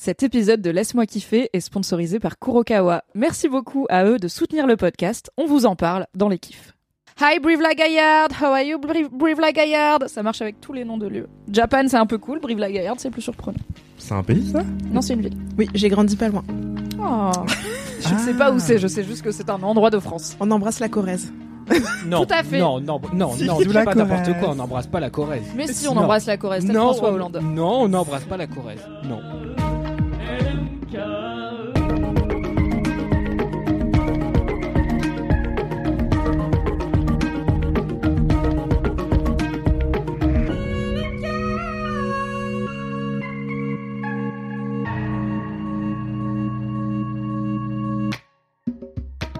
Cet 0.00 0.22
épisode 0.22 0.62
de 0.62 0.70
Laisse-moi 0.70 1.06
kiffer 1.06 1.50
est 1.52 1.58
sponsorisé 1.58 2.20
par 2.20 2.38
Kurokawa. 2.38 3.02
Merci 3.16 3.48
beaucoup 3.48 3.84
à 3.90 4.04
eux 4.04 4.18
de 4.20 4.28
soutenir 4.28 4.64
le 4.68 4.76
podcast. 4.76 5.28
On 5.36 5.46
vous 5.46 5.66
en 5.66 5.74
parle 5.74 6.06
dans 6.14 6.28
les 6.28 6.38
kiffs. 6.38 6.72
Hi 7.20 7.40
Brive-la-Gaillarde, 7.40 8.30
how 8.40 8.44
are 8.44 8.60
you 8.62 8.78
Brive- 8.78 9.08
Brive-la-Gaillarde 9.10 10.06
Ça 10.06 10.22
marche 10.22 10.40
avec 10.40 10.60
tous 10.60 10.72
les 10.72 10.84
noms 10.84 10.98
de 10.98 11.08
lieux. 11.08 11.26
Japan 11.52 11.82
c'est 11.88 11.96
un 11.96 12.06
peu 12.06 12.16
cool, 12.16 12.38
Brive-la-Gaillarde 12.38 13.00
c'est 13.00 13.10
plus 13.10 13.22
surprenant. 13.22 13.58
C'est 13.98 14.14
un 14.14 14.22
pays 14.22 14.48
ça? 14.52 14.62
Non 14.92 15.02
c'est 15.02 15.14
une 15.14 15.22
ville. 15.22 15.36
Oui, 15.58 15.68
j'ai 15.74 15.88
grandi 15.88 16.14
pas 16.14 16.28
loin. 16.28 16.44
Oh. 17.02 17.32
Je 18.00 18.14
ne 18.14 18.18
sais 18.20 18.34
pas 18.34 18.52
où 18.52 18.60
c'est, 18.60 18.78
je 18.78 18.86
sais 18.86 19.02
juste 19.02 19.22
que 19.22 19.32
c'est 19.32 19.50
un 19.50 19.60
endroit 19.64 19.90
de 19.90 19.98
France. 19.98 20.36
On 20.38 20.48
embrasse 20.52 20.78
la 20.78 20.88
Corrèze. 20.88 21.32
Non, 22.06 22.24
Tout 22.24 22.32
à 22.32 22.42
fait. 22.44 22.60
Non, 22.60 22.80
non, 22.80 22.98
non, 23.12 23.32
Si, 23.32 23.44
non, 23.44 23.58
la 23.72 23.84
pas 23.84 23.94
n'importe 23.94 24.38
quoi, 24.38 24.50
on 24.50 24.54
n'embrasse 24.54 24.86
pas 24.86 25.00
la 25.00 25.10
Corrèze. 25.10 25.42
Mais 25.56 25.66
si 25.66 25.86
on 25.88 25.94
Non. 25.94 26.02
embrasse 26.02 26.24
la 26.26 26.36
Corrèze, 26.38 26.64
c'est 26.66 26.72
non, 26.72 26.92
François 26.92 27.12
Hollande. 27.12 27.40
Non, 27.42 27.82
on 27.82 27.88
n'embrasse 27.88 28.24
pas 28.24 28.36
la 28.38 28.46
Corrèze. 28.46 28.80
Non. 29.04 29.20
Joe. 30.90 31.77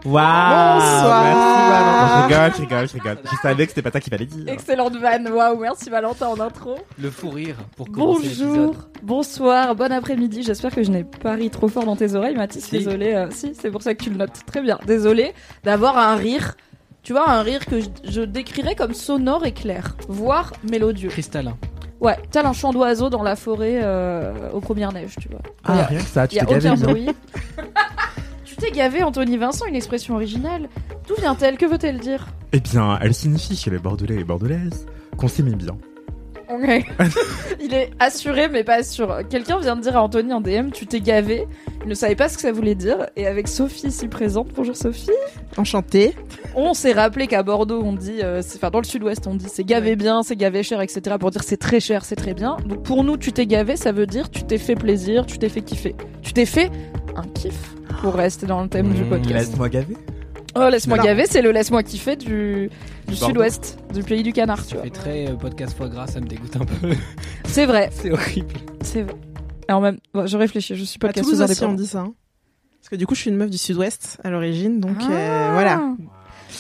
Waouh 0.09 0.75
Bonsoir. 0.81 1.23
Merci 1.23 1.71
Valentin. 1.71 2.09
Je 2.09 2.23
rigole, 2.23 2.53
je 2.57 2.61
rigole, 2.63 2.89
je 2.89 2.93
rigole. 2.95 3.19
Je 3.31 3.37
savais 3.43 3.65
que 3.65 3.71
c'était 3.71 3.83
pas 3.83 3.91
ça 3.91 4.01
qu'il 4.01 4.11
fallait 4.11 4.25
dire. 4.27 4.45
Excellente 4.53 4.97
vanne, 4.97 5.29
waouh, 5.29 5.59
merci 5.61 5.91
Valentin 5.91 6.29
en 6.29 6.41
intro. 6.41 6.77
Le 7.01 7.11
fou 7.11 7.31
rire 7.31 7.57
pour 7.77 7.91
commencer 7.91 8.29
Bonjour, 8.41 8.75
bonsoir, 9.03 9.75
bon 9.75 9.93
après-midi. 9.93 10.43
J'espère 10.43 10.75
que 10.75 10.83
je 10.83 10.91
n'ai 10.91 11.05
pas 11.05 11.33
ri 11.35 11.51
trop 11.51 11.69
fort 11.69 11.85
dans 11.85 11.97
tes 11.97 12.15
oreilles, 12.15 12.37
Mathis. 12.37 12.65
Si. 12.65 12.71
Désolé, 12.79 13.13
euh, 13.15 13.29
si, 13.31 13.55
c'est 13.55 13.71
pour 13.71 13.83
ça 13.83 13.95
que 13.95 14.03
tu 14.03 14.11
le 14.11 14.17
notes. 14.17 14.41
Très 14.47 14.63
bien. 14.63 14.79
Désolé 14.87 15.35
d'avoir 15.65 15.99
un 15.99 16.17
rire. 16.17 16.57
Tu 17.03 17.13
vois, 17.13 17.31
un 17.31 17.43
rire 17.43 17.65
que 17.67 17.81
je, 17.81 17.89
je 18.05 18.21
décrirais 18.23 18.75
comme 18.75 18.93
sonore 18.95 19.47
et 19.47 19.53
clair, 19.53 19.97
voire 20.09 20.53
mélodieux. 20.71 21.09
Cristallin. 21.09 21.57
Ouais, 22.01 22.17
tel 22.31 22.47
un 22.47 22.53
chant 22.53 22.73
d'oiseau 22.73 23.09
dans 23.11 23.23
la 23.23 23.35
forêt 23.35 23.81
euh, 23.83 24.51
aux 24.53 24.61
premières 24.61 24.93
neiges, 24.93 25.17
tu 25.21 25.29
vois. 25.29 25.41
Ah, 25.65 25.81
a- 25.81 25.85
rien 25.87 25.99
que 26.01 26.05
ça, 26.07 26.29
tu 26.29 26.37
Il 26.37 26.43
y 26.43 26.47
t'es 26.47 26.59
gavé, 26.61 27.07
t'es 28.59 28.71
gavé, 28.71 29.03
Anthony 29.03 29.37
Vincent, 29.37 29.67
une 29.67 29.77
expression 29.77 30.15
originale. 30.15 30.69
D'où 31.07 31.15
vient-elle? 31.17 31.57
Que 31.57 31.67
veut-elle 31.67 31.99
dire? 31.99 32.27
Eh 32.53 32.61
bien, 32.61 32.99
elle 33.01 33.15
signifie 33.15 33.57
chez 33.57 33.71
les 33.71 33.79
Bordelais 33.79 34.17
et 34.17 34.25
Bordelaises 34.25 34.87
qu'on 35.17 35.29
s'aimait 35.29 35.55
bien. 35.55 35.77
Ok. 36.51 36.87
Il 37.61 37.75
est 37.75 37.91
assuré, 37.99 38.49
mais 38.49 38.65
pas 38.65 38.83
sûr. 38.83 39.19
Quelqu'un 39.29 39.59
vient 39.59 39.77
de 39.77 39.83
dire 39.83 39.97
à 39.99 40.03
Anthony 40.03 40.33
en 40.33 40.41
DM, 40.41 40.71
tu 40.73 40.87
t'es 40.87 41.01
gavé. 41.01 41.47
Il 41.83 41.89
ne 41.89 41.95
savait 41.95 42.15
pas 42.17 42.31
ce 42.31 42.37
que 42.37 42.41
ça 42.43 42.53
voulait 42.53 42.75
dire. 42.75 43.07
Et 43.17 43.27
avec 43.27 43.49
Sophie 43.49 43.89
ici 43.89 44.09
présente, 44.09 44.49
bonjour 44.57 44.75
Sophie, 44.75 45.11
Enchantée. 45.59 46.15
on 46.55 46.73
s'est 46.73 46.93
rappelé 46.93 47.27
qu'à 47.27 47.43
Bordeaux, 47.43 47.83
on 47.85 47.93
dit, 47.93 48.23
euh, 48.23 48.41
c'est- 48.41 48.57
enfin 48.57 48.71
dans 48.71 48.79
le 48.81 48.85
sud-ouest, 48.87 49.27
on 49.27 49.35
dit 49.35 49.47
c'est 49.53 49.65
gavé 49.65 49.95
bien, 49.95 50.23
c'est 50.23 50.37
gavé 50.37 50.63
cher, 50.63 50.81
etc. 50.81 51.17
Pour 51.21 51.31
dire 51.31 51.43
c'est 51.43 51.59
très 51.59 51.81
cher, 51.81 52.05
c'est 52.07 52.17
très 52.17 52.33
bien. 52.33 52.57
Donc 52.65 52.83
pour 52.83 53.05
nous, 53.05 53.19
tu 53.19 53.33
t'es 53.33 53.47
gavé, 53.47 53.77
ça 53.77 53.93
veut 53.93 54.07
dire 54.07 54.31
tu 54.31 54.43
t'es 54.45 54.59
fait 54.59 54.75
plaisir, 54.75 55.27
tu 55.27 55.39
t'es 55.39 55.51
fait 55.51 55.61
kiffer. 55.63 55.95
Tu 56.23 56.33
t'es 56.33 56.47
fait 56.47 56.71
un 57.15 57.23
kiff 57.35 57.75
pour 58.01 58.15
rester 58.15 58.47
dans 58.47 58.63
le 58.63 58.69
thème 58.69 58.93
du 58.93 59.03
Mmh, 59.03 59.09
podcast. 59.09 59.35
Laisse-moi 59.51 59.69
gaver. 59.69 59.97
Oh, 60.55 60.69
laisse-moi 60.71 60.99
gaver, 60.99 61.27
c'est 61.29 61.43
le 61.43 61.53
laisse-moi 61.53 61.83
kiffer 61.83 62.17
du, 62.17 62.71
du 63.07 63.15
sud-ouest, 63.17 63.79
du 63.93 64.03
pays 64.03 64.23
du 64.23 64.33
canard, 64.33 64.65
tu 64.67 64.75
vois. 64.75 64.85
fait 64.85 64.91
très 64.91 65.29
euh, 65.29 65.35
podcast 65.35 65.77
foie 65.77 65.89
gras, 65.89 66.07
ça 66.07 66.21
me 66.21 66.27
dégoûte 66.27 66.57
un 66.57 66.65
peu. 66.65 66.91
C'est 67.47 67.67
vrai, 67.67 67.91
C'est 67.93 68.11
horrible. 68.11 68.55
c'est 68.83 69.03
vrai. 69.03 69.15
Alors 69.69 69.81
même, 69.83 69.99
bon, 70.15 70.27
je 70.27 70.37
réfléchis, 70.37 70.75
je 70.77 70.85
suis 70.85 70.99
pas 70.99 71.09
À 71.09 71.13
Toulouse 71.13 71.41
aussi, 71.43 71.65
on 71.65 71.75
dit 71.75 71.87
ça. 71.87 72.01
hein. 72.01 72.15
Parce 72.81 72.89
que 72.91 72.97
du 72.97 73.07
coup, 73.07 73.15
je 73.15 73.21
suis 73.21 73.31
une 73.31 73.37
meuf 73.37 73.51
du 73.51 73.59
sud-ouest 73.59 74.19
à 74.25 74.31
l'origine, 74.31 74.81
donc 74.81 74.97
Ah. 75.01 75.13
euh, 75.13 75.51
voilà. 75.53 75.83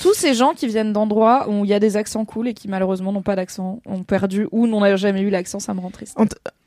Tous 0.03 0.13
ces 0.15 0.35
gens 0.35 0.53
qui 0.53 0.67
viennent 0.67 0.93
d'endroits 0.93 1.49
où 1.49 1.65
il 1.65 1.71
y 1.71 1.75
a 1.75 1.81
des 1.81 1.97
accents 1.97 2.25
cool 2.27 2.49
et 2.49 2.55
qui 2.55 2.69
malheureusement 2.69 3.11
n'ont 3.13 3.23
pas 3.23 3.37
d'accent, 3.37 3.81
ont 3.87 4.03
perdu 4.03 4.47
ou 4.53 4.67
n'ont 4.67 4.97
jamais 4.97 5.23
eu 5.23 5.31
l'accent, 5.31 5.59
ça 5.61 5.73
me 5.75 5.81
rend 5.81 5.91
triste. 5.91 6.17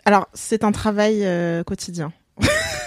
Alors, 0.06 0.28
c'est 0.34 0.64
un 0.64 0.72
travail 0.72 1.20
euh, 1.24 1.64
quotidien. 1.64 2.12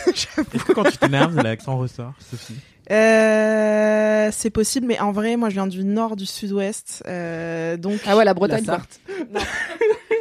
Est-ce 0.54 0.65
que 0.65 0.72
quand 0.72 0.84
tu 0.84 0.97
t'énerves, 0.98 1.37
l'accent 1.37 1.76
ressort, 1.76 2.15
Sophie? 2.19 2.54
Euh, 2.91 4.28
c'est 4.32 4.50
possible, 4.50 4.87
mais 4.87 5.00
en 5.00 5.12
vrai, 5.12 5.37
moi, 5.37 5.48
je 5.48 5.54
viens 5.54 5.66
du 5.66 5.84
nord 5.84 6.16
du 6.16 6.26
sud-ouest, 6.26 7.03
euh, 7.06 7.76
donc. 7.76 8.00
Ah 8.06 8.16
ouais, 8.16 8.25
la 8.25 8.34
Bretagne. 8.34 8.64
La. 8.66 8.81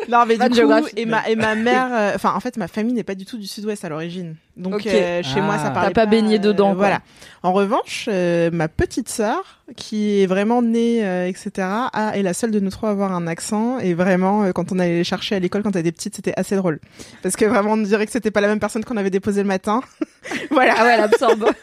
Non, 0.09 0.25
mais 0.27 0.37
Pas 0.37 0.45
du 0.49 0.51
coup, 0.51 0.55
géographie. 0.57 0.93
et 0.97 1.05
ma 1.05 1.27
et 1.29 1.35
ma 1.35 1.55
mère, 1.69 1.87
euh, 1.91 2.11
enfin, 2.15 2.33
en 2.35 2.39
fait, 2.39 2.57
ma 2.57 2.67
famille 2.67 2.93
n'est 2.93 3.03
pas 3.03 3.15
du 3.15 3.25
tout 3.25 3.37
du 3.37 3.47
sud-ouest 3.47 3.83
à 3.85 3.89
l'origine. 3.89 4.35
Donc, 4.57 4.85
euh, 4.85 5.23
chez 5.23 5.41
moi, 5.41 5.57
ça 5.57 5.65
Ah. 5.67 5.71
parlait 5.71 5.89
T'as 5.93 6.01
pas 6.01 6.05
baigné 6.05 6.35
euh, 6.35 6.39
dedans, 6.39 6.69
quoi. 6.69 6.75
Voilà. 6.75 7.01
En 7.41 7.53
revanche, 7.53 8.07
euh, 8.11 8.49
ma 8.53 8.67
petite 8.67 9.09
sœur, 9.09 9.61
qui 9.75 10.21
est 10.21 10.25
vraiment 10.27 10.61
née, 10.61 11.03
euh, 11.03 11.27
etc., 11.27 11.51
a, 11.91 12.11
est 12.15 12.21
la 12.21 12.33
seule 12.33 12.51
de 12.51 12.59
nous 12.59 12.69
trois 12.69 12.89
à 12.89 12.91
avoir 12.91 13.13
un 13.13 13.25
accent. 13.27 13.79
Et 13.79 13.93
vraiment, 13.95 14.43
euh, 14.43 14.51
quand 14.51 14.71
on 14.71 14.79
allait 14.79 14.97
les 14.97 15.03
chercher 15.03 15.35
à 15.35 15.39
l'école 15.39 15.63
quand 15.63 15.75
elle 15.75 15.81
était 15.81 15.91
petite, 15.91 16.15
c'était 16.15 16.33
assez 16.37 16.55
drôle. 16.55 16.79
Parce 17.23 17.35
que 17.35 17.45
vraiment, 17.45 17.71
on 17.71 17.77
dirait 17.77 18.05
que 18.05 18.11
c'était 18.11 18.31
pas 18.31 18.41
la 18.41 18.47
même 18.47 18.59
personne 18.59 18.83
qu'on 18.85 18.97
avait 18.97 19.09
déposé 19.09 19.41
le 19.41 19.47
matin. 19.47 19.81
voilà. 20.51 20.75
Ah 20.77 20.83
ouais, 20.85 20.93
elle 20.95 21.03
absorbe. 21.03 21.49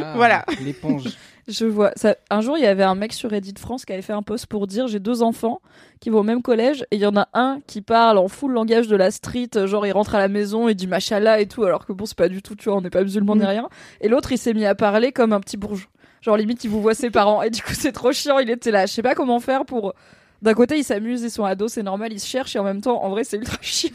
Ah, 0.00 0.12
Voilà. 0.14 0.44
L'éponge. 0.64 1.04
Je 1.48 1.66
vois. 1.66 1.90
Ça, 1.96 2.14
un 2.30 2.40
jour, 2.40 2.56
il 2.56 2.62
y 2.62 2.66
avait 2.66 2.84
un 2.84 2.94
mec 2.94 3.12
sur 3.12 3.30
Reddit 3.30 3.54
France 3.58 3.84
qui 3.84 3.92
avait 3.92 4.02
fait 4.02 4.12
un 4.12 4.22
post 4.22 4.46
pour 4.46 4.66
dire 4.68 4.86
j'ai 4.86 5.00
deux 5.00 5.22
enfants 5.22 5.60
qui 6.00 6.08
vont 6.10 6.20
au 6.20 6.22
même 6.22 6.40
collège 6.42 6.82
et 6.92 6.96
il 6.96 7.00
y 7.00 7.06
en 7.06 7.16
a 7.16 7.28
un 7.34 7.58
qui 7.66 7.80
parle 7.82 8.18
en 8.18 8.28
full 8.28 8.52
langage 8.52 8.86
de 8.86 8.94
la 8.96 9.10
street, 9.10 9.48
genre 9.66 9.84
il 9.86 9.92
rentre 9.92 10.14
à 10.14 10.18
la 10.20 10.28
maison 10.28 10.68
et 10.68 10.74
dit 10.74 10.86
machallah 10.86 11.40
et 11.40 11.46
tout, 11.46 11.64
alors 11.64 11.84
que 11.84 11.92
bon, 11.92 12.06
c'est 12.06 12.16
pas 12.16 12.28
du 12.28 12.42
tout, 12.42 12.54
tu 12.54 12.68
vois, 12.68 12.78
on 12.78 12.80
n'est 12.80 12.90
pas 12.90 13.02
musulman 13.02 13.34
ni 13.34 13.42
Mm. 13.42 13.46
rien. 13.46 13.68
Et 14.00 14.08
l'autre, 14.08 14.30
il 14.30 14.38
s'est 14.38 14.54
mis 14.54 14.64
à 14.66 14.74
parler 14.76 15.10
comme 15.10 15.32
un 15.32 15.40
petit 15.40 15.56
bourgeois. 15.56 15.90
Genre 16.20 16.36
limite, 16.36 16.62
il 16.62 16.70
vous 16.70 16.80
voit 16.80 16.94
ses 16.94 17.10
parents 17.10 17.42
et 17.42 17.50
du 17.50 17.60
coup, 17.62 17.74
c'est 17.74 17.90
trop 17.92 18.12
chiant. 18.12 18.38
Il 18.38 18.48
était 18.48 18.70
là. 18.70 18.86
Je 18.86 18.92
sais 18.92 19.02
pas 19.02 19.16
comment 19.16 19.40
faire 19.40 19.64
pour. 19.64 19.94
D'un 20.42 20.54
côté, 20.54 20.76
ils 20.78 20.84
s'amusent, 20.84 21.22
ils 21.22 21.30
sont 21.30 21.44
ados, 21.44 21.72
c'est 21.72 21.82
normal, 21.82 22.12
ils 22.12 22.20
se 22.20 22.26
cherchent 22.28 22.54
et 22.54 22.58
en 22.60 22.64
même 22.64 22.80
temps, 22.80 23.02
en 23.02 23.10
vrai, 23.10 23.24
c'est 23.24 23.36
ultra 23.36 23.58
chiant. 23.62 23.90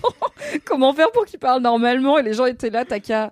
comment 0.66 0.92
faire 0.94 1.12
pour 1.14 1.26
qu'ils 1.26 1.40
parlent 1.40 1.62
normalement? 1.62 2.18
Et 2.18 2.24
les 2.24 2.34
gens 2.34 2.46
étaient 2.46 2.70
là, 2.70 2.84
t'as 2.84 3.00
qu'à 3.00 3.32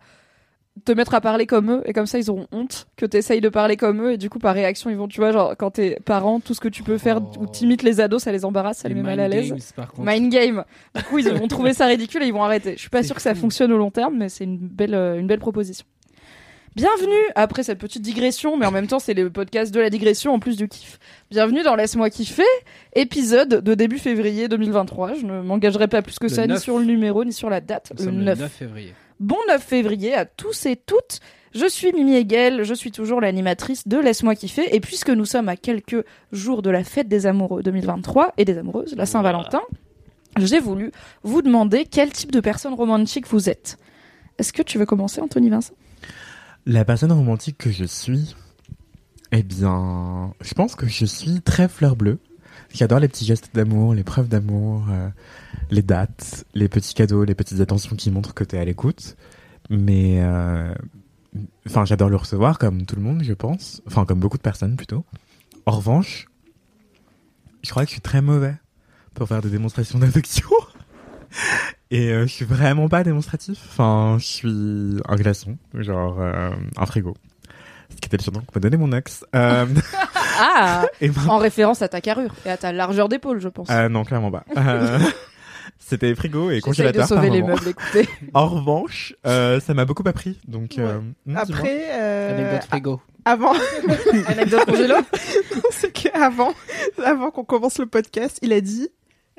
te 0.84 0.92
mettre 0.92 1.14
à 1.14 1.22
parler 1.22 1.46
comme 1.46 1.72
eux 1.72 1.82
et 1.86 1.94
comme 1.94 2.06
ça 2.06 2.20
ils 2.20 2.30
auront 2.30 2.48
honte 2.52 2.88
que 2.98 3.06
t'essayes 3.06 3.40
de 3.40 3.48
parler 3.48 3.78
comme 3.78 4.02
eux 4.02 4.12
et 4.14 4.18
du 4.18 4.30
coup 4.30 4.40
par 4.40 4.54
réaction 4.54 4.90
ils 4.90 4.98
vont 4.98 5.08
tu 5.08 5.22
vois 5.22 5.32
genre 5.32 5.56
quand 5.58 5.72
t'es 5.72 5.98
parent 6.04 6.42
tout 6.42 6.54
ce 6.54 6.60
que 6.60 6.68
tu 6.68 6.84
peux 6.84 6.98
faire 6.98 7.22
Oh. 7.22 7.44
ou 7.44 7.48
t'imites 7.48 7.82
les 7.82 8.02
ados 8.02 8.24
ça 8.24 8.32
les 8.34 8.44
embarrasse 8.44 8.80
ça 8.80 8.90
les, 8.90 8.96
met 8.96 9.02
mal 9.02 9.22
à 9.22 9.30
l'aise 9.30 9.54
mind 9.98 10.30
game 10.32 10.66
du 10.94 11.04
coup 11.04 11.20
ils 11.20 11.30
vont 11.30 11.48
trouver 11.48 11.74
ça 11.74 11.86
ridicule 11.86 12.24
et 12.24 12.28
ils 12.28 12.34
vont 12.34 12.44
arrêter 12.44 12.74
je 12.76 12.82
suis 12.82 12.90
pas 12.90 13.04
sûre 13.04 13.16
que 13.16 13.22
ça 13.22 13.34
fonctionne 13.36 13.72
au 13.72 13.78
long 13.78 13.90
terme 13.92 14.18
mais 14.18 14.28
c'est 14.28 14.44
une 14.44 14.58
belle 14.58 14.96
euh, 14.96 15.18
une 15.18 15.28
belle 15.28 15.40
proposition 15.40 15.86
Bienvenue 16.76 17.14
après 17.36 17.64
cette 17.64 17.80
petite 17.80 18.02
digression, 18.02 18.58
mais 18.58 18.66
en 18.66 18.72
même 18.72 18.88
temps 18.88 19.00
c'est 19.00 19.14
le 19.14 19.30
podcast 19.30 19.74
de 19.74 19.80
la 19.80 19.90
digression 19.90 20.34
en 20.34 20.40
plus 20.40 20.58
du 20.58 20.68
kiff. 20.68 21.00
Bienvenue 21.32 21.64
dans 21.64 21.74
Laisse-moi 21.74 22.10
kiffer, 22.10 22.44
épisode 22.94 23.62
de 23.64 23.74
début 23.76 23.98
février 23.98 24.50
2023. 24.50 25.14
Je 25.14 25.26
ne 25.26 25.42
m'engagerai 25.42 25.88
pas 25.88 26.02
plus 26.02 26.20
que 26.20 26.26
Le 26.26 26.30
ça, 26.34 26.42
ni 26.42 26.50
9. 26.52 26.62
sur 26.62 26.78
le 26.78 26.84
numéro, 26.84 27.24
ni 27.24 27.32
sur 27.32 27.50
la 27.50 27.62
date. 27.62 27.94
Nous 27.94 28.00
le 28.00 28.12
sommes 28.12 28.24
9. 28.26 28.38
le 28.38 28.44
9 28.44 28.52
février. 28.52 28.94
Bon 29.20 29.38
9 29.48 29.64
février 29.64 30.14
à 30.14 30.26
tous 30.26 30.66
et 30.66 30.76
toutes. 30.76 31.22
Je 31.54 31.66
suis 31.70 31.94
Mimi 31.94 32.16
Hegel, 32.16 32.64
je 32.64 32.74
suis 32.74 32.92
toujours 32.92 33.22
l'animatrice 33.22 33.88
de 33.88 33.98
Laisse-moi 33.98 34.36
kiffer. 34.36 34.76
Et 34.76 34.82
puisque 34.82 35.10
nous 35.10 35.24
sommes 35.24 35.48
à 35.48 35.56
quelques 35.56 36.04
jours 36.34 36.62
de 36.62 36.70
la 36.70 36.84
fête 36.84 37.08
des 37.08 37.26
amoureux 37.26 37.64
2023 37.64 38.34
et 38.38 38.44
des 38.44 38.58
amoureuses, 38.58 38.94
la 38.98 39.06
Saint-Valentin, 39.06 39.62
j'ai 40.38 40.60
voulu 40.60 40.92
vous 41.24 41.42
demander 41.42 41.86
quel 41.86 42.12
type 42.12 42.32
de 42.32 42.42
personne 42.42 42.74
romantique 42.74 43.28
vous 43.28 43.50
êtes. 43.50 43.78
Est-ce 44.38 44.52
que 44.52 44.62
tu 44.62 44.78
veux 44.78 44.86
commencer, 44.86 45.22
Anthony 45.22 45.50
Vincent? 45.50 45.76
La 46.66 46.84
personne 46.84 47.14
romantique 47.14 47.58
que 47.58 47.72
je 47.72 47.86
suis, 47.86 48.36
eh 49.32 49.44
bien, 49.44 50.34
je 50.42 50.54
pense 50.56 50.76
que 50.76 50.88
je 50.88 51.06
suis 51.06 51.42
très 51.42 51.70
fleur 51.70 51.96
bleue. 51.96 52.20
J'adore 52.76 53.00
les 53.00 53.08
petits 53.08 53.24
gestes 53.24 53.52
d'amour, 53.56 53.94
les 53.94 54.04
preuves 54.04 54.28
d'amour, 54.28 54.86
euh, 54.90 55.08
les 55.72 55.82
dates, 55.82 56.44
les 56.54 56.68
petits 56.68 56.94
cadeaux, 56.94 57.24
les 57.24 57.34
petites 57.34 57.62
attentions 57.62 57.96
qui 57.96 58.12
montrent 58.12 58.34
que 58.34 58.44
t'es 58.44 58.58
à 58.58 58.66
l'écoute. 58.66 59.16
Mais, 59.70 60.22
euh, 60.22 60.76
enfin, 61.66 61.86
j'adore 61.86 62.10
le 62.10 62.18
recevoir 62.18 62.60
comme 62.60 62.86
tout 62.86 62.98
le 62.98 63.02
monde, 63.02 63.24
je 63.24 63.32
pense. 63.32 63.82
Enfin, 63.88 64.04
comme 64.04 64.20
beaucoup 64.20 64.36
de 64.36 64.42
personnes 64.42 64.76
plutôt. 64.76 65.06
En 65.66 65.72
revanche, 65.72 66.28
je 67.64 67.70
crois 67.70 67.84
que 67.84 67.88
je 67.88 67.94
suis 67.94 68.02
très 68.02 68.22
mauvais 68.22 68.56
pour 69.14 69.30
faire 69.30 69.42
des 69.42 69.50
démonstrations 69.50 69.98
d'affection. 69.98 70.50
Et 71.92 72.10
euh, 72.12 72.28
je 72.28 72.34
suis 72.34 72.46
vraiment 72.46 72.90
pas 72.90 73.06
démonstratif. 73.06 73.58
Enfin, 73.70 74.18
je 74.20 74.26
suis 74.26 75.02
un 75.08 75.16
glaçon, 75.16 75.58
genre 75.76 76.20
euh, 76.20 76.52
un 76.76 76.86
frigo. 76.86 77.14
Qui 78.02 78.08
était 78.08 78.18
le 78.18 78.24
surnom 78.24 78.40
que 78.42 78.46
m'a 78.56 78.60
donné 78.62 78.78
mon 78.78 78.92
ex. 78.92 79.24
Euh, 79.36 79.66
Ah 80.38 80.86
et 81.02 81.08
ben- 81.10 81.30
En 81.30 81.38
référence 81.38 81.82
à 81.82 81.88
ta 81.88 82.02
carrure 82.02 82.34
et 82.46 82.50
à 82.50 82.58
ta 82.58 82.72
largeur 82.74 83.08
d'épaule, 83.10 83.40
je 83.40 83.48
pense. 83.50 83.70
Euh, 83.70 83.88
non, 83.90 84.04
clairement 84.04 84.32
pas. 84.32 84.44
Euh, 84.58 85.00
C'était 85.80 86.14
frigo 86.16 86.50
et 86.52 86.56
J'essaye 86.56 86.62
de 86.62 86.66
congélateur 86.66 87.08
sauver 87.08 87.28
par 87.28 87.36
les 87.36 87.42
moment. 87.42 87.56
meubles, 87.56 87.70
écoutez. 87.70 88.08
En 88.34 88.48
revanche, 88.48 89.14
euh, 89.26 89.60
ça 89.60 89.74
m'a 89.74 89.86
beaucoup 89.86 90.04
appris. 90.08 90.40
Donc, 90.48 90.78
euh, 90.78 91.00
hmm. 91.26 91.38
Après, 91.38 91.86
euh, 91.92 92.38
Anecdote 92.38 92.68
frigo. 92.70 93.02
avant, 93.26 93.54
Anecdote 94.28 94.66
congélo 94.66 94.96
c'est 95.72 95.92
qu'avant, 95.92 96.54
avant 97.04 97.32
qu'on 97.32 97.44
commence 97.44 97.80
le 97.80 97.86
podcast, 97.88 98.40
il 98.42 98.54
a 98.54 98.62
dit, 98.62 98.90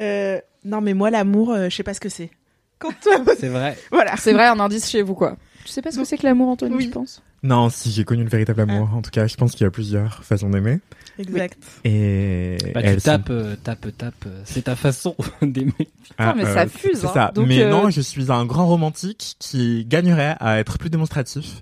euh, 0.00 0.40
non 0.64 0.80
mais 0.80 0.94
moi 0.94 1.10
l'amour, 1.10 1.52
euh, 1.52 1.68
je 1.68 1.76
sais 1.76 1.82
pas 1.82 1.94
ce 1.94 2.00
que 2.00 2.08
c'est. 2.08 2.30
Quand 2.78 2.90
C'est 3.38 3.48
vrai. 3.48 3.76
voilà. 3.90 4.16
C'est 4.18 4.32
vrai, 4.34 4.46
un 4.46 4.60
indice 4.60 4.88
chez 4.90 5.02
vous, 5.02 5.14
quoi. 5.14 5.36
Tu 5.64 5.68
sais 5.72 5.80
pas 5.82 5.90
ce 5.90 5.98
que 5.98 6.04
c'est 6.04 6.18
que 6.18 6.26
l'amour, 6.26 6.48
Anthony, 6.50 6.76
Oui. 6.76 6.84
je 6.86 6.90
pense 6.90 7.22
Non, 7.46 7.70
si 7.70 7.90
j'ai 7.92 8.04
connu 8.04 8.24
le 8.24 8.28
véritable 8.28 8.60
amour. 8.62 8.90
En 8.94 9.02
tout 9.02 9.10
cas, 9.10 9.26
je 9.26 9.36
pense 9.36 9.52
qu'il 9.52 9.62
y 9.62 9.66
a 9.66 9.70
plusieurs 9.70 10.24
façons 10.24 10.50
d'aimer. 10.50 10.80
Exact. 11.18 11.56
Et 11.84 12.56
Bah, 12.74 12.82
tu 12.82 12.88
elles 12.88 13.00
sont- 13.00 13.04
tapes, 13.10 13.30
euh, 13.30 13.56
tapes, 13.62 13.96
tapes. 13.96 14.14
euh, 14.26 14.42
C'est 14.44 14.62
ta 14.62 14.76
façon 14.76 15.14
d'aimer. 15.42 15.72
Ah, 16.18 16.34
mais 16.36 16.44
ça 16.44 16.66
fuse, 16.66 17.00
C'est 17.00 17.06
hein. 17.06 17.10
ça. 17.14 17.32
Donc, 17.34 17.46
mais 17.48 17.62
euh, 17.62 17.70
non, 17.70 17.88
je 17.90 18.00
suis 18.00 18.30
un 18.30 18.44
grand 18.44 18.66
romantique 18.66 19.36
qui 19.38 19.84
gagnerait 19.86 20.36
à 20.40 20.58
être 20.58 20.76
plus 20.78 20.90
démonstratif. 20.90 21.60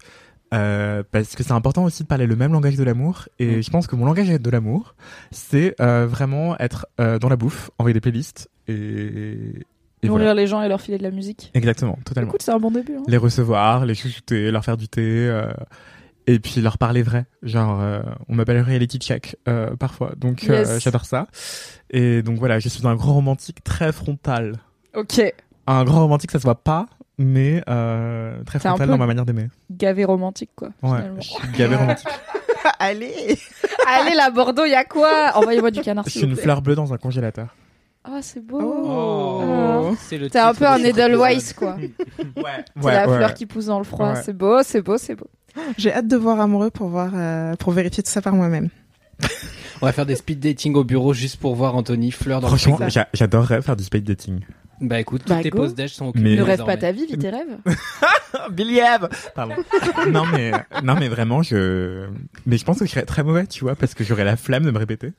Euh, 0.53 1.03
parce 1.11 1.35
que 1.35 1.43
c'est 1.43 1.53
important 1.53 1.83
aussi 1.85 2.05
de 2.05 2.09
parler 2.09 2.27
le 2.27 2.37
même 2.37 2.53
langage 2.53 2.77
de 2.77 2.85
l'amour 2.85 3.29
et 3.41 3.57
Mm. 3.57 3.63
je 3.63 3.71
pense 3.71 3.87
que 3.89 3.97
mon 3.97 4.05
langage 4.05 4.29
de 4.29 4.51
l'amour 4.51 4.95
c'est 5.33 5.75
euh, 5.81 6.07
vraiment 6.07 6.57
être 6.61 6.87
euh, 7.01 7.19
dans 7.19 7.29
la 7.29 7.35
bouffe 7.35 7.71
envoyer 7.79 7.95
des 7.95 8.01
playlists 8.01 8.49
et 8.69 9.65
Nourrir 10.09 10.25
voilà. 10.27 10.35
les 10.41 10.47
gens 10.47 10.63
et 10.63 10.69
leur 10.69 10.81
filer 10.81 10.99
de 10.99 11.03
la 11.03 11.11
musique. 11.11 11.51
exactement 11.55 11.99
totalement 12.05 12.31
Écoute, 12.31 12.43
c'est 12.43 12.53
un 12.53 12.59
bon 12.59 12.71
début. 12.71 12.97
Hein. 12.97 13.03
les 13.07 13.17
recevoir 13.17 13.85
les 13.87 13.95
chouchouter 13.95 14.51
leur 14.51 14.65
faire 14.65 14.77
du 14.77 14.89
thé 14.89 15.03
euh, 15.03 15.47
et 16.27 16.39
puis 16.39 16.61
leur 16.61 16.79
parler 16.79 17.03
vrai 17.03 17.27
genre 17.43 17.81
euh, 17.81 18.01
on 18.29 18.35
m'appelle 18.35 18.61
reality 18.63 18.99
check 18.99 19.37
euh, 19.49 19.77
parfois 19.77 20.13
donc 20.17 20.45
euh, 20.49 20.65
Yes. 20.65 20.83
j'adore 20.83 21.05
ça 21.05 21.27
et 21.91 22.23
donc 22.23 22.39
voilà 22.39 22.59
je 22.61 22.69
suis 22.69 22.87
un 22.87 22.95
grand 22.97 23.15
romantique 23.15 23.63
très 23.65 23.93
frontal 23.93 24.55
Ok, 24.95 25.21
un 25.67 25.83
grand 25.85 26.03
romantique, 26.03 26.31
ça 26.31 26.39
se 26.39 26.45
voit 26.45 26.63
pas, 26.63 26.87
mais 27.19 27.65
euh, 27.69 28.41
très 28.45 28.61
frontal 28.61 28.89
dans 28.89 28.97
ma 28.97 29.07
manière 29.07 29.25
d'aimer. 29.27 29.49
gavé 29.73 30.05
romantique, 30.05 30.51
quoi. 30.55 30.69
Ouais, 30.85 30.99
finalement. 30.99 31.21
je 31.21 31.29
suis 31.31 31.49
gavé 31.59 31.75
romantique. 31.75 32.07
Allez. 32.79 33.37
Allez, 33.89 34.15
la 34.15 34.31
Bordeaux, 34.31 34.67
y 34.67 34.75
a 34.75 34.85
quoi? 34.85 35.33
Envoyez-moi 35.35 35.73
du 35.73 35.81
canard, 35.81 36.05
je 36.07 36.11
suis 36.11 36.21
une 36.21 36.37
fleur 36.37 36.63
bleue 36.63 36.77
dans 36.77 36.93
un 36.93 36.97
congélateur. 36.97 37.49
Ah, 38.05 38.19
c'est 38.21 38.45
beau. 38.45 38.61
Oh. 38.63 39.97
C'est 39.99 40.19
le 40.19 40.29
T'es 40.29 40.39
un 40.39 40.53
peu 40.55 40.67
un 40.67 40.77
Edelweiss, 40.79 41.53
quoi. 41.55 41.77
Ouais, 41.77 42.65
C'est 42.83 42.93
la 42.93 43.05
fleur 43.05 43.35
qui 43.35 43.47
pousse 43.47 43.67
dans 43.67 43.79
le 43.79 43.85
froid. 43.85 44.13
Ouais. 44.13 44.21
C'est 44.23 44.37
beau, 44.37 44.63
c'est 44.63 44.83
beau, 44.83 44.99
c'est 44.99 45.15
beau. 45.15 45.27
J'ai 45.79 45.93
hâte 45.93 46.09
de 46.09 46.17
voir 46.17 46.41
amoureux 46.41 46.71
pour 46.71 46.89
voir, 46.89 47.13
euh, 47.15 47.55
pour 47.57 47.73
vérifier 47.73 48.03
tout 48.03 48.11
ça 48.11 48.21
par 48.21 48.35
moi-même. 48.35 48.69
On 49.81 49.87
va 49.87 49.93
faire 49.93 50.05
des 50.07 50.17
speed 50.17 50.41
dating 50.41 50.75
au 50.75 50.85
bureau 50.85 51.13
juste 51.15 51.37
pour 51.39 51.55
voir 51.55 51.77
Anthony 51.77 52.11
fleur 52.11 52.41
dans 52.41 52.49
le 52.49 52.57
Franchement, 52.57 52.77
frigo. 52.77 52.91
j'a- 52.91 53.09
j'adorerais 53.15 53.63
faire 53.63 53.77
du 53.77 53.85
speed 53.85 54.05
dating. 54.05 54.41
Bah 54.81 54.99
écoute, 55.01 55.23
Bah, 55.29 55.37
toutes 55.37 55.43
tes 55.45 55.51
pauses 55.51 55.75
d'âge 55.75 55.95
sont 55.95 56.09
occupées. 56.09 56.31
Mais- 56.31 56.37
Ne 56.37 56.43
rêve 56.43 56.65
pas 56.65 56.77
ta 56.77 56.91
vie, 56.93 57.07
vis 57.07 57.17
tes 57.19 57.31
rêves. 57.31 57.57
Billy 58.51 58.79
Eve 58.79 59.09
Pardon. 59.35 59.55
non 60.11 60.25
mais 60.27 60.51
non 60.83 60.97
mais 60.99 61.09
vraiment 61.09 61.43
je 61.43 62.09
mais 62.47 62.59
je 62.59 62.65
pense 62.65 62.81
que 62.81 62.85
je 62.85 62.91
serais 62.91 63.05
très 63.05 63.23
mauvais, 63.23 63.47
tu 63.47 63.63
vois, 63.65 63.77
parce 63.77 63.95
que 63.95 64.03
j'aurais 64.03 64.25
la 64.25 64.37
flamme 64.37 64.65
de 64.65 64.71
me 64.73 64.79
répéter 64.79 65.13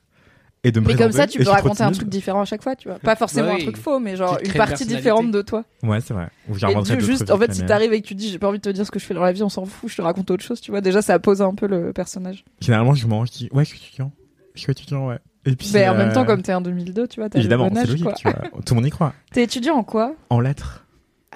et 0.66 0.72
de 0.72 0.80
me 0.80 0.86
Mais 0.88 0.94
comme 0.96 1.12
ça, 1.12 1.26
tu 1.28 1.38
peux 1.38 1.48
raconter 1.48 1.84
un 1.84 1.92
truc 1.92 2.08
différent 2.08 2.40
à 2.40 2.44
chaque 2.44 2.62
fois, 2.62 2.74
tu 2.74 2.88
vois. 2.88 2.98
Pas 2.98 3.14
forcément 3.14 3.48
Bah 3.48 3.52
un 3.54 3.56
oui. 3.58 3.62
truc 3.62 3.76
faux, 3.76 4.00
mais 4.00 4.16
genre 4.16 4.36
une 4.44 4.52
partie 4.52 4.84
différente 4.84 5.30
de 5.30 5.40
toi. 5.42 5.64
Ouais, 5.84 6.00
c'est 6.00 6.12
vrai. 6.12 6.28
Ou 6.48 6.56
Et 6.56 7.00
juste, 7.00 7.30
en 7.30 7.38
fait, 7.38 7.52
si 7.54 7.60
mais- 7.60 7.66
t'arrives 7.68 7.92
et 7.92 8.02
que 8.02 8.06
tu 8.06 8.14
dis 8.16 8.30
j'ai 8.30 8.38
pas 8.38 8.48
envie 8.48 8.58
de 8.58 8.62
te 8.62 8.68
dire 8.70 8.84
ce 8.84 8.90
que 8.90 8.98
je 8.98 9.04
fais 9.04 9.14
dans 9.14 9.22
la 9.22 9.30
vie, 9.32 9.42
on 9.44 9.48
s'en 9.48 9.64
fout, 9.64 9.88
je 9.88 9.96
te 9.96 10.02
raconte 10.02 10.30
autre 10.30 10.42
chose, 10.42 10.60
tu 10.60 10.72
vois. 10.72 10.80
Déjà, 10.80 11.02
ça 11.02 11.18
pose 11.20 11.40
un 11.40 11.54
peu 11.54 11.66
le 11.68 11.92
personnage. 11.92 12.44
Généralement, 12.60 12.94
je 12.94 13.06
mange, 13.06 13.28
je 13.28 13.38
dis 13.38 13.48
ouais, 13.52 13.64
je 13.64 13.68
suis 13.70 13.78
étudiant. 13.78 14.10
Je 14.54 14.60
suis 14.60 14.72
étudiant, 14.72 15.06
ouais. 15.08 15.18
Et 15.44 15.54
puis 15.54 15.70
Mais 15.74 15.88
en 15.88 15.94
même 15.94 16.08
euh, 16.08 16.14
temps, 16.14 16.24
comme 16.24 16.42
t'es 16.42 16.52
en 16.54 16.60
2002, 16.60 17.06
tu 17.06 17.20
vois, 17.20 17.28
t'as 17.28 17.38
le 17.38 17.42
évidemment, 17.44 17.68
bon 17.68 17.76
âge, 17.78 17.88
logique, 17.88 18.04
quoi. 18.04 18.14
tu 18.14 18.28
vois. 18.28 18.40
Tout 18.64 18.74
le 18.74 18.80
monde 18.80 18.86
y 18.86 18.90
croit. 18.90 19.12
T'es 19.32 19.44
étudiant 19.44 19.76
en 19.76 19.84
quoi? 19.84 20.14
En 20.30 20.40
lettres. 20.40 20.84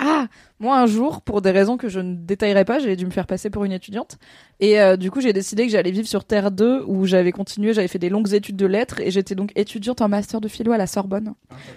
Ah, 0.02 0.28
moi 0.60 0.78
un 0.78 0.86
jour, 0.86 1.20
pour 1.20 1.42
des 1.42 1.50
raisons 1.50 1.76
que 1.76 1.90
je 1.90 2.00
ne 2.00 2.14
détaillerai 2.14 2.64
pas, 2.64 2.78
j'ai 2.78 2.96
dû 2.96 3.04
me 3.04 3.10
faire 3.10 3.26
passer 3.26 3.50
pour 3.50 3.64
une 3.64 3.72
étudiante. 3.72 4.16
Et 4.58 4.80
euh, 4.80 4.96
du 4.96 5.10
coup, 5.10 5.20
j'ai 5.20 5.34
décidé 5.34 5.66
que 5.66 5.72
j'allais 5.72 5.90
vivre 5.90 6.08
sur 6.08 6.24
Terre 6.24 6.50
2, 6.50 6.84
où 6.86 7.04
j'avais 7.04 7.32
continué, 7.32 7.74
j'avais 7.74 7.86
fait 7.88 7.98
des 7.98 8.08
longues 8.08 8.32
études 8.32 8.56
de 8.56 8.64
lettres, 8.64 9.00
et 9.00 9.10
j'étais 9.10 9.34
donc 9.34 9.52
étudiante 9.56 10.00
en 10.00 10.08
master 10.08 10.40
de 10.40 10.48
philo 10.48 10.72
à 10.72 10.78
la 10.78 10.86
Sorbonne. 10.86 11.34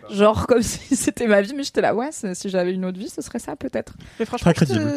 Genre 0.10 0.48
comme 0.48 0.62
si 0.62 0.96
c'était 0.96 1.28
ma 1.28 1.42
vie, 1.42 1.54
mais 1.54 1.64
j'étais 1.64 1.82
là, 1.82 1.94
ouais, 1.94 2.10
si 2.12 2.50
j'avais 2.50 2.72
une 2.72 2.86
autre 2.86 2.98
vie, 2.98 3.10
ce 3.10 3.22
serait 3.22 3.40
ça 3.40 3.58
peut-être. 3.58 3.94
Mais 4.20 4.26
franchement, 4.26 4.54
Très 4.54 4.66
crédible. 4.66 4.90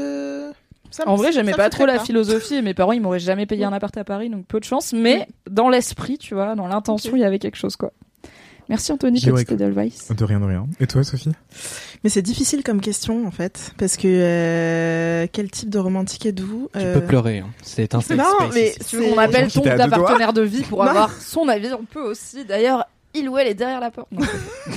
ça 0.93 1.03
En 1.09 1.17
vrai, 1.17 1.33
j'aimais 1.33 1.53
pas 1.53 1.69
trop 1.69 1.85
la 1.85 1.99
philosophie, 1.99 2.55
et 2.55 2.63
mes 2.63 2.75
parents, 2.75 2.93
ils 2.93 3.01
m'auraient 3.01 3.19
jamais 3.19 3.47
payé 3.47 3.65
un 3.65 3.73
appart 3.73 3.97
à 3.97 4.05
Paris, 4.05 4.31
donc 4.31 4.47
peu 4.47 4.61
de 4.61 4.65
chance, 4.65 4.93
mais 4.93 5.27
dans 5.51 5.69
l'esprit, 5.69 6.17
tu 6.17 6.35
vois, 6.35 6.55
dans 6.55 6.69
l'intention, 6.69 7.17
il 7.17 7.21
y 7.21 7.25
avait 7.25 7.41
quelque 7.41 7.57
chose, 7.57 7.75
quoi. 7.75 7.93
Merci 8.69 8.91
Anthony, 8.93 9.21
petit 9.21 9.31
ouais, 9.31 9.43
Edelweiss. 9.49 10.09
De 10.11 10.25
rien, 10.25 10.41
de 10.41 10.45
rien. 10.45 10.67
Et 10.81 10.87
toi, 10.87 11.05
Sophie? 11.05 11.31
Mais 12.03 12.11
c'est 12.11 12.23
difficile 12.23 12.63
comme 12.65 12.81
question 12.81 13.27
en 13.27 13.31
fait, 13.31 13.73
parce 13.79 13.97
que 13.97 14.09
euh, 14.09 15.27
quel 15.33 15.51
type 15.51 15.71
de 15.71 15.79
romantique 15.79 16.27
êtes-vous 16.27 16.69
Tu 16.73 16.79
Euh, 16.81 16.95
peux 17.01 17.07
pleurer. 17.07 17.39
hein. 17.39 17.49
C'est 17.63 17.95
un 17.95 18.01
safe 18.01 18.17
Non, 18.19 18.25
space 18.41 18.55
mais 18.55 18.69
ici. 18.71 18.79
Tu 18.89 18.97
veux 18.97 19.05
qu'on 19.11 19.19
appelle 19.19 19.53
ton 19.53 19.63
partenaire 19.63 20.33
de 20.33 20.43
vie 20.43 20.63
pour 20.63 20.83
Non. 20.85 20.91
avoir 20.91 21.13
son 21.13 21.49
avis 21.49 21.69
On 21.73 21.85
peut 21.85 22.03
aussi. 22.03 22.45
D'ailleurs, 22.45 22.85
il 23.15 23.29
ou 23.29 23.39
elle 23.39 23.47
est 23.49 23.55
derrière 23.55 23.81
la 23.81 23.91
porte. 23.91 24.09
Non, 24.13 24.27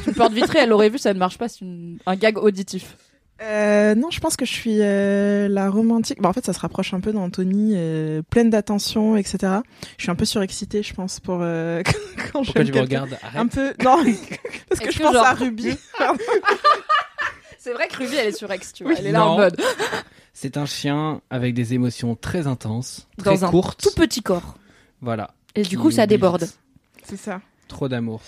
une 0.07 0.13
porte 0.13 0.33
vitrée, 0.33 0.59
elle 0.59 0.69
l'aurait 0.69 0.89
vu, 0.89 0.97
ça 0.97 1.13
ne 1.13 1.19
marche 1.19 1.37
pas, 1.37 1.47
c'est 1.49 1.61
une- 1.61 1.97
un 2.05 2.15
gag 2.15 2.37
auditif. 2.37 2.95
Euh, 3.41 3.95
non, 3.95 4.09
je 4.11 4.19
pense 4.19 4.35
que 4.35 4.45
je 4.45 4.51
suis 4.51 4.79
euh, 4.81 5.47
la 5.47 5.69
romantique. 5.69 6.21
Bah, 6.21 6.27
en 6.29 6.33
fait, 6.33 6.45
ça 6.45 6.51
se 6.53 6.59
rapproche 6.59 6.93
un 6.93 6.99
peu 6.99 7.13
d'Anthony, 7.13 7.73
euh, 7.75 8.21
pleine 8.29 8.49
d'attention, 8.49 9.15
etc. 9.15 9.53
Je 9.97 10.03
suis 10.03 10.11
un 10.11 10.15
peu 10.15 10.25
surexcitée, 10.25 10.83
je 10.83 10.93
pense, 10.93 11.19
pour 11.21 11.37
euh, 11.41 11.81
quand 12.33 12.43
Pourquoi 12.43 12.65
tu 12.65 12.73
me 12.73 12.79
regardes 12.81 13.17
Un 13.35 13.47
peu, 13.47 13.73
non, 13.83 14.03
parce 14.69 14.81
que 14.81 14.91
je 14.91 14.97
que 14.97 15.03
pense 15.03 15.13
genre- 15.13 15.25
à 15.25 15.33
Ruby. 15.33 15.69
C'est 17.57 17.73
vrai 17.73 17.87
que 17.87 17.97
Ruby, 17.97 18.15
elle 18.15 18.27
est 18.29 18.37
sur 18.37 18.53
X, 18.53 18.73
tu 18.73 18.83
vois. 18.83 18.93
Oui. 18.93 18.97
elle 18.99 19.07
est 19.07 19.11
là 19.11 19.25
en 19.25 19.37
mode. 19.37 19.59
C'est 20.33 20.55
un 20.57 20.65
chien 20.65 21.21
avec 21.29 21.53
des 21.53 21.73
émotions 21.73 22.15
très 22.15 22.47
intenses, 22.47 23.07
Dans 23.17 23.23
très 23.35 23.43
un 23.43 23.49
courtes. 23.49 23.81
Tout 23.83 23.91
petit 23.95 24.21
corps. 24.21 24.55
Voilà. 25.01 25.31
Et 25.55 25.63
du 25.63 25.77
coup, 25.77 25.91
ça 25.91 26.07
déborde. 26.07 26.47
C'est 27.03 27.17
ça. 27.17 27.41
Trop 27.69 27.87
d'amour. 27.87 28.19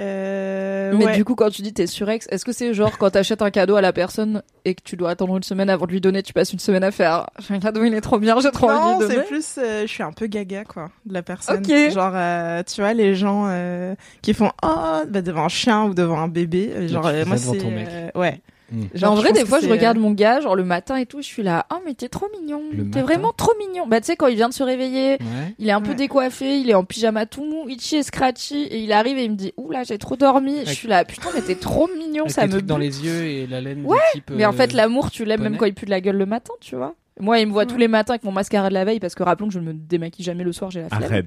Euh, 0.00 0.92
Mais 0.96 1.06
ouais. 1.06 1.16
du 1.16 1.24
coup, 1.24 1.34
quand 1.34 1.50
tu 1.50 1.60
dis 1.62 1.72
t'es 1.74 1.86
sur 1.86 2.10
X, 2.10 2.26
est-ce 2.30 2.44
que 2.44 2.52
c'est 2.52 2.72
genre 2.72 2.96
quand 2.98 3.10
t'achètes 3.10 3.42
un 3.42 3.50
cadeau 3.50 3.76
à 3.76 3.80
la 3.80 3.92
personne 3.92 4.42
et 4.64 4.74
que 4.74 4.82
tu 4.82 4.96
dois 4.96 5.10
attendre 5.10 5.36
une 5.36 5.42
semaine 5.42 5.68
avant 5.68 5.86
de 5.86 5.90
lui 5.92 6.00
donner, 6.00 6.22
tu 6.22 6.32
passes 6.32 6.52
une 6.52 6.58
semaine 6.58 6.84
à 6.84 6.90
faire 6.90 7.26
J'ai 7.38 7.54
un 7.54 7.60
cadeau, 7.60 7.82
il 7.84 7.92
est 7.94 8.00
trop 8.00 8.18
bien, 8.18 8.38
j'ai 8.40 8.50
trop 8.50 8.68
non, 8.70 8.74
envie 8.78 9.04
de 9.04 9.08
c'est 9.10 9.14
donner. 9.16 9.26
plus, 9.26 9.58
euh, 9.58 9.82
je 9.82 9.86
suis 9.92 10.02
un 10.02 10.12
peu 10.12 10.26
gaga, 10.26 10.64
quoi, 10.64 10.90
de 11.04 11.12
la 11.14 11.22
personne. 11.22 11.58
Ok. 11.66 11.92
Genre, 11.92 12.12
euh, 12.14 12.62
tu 12.62 12.80
vois, 12.80 12.94
les 12.94 13.14
gens 13.14 13.46
euh, 13.48 13.94
qui 14.22 14.32
font 14.32 14.52
oh 14.62 15.00
bah, 15.08 15.22
devant 15.22 15.44
un 15.44 15.48
chien 15.48 15.84
ou 15.84 15.94
devant 15.94 16.18
un 16.20 16.28
bébé. 16.28 16.88
Genre, 16.88 17.06
euh, 17.06 17.24
moi, 17.26 17.36
c'est 17.36 17.58
ton 17.58 17.70
mec. 17.70 17.88
euh, 17.90 18.10
ouais. 18.14 18.40
Mm. 18.70 18.82
Genre, 18.94 19.12
en 19.12 19.16
je 19.16 19.20
vrai, 19.22 19.32
des 19.32 19.44
fois, 19.44 19.60
je 19.60 19.68
regarde 19.68 19.96
euh, 19.96 20.00
mon 20.00 20.12
gars, 20.12 20.40
genre 20.40 20.54
le 20.56 20.64
matin 20.64 20.96
et 20.96 21.06
tout, 21.06 21.20
je 21.22 21.26
suis 21.26 21.42
là, 21.42 21.66
oh, 21.72 21.78
mais 21.84 21.94
t'es 21.94 22.08
trop 22.08 22.26
mignon. 22.40 22.62
T'es 22.92 23.02
vraiment 23.02 23.32
trop 23.32 23.52
mignon. 23.58 23.86
Bah, 23.86 24.00
tu 24.00 24.06
sais, 24.06 24.16
quand 24.16 24.28
il 24.28 24.36
vient 24.36 24.48
de 24.48 24.54
se 24.54 24.62
réveiller, 24.62 25.12
Ouais. 25.12 25.54
il 25.58 25.68
est 25.68 25.72
un 25.72 25.80
peu 25.80 25.90
Ouais. 25.90 25.94
décoiffé, 25.96 26.58
il 26.60 26.70
est 26.70 26.74
en 26.74 26.84
pyjama 26.84 27.26
tout 27.26 27.44
mou, 27.44 27.68
itchy 27.68 27.96
et 27.96 28.02
scratchy, 28.02 28.62
et 28.64 28.78
il 28.78 28.92
arrive 28.92 29.18
et 29.18 29.24
il 29.24 29.30
me 29.32 29.36
dit, 29.36 29.52
ouh 29.56 29.70
là, 29.70 29.82
j'ai 29.82 29.98
trop 29.98 30.16
dormi. 30.16 30.60
Je 30.64 30.72
suis 30.72 30.88
là, 30.88 31.04
putain, 31.04 31.30
mais 31.34 31.40
t'es 31.42 31.56
trop 31.56 31.88
mignon, 31.98 32.22
Avec 32.24 32.32
ça 32.32 32.46
me 32.46 32.52
trucs 32.52 32.66
dans 32.66 32.78
les 32.78 33.04
yeux 33.04 33.24
et 33.24 33.46
la 33.46 33.60
laine 33.60 33.84
Ouais. 33.84 33.98
Mais 34.30 34.44
en 34.46 34.50
euh, 34.52 34.56
fait, 34.56 34.72
l'amour, 34.72 35.10
tu 35.10 35.24
l'aimes 35.24 35.42
même 35.42 35.56
quand 35.56 35.66
il 35.66 35.74
pue 35.74 35.86
de 35.86 35.90
la 35.90 36.00
gueule 36.00 36.16
le 36.16 36.26
matin, 36.26 36.52
tu 36.60 36.76
vois. 36.76 36.94
Moi, 37.18 37.38
il 37.40 37.46
me 37.48 37.52
voit 37.52 37.66
tous 37.66 37.76
les 37.76 37.88
matins 37.88 38.14
avec 38.14 38.24
mon 38.24 38.32
mascara 38.32 38.68
de 38.68 38.74
la 38.74 38.84
veille, 38.84 39.00
parce 39.00 39.14
que 39.14 39.22
rappelons 39.22 39.48
que 39.48 39.54
je 39.54 39.58
ne 39.58 39.64
me 39.66 39.72
démaquille 39.74 40.24
jamais 40.24 40.44
le 40.44 40.52
soir, 40.52 40.70
j'ai 40.70 40.80
la 40.82 40.88
flemme. 40.88 41.02
Arrête. 41.02 41.26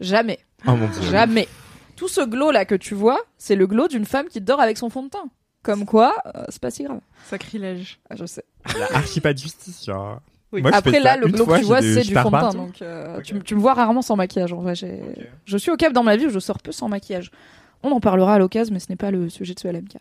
Jamais. 0.00 0.38
Oh 0.66 0.72
mon 0.72 0.86
dieu. 0.88 1.02
Jamais. 1.10 1.48
Tout 1.96 2.08
ce 2.08 2.22
glow 2.22 2.50
là 2.50 2.64
que 2.64 2.74
tu 2.74 2.94
vois, 2.94 3.20
c'est 3.38 3.56
le 3.56 3.66
glow 3.66 3.86
d'une 3.88 4.04
femme 4.06 4.26
qui 4.28 4.40
dort 4.40 4.60
avec 4.60 4.78
son 4.78 4.88
fond 4.90 5.02
de 5.04 5.08
teint. 5.10 5.28
Comme 5.62 5.84
quoi, 5.84 6.14
euh, 6.34 6.44
c'est 6.48 6.60
pas 6.60 6.70
si 6.70 6.84
grave. 6.84 7.00
Sacrilège. 7.28 7.98
Ah, 8.08 8.16
je 8.16 8.24
sais. 8.24 8.44
La 8.78 8.96
archi 8.96 9.20
pas 9.20 9.32
de 9.34 9.38
justice, 9.38 9.84
genre. 9.84 10.20
Oui. 10.52 10.62
Moi, 10.62 10.70
je 10.72 10.76
Après 10.76 10.90
fais 10.90 11.00
là, 11.00 11.12
ça 11.14 11.16
le 11.18 11.28
une 11.28 11.32
glow 11.34 11.44
fois, 11.44 11.54
que 11.56 11.58
tu 11.60 11.64
j'ai 11.64 11.68
vois, 11.68 11.80
des 11.80 11.94
c'est 11.94 12.00
du 12.08 12.14
fond 12.14 12.20
de 12.24 12.24
teint. 12.24 12.30
partout. 12.40 12.56
Donc, 12.56 12.82
euh, 12.82 13.18
Ok. 13.18 13.22
tu, 13.24 13.40
tu 13.40 13.54
me 13.54 13.60
vois 13.60 13.74
rarement 13.74 14.02
sans 14.02 14.16
maquillage. 14.16 14.52
En 14.52 14.60
vrai, 14.60 14.74
j'ai- 14.74 15.00
je 15.44 15.56
suis 15.56 15.70
au 15.70 15.76
cap 15.76 15.92
dans 15.92 16.02
ma 16.02 16.16
vie 16.16 16.26
où 16.26 16.30
je 16.30 16.38
sors 16.40 16.58
peu 16.58 16.72
sans 16.72 16.88
maquillage. 16.88 17.30
On 17.82 17.92
en 17.92 18.00
parlera 18.00 18.34
à 18.34 18.38
l'occasion, 18.38 18.74
mais 18.74 18.80
ce 18.80 18.86
n'est 18.90 18.96
pas 18.96 19.10
le 19.10 19.28
sujet 19.30 19.54
de 19.54 19.60
ce 19.60 19.68
LMK. 19.68 19.96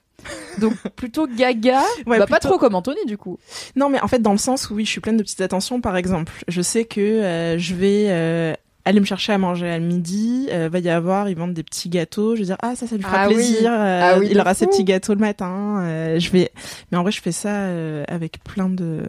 Donc 0.60 0.74
plutôt 0.96 1.28
gaga, 1.28 1.82
Ouais, 2.08 2.18
bah, 2.20 2.26
pas 2.26 2.38
plutôt- 2.40 2.50
trop 2.50 2.58
comme 2.58 2.76
Anthony 2.76 3.06
du 3.06 3.18
coup. 3.18 3.38
Non, 3.76 3.90
mais 3.90 4.02
en 4.02 4.08
fait, 4.08 4.20
dans 4.20 4.32
le 4.34 4.38
sens 4.38 4.70
où 4.70 4.76
oui, 4.76 4.86
je 4.86 4.90
suis 4.92 5.00
pleine 5.02 5.18
de 5.18 5.24
petites 5.24 5.40
attentions. 5.42 5.80
Par 5.82 5.96
exemple, 5.96 6.34
je 6.48 6.62
sais 6.62 6.84
que 6.86 7.00
euh, 7.00 7.58
je 7.60 7.76
vais 7.76 8.08
euh, 8.10 8.54
aller 8.90 9.00
me 9.00 9.06
chercher 9.06 9.34
à 9.34 9.38
manger 9.38 9.70
à 9.70 9.80
midi. 9.80 10.48
euh, 10.52 10.70
va 10.72 10.80
y 10.80 10.90
avoir, 10.90 11.30
ils 11.30 11.36
vendent 11.38 11.54
des 11.54 11.64
petits 11.64 11.90
gâteaux. 11.90 12.36
Je 12.36 12.42
vais 12.42 12.46
dire 12.48 12.58
ah 12.62 12.76
ça, 12.76 12.88
ça 12.88 12.96
lui 12.96 13.04
fera 13.04 13.22
Ah 13.24 13.28
plaisir. 13.28 13.72
euh, 13.72 14.02
Ah 14.04 14.20
oui, 14.20 14.28
il 14.30 14.36
de 14.36 14.40
aura 14.40 14.54
ses 14.54 14.68
petits 14.68 14.84
gâteaux 14.84 15.14
le 15.14 15.20
matin. 15.20 15.82
euh, 15.84 16.20
je 16.20 16.30
vais. 16.32 16.52
Mais 16.92 16.98
en 16.98 17.04
vrai, 17.04 17.12
je 17.12 17.22
fais 17.22 17.32
ça 17.32 17.50
euh, 17.50 18.04
avec 18.08 18.44
plein 18.44 18.70
de. 18.70 19.02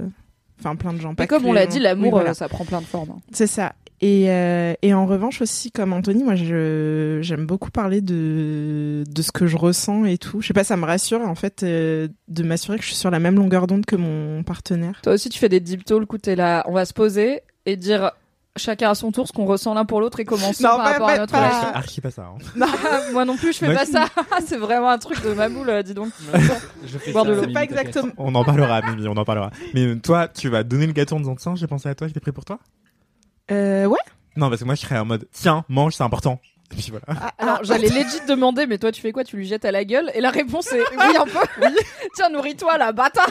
Enfin, 0.60 0.76
plein 0.76 0.92
de 0.92 1.00
gens. 1.00 1.14
Pas 1.14 1.24
Et 1.24 1.26
comme 1.26 1.46
on 1.46 1.52
l'a 1.54 1.64
gens- 1.64 1.70
dit, 1.70 1.78
l'amour, 1.80 2.04
Oui, 2.04 2.10
voilà. 2.10 2.34
ça 2.34 2.48
prend 2.48 2.64
plein 2.66 2.80
de 2.80 2.86
formes. 2.86 3.10
hein. 3.10 3.20
C'est 3.32 3.46
ça. 3.46 3.72
Et, 4.02 4.30
euh, 4.30 4.72
et 4.80 4.94
en 4.94 5.04
revanche 5.06 5.42
aussi, 5.42 5.70
comme 5.70 5.92
Anthony, 5.92 6.24
moi, 6.24 6.34
je 6.34 7.18
j'aime 7.20 7.44
beaucoup 7.46 7.70
parler 7.70 8.00
de 8.00 9.04
de 9.06 9.22
ce 9.22 9.30
que 9.30 9.46
je 9.46 9.56
ressens 9.58 10.04
et 10.06 10.16
tout. 10.18 10.40
Je 10.40 10.46
sais 10.48 10.54
pas, 10.54 10.64
ça 10.64 10.76
me 10.78 10.86
rassure 10.86 11.20
en 11.20 11.34
fait 11.34 11.62
euh, 11.62 12.08
de 12.28 12.42
m'assurer 12.42 12.76
que 12.78 12.82
je 12.82 12.88
suis 12.88 12.96
sur 12.96 13.10
la 13.10 13.18
même 13.18 13.36
longueur 13.36 13.66
d'onde 13.66 13.84
que 13.84 13.96
mon 13.96 14.42
partenaire. 14.42 15.00
Toi 15.02 15.14
aussi, 15.14 15.28
tu 15.28 15.38
fais 15.38 15.50
des 15.50 15.60
deep 15.60 15.84
talks 15.84 16.10
où 16.12 16.18
t'es 16.18 16.34
là, 16.36 16.64
on 16.66 16.72
va 16.72 16.84
se 16.86 16.94
poser 16.94 17.40
et 17.66 17.76
dire 17.76 18.12
chacun 18.60 18.90
à 18.90 18.94
son 18.94 19.10
tour 19.12 19.26
ce 19.26 19.32
qu'on 19.32 19.44
ressent 19.46 19.74
l'un 19.74 19.84
pour 19.84 20.00
l'autre 20.00 20.20
et 20.20 20.24
commencer 20.24 20.62
Non, 20.62 20.76
par 20.76 20.84
rapport 20.86 21.08
à 21.08 21.18
notre. 21.18 21.34
Je 21.34 21.40
fais 21.40 21.74
archi 21.76 22.00
pas 22.00 22.10
ça. 22.10 22.22
hein. 22.22 22.38
Ah, 22.60 23.10
Moi 23.12 23.24
non 23.24 23.36
plus, 23.36 23.52
je 23.52 23.58
fais 23.58 23.66
Moi 23.66 23.74
pas 23.76 23.86
ça. 23.86 24.06
c'est 24.46 24.56
vraiment 24.58 24.90
un 24.90 24.98
truc 24.98 25.22
de 25.22 25.32
ma 25.32 25.48
boule, 25.48 25.82
dis 25.82 25.94
donc. 25.94 26.10
Je 26.86 26.98
fais 26.98 27.12
Boire 27.12 27.24
de 27.24 27.32
l'eau. 27.32 27.52
Pas 27.52 27.64
exactement. 27.64 28.12
On 28.18 28.34
en 28.34 28.44
parlera, 28.44 28.82
Mimi, 28.82 29.08
on 29.08 29.16
en 29.16 29.24
parlera. 29.24 29.50
Mais 29.74 29.96
toi, 29.96 30.28
tu 30.28 30.48
vas 30.48 30.62
donner 30.62 30.86
le 30.86 30.92
gâteau 30.92 31.16
en 31.16 31.20
disant 31.20 31.36
tiens, 31.36 31.54
j'ai 31.56 31.66
pensé 31.66 31.88
à 31.88 31.94
toi, 31.94 32.06
j'étais 32.06 32.20
prêt 32.20 32.32
pour 32.32 32.44
toi? 32.44 32.58
Euh, 33.50 33.86
ouais. 33.86 33.98
Non, 34.36 34.48
parce 34.48 34.60
que 34.60 34.64
moi, 34.66 34.74
je 34.76 34.80
serais 34.82 34.98
en 34.98 35.04
mode 35.04 35.26
tiens, 35.32 35.64
mange, 35.68 35.94
c'est 35.94 36.04
important. 36.04 36.40
Et 36.72 36.76
puis 36.76 36.90
voilà. 36.92 37.04
Ah, 37.20 37.32
Alors, 37.38 37.64
j'allais 37.64 37.88
legit 37.88 38.24
demander, 38.28 38.64
mais 38.68 38.78
toi, 38.78 38.92
tu 38.92 39.00
fais 39.00 39.10
quoi? 39.10 39.24
Tu 39.24 39.36
lui 39.36 39.44
jettes 39.44 39.64
à 39.64 39.72
la 39.72 39.84
gueule? 39.84 40.08
Et 40.14 40.20
la 40.20 40.30
réponse 40.30 40.72
est 40.72 40.78
oui, 40.78 41.16
un 41.18 41.24
peu. 41.24 41.38
Tiens, 42.14 42.28
nourris-toi, 42.30 42.78
là, 42.78 42.92
bâtard. 42.92 43.26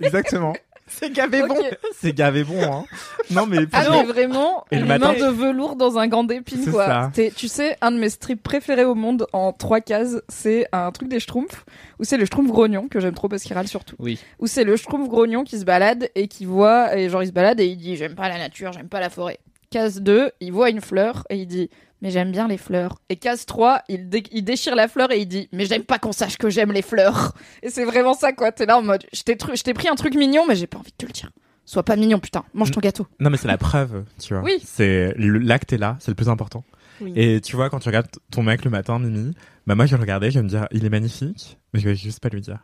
Exactement. 0.00 0.52
c'est 1.00 1.10
gavé 1.12 1.42
bon. 1.46 1.54
C'est 2.00 2.12
gavé 2.12 2.44
bon, 2.44 2.62
hein. 2.62 2.84
Non, 3.30 3.46
mais 3.46 3.58
Ah 3.72 3.84
mais 3.90 4.04
vraiment, 4.04 4.64
Et 4.70 4.76
le 4.76 4.82
une 4.82 4.88
matin- 4.88 5.12
main 5.12 5.18
de 5.18 5.26
velours 5.32 5.76
dans 5.76 5.98
un 5.98 6.06
gant 6.06 6.24
d'épines 6.24 6.62
C'est 6.64 6.70
quoi. 6.70 7.10
Tu 7.36 7.48
sais, 7.48 7.76
un 7.80 7.90
de 7.92 7.98
mes 7.98 8.08
strips 8.10 8.42
préférés 8.42 8.84
au 8.84 8.94
monde 8.94 9.26
en 9.32 9.52
trois 9.52 9.80
cases, 9.80 10.20
c'est 10.28 10.66
un 10.72 10.90
truc 10.92 11.08
des 11.08 11.20
Schtroumpfs, 11.20 11.64
où 11.98 12.04
c'est 12.04 12.16
le 12.16 12.24
Schtroumpf 12.24 12.50
grognon, 12.50 12.88
que 12.88 13.00
j'aime 13.00 13.14
trop 13.14 13.28
parce 13.28 13.42
qu'il 13.42 13.54
râle 13.54 13.68
surtout. 13.68 13.96
Oui. 13.98 14.18
Où 14.38 14.46
c'est 14.46 14.64
le 14.64 14.76
Schtroumpf 14.76 15.08
grognon 15.08 15.44
qui 15.44 15.58
se 15.58 15.64
balade 15.64 16.08
et 16.14 16.28
qui 16.28 16.44
voit, 16.44 16.96
et 16.96 17.08
genre 17.08 17.22
il 17.22 17.26
se 17.28 17.32
balade 17.32 17.60
et 17.60 17.66
il 17.66 17.76
dit 17.76 17.96
j'aime 17.96 18.14
pas 18.14 18.28
la 18.28 18.38
nature, 18.38 18.72
j'aime 18.72 18.88
pas 18.88 19.00
la 19.00 19.10
forêt. 19.10 19.38
Case 19.70 20.00
2, 20.00 20.30
il 20.40 20.52
voit 20.52 20.70
une 20.70 20.80
fleur 20.80 21.24
et 21.28 21.36
il 21.36 21.46
dit 21.46 21.68
mais 22.02 22.10
j'aime 22.10 22.30
bien 22.32 22.46
les 22.48 22.58
fleurs. 22.58 22.98
Et 23.08 23.16
case 23.16 23.44
3, 23.46 23.82
il, 23.88 24.08
dé- 24.08 24.22
il 24.32 24.42
déchire 24.44 24.74
la 24.76 24.88
fleur 24.88 25.10
et 25.12 25.18
il 25.20 25.26
dit 25.26 25.48
mais 25.52 25.66
j'aime 25.66 25.84
pas 25.84 25.98
qu'on 25.98 26.12
sache 26.12 26.36
que 26.38 26.48
j'aime 26.50 26.72
les 26.72 26.82
fleurs. 26.82 27.32
Et 27.62 27.70
c'est 27.70 27.84
vraiment 27.84 28.14
ça 28.14 28.32
quoi, 28.32 28.52
t'es 28.52 28.66
là 28.66 28.78
en 28.78 28.82
mode 28.82 29.04
je 29.12 29.22
t'ai 29.22 29.74
pris 29.74 29.88
un 29.88 29.94
truc 29.94 30.14
mignon 30.14 30.44
mais 30.48 30.56
j'ai 30.56 30.66
pas 30.66 30.78
envie 30.78 30.92
de 30.92 30.96
te 30.96 31.06
le 31.06 31.12
dire. 31.12 31.30
Sois 31.64 31.82
pas 31.82 31.96
mignon 31.96 32.18
putain, 32.18 32.44
mange 32.54 32.70
ton 32.70 32.80
gâteau. 32.80 33.06
non, 33.20 33.28
mais 33.30 33.36
c'est 33.36 33.48
la 33.48 33.58
preuve, 33.58 34.04
tu 34.18 34.32
vois. 34.34 34.42
Oui. 34.42 34.62
C'est 34.64 35.14
l'acte 35.18 35.72
est 35.72 35.78
là, 35.78 35.96
c'est 36.00 36.10
le 36.10 36.14
plus 36.14 36.28
important. 36.30 36.64
Oui. 37.00 37.12
Et 37.14 37.40
tu 37.40 37.54
vois, 37.56 37.68
quand 37.70 37.78
tu 37.78 37.88
regardes 37.88 38.08
ton 38.32 38.42
mec 38.42 38.64
le 38.64 38.70
matin, 38.70 38.98
Mimi, 38.98 39.34
bah 39.66 39.74
moi 39.74 39.84
je 39.86 39.90
vais 39.92 39.96
le 39.98 40.02
regarder, 40.02 40.30
je 40.30 40.38
vais 40.38 40.42
me 40.42 40.48
dire, 40.48 40.66
il 40.72 40.84
est 40.84 40.88
magnifique, 40.90 41.58
mais 41.72 41.80
je 41.80 41.88
vais 41.88 41.94
juste 41.94 42.20
pas 42.20 42.28
lui 42.30 42.40
dire. 42.40 42.58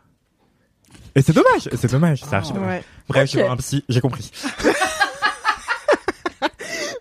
Et 1.13 1.21
c'est 1.21 1.33
dommage, 1.33 1.69
c'est 1.75 1.91
dommage, 1.91 2.21
c'est 2.23 2.33
archi 2.35 2.51
Ah. 2.55 2.59
Ouais. 2.59 2.83
Bref, 3.09 3.25
je 3.29 3.33
Ok. 3.33 3.35
vais 3.35 3.41
voir 3.43 3.53
un 3.53 3.57
psy, 3.57 3.83
j'ai 3.89 4.01
compris. 4.01 4.31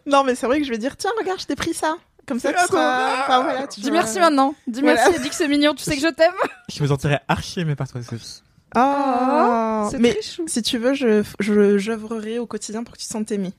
Non, 0.06 0.22
mais 0.22 0.34
c'est 0.34 0.46
vrai 0.46 0.58
que 0.60 0.66
je 0.66 0.70
vais 0.70 0.78
dire 0.78 0.96
tiens, 0.96 1.10
regarde, 1.18 1.40
je 1.40 1.46
t'ai 1.46 1.56
pris 1.56 1.72
ça. 1.74 1.96
Comme 2.26 2.38
ça, 2.40 2.50
C'est 2.50 2.62
tu 2.62 2.66
seras. 2.72 3.22
Enfin, 3.22 3.42
voilà, 3.42 3.66
tu 3.66 3.80
Dis 3.80 3.88
vois. 3.90 3.98
merci 3.98 4.18
maintenant. 4.18 4.54
Dis 4.66 4.80
Voilà. 4.80 5.00
merci 5.04 5.16
et 5.18 5.22
dis 5.22 5.28
que 5.28 5.34
c'est 5.34 5.48
mignon. 5.48 5.74
Tu 5.74 5.84
sais 5.84 5.94
que 5.96 6.00
je 6.02 6.08
t'aime. 6.08 6.32
Je 6.74 6.82
me 6.82 6.88
sentirais 6.88 7.20
archi 7.28 7.60
aimé 7.60 7.74
par 7.76 7.88
toi, 7.88 8.02
Sophie. 8.02 8.42
Oh, 8.76 9.88
C'est 9.90 9.98
mais 10.00 10.12
très 10.14 10.22
chou. 10.22 10.44
si 10.48 10.60
tu 10.62 10.78
veux, 10.78 10.94
je 10.94 11.22
je 11.38 11.78
j'œuvrerai 11.78 12.38
au 12.40 12.46
quotidien 12.46 12.82
pour 12.82 12.94
que 12.94 12.98
tu 13.00 13.06
te 13.06 13.12
sentes 13.12 13.30
aimé. 13.30 13.52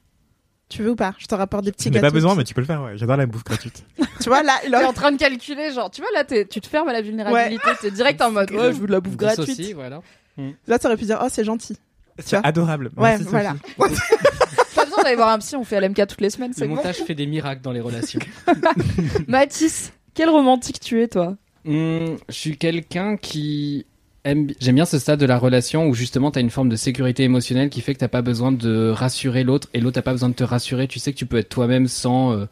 Tu 0.68 0.82
veux 0.84 0.90
ou 0.92 0.96
pas? 0.96 1.14
Je 1.20 1.28
te 1.28 1.36
rapporte 1.36 1.64
des 1.64 1.72
petits 1.72 1.90
gâteaux. 1.92 2.08
pas 2.08 2.12
besoin, 2.12 2.34
mais 2.36 2.44
tu 2.44 2.54
peux 2.56 2.62
le 2.62 2.68
faire, 2.68 2.82
ouais. 2.82 2.98
J'adore 2.98 3.18
la 3.18 3.26
bouffe 3.28 3.44
gratuite. 3.44 3.84
Tu 4.20 4.30
vois 4.30 4.42
là, 4.44 4.54
il 4.66 4.72
T'es 4.72 4.84
en 4.84 4.94
train 4.94 5.12
de 5.12 5.18
calculer, 5.18 5.72
genre, 5.72 5.92
tu 5.92 6.02
vois 6.02 6.10
là, 6.14 6.24
t'es- 6.24 6.46
tu 6.46 6.60
te 6.60 6.68
fermes 6.68 6.88
à 6.90 6.94
la 6.94 7.02
vulnérabilité. 7.02 7.70
T'es 7.82 7.92
direct 7.92 8.20
en 8.22 8.32
mode, 8.32 8.50
ouais, 8.52 8.74
je 8.74 8.80
veux 8.80 8.88
de 8.88 8.92
la 8.94 9.00
bouffe 9.02 9.16
gratuite. 9.18 9.46
Dissocier, 9.46 9.74
voilà. 9.74 10.02
là, 10.68 10.80
t'aurais 10.80 10.98
pu 10.98 11.06
dire 11.06 11.20
oh 11.24 11.28
c'est 11.30 11.44
gentil. 11.44 11.78
C'est 12.18 12.38
vois 12.38 12.46
adorable. 12.48 12.86
Ouais, 12.98 13.10
Merci, 13.18 13.26
voilà. 13.26 13.56
Pas 14.76 14.86
besoin 14.86 15.04
d'aller 15.04 15.16
voir 15.16 15.30
un 15.30 15.40
psy. 15.40 15.56
On 15.56 15.64
fait 15.64 15.80
LMK 15.80 16.08
toutes 16.08 16.22
les 16.22 16.30
semaines. 16.30 16.52
Le 16.58 16.68
bon. 16.68 16.76
montage 16.76 16.98
fait 16.98 17.16
des 17.16 17.26
miracles 17.26 17.62
dans 17.62 17.72
les 17.72 17.82
relations. 17.82 18.20
Mathis, 19.28 19.94
quel 20.14 20.30
romantique 20.30 20.80
tu 20.80 21.02
es, 21.02 21.08
toi? 21.08 21.36
Hum, 21.66 22.18
je 22.30 22.34
suis 22.34 22.58
quelqu'un 22.58 23.18
qui 23.18 23.86
J'aime 24.26 24.74
bien 24.74 24.86
ce 24.86 24.98
stade 24.98 25.20
de 25.20 25.26
la 25.28 25.38
relation 25.38 25.88
où 25.88 25.94
justement 25.94 26.32
t'as 26.32 26.42
une 26.42 26.50
forme 26.50 26.68
de 26.68 26.76
sécurité 26.76 27.24
émotionnelle 27.24 27.70
qui 27.70 27.82
fait 27.82 27.94
que 27.94 28.00
t'as 28.00 28.08
pas 28.08 28.24
besoin 28.24 28.52
de 28.52 28.90
rassurer 28.90 29.44
l'autre 29.44 29.68
et 29.76 29.80
l'autre 29.80 30.00
a 30.00 30.02
pas 30.02 30.14
besoin 30.14 30.30
de 30.30 30.34
te 30.34 30.44
rassurer. 30.44 30.88
Tu 30.88 30.98
sais 30.98 31.14
que 31.14 31.18
tu 31.18 31.28
peux 31.28 31.38
être 31.38 31.50
toi-même 31.50 31.88
sans, 31.88 32.34
euh, 32.34 32.46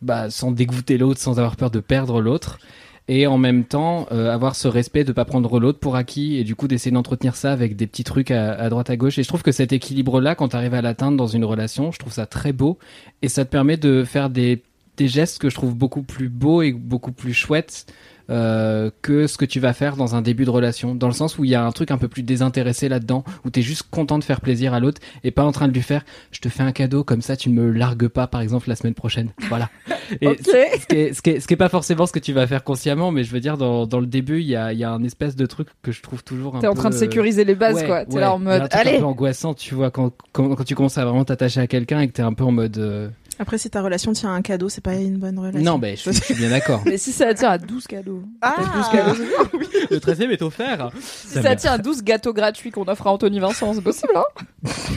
bah, 0.00 0.30
sans 0.30 0.52
dégoûter 0.52 0.96
l'autre, 0.96 1.20
sans 1.20 1.40
avoir 1.40 1.56
peur 1.56 1.72
de 1.72 1.80
perdre 1.80 2.20
l'autre. 2.20 2.60
Et 3.08 3.26
en 3.26 3.38
même 3.38 3.64
temps, 3.64 4.06
euh, 4.12 4.30
avoir 4.30 4.54
ce 4.54 4.68
respect 4.68 5.04
de 5.04 5.12
pas 5.12 5.24
prendre 5.24 5.58
l'autre 5.58 5.78
pour 5.78 5.96
acquis 5.96 6.36
et 6.36 6.44
du 6.44 6.54
coup 6.54 6.68
d'essayer 6.68 6.92
d'entretenir 6.92 7.36
ça 7.36 7.52
avec 7.52 7.74
des 7.74 7.86
petits 7.86 8.04
trucs 8.04 8.30
à, 8.30 8.52
à 8.52 8.68
droite 8.68 8.90
à 8.90 8.96
gauche. 8.96 9.18
Et 9.18 9.22
je 9.22 9.28
trouve 9.28 9.42
que 9.42 9.52
cet 9.52 9.72
équilibre-là, 9.72 10.34
quand 10.34 10.48
t'arrives 10.48 10.74
à 10.74 10.82
l'atteindre 10.82 11.16
dans 11.16 11.26
une 11.26 11.44
relation, 11.44 11.90
je 11.90 11.98
trouve 11.98 12.12
ça 12.12 12.26
très 12.26 12.52
beau 12.52 12.78
et 13.22 13.28
ça 13.28 13.46
te 13.46 13.50
permet 13.50 13.78
de 13.78 14.04
faire 14.04 14.28
des 14.28 14.62
des 14.98 15.08
gestes 15.08 15.38
que 15.38 15.48
je 15.48 15.54
trouve 15.54 15.74
beaucoup 15.74 16.02
plus 16.02 16.28
beaux 16.28 16.60
et 16.60 16.72
beaucoup 16.72 17.12
plus 17.12 17.32
chouettes 17.32 17.86
euh, 18.30 18.90
que 19.02 19.26
ce 19.26 19.36
que 19.38 19.44
tu 19.44 19.60
vas 19.60 19.72
faire 19.72 19.96
dans 19.96 20.14
un 20.14 20.22
début 20.22 20.44
de 20.44 20.50
relation. 20.50 20.94
Dans 20.94 21.06
le 21.08 21.14
sens 21.14 21.38
où 21.38 21.44
il 21.44 21.50
y 21.50 21.54
a 21.54 21.64
un 21.64 21.72
truc 21.72 21.90
un 21.90 21.98
peu 21.98 22.08
plus 22.08 22.22
désintéressé 22.22 22.88
là-dedans, 22.88 23.24
où 23.44 23.50
t'es 23.50 23.62
juste 23.62 23.84
content 23.90 24.18
de 24.18 24.24
faire 24.24 24.40
plaisir 24.40 24.74
à 24.74 24.80
l'autre 24.80 25.00
et 25.24 25.30
pas 25.30 25.44
en 25.44 25.52
train 25.52 25.68
de 25.68 25.72
lui 25.72 25.82
faire 25.82 26.04
je 26.30 26.40
te 26.40 26.48
fais 26.48 26.62
un 26.62 26.72
cadeau 26.72 27.04
comme 27.04 27.22
ça 27.22 27.36
tu 27.36 27.48
ne 27.50 27.54
me 27.54 27.70
largues 27.70 28.08
pas 28.08 28.26
par 28.26 28.40
exemple 28.40 28.68
la 28.68 28.76
semaine 28.76 28.94
prochaine. 28.94 29.30
Voilà. 29.48 29.70
Et 30.20 30.36
ce, 30.38 30.44
ce 30.44 30.86
qui 30.86 30.96
est, 30.96 31.12
ce, 31.14 31.22
qui 31.22 31.30
est, 31.30 31.40
ce 31.40 31.46
qui 31.46 31.54
est 31.54 31.58
pas 31.58 31.68
forcément 31.68 32.06
ce 32.06 32.12
que 32.12 32.18
tu 32.18 32.32
vas 32.32 32.46
faire 32.46 32.64
consciemment, 32.64 33.10
mais 33.12 33.24
je 33.24 33.30
veux 33.32 33.40
dire 33.40 33.56
dans, 33.58 33.86
dans 33.86 34.00
le 34.00 34.06
début 34.06 34.40
il 34.40 34.46
y 34.46 34.56
a, 34.56 34.72
y 34.72 34.84
a 34.84 34.90
un 34.90 35.02
espèce 35.04 35.36
de 35.36 35.46
truc 35.46 35.68
que 35.82 35.92
je 35.92 36.02
trouve 36.02 36.22
toujours 36.24 36.56
un 36.56 36.60
T'es 36.60 36.66
en 36.66 36.74
train 36.74 36.90
de 36.90 36.94
euh, 36.94 36.98
sécuriser 36.98 37.44
les 37.44 37.54
bases, 37.54 37.76
ouais, 37.76 37.86
quoi. 37.86 38.04
T'es 38.04 38.14
ouais. 38.14 38.20
là 38.20 38.32
en 38.32 38.38
mode, 38.38 38.60
truc 38.68 38.74
un 38.74 38.78
allez. 38.78 38.98
peu 38.98 39.04
angoissant, 39.04 39.54
tu 39.54 39.74
vois, 39.74 39.90
quand, 39.90 40.12
quand, 40.32 40.54
quand 40.54 40.64
tu 40.64 40.74
commences 40.74 40.98
à 40.98 41.04
vraiment 41.04 41.24
t'attacher 41.24 41.60
à 41.60 41.66
quelqu'un 41.66 42.00
et 42.00 42.08
que 42.08 42.12
t'es 42.12 42.22
un 42.22 42.32
peu 42.32 42.44
en 42.44 42.52
mode. 42.52 42.78
euh, 42.78 43.08
Après, 43.38 43.56
si 43.58 43.70
ta 43.70 43.82
relation 43.82 44.12
tient 44.12 44.30
à 44.30 44.32
un 44.32 44.42
cadeau, 44.42 44.68
c'est 44.68 44.80
pas 44.80 44.94
une 44.94 45.18
bonne 45.18 45.38
relation. 45.38 45.60
Non, 45.60 45.78
ben 45.78 45.96
je, 45.96 46.02
suis- 46.02 46.12
je 46.12 46.22
suis 46.24 46.34
bien 46.34 46.50
d'accord. 46.50 46.82
Mais 46.86 46.98
si 46.98 47.12
ça 47.12 47.32
tient 47.34 47.50
à 47.50 47.58
12 47.58 47.86
cadeaux. 47.86 48.22
Ah, 48.42 48.54
Peut-être 48.56 48.74
12 48.74 48.88
cadeaux. 48.88 49.68
Le 49.90 50.00
13 50.00 50.20
est 50.22 50.42
offert. 50.42 50.90
Si 51.00 51.28
ça 51.40 51.56
tient 51.56 51.72
à 51.72 51.78
12 51.78 52.02
gâteaux 52.02 52.32
gratuits 52.32 52.70
qu'on 52.70 52.84
offre 52.88 53.06
à 53.06 53.12
Anthony 53.12 53.38
Vincent, 53.38 53.72
c'est 53.74 53.80
possible, 53.80 54.12
hein 54.16 54.24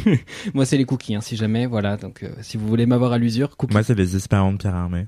Moi, 0.53 0.65
c'est 0.65 0.77
les 0.77 0.85
cookies, 0.85 1.15
hein, 1.15 1.21
si 1.21 1.35
jamais. 1.35 1.65
Voilà, 1.65 1.97
donc 1.97 2.23
euh, 2.23 2.29
si 2.41 2.57
vous 2.57 2.67
voulez 2.67 2.85
m'avoir 2.85 3.11
à 3.11 3.17
l'usure, 3.17 3.55
cookies. 3.57 3.73
Moi, 3.73 3.83
c'est 3.83 3.95
les 3.95 4.15
espérants 4.15 4.51
de 4.51 4.57
Pierre 4.57 4.75
Armé. 4.75 5.07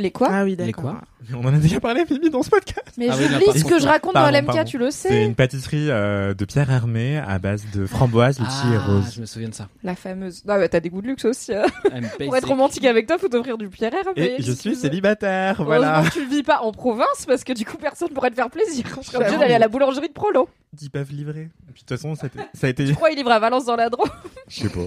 Les 0.00 0.10
quoi 0.10 0.28
Ah 0.30 0.42
oui, 0.42 0.50
Les 0.50 0.56
d'accord. 0.66 0.82
quoi 0.84 1.00
On 1.32 1.44
en 1.44 1.54
a 1.54 1.58
déjà 1.58 1.78
parlé, 1.78 2.04
Mimi, 2.10 2.28
dans 2.28 2.42
ce 2.42 2.50
podcast. 2.50 2.82
Mais 2.98 3.08
Ah 3.10 3.14
oui, 3.16 3.26
j'oublie 3.30 3.46
là, 3.46 3.52
ce 3.54 3.64
que 3.64 3.78
je 3.78 3.86
raconte 3.86 4.14
pardon, 4.14 4.32
dans 4.32 4.38
LMK, 4.40 4.46
pardon. 4.46 4.64
tu 4.64 4.76
le 4.78 4.90
C'est 4.90 5.08
sais. 5.08 5.24
une 5.24 5.36
pâtisserie 5.36 5.88
euh, 5.88 6.34
de 6.34 6.44
Pierre 6.44 6.68
Hermé 6.68 7.18
à 7.18 7.38
base 7.38 7.64
de 7.72 7.86
framboises, 7.86 8.40
litchi 8.40 8.72
et 8.72 8.76
Ah, 8.76 8.86
rose. 8.86 9.12
je 9.14 9.20
me 9.20 9.26
souviens 9.26 9.48
de 9.50 9.54
ça. 9.54 9.68
La 9.84 9.94
fameuse. 9.94 10.42
Ah 10.48 10.58
bah 10.58 10.68
t'as 10.68 10.80
des 10.80 10.90
goûts 10.90 11.00
de 11.00 11.06
luxe 11.06 11.24
aussi. 11.24 11.54
hein. 11.54 11.64
I'm 11.94 12.08
Pour 12.26 12.36
être 12.36 12.48
romantique 12.48 12.84
avec 12.86 13.06
toi, 13.06 13.18
faut 13.18 13.28
t'offrir 13.28 13.56
du 13.56 13.68
Pierre 13.68 13.92
Hermé. 13.94 14.34
Et 14.38 14.42
je 14.42 14.50
suis 14.50 14.74
célibataire, 14.74 15.62
voilà. 15.62 16.02
Tu 16.12 16.24
le 16.24 16.28
vis 16.28 16.42
pas 16.42 16.60
en 16.62 16.72
province 16.72 17.24
parce 17.26 17.44
que 17.44 17.52
du 17.52 17.64
coup 17.64 17.76
personne 17.76 18.08
pourrait 18.08 18.30
te 18.30 18.36
faire 18.36 18.50
plaisir. 18.50 18.84
On 18.98 19.02
serait 19.02 19.18
obligé 19.18 19.38
d'aller 19.38 19.54
à 19.54 19.58
la 19.60 19.68
boulangerie 19.68 20.08
de 20.08 20.12
Prolo. 20.12 20.48
Ils 20.82 20.90
peuvent 20.90 21.12
livrer. 21.12 21.42
Et 21.68 21.72
puis 21.72 21.84
de 21.84 21.88
toute 21.88 21.90
façon, 21.96 22.16
ça 22.16 22.24
a 22.24 22.26
été... 22.26 22.38
Ça 22.52 22.66
a 22.66 22.70
été... 22.70 22.84
Je 22.88 22.94
crois 22.94 23.10
il 23.10 23.16
livre 23.16 23.30
à 23.30 23.38
Valence 23.38 23.64
dans 23.64 23.76
la 23.76 23.88
Drôme. 23.90 24.10
Je 24.48 24.62
sais 24.62 24.68
pas. 24.68 24.80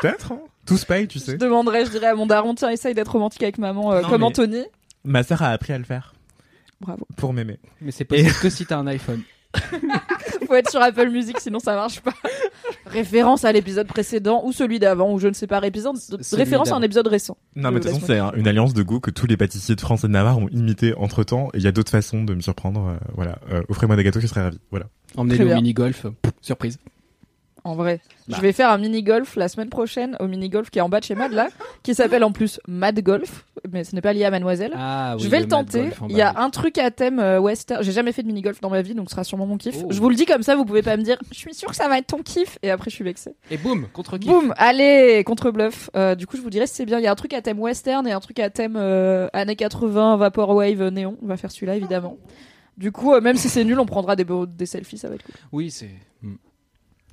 Peut-être. 0.00 0.30
Hein. 0.32 0.38
Tout 0.66 0.76
se 0.78 0.86
paye, 0.86 1.06
tu 1.08 1.18
Je 1.18 1.24
sais. 1.24 1.36
demanderais, 1.36 1.84
je 1.84 1.90
dirais 1.90 2.06
à 2.06 2.14
mon 2.14 2.26
daron, 2.26 2.54
tiens, 2.54 2.70
essaye 2.70 2.94
d'être 2.94 3.12
romantique 3.12 3.42
avec 3.42 3.58
maman 3.58 3.92
euh, 3.92 4.02
Non, 4.02 4.08
comme 4.08 4.20
mais- 4.20 4.26
Anthony. 4.26 4.64
Ma 5.04 5.22
sœur 5.22 5.42
a 5.42 5.48
appris 5.50 5.72
à 5.72 5.78
le 5.78 5.84
faire. 5.84 6.14
Bravo. 6.80 7.06
Pour 7.16 7.32
m'aimer. 7.32 7.58
Mais 7.80 7.90
c'est 7.92 8.04
possible 8.04 8.32
que 8.40 8.48
si 8.50 8.64
t'as 8.66 8.78
un 8.78 8.86
iPhone. 8.86 9.20
Faut 10.46 10.54
être 10.54 10.70
sur 10.70 10.82
Apple 10.82 11.08
Music 11.10 11.38
sinon 11.38 11.58
ça 11.60 11.74
marche 11.76 12.00
pas. 12.00 12.12
Référence 12.86 13.44
à 13.44 13.52
l'épisode 13.52 13.86
précédent 13.86 14.42
ou 14.44 14.52
celui 14.52 14.78
d'avant 14.78 15.12
ou 15.12 15.18
je 15.18 15.28
ne 15.28 15.32
sais 15.32 15.46
pas. 15.46 15.64
Épisode... 15.64 15.96
Celui 15.96 16.42
Référence 16.42 16.68
à 16.68 16.72
un 16.72 16.74
d'avant. 16.76 16.86
épisode 16.86 17.06
récent. 17.06 17.36
Non, 17.54 17.70
mais 17.70 17.78
de 17.78 17.84
toute 17.84 17.92
façon, 17.94 18.06
c'est 18.06 18.18
un- 18.18 18.32
une 18.32 18.48
alliance 18.48 18.74
de 18.74 18.82
goût 18.82 19.00
que 19.00 19.10
tous 19.10 19.26
les 19.26 19.36
pâtissiers 19.36 19.76
de 19.76 19.80
France 19.80 20.04
et 20.04 20.08
de 20.08 20.12
Navarre 20.12 20.38
ont 20.38 20.48
imité 20.48 20.92
entre 20.96 21.22
temps. 21.24 21.48
Et 21.54 21.58
il 21.58 21.62
y 21.62 21.66
a 21.68 21.72
d'autres 21.72 21.90
façons 21.92 22.24
de 22.24 22.34
me 22.34 22.40
surprendre. 22.40 22.88
euh, 22.88 22.96
voilà. 23.14 23.38
Euh, 23.52 23.62
Offrez-moi 23.68 23.96
des 23.96 24.02
gâteaux, 24.04 24.20
je 24.20 24.26
serais 24.26 24.42
ravi. 24.42 24.58
Voilà. 24.70 24.86
Emmenez-le 25.16 25.36
Très 25.38 25.44
au 25.44 25.48
bien. 25.48 25.56
mini-golf. 25.56 26.06
Pff, 26.22 26.32
Surprise. 26.42 26.78
En 27.64 27.74
vrai. 27.74 28.00
Bah. 28.28 28.36
Je 28.36 28.42
vais 28.42 28.52
faire 28.52 28.70
un 28.70 28.76
mini-golf 28.76 29.36
la 29.36 29.48
semaine 29.48 29.70
prochaine 29.70 30.18
au 30.20 30.26
mini-golf 30.26 30.68
qui 30.68 30.78
est 30.78 30.82
en 30.82 30.90
bas 30.90 31.00
de 31.00 31.04
chez 31.04 31.14
Mad 31.14 31.32
là, 31.32 31.48
qui 31.82 31.94
s'appelle 31.94 32.22
en 32.22 32.30
plus 32.30 32.60
Mad 32.68 33.00
Golf, 33.00 33.46
mais 33.70 33.84
ce 33.84 33.94
n'est 33.94 34.02
pas 34.02 34.12
lié 34.12 34.24
à 34.24 34.30
Mademoiselle. 34.30 34.72
Ah, 34.76 35.14
oui, 35.16 35.24
je 35.24 35.28
vais 35.30 35.40
le, 35.40 35.48
tenter. 35.48 35.88
Il 36.10 36.16
y 36.16 36.20
a 36.20 36.38
un 36.38 36.50
truc 36.50 36.76
à 36.76 36.90
thème 36.90 37.18
euh, 37.20 37.40
western. 37.40 37.82
J'ai 37.82 37.92
jamais 37.92 38.12
fait 38.12 38.22
de 38.22 38.26
mini-golf 38.26 38.60
dans 38.60 38.68
ma 38.68 38.82
vie, 38.82 38.94
donc 38.94 39.08
ce 39.08 39.12
sera 39.12 39.24
sûrement 39.24 39.46
mon 39.46 39.56
kiff. 39.56 39.76
Oh. 39.82 39.86
Je 39.88 39.98
vous 39.98 40.10
le 40.10 40.14
dis 40.14 40.26
comme 40.26 40.42
ça, 40.42 40.56
vous 40.56 40.66
pouvez 40.66 40.82
pas 40.82 40.98
me 40.98 41.02
dire, 41.02 41.16
je 41.32 41.38
suis 41.38 41.54
sûr 41.54 41.70
que 41.70 41.76
ça 41.76 41.88
va 41.88 41.96
être 41.96 42.08
ton 42.08 42.22
kiff, 42.22 42.58
et 42.62 42.70
après 42.70 42.90
je 42.90 42.96
suis 42.96 43.04
vexée. 43.04 43.34
Et 43.50 43.56
boum, 43.56 43.88
contre 43.94 44.18
qui? 44.18 44.28
Boum, 44.28 44.52
allez, 44.58 45.24
contre 45.24 45.50
bluff. 45.50 45.88
Euh, 45.96 46.14
du 46.14 46.26
coup, 46.26 46.36
je 46.36 46.42
vous 46.42 46.50
dirai 46.50 46.66
si 46.66 46.74
c'est 46.74 46.86
bien. 46.86 46.98
Il 46.98 47.04
y 47.04 47.06
a 47.06 47.12
un 47.12 47.16
truc 47.16 47.32
à 47.32 47.40
thème 47.40 47.58
western 47.58 48.06
et 48.06 48.12
un 48.12 48.20
truc 48.20 48.40
à 48.40 48.50
thème 48.50 48.76
euh, 48.76 49.28
années 49.32 49.56
80, 49.56 50.18
vaporwave, 50.18 50.88
néon. 50.88 51.16
On 51.22 51.26
va 51.26 51.38
faire 51.38 51.50
celui-là 51.50 51.76
évidemment. 51.76 52.18
Du 52.76 52.92
coup, 52.92 53.18
même 53.20 53.36
si 53.36 53.48
c'est 53.48 53.64
nul, 53.64 53.78
on 53.80 53.86
prendra 53.86 54.16
des, 54.16 54.26
des 54.48 54.66
selfies, 54.66 54.98
ça 54.98 55.08
va 55.08 55.14
être 55.14 55.24
cool. 55.24 55.34
Oui, 55.52 55.70
c'est. 55.70 55.90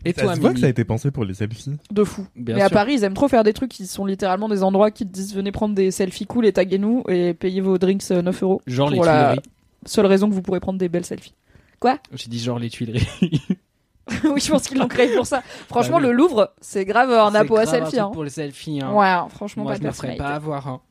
Et 0.06 0.14
ça 0.14 0.24
toi, 0.24 0.36
se 0.36 0.40
voit 0.42 0.54
que 0.54 0.60
ça 0.60 0.66
a 0.66 0.70
été 0.70 0.84
pensé 0.84 1.12
pour 1.12 1.26
les 1.26 1.34
selfies. 1.34 1.78
De 1.92 2.04
fou. 2.04 2.26
Bien 2.36 2.56
Mais 2.56 2.62
à. 2.62 2.70
Paris, 2.70 2.94
ils 2.96 3.04
aiment 3.04 3.14
trop 3.14 3.28
faire 3.28 3.44
des 3.44 3.54
trucs 3.54 3.70
qui 3.72 3.86
sont 3.88 4.06
littéralement 4.06 4.50
des 4.50 4.64
endroits 4.64 4.92
qui 4.92 5.06
te 5.06 5.12
disent 5.12 5.36
venez 5.36 5.52
prendre 5.52 5.76
des 5.76 5.92
selfies 5.92 6.26
cool 6.26 6.46
et 6.46 6.54
taguez-nous 6.54 7.04
et 7.08 7.34
payez 7.34 7.62
vos 7.62 7.78
drinks 7.78 8.10
euh, 8.12 8.22
9 8.22 8.44
euros. 8.44 8.62
Genre 8.68 8.90
les 8.90 8.98
la 9.00 9.34
Tuileries. 9.34 9.50
seule 9.86 10.06
raison 10.08 10.30
que 10.30 10.34
vous 10.34 10.42
pourrez 10.42 10.60
prendre 10.60 10.80
des 10.80 10.90
belles 10.90 11.06
selfies. 11.06 11.36
J'ai 12.14 12.30
dit 12.30 12.40
genre 12.40 12.60
les 12.60 12.70
Tuileries. 12.70 13.08
oui, 14.26 14.42
je 14.42 14.50
pense 14.52 14.68
qu'ils 14.68 14.78
l'ont 14.78 14.88
créé 14.88 15.16
pour 15.16 15.26
ça. 15.26 15.42
Franchement, 15.68 15.98
Bah 15.98 16.04
oui. 16.04 16.10
le 16.10 16.14
Louvre, 16.14 16.52
c'est 16.62 16.86
grave 16.86 17.12
un 17.12 17.34
apo 17.36 17.58
à 17.58 17.66
selfie. 17.66 18.00
Hein. 18.00 18.10
Pour 18.14 18.24
les 18.24 18.30
selfies. 18.30 18.82
Hein. 18.82 18.92
Ouais, 18.94 19.30
franchement, 19.30 19.64
Moi, 19.64 19.74
pas 19.74 19.78
je 19.78 19.82
de 19.84 19.88
me 19.88 19.92
ferais 19.92 20.16
pas 20.16 20.30
avoir. 20.30 20.68
Hein. 20.68 20.82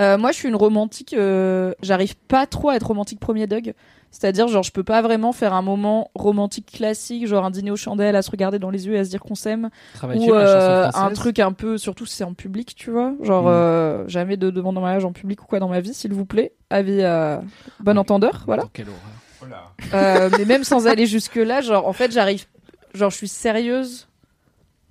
Euh, 0.00 0.16
moi, 0.18 0.32
je 0.32 0.36
suis 0.36 0.48
une 0.48 0.56
romantique. 0.56 1.14
euh, 1.14 1.72
J'arrive 1.82 2.16
pas 2.16 2.46
trop 2.46 2.70
à 2.70 2.76
être 2.76 2.86
romantique 2.86 3.20
premier 3.20 3.46
Doug. 3.46 3.74
C'est-à-dire, 4.10 4.46
genre, 4.48 4.62
je 4.62 4.72
peux 4.72 4.84
pas 4.84 5.00
vraiment 5.00 5.32
faire 5.32 5.54
un 5.54 5.62
moment 5.62 6.10
romantique 6.14 6.70
classique, 6.70 7.26
genre 7.26 7.46
un 7.46 7.50
dîner 7.50 7.70
aux 7.70 7.76
chandelles, 7.76 8.14
à 8.14 8.20
se 8.20 8.30
regarder 8.30 8.58
dans 8.58 8.68
les 8.68 8.86
yeux 8.86 8.94
et 8.94 8.98
à 8.98 9.04
se 9.04 9.08
dire 9.10 9.20
qu'on 9.20 9.34
s'aime, 9.34 9.70
ou 10.18 10.34
euh, 10.34 10.90
un 10.94 11.08
truc 11.14 11.38
un 11.38 11.52
peu, 11.52 11.78
surtout 11.78 12.04
si 12.04 12.16
c'est 12.16 12.24
en 12.24 12.34
public, 12.34 12.74
tu 12.76 12.90
vois. 12.90 13.14
Genre, 13.22 13.44
Mm. 13.44 13.48
euh, 13.48 14.08
jamais 14.08 14.36
de 14.36 14.50
demande 14.50 14.76
en 14.76 14.82
mariage 14.82 15.06
en 15.06 15.12
public 15.12 15.42
ou 15.42 15.46
quoi 15.46 15.60
dans 15.60 15.68
ma 15.68 15.80
vie, 15.80 15.94
s'il 15.94 16.12
vous 16.12 16.26
plaît. 16.26 16.52
Avis 16.68 17.02
à 17.02 17.42
bon 17.80 17.96
entendeur, 17.96 18.42
voilà. 18.46 18.64
Quelle 18.74 18.88
horreur. 18.88 19.00
Euh, 19.94 20.28
mais 20.38 20.44
même 20.44 20.62
sans 20.64 20.86
aller 20.86 21.06
jusque 21.06 21.34
là, 21.36 21.62
genre 21.62 21.88
en 21.88 21.92
fait 21.94 22.12
j'arrive, 22.12 22.44
genre 22.94 23.10
je 23.10 23.16
suis 23.16 23.28
sérieuse. 23.28 24.08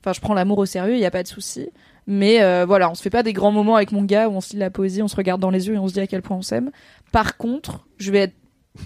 Enfin, 0.01 0.13
je 0.13 0.19
prends 0.19 0.33
l'amour 0.33 0.57
au 0.57 0.65
sérieux, 0.65 0.95
il 0.95 0.99
y 0.99 1.05
a 1.05 1.11
pas 1.11 1.21
de 1.23 1.27
souci. 1.27 1.69
Mais 2.07 2.41
euh, 2.41 2.65
voilà, 2.65 2.89
on 2.89 2.95
se 2.95 3.01
fait 3.01 3.09
pas 3.09 3.23
des 3.23 3.33
grands 3.33 3.51
moments 3.51 3.75
avec 3.75 3.91
mon 3.91 4.03
gars 4.03 4.27
où 4.27 4.33
on 4.33 4.41
se 4.41 4.53
lit 4.53 4.59
la 4.59 4.69
poésie, 4.69 5.01
on 5.01 5.07
se 5.07 5.15
regarde 5.15 5.39
dans 5.41 5.51
les 5.51 5.67
yeux 5.67 5.75
et 5.75 5.77
on 5.77 5.87
se 5.87 5.93
dit 5.93 5.99
à 5.99 6.07
quel 6.07 6.21
point 6.21 6.37
on 6.37 6.41
s'aime. 6.41 6.71
Par 7.11 7.37
contre, 7.37 7.85
je 7.97 8.11
vais 8.11 8.19
être 8.19 8.33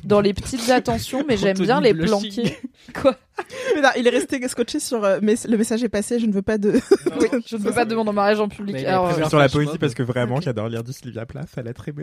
dans 0.03 0.19
les 0.19 0.33
petites 0.33 0.69
attentions, 0.71 1.23
mais 1.27 1.37
j'aime 1.37 1.57
bien 1.59 1.79
les 1.79 1.93
blushing. 1.93 2.33
planquer. 2.33 2.57
Quoi? 3.01 3.15
Mais 3.75 3.81
non, 3.81 3.89
il 3.97 4.07
est 4.07 4.09
resté 4.09 4.45
scotché 4.47 4.79
sur 4.79 5.03
euh, 5.03 5.19
mais 5.21 5.35
le 5.47 5.57
message 5.57 5.83
est 5.83 5.89
passé, 5.89 6.19
je 6.19 6.25
ne 6.25 6.31
veux 6.33 6.41
pas 6.41 6.57
de. 6.57 6.71
Oui, 7.19 7.27
je 7.45 7.55
ne 7.55 7.61
veux 7.61 7.71
pas 7.71 7.85
de 7.85 7.95
en 7.95 8.11
mariage 8.11 8.39
en 8.39 8.47
public. 8.49 8.73
Mais 8.75 8.81
il 8.81 8.87
a 8.87 8.93
Alors, 8.93 9.17
euh, 9.17 9.29
Sur 9.29 9.37
la 9.37 9.47
poésie 9.47 9.77
parce 9.77 9.93
que 9.93 10.03
vraiment 10.03 10.41
j'adore 10.41 10.69
lire 10.69 10.83
du 10.83 10.91
Sylvia 10.91 11.25
Plath, 11.25 11.49
elle 11.57 11.67
est 11.67 11.73
très. 11.73 11.93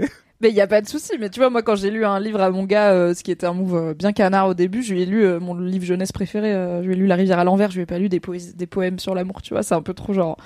Mais 0.41 0.49
il 0.49 0.55
y 0.55 0.61
a 0.61 0.67
pas 0.67 0.81
de 0.81 0.89
souci. 0.89 1.13
Mais 1.19 1.29
tu 1.29 1.41
vois, 1.41 1.51
moi, 1.51 1.63
quand 1.63 1.77
j'ai 1.77 1.91
lu 1.91 2.05
un 2.05 2.21
livre 2.21 2.41
à 2.41 2.51
mon 2.51 2.65
gars, 2.65 2.93
euh, 2.93 3.15
ce 3.15 3.23
qui 3.23 3.31
était 3.31 3.47
un 3.47 3.53
move 3.55 3.75
euh, 3.75 3.95
bien 3.95 4.13
canard 4.13 4.49
au 4.49 4.55
début, 4.55 4.83
je 4.83 4.93
lui 4.93 5.03
ai 5.03 5.07
lu 5.07 5.25
euh, 5.25 5.41
mon 5.41 5.55
livre 5.55 5.85
jeunesse 5.85 6.13
préféré. 6.13 6.53
euh, 6.53 6.83
je 6.83 6.87
lui 6.87 6.95
ai 6.95 6.97
lu 6.97 7.07
La 7.07 7.17
rivière 7.17 7.39
à 7.39 7.45
l'envers. 7.45 7.71
Je 7.71 7.77
lui 7.77 7.83
ai 7.83 7.87
pas 7.87 7.99
lu 7.99 8.09
des, 8.09 8.21
des 8.55 8.67
poèmes 8.67 8.99
sur 8.99 9.15
l'amour. 9.15 9.43
Tu 9.43 9.55
vois, 9.55 9.63
c'est 9.63 9.75
un 9.75 9.83
peu 9.83 9.95
trop 9.95 10.13
genre. 10.13 10.37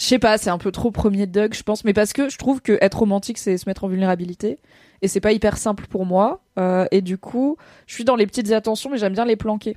Je 0.00 0.04
sais 0.06 0.18
pas, 0.18 0.38
c'est 0.38 0.50
un 0.50 0.58
peu 0.58 0.72
trop 0.72 0.90
premier 0.90 1.26
Doug, 1.26 1.54
je 1.54 1.62
pense. 1.62 1.84
Mais 1.84 1.92
parce 1.92 2.12
que 2.12 2.28
je 2.28 2.36
trouve 2.38 2.60
que 2.60 2.78
être 2.80 2.98
romantique, 2.98 3.38
c'est 3.38 3.56
se 3.56 3.68
mettre 3.68 3.84
en 3.84 3.88
vulnérabilité. 3.88 4.58
Et 5.02 5.08
c'est 5.08 5.20
pas 5.20 5.32
hyper 5.32 5.56
simple 5.56 5.86
pour 5.86 6.04
moi. 6.06 6.42
Euh, 6.58 6.86
et 6.90 7.00
du 7.00 7.18
coup, 7.18 7.56
je 7.86 7.94
suis 7.94 8.04
dans 8.04 8.16
les 8.16 8.26
petites 8.26 8.50
attentions, 8.52 8.90
mais 8.90 8.98
j'aime 8.98 9.12
bien 9.12 9.24
les 9.24 9.36
planquer. 9.36 9.76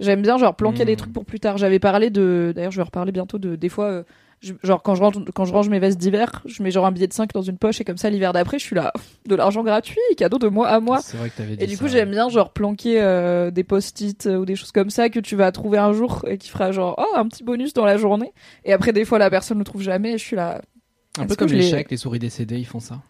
J'aime 0.00 0.22
bien 0.22 0.38
genre 0.38 0.54
planquer 0.54 0.84
Mm. 0.84 0.86
des 0.86 0.96
trucs 0.96 1.12
pour 1.12 1.24
plus 1.24 1.40
tard. 1.40 1.58
J'avais 1.58 1.80
parlé 1.80 2.08
de, 2.10 2.52
d'ailleurs, 2.54 2.70
je 2.70 2.76
vais 2.78 2.84
reparler 2.84 3.12
bientôt 3.12 3.38
de 3.38 3.56
des 3.56 3.68
fois. 3.68 3.86
euh, 3.86 4.02
je- 4.40 4.54
genre 4.62 4.82
quand 4.82 4.94
je 4.94 5.02
range 5.02 5.14
quand 5.34 5.44
je 5.44 5.52
range 5.52 5.68
mes 5.68 5.78
vestes 5.78 5.98
d'hiver, 5.98 6.42
je 6.46 6.62
mets 6.62 6.70
genre 6.70 6.86
un 6.86 6.92
billet 6.92 7.06
de 7.06 7.12
5 7.12 7.32
dans 7.32 7.42
une 7.42 7.58
poche 7.58 7.80
et 7.80 7.84
comme 7.84 7.96
ça 7.96 8.08
l'hiver 8.10 8.32
d'après, 8.32 8.58
je 8.58 8.64
suis 8.64 8.76
là 8.76 8.92
de 9.26 9.34
l'argent 9.34 9.62
gratuit, 9.62 9.98
cadeau 10.16 10.38
de 10.38 10.48
moi 10.48 10.68
à 10.68 10.80
moi. 10.80 11.00
C'est 11.02 11.16
vrai 11.16 11.30
que 11.30 11.36
t'avais 11.36 11.56
dit 11.56 11.64
Et 11.64 11.66
du 11.66 11.76
ça, 11.76 11.84
coup, 11.84 11.88
j'aime 11.90 12.10
bien 12.10 12.28
genre 12.28 12.52
planquer 12.52 13.00
euh, 13.00 13.50
des 13.50 13.64
post-it 13.64 14.26
euh, 14.26 14.36
ou 14.38 14.44
des 14.44 14.56
choses 14.56 14.72
comme 14.72 14.90
ça 14.90 15.08
que 15.08 15.20
tu 15.20 15.36
vas 15.36 15.50
trouver 15.52 15.78
un 15.78 15.92
jour 15.92 16.24
et 16.28 16.38
qui 16.38 16.48
fera 16.50 16.72
genre 16.72 16.94
oh 16.98 17.16
un 17.16 17.26
petit 17.28 17.44
bonus 17.44 17.72
dans 17.74 17.84
la 17.84 17.96
journée. 17.96 18.32
Et 18.64 18.72
après 18.72 18.92
des 18.92 19.04
fois 19.04 19.18
la 19.18 19.30
personne 19.30 19.56
ne 19.58 19.60
le 19.62 19.64
trouve 19.66 19.82
jamais 19.82 20.12
et 20.14 20.18
je 20.18 20.24
suis 20.24 20.36
là 20.36 20.60
Un 21.18 21.26
peu 21.26 21.34
comme 21.36 21.48
les 21.48 21.62
chèques, 21.70 21.90
les 21.90 21.96
souris 21.96 22.18
décédées, 22.18 22.58
ils 22.58 22.66
font 22.66 22.80
ça. 22.80 23.00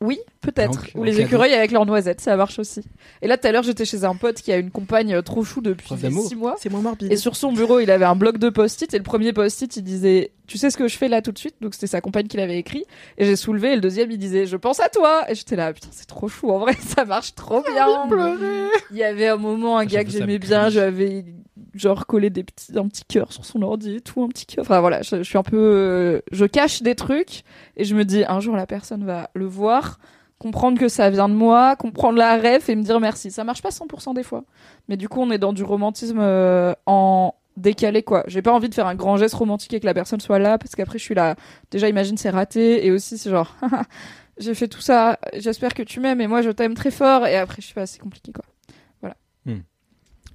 Oui, 0.00 0.18
peut-être. 0.42 0.86
Ou 0.94 1.04
les 1.04 1.12
cadeau. 1.12 1.24
écureuils 1.24 1.54
avec 1.54 1.70
leurs 1.70 1.86
noisettes, 1.86 2.20
ça 2.20 2.36
marche 2.36 2.58
aussi. 2.58 2.82
Et 3.22 3.28
là 3.28 3.38
tout 3.38 3.46
à 3.46 3.52
l'heure, 3.52 3.62
j'étais 3.62 3.84
chez 3.84 4.04
un 4.04 4.14
pote 4.14 4.36
qui 4.42 4.52
a 4.52 4.58
une 4.58 4.70
compagne 4.70 5.14
euh, 5.14 5.22
trop 5.22 5.42
chou 5.42 5.60
depuis 5.62 5.86
Preuve 5.86 6.02
d'amour. 6.02 6.28
6 6.28 6.36
mois. 6.36 6.56
C'est 6.58 6.68
moins 6.70 6.80
morbide. 6.82 7.10
Et 7.10 7.16
sur 7.16 7.34
son 7.34 7.52
bureau, 7.52 7.80
il 7.80 7.90
avait 7.90 8.04
un 8.04 8.16
bloc 8.16 8.38
de 8.38 8.50
post-it 8.50 8.92
et 8.92 8.98
le 8.98 9.02
premier 9.02 9.32
post-it, 9.32 9.74
il 9.76 9.82
disait 9.82 10.32
"Tu 10.46 10.58
sais 10.58 10.68
ce 10.70 10.76
que 10.76 10.86
je 10.86 10.96
fais 10.98 11.08
là 11.08 11.22
tout 11.22 11.32
de 11.32 11.38
suite? 11.38 11.56
Donc 11.62 11.74
c'était 11.74 11.86
sa 11.86 12.00
compagne 12.02 12.26
qui 12.26 12.36
l'avait 12.36 12.58
écrit 12.58 12.84
et 13.16 13.24
j'ai 13.24 13.36
soulevé 13.36 13.72
et 13.72 13.74
le 13.76 13.80
deuxième, 13.80 14.10
il 14.10 14.18
disait 14.18 14.44
"Je 14.46 14.56
pense 14.56 14.80
à 14.80 14.88
toi." 14.90 15.24
Et 15.30 15.34
j'étais 15.34 15.56
là 15.56 15.72
"Putain, 15.72 15.88
c'est 15.92 16.06
trop 16.06 16.28
chou 16.28 16.50
en 16.50 16.58
vrai, 16.58 16.74
ça 16.96 17.04
marche 17.06 17.34
trop 17.34 17.62
bien." 17.62 17.86
Il 18.90 18.96
y 18.98 19.02
avait 19.02 19.28
un 19.28 19.36
moment 19.36 19.78
un 19.78 19.84
Je 19.84 19.88
gars 19.88 20.04
que 20.04 20.10
j'aimais 20.10 20.38
bien, 20.38 20.68
j'avais 20.68 21.24
genre 21.78 22.06
collé 22.06 22.30
des 22.30 22.44
petits 22.44 22.78
un 22.78 22.88
petit 22.88 23.04
cœur 23.04 23.32
sur 23.32 23.44
son 23.44 23.62
ordi 23.62 23.96
et 23.96 24.00
tout, 24.00 24.22
un 24.22 24.28
petit 24.28 24.46
cœur. 24.46 24.62
Enfin 24.62 24.80
voilà, 24.80 25.02
je, 25.02 25.22
suis 25.22 25.38
un 25.38 25.42
peu 25.42 25.56
euh, 25.56 26.20
je 26.32 26.44
cache 26.44 26.82
des 26.82 26.94
trucs 26.94 27.42
et 27.76 27.84
je 27.84 27.94
me 27.94 28.04
dis 28.04 28.24
un 28.26 28.40
jour 28.40 28.56
la 28.56 28.66
personne 28.66 29.04
va 29.04 29.30
le 29.34 29.46
voir 29.46 29.98
comprendre 30.38 30.78
que 30.78 30.88
ça 30.88 31.08
vient 31.10 31.28
de 31.28 31.34
moi, 31.34 31.76
comprendre 31.76 32.18
la 32.18 32.36
ref 32.36 32.68
et 32.68 32.76
me 32.76 32.82
dire 32.82 33.00
merci. 33.00 33.30
Ça 33.30 33.44
marche 33.44 33.62
pas 33.62 33.70
100% 33.70 34.14
des 34.14 34.22
fois. 34.22 34.44
Mais 34.88 34.96
du 34.96 35.08
coup, 35.08 35.20
on 35.20 35.30
est 35.30 35.38
dans 35.38 35.52
du 35.52 35.62
romantisme 35.62 36.18
euh, 36.20 36.74
en 36.84 37.34
décalé 37.56 38.02
quoi. 38.02 38.22
J'ai 38.26 38.42
pas 38.42 38.52
envie 38.52 38.68
de 38.68 38.74
faire 38.74 38.86
un 38.86 38.94
grand 38.94 39.16
geste 39.16 39.34
romantique 39.34 39.72
et 39.72 39.80
que 39.80 39.86
la 39.86 39.94
personne 39.94 40.20
soit 40.20 40.38
là 40.38 40.58
parce 40.58 40.74
qu'après 40.74 40.98
je 40.98 41.04
suis 41.04 41.14
là. 41.14 41.36
Déjà 41.70 41.88
imagine 41.88 42.16
c'est 42.16 42.30
raté 42.30 42.86
et 42.86 42.90
aussi 42.90 43.16
c'est 43.18 43.30
genre 43.30 43.56
j'ai 44.38 44.54
fait 44.54 44.68
tout 44.68 44.80
ça, 44.80 45.18
j'espère 45.34 45.72
que 45.72 45.82
tu 45.82 46.00
m'aimes 46.00 46.20
et 46.20 46.26
moi 46.26 46.42
je 46.42 46.50
t'aime 46.50 46.74
très 46.74 46.90
fort 46.90 47.26
et 47.26 47.36
après 47.36 47.62
je 47.62 47.66
suis 47.66 47.74
pas 47.74 47.86
c'est 47.86 47.98
compliqué 47.98 48.32
quoi. 48.32 48.44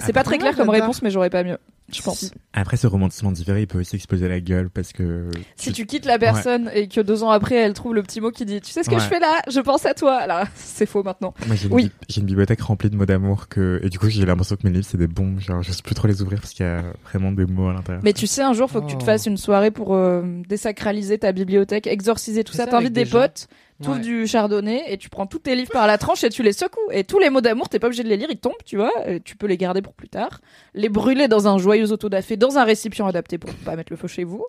Hmm. 0.02 0.06
C'est 0.06 0.14
pas 0.14 0.24
très 0.24 0.38
clair 0.38 0.56
comme 0.56 0.70
réponse 0.70 1.02
mais 1.02 1.10
j'aurais 1.12 1.30
pas 1.30 1.44
mieux, 1.44 1.58
je 1.94 2.02
pense. 2.02 2.32
Après 2.54 2.78
ce 2.78 2.88
romantisme 2.88 3.32
différé, 3.32 3.62
il 3.62 3.68
peut 3.68 3.80
aussi 3.80 3.96
exploser 3.96 4.28
la 4.28 4.40
gueule 4.40 4.70
parce 4.70 4.92
que 4.94 5.30
Si 5.56 5.72
tu 5.72 5.86
quittes 5.86 6.06
la 6.06 6.18
personne 6.20 6.70
et 6.74 6.88
que 6.88 7.02
deux 7.02 7.24
ans 7.24 7.30
après 7.30 7.56
elle 7.56 7.74
trouve 7.74 7.94
le 7.96 8.04
petit 8.04 8.20
mot 8.22 8.32
qui 8.32 8.46
dit 8.46 8.62
tu 8.62 8.72
sais 8.72 8.84
ce 8.84 8.90
que 8.90 8.96
Ouais. 8.96 9.02
je 9.02 9.06
fais 9.06 9.20
là, 9.20 9.42
je 9.50 9.60
pense 9.60 9.86
à 9.86 9.94
toi. 9.94 10.16
Alors 10.16 10.46
c'est 10.56 10.86
faux 10.86 11.04
maintenant. 11.04 11.34
Moi, 11.48 11.56
j'ai 11.56 11.68
une, 11.68 11.74
Oui. 11.74 11.84
bi- 11.86 11.92
j'ai 12.10 12.22
une 12.22 12.28
bibliothèque 12.28 12.62
remplie 12.62 12.90
de 12.90 12.96
mots 12.96 13.06
d'amour 13.06 13.48
que 13.48 13.80
et 13.84 13.90
du 13.90 14.00
coup 14.00 14.10
j'ai 14.10 14.26
l'impression 14.26 14.56
que 14.56 14.68
mes 14.68 14.74
livres 14.74 14.88
c'est 14.90 14.98
des 14.98 15.08
bombes 15.08 15.40
genre 15.40 15.62
je 15.62 15.72
sais 15.72 15.82
plus 15.84 15.96
trop 15.96 16.08
les 16.08 16.22
ouvrir 16.22 16.40
parce 16.42 16.54
qu'il 16.54 16.66
y 16.66 16.70
a 16.70 16.84
vraiment 17.06 17.32
des 17.32 17.46
mots 17.46 17.70
à 17.70 17.74
l'intérieur. 17.74 18.02
Mais 18.04 18.14
tu 18.14 18.28
sais, 18.28 18.42
un 18.42 18.54
jour, 18.54 18.70
faut 18.70 18.82
que 18.82 18.88
tu 18.90 18.98
te 18.98 19.04
Oh. 19.04 19.06
fasses 19.06 19.26
une 19.26 19.38
soirée 19.38 19.72
pour 19.72 19.94
euh, 19.96 20.22
désacraliser 20.48 21.18
ta 21.20 21.32
bibliothèque, 21.32 21.88
exorciser 21.88 22.44
tout 22.44 22.54
ça. 22.54 22.66
ça 22.66 22.72
T'invites 22.72 22.94
des 22.94 23.06
potes, 23.06 23.48
tu 23.82 23.90
Ouais. 23.90 24.00
du 24.00 24.28
chardonnay 24.28 24.84
et 24.88 24.98
tu 24.98 25.10
prends 25.10 25.26
tous 25.26 25.40
tes 25.40 25.56
livres 25.56 25.72
par 25.72 25.88
la 25.88 25.98
tranche 25.98 26.24
et 26.24 26.30
tu 26.30 26.44
les 26.44 26.54
secoues. 26.54 26.80
Et 26.92 27.04
tous 27.04 27.20
les 27.20 27.30
mots 27.30 27.42
d'amour, 27.42 27.68
t'es 27.70 27.80
pas 27.80 27.88
obligé 27.88 28.04
de 28.04 28.10
les 28.10 28.18
lire, 28.18 28.28
ils 28.32 28.38
tombent, 28.38 28.54
tu 28.66 28.78
vois. 28.78 28.92
et 29.08 29.20
tu 29.20 29.36
peux 29.36 29.48
les 29.48 29.58
garder 29.58 29.82
pour 29.82 29.94
plus 29.94 30.08
tard. 30.10 30.40
Les 30.74 30.88
brûler 30.90 31.28
dans 31.28 31.48
un 31.48 31.58
joyeux 31.58 31.92
autodafé, 31.92 32.38
dans 32.38 32.58
un 32.58 32.64
récipient 32.64 33.08
adapté 33.08 33.38
pour 33.38 33.52
pas 33.66 33.76
mettre 33.76 33.92
le 33.92 33.98
feu 33.98 34.08
chez 34.08 34.24
vous. 34.24 34.46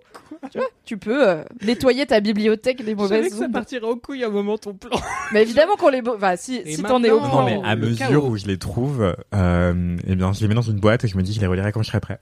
tu 0.50 0.58
vois, 0.58 0.68
tu 0.84 0.98
peux 0.98 1.28
euh, 1.28 1.42
nettoyer 1.64 2.06
ta 2.06 2.20
bibliothèque 2.20 2.84
des 2.84 2.94
mauvaises 2.94 3.40
ondes. 3.42 3.52
partirait 3.52 3.86
au 3.86 3.96
couille 3.96 4.22
à 4.24 4.28
un 4.28 4.30
moment 4.30 4.58
ton 4.58 4.74
plan. 4.74 4.98
Mais 5.32 5.42
évidemment 5.42 5.76
qu'on 5.76 5.88
les... 5.88 6.02
Enfin, 6.06 6.36
si, 6.36 6.56
Et 6.64 6.76
si 6.76 6.82
t'en 6.82 7.02
es 7.02 7.10
au 7.10 7.18
courant. 7.20 7.42
non 7.48 7.62
mais 7.62 7.68
à 7.68 7.76
mesure 7.76 8.24
où 8.26 8.36
je 8.36 8.46
les 8.46 8.58
trouve, 8.58 9.14
euh, 9.34 9.96
eh 10.06 10.14
bien 10.14 10.32
je 10.32 10.40
les 10.40 10.48
mets 10.48 10.54
dans 10.54 10.62
une 10.62 10.78
boîte 10.80 11.04
et 11.04 11.08
je 11.08 11.16
me 11.16 11.22
dis 11.22 11.30
que 11.30 11.36
je 11.36 11.40
les 11.40 11.46
relirai 11.46 11.72
quand 11.72 11.82
je 11.82 11.88
serai 11.88 12.00
prêt. 12.00 12.20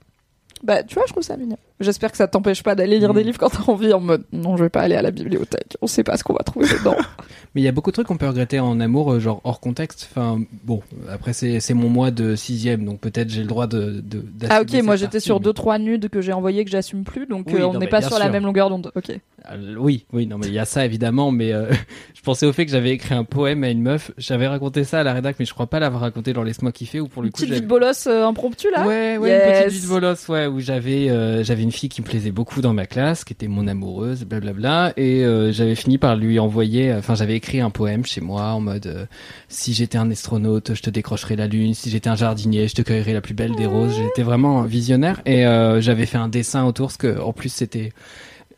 Bah, 0.62 0.82
tu 0.82 0.94
vois, 0.94 1.04
je 1.06 1.12
trouve 1.12 1.22
ça 1.22 1.36
mignon. 1.36 1.56
J'espère 1.80 2.10
que 2.10 2.18
ça 2.18 2.28
t'empêche 2.28 2.62
pas 2.62 2.74
d'aller 2.74 2.98
lire 2.98 3.14
des 3.14 3.22
Mm. 3.22 3.26
livres 3.26 3.38
quand 3.38 3.48
t'as 3.48 3.72
envie 3.72 3.92
en 3.94 4.00
mode 4.00 4.24
non, 4.32 4.58
je 4.58 4.64
vais 4.64 4.68
pas 4.68 4.82
aller 4.82 4.94
à 4.96 5.00
la 5.02 5.10
bibliothèque. 5.10 5.78
On 5.80 5.86
sait 5.86 6.04
pas 6.04 6.18
ce 6.18 6.24
qu'on 6.24 6.34
va 6.34 6.40
trouver 6.44 6.66
dedans. 6.68 6.94
Mais 7.54 7.62
il 7.62 7.64
y 7.64 7.68
a 7.68 7.72
beaucoup 7.72 7.90
de 7.90 7.94
trucs 7.94 8.06
qu'on 8.06 8.18
peut 8.18 8.28
regretter 8.28 8.60
en 8.60 8.78
amour, 8.78 9.12
euh, 9.14 9.18
genre 9.20 9.40
hors 9.44 9.58
contexte. 9.60 10.08
Enfin, 10.10 10.38
bon, 10.62 10.82
après 11.10 11.32
c'est 11.32 11.74
mon 11.74 11.88
mois 11.88 12.10
de 12.10 12.36
sixième, 12.36 12.84
donc 12.84 13.00
peut-être 13.00 13.30
j'ai 13.30 13.40
le 13.40 13.46
droit 13.48 13.66
de. 13.66 14.00
de 14.04 14.22
Ah 14.50 14.60
ok, 14.60 14.72
moi 14.84 14.96
j'étais 14.96 15.18
sur 15.20 15.36
mais- 15.40 15.44
deux 15.44 15.52
trois 15.54 15.78
nudes 15.78 16.10
que 16.10 16.20
j'ai 16.20 16.32
envoyés 16.34 16.64
que 16.64 16.70
j'assume 16.70 17.02
plus, 17.04 17.26
donc 17.26 17.46
Oui, 17.48 17.54
euh, 17.60 17.66
on 17.66 17.78
n'est 17.78 17.88
pas 17.88 18.02
sur 18.02 18.18
la 18.18 18.28
même 18.28 18.44
longueur 18.44 18.68
d'onde. 18.68 18.92
Ok. 18.94 19.10
Euh, 19.50 19.74
oui, 19.78 20.04
oui, 20.12 20.26
non 20.26 20.36
mais 20.36 20.48
il 20.48 20.52
y 20.52 20.58
a 20.58 20.66
ça 20.66 20.84
évidemment, 20.84 21.30
mais 21.32 21.52
euh, 21.52 21.70
je 22.14 22.20
pensais 22.20 22.44
au 22.44 22.52
fait 22.52 22.66
que 22.66 22.70
j'avais 22.72 22.90
écrit 22.90 23.14
un 23.14 23.24
poème 23.24 23.64
à 23.64 23.70
une 23.70 23.80
meuf. 23.80 24.12
J'avais 24.18 24.46
raconté 24.46 24.84
ça 24.84 25.00
à 25.00 25.02
la 25.02 25.14
rédac, 25.14 25.36
mais 25.38 25.46
je 25.46 25.54
crois 25.54 25.66
pas 25.66 25.80
l'avoir 25.80 26.02
raconté 26.02 26.34
dans 26.34 26.42
Laisse-moi 26.42 26.70
kiffer 26.72 27.00
ou 27.00 27.08
pour 27.08 27.22
le 27.22 27.30
coup. 27.30 27.40
petite 27.40 27.62
de 27.62 27.66
bolos 27.66 28.06
impromptue 28.06 28.68
là? 28.70 28.86
Ouais, 28.86 29.16
ouais, 29.16 29.28
Yes. 29.30 29.42
une 29.48 29.64
petite 29.64 29.80
vie 29.80 29.86
de 29.86 29.92
bolos, 29.92 30.28
ouais, 30.28 30.46
où 30.50 30.60
j'avais 30.60 31.08
euh, 31.08 31.42
j'avais 31.42 31.62
une 31.62 31.72
fille 31.72 31.88
qui 31.88 32.02
me 32.02 32.06
plaisait 32.06 32.30
beaucoup 32.30 32.60
dans 32.60 32.74
ma 32.74 32.86
classe, 32.86 33.24
qui 33.24 33.32
était 33.32 33.48
mon 33.48 33.66
amoureuse, 33.66 34.24
blablabla, 34.24 34.92
et 34.96 35.24
euh, 35.24 35.52
j'avais 35.52 35.74
fini 35.74 35.98
par 35.98 36.16
lui 36.16 36.38
envoyer, 36.38 36.92
enfin 36.92 37.14
j'avais 37.14 37.36
écrit 37.36 37.60
un 37.60 37.70
poème 37.70 38.04
chez 38.04 38.20
moi 38.20 38.52
en 38.52 38.60
mode 38.60 38.86
euh, 38.86 39.06
si 39.48 39.72
j'étais 39.72 39.98
un 39.98 40.10
astronaute, 40.10 40.74
je 40.74 40.82
te 40.82 40.90
décrocherais 40.90 41.36
la 41.36 41.46
lune, 41.46 41.74
si 41.74 41.90
j'étais 41.90 42.08
un 42.08 42.16
jardinier, 42.16 42.68
je 42.68 42.74
te 42.74 42.82
cueillerais 42.82 43.12
la 43.12 43.20
plus 43.20 43.34
belle 43.34 43.54
des 43.56 43.66
roses. 43.66 43.94
J'étais 43.96 44.22
vraiment 44.22 44.62
visionnaire. 44.62 45.20
Et 45.26 45.46
euh, 45.46 45.80
j'avais 45.80 46.06
fait 46.06 46.18
un 46.18 46.28
dessin 46.28 46.64
autour, 46.64 46.88
parce 46.88 46.96
que 46.96 47.20
en 47.20 47.32
plus 47.32 47.48
c'était 47.48 47.92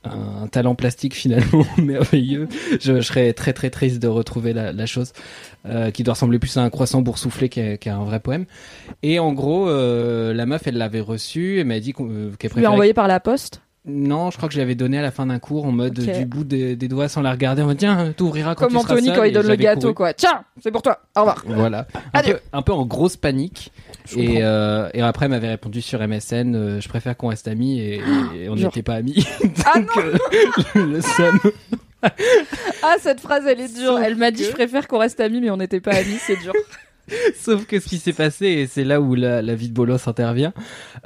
un 0.05 0.47
talent 0.49 0.75
plastique 0.75 1.15
finalement 1.15 1.65
merveilleux. 1.79 2.49
Je, 2.81 2.97
je 2.97 3.01
serais 3.01 3.33
très 3.33 3.53
très 3.53 3.71
triste 3.71 4.01
de 4.03 4.09
retrouver 4.09 4.53
la, 4.53 4.73
la 4.73 4.87
chose 4.87 5.13
euh, 5.67 5.91
qui 5.91 6.03
doit 6.03 6.15
ressembler 6.15 6.39
plus 6.39 6.57
à 6.57 6.63
un 6.63 6.71
croissant 6.71 7.03
boursouflé 7.03 7.49
qu'à 7.49 7.95
un 7.95 8.05
vrai 8.05 8.21
poème. 8.21 8.47
Et 9.03 9.19
en 9.19 9.33
gros, 9.33 9.69
euh, 9.69 10.35
la 10.35 10.47
meuf, 10.47 10.67
elle 10.67 10.77
l'avait 10.79 11.01
reçu 11.01 11.59
et 11.59 11.65
m'a 11.65 11.79
dit 11.81 11.95
euh, 12.01 12.31
qu'elle 12.39 12.51
as 12.51 12.55
préférait. 12.55 12.67
envoyé 12.67 12.95
par 12.95 13.07
la 13.09 13.21
poste? 13.21 13.63
Non, 13.85 14.31
je 14.31 14.37
crois 14.37 14.49
que 14.49 14.55
je 14.55 14.61
l'avais 14.61 14.77
donné 14.77 14.99
à 14.99 15.03
la 15.03 15.11
fin 15.11 15.27
d'un 15.27 15.41
cours 15.41 15.65
en 15.65 15.73
mode 15.73 15.95
du 15.95 16.25
bout 16.25 16.45
des, 16.45 16.77
des 16.77 16.87
doigts 16.87 17.09
sans 17.09 17.21
la 17.21 17.33
regarder. 17.33 17.63
En 17.63 17.67
mode 17.67 17.79
tiens, 17.79 18.13
t'ouvriras 18.17 18.55
quand 18.55 18.67
Comme 18.67 18.75
tu 18.75 18.81
seras 18.83 18.93
Anthony 18.95 19.09
seul. 19.09 19.17
quand 19.17 19.25
il 19.25 19.33
donne 19.33 19.49
le 19.49 19.57
gâteau 19.57 19.81
couru. 19.81 19.95
quoi. 19.95 20.15
Tiens, 20.15 20.45
c'est 20.63 20.71
pour 20.71 20.83
toi. 20.83 21.01
Au 21.17 21.21
revoir. 21.21 21.43
Voilà. 21.47 21.89
Un 22.15 22.23
peu, 22.23 22.39
un 22.53 22.63
peu 22.63 22.73
en 22.73 22.87
grosse 22.87 23.17
panique. 23.17 23.73
Et, 24.17 24.39
euh, 24.43 24.89
et 24.95 25.01
après, 25.03 25.27
elle 25.27 25.31
m'avait 25.31 25.49
répondu 25.49 25.81
sur 25.83 26.01
MSN, 26.01 26.55
euh, 26.55 26.81
je 26.81 26.89
préfère 26.89 27.17
qu'on 27.17 27.29
reste 27.29 27.49
amis 27.49 27.81
et, 27.81 28.01
et 28.37 28.49
on 28.49 28.57
n'était 28.57 28.83
pas 28.83 28.95
amis. 28.95 29.25
Ah 29.65 29.79
Donc, 29.81 29.91
euh, 29.97 30.17
le 30.87 31.01
seum. 31.01 31.39
Ah 32.83 32.97
cette 33.01 33.21
phrase 33.21 33.45
elle 33.49 33.61
est 33.61 33.73
dure. 33.73 33.93
Sauf 33.97 34.01
Elle 34.05 34.17
m'a 34.17 34.33
dit 34.33 34.43
que- 34.43 34.49
je 34.49 34.53
préfère 34.55 34.89
qu'on 34.89 34.99
reste 34.99 35.21
amis 35.21 35.41
mais 35.41 35.51
on 35.51 35.57
n'était 35.57 35.81
pas 35.81 35.93
amis, 35.95 36.19
c'est 36.21 36.37
dur. 36.43 36.53
Sauf 37.41 37.65
que 37.67 37.79
ce 37.79 37.89
qui 37.89 37.99
s'est 37.99 38.13
passé, 38.13 38.47
et 38.47 38.67
c'est 38.67 38.83
là 38.85 39.01
où 39.01 39.15
la, 39.15 39.41
la 39.43 39.55
vie 39.55 39.69
de 39.69 39.75
Bolos 39.75 40.09
intervient, 40.09 40.53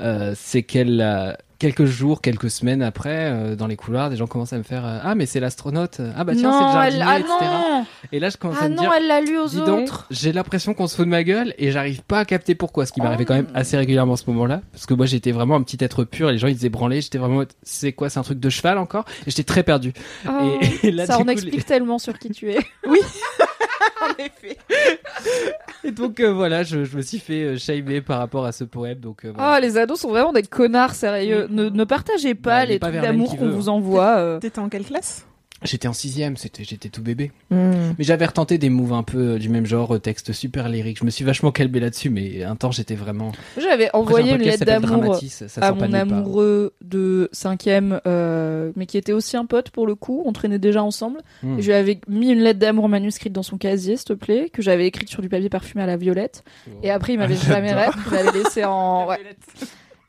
euh, 0.01 0.33
c'est 0.37 0.63
qu'elle 0.63 1.01
a 1.03 1.37
quelques 1.59 1.85
jours, 1.85 2.21
quelques 2.21 2.51
semaines 2.51 2.83
après, 2.83 3.31
euh, 3.33 3.57
dans 3.57 3.66
les 3.66 3.77
couloirs, 3.77 4.11
des 4.11 4.16
gens 4.16 4.27
commencent 4.27 4.53
à 4.53 4.59
me 4.59 4.62
faire 4.62 4.85
euh, 4.87 4.99
Ah, 5.03 5.14
mais 5.14 5.27
c'est 5.27 5.40
l'astronaute. 5.40 6.01
Ah, 6.16 6.25
bah 6.25 6.35
tiens, 6.37 6.53
c'est 6.53 6.66
le 6.66 6.73
jardinier, 6.73 6.97
elle... 6.97 7.05
ah 7.09 7.19
etc. 7.19 7.33
non, 7.40 7.87
Et 8.12 8.21
là, 8.21 8.29
je 8.31 8.37
commence 8.37 8.57
à 8.59 8.64
ah 8.64 8.69
me 8.69 8.75
non, 8.75 8.83
dire 8.83 8.92
elle 8.97 9.07
l'a 9.07 9.21
lu 9.21 9.38
aux 9.38 9.49
Dis 9.49 9.57
donc, 9.62 9.88
j'ai 10.11 10.33
l'impression 10.33 10.75
qu'on 10.75 10.87
se 10.87 10.97
fout 10.97 11.05
de 11.05 11.11
ma 11.11 11.25
gueule 11.25 11.55
et 11.59 11.71
j'arrive 11.71 12.03
pas 12.03 12.21
à 12.21 12.25
capter 12.25 12.55
pourquoi, 12.55 12.87
ce 12.87 12.92
qui 12.92 13.01
m'arrivait 13.01 13.25
quand 13.25 13.35
même 13.35 13.47
Oh. 13.49 13.53
assez 13.55 13.77
régulièrement 13.77 14.14
à 14.14 14.16
ce 14.16 14.25
moment-là. 14.29 14.61
Parce 14.73 14.87
que 14.87 14.95
moi, 14.95 15.07
j'étais 15.07 15.33
vraiment 15.33 15.57
un 15.57 15.62
petit 15.62 15.79
être 15.83 16.05
pur 16.05 16.29
et 16.29 16.33
les 16.33 16.38
gens, 16.38 16.49
ils 16.49 16.57
étaient 16.57 16.69
branlés. 16.69 17.01
J'étais 17.01 17.19
vraiment, 17.19 17.45
c'est 17.62 17.92
quoi, 17.92 18.09
c'est 18.11 18.19
un 18.19 18.23
truc 18.23 18.40
de 18.40 18.51
cheval 18.51 18.79
encore? 18.79 19.05
Et 19.27 19.31
j'étais 19.31 19.45
très 19.45 19.62
perdu. 19.62 19.92
Oh, 20.29 20.59
Et, 20.83 20.88
et 20.88 20.90
là, 20.90 21.07
ça 21.07 21.19
en 21.19 21.25
coup, 21.25 21.31
explique 21.31 21.64
tellement 21.64 21.99
sur 21.99 22.19
qui 22.19 22.31
tu 22.31 22.51
es. 22.51 22.59
En 24.03 24.11
effet. 24.23 24.59
Et 25.85 25.93
donc 25.93 26.21
euh, 26.21 26.33
voilà, 26.33 26.62
je, 26.62 26.85
je 26.85 26.97
me 26.97 27.03
suis 27.03 27.19
fait 27.19 27.43
euh, 27.45 27.57
shamer 27.59 28.01
par 28.01 28.19
rapport 28.19 28.45
à 28.45 28.53
ce 28.53 28.65
poème. 28.65 28.99
Donc 28.99 29.25
euh, 29.25 29.33
Ah, 29.39 29.59
les 29.61 29.77
ados 29.79 30.01
sont 30.01 30.09
vraiment 30.09 30.33
des 30.33 30.43
connards 30.43 30.95
sérieux. 30.95 31.47
Ne, 31.51 31.69
ne 31.69 31.85
partagez 31.85 32.35
Bah, 32.35 32.41
pas 32.43 32.62
est 32.65 32.67
les 32.67 32.79
trucs 32.79 32.95
d'amour 32.95 33.37
qu'on 33.37 33.51
vous 33.51 33.69
hein. 33.69 33.73
envoie. 33.73 34.17
euh. 34.19 34.39
T'étais 34.41 34.59
en 34.59 34.69
quelle 34.69 34.85
classe? 34.85 35.27
J'étais 35.62 35.88
en 35.88 35.92
sixième, 35.92 36.37
c'était, 36.37 36.64
j'étais 36.64 36.88
tout 36.88 37.03
bébé. 37.03 37.33
Mais 37.51 37.95
j'avais 38.05 38.27
retenté 38.27 38.59
des 38.59 38.69
moves 38.69 38.92
un 38.92 39.03
peu 39.03 39.19
euh, 39.19 39.38
du 39.38 39.49
même 39.49 39.66
genre, 39.66 39.95
euh, 39.95 39.99
texte 39.99 40.33
super 40.33 40.69
lyrique. 40.69 40.99
Je 40.99 41.05
me 41.05 41.11
suis 41.11 41.25
vachement 41.25 41.51
calmé 41.51 41.81
là-dessus, 41.81 42.11
mais 42.11 42.42
un 42.42 42.57
temps 42.57 42.71
j'étais 42.71 42.95
vraiment. 42.95 43.33
J'avais 43.57 43.87
Après, 43.87 43.99
envoyé 43.99 44.33
un 44.33 44.37
une 44.37 44.42
lettre 44.42 44.64
d'amour 44.64 45.19
à 45.61 45.73
mon 45.73 45.92
amoureux 45.92 46.75
de 46.83 47.29
cinquième, 47.33 48.01
euh, 48.07 48.73
mais 48.77 48.87
qui 48.87 48.99
était 48.99 49.12
aussi 49.12 49.37
un 49.37 49.47
pote 49.47 49.71
pour 49.71 49.87
le 49.87 49.95
coup. 49.95 50.23
On 50.27 50.33
traînait 50.33 50.59
déjà 50.59 50.83
ensemble. 50.83 51.21
Hmm. 51.42 51.59
Et 51.59 51.62
je 51.62 51.66
lui 51.66 51.75
avais 51.75 52.01
mis 52.09 52.31
une 52.31 52.40
lettre 52.40 52.59
d'amour 52.59 52.88
manuscrite 52.88 53.33
dans 53.33 53.42
son 53.42 53.57
casier, 53.57 53.97
s'il 53.97 54.07
te 54.07 54.12
plaît, 54.12 54.51
que 54.53 54.62
j'avais 54.62 54.87
écrite 54.87 55.09
sur 55.09 55.23
du 55.23 55.29
papier 55.29 55.49
parfumé 55.49 55.83
à 55.85 55.87
la 55.87 55.97
violette. 55.97 56.45
Et 56.83 56.90
après, 56.90 57.14
il 57.14 57.19
m'avait 57.19 57.37
jamais 57.49 57.73
rep, 57.73 57.95
il 58.07 58.12
m'avait 58.12 58.38
laissé 58.38 58.64
en, 58.64 59.07
ouais. 59.09 59.19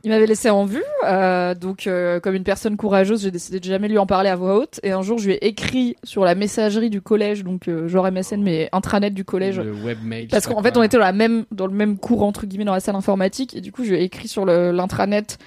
Il 0.04 0.12
m'avait 0.12 0.28
laissé 0.28 0.50
en 0.52 0.64
vue, 0.64 0.84
euh, 1.06 1.56
donc 1.56 1.88
euh, 1.88 2.20
comme 2.20 2.36
une 2.36 2.44
personne 2.44 2.78
courageuse, 2.78 3.24
j'ai 3.24 3.32
décidé 3.32 3.60
de 3.60 3.66
jamais 3.66 3.88
lui 3.88 3.98
en 3.98 4.06
parler 4.06 4.30
à 4.30 4.36
voix 4.36 4.56
haute. 4.56 4.80
Et 4.84 4.92
un 4.92 5.02
jour, 5.02 5.18
je 5.18 5.26
lui 5.28 5.34
ai 5.34 5.48
écrit 5.48 5.96
sur 6.04 6.24
la 6.24 6.36
messagerie 6.36 6.92
du 6.92 7.02
collège, 7.02 7.44
donc 7.44 7.68
euh, 7.68 7.88
genre 7.88 8.10
MSN, 8.10 8.42
mais 8.44 8.70
intranet 8.72 9.10
du 9.14 9.26
collège, 9.26 9.60
Le 9.60 9.74
webmail. 9.74 10.28
parce 10.28 10.46
qu'en 10.46 10.62
fait, 10.62 10.72
quoi. 10.72 10.82
on 10.82 10.84
était 10.84 10.98
dans 10.98 11.04
la 11.04 11.14
même, 11.14 11.46
dans 11.52 11.66
le 11.66 11.74
même 11.74 11.98
cours 11.98 12.24
entre 12.24 12.46
guillemets 12.46 12.66
dans 12.66 12.74
la 12.74 12.80
salle 12.80 12.96
informatique, 12.96 13.56
et 13.56 13.62
du 13.62 13.72
coup, 13.72 13.84
je 13.84 13.90
lui 13.92 13.98
ai 13.98 14.04
écrit 14.04 14.28
sur 14.28 14.46
l'intranet. 14.46 15.40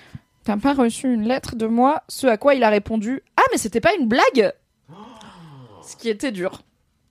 T'as 0.45 0.57
pas 0.57 0.75
reçu 0.75 1.13
une 1.13 1.29
lettre 1.29 1.55
de 1.55 1.67
moi 1.67 2.03
Ce 2.09 2.27
à 2.27 2.37
quoi 2.37 2.55
il 2.55 2.65
a 2.65 2.71
répondu 2.71 3.23
Ah, 3.37 3.43
mais 3.53 3.59
c'était 3.59 3.81
pas 3.81 3.95
une 3.99 4.09
blague 4.09 4.53
Ce 5.87 5.97
qui 5.97 6.09
était 6.09 6.33
dur. 6.33 6.63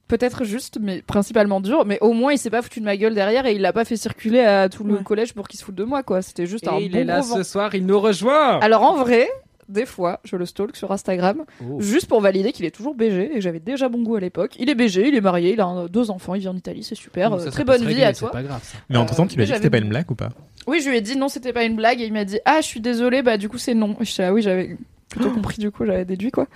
Peut-être 0.09 0.43
juste, 0.43 0.79
mais 0.81 1.01
principalement 1.01 1.61
dur. 1.61 1.85
Mais 1.85 1.97
au 2.01 2.11
moins, 2.11 2.33
il 2.33 2.37
s'est 2.37 2.49
pas 2.49 2.61
foutu 2.61 2.81
de 2.81 2.85
ma 2.85 2.97
gueule 2.97 3.13
derrière 3.15 3.45
et 3.45 3.53
il 3.53 3.61
l'a 3.61 3.71
pas 3.71 3.85
fait 3.85 3.95
circuler 3.95 4.41
à 4.41 4.67
tout 4.67 4.83
le 4.83 4.95
Ouais. 4.95 5.03
collège 5.03 5.33
pour 5.33 5.47
qu'il 5.47 5.57
se 5.59 5.63
foute 5.63 5.75
de 5.75 5.85
moi, 5.85 6.03
quoi. 6.03 6.21
C'était 6.21 6.47
juste 6.47 6.65
Et 6.65 6.69
un 6.69 6.77
il 6.79 6.91
bon 6.91 6.97
est 6.97 7.03
là 7.05 7.21
ce 7.23 7.43
soir, 7.43 7.73
il 7.75 7.85
nous 7.85 7.99
rejoint. 7.99 8.59
Alors 8.59 8.81
en 8.83 8.95
vrai, 8.97 9.29
des 9.69 9.85
fois, 9.85 10.19
je 10.23 10.35
le 10.35 10.47
stalk 10.47 10.75
sur 10.75 10.91
Instagram, 10.91 11.43
Oh. 11.63 11.79
juste 11.79 12.07
pour 12.07 12.21
valider 12.21 12.51
qu'il 12.51 12.65
est 12.65 12.71
toujours 12.71 12.95
BG 12.95 13.25
et 13.31 13.35
que 13.35 13.41
j'avais 13.41 13.59
déjà 13.59 13.87
bon 13.87 14.01
goût 14.01 14.15
à 14.15 14.19
l'époque. 14.19 14.55
Il 14.57 14.67
est 14.67 14.73
BG, 14.73 15.07
il 15.09 15.13
est 15.15 15.21
marié, 15.21 15.53
il 15.53 15.61
a 15.61 15.65
un- 15.65 15.85
deux 15.85 16.09
enfants, 16.09 16.33
il 16.33 16.41
vit 16.41 16.47
en 16.47 16.57
Italie, 16.57 16.81
c'est 16.83 16.95
super. 16.95 17.31
Oh, 17.31 17.35
euh, 17.35 17.39
ça, 17.45 17.51
très 17.51 17.63
bonne 17.63 17.85
vie 17.85 18.03
à 18.03 18.11
toi. 18.11 18.31
pas 18.31 18.41
grave 18.41 18.61
ça. 18.63 18.79
Mais 18.89 18.97
entre 18.97 19.15
temps, 19.15 19.27
tu 19.27 19.35
lui 19.35 19.43
as 19.43 19.45
mais 19.45 19.45
dit 19.45 19.51
que 19.51 19.57
c'était 19.57 19.69
pas 19.69 19.77
une 19.77 19.89
blague 19.89 20.09
ou 20.09 20.15
pas? 20.15 20.29
Oui, 20.65 20.81
je 20.83 20.89
lui 20.89 20.97
ai 20.97 21.01
dit 21.01 21.15
non, 21.17 21.27
c'était 21.29 21.53
pas 21.53 21.63
une 21.65 21.75
blague 21.75 22.01
et 22.01 22.05
il 22.05 22.13
m'a 22.13 22.25
dit 22.25 22.39
ah, 22.45 22.61
je 22.61 22.65
suis 22.65 22.79
désolée, 22.81 23.21
bah 23.21 23.37
du 23.37 23.47
coup 23.47 23.59
c'est 23.59 23.75
non. 23.75 23.95
Et 24.01 24.05
j'étais 24.05 24.23
là, 24.23 24.33
oui, 24.33 24.41
j'avais 24.41 24.75
plutôt 25.09 25.31
compris 25.31 25.57
du 25.57 25.71
coup, 25.71 25.85
j'avais 25.85 26.05
déduit 26.05 26.31
quoi 26.31 26.47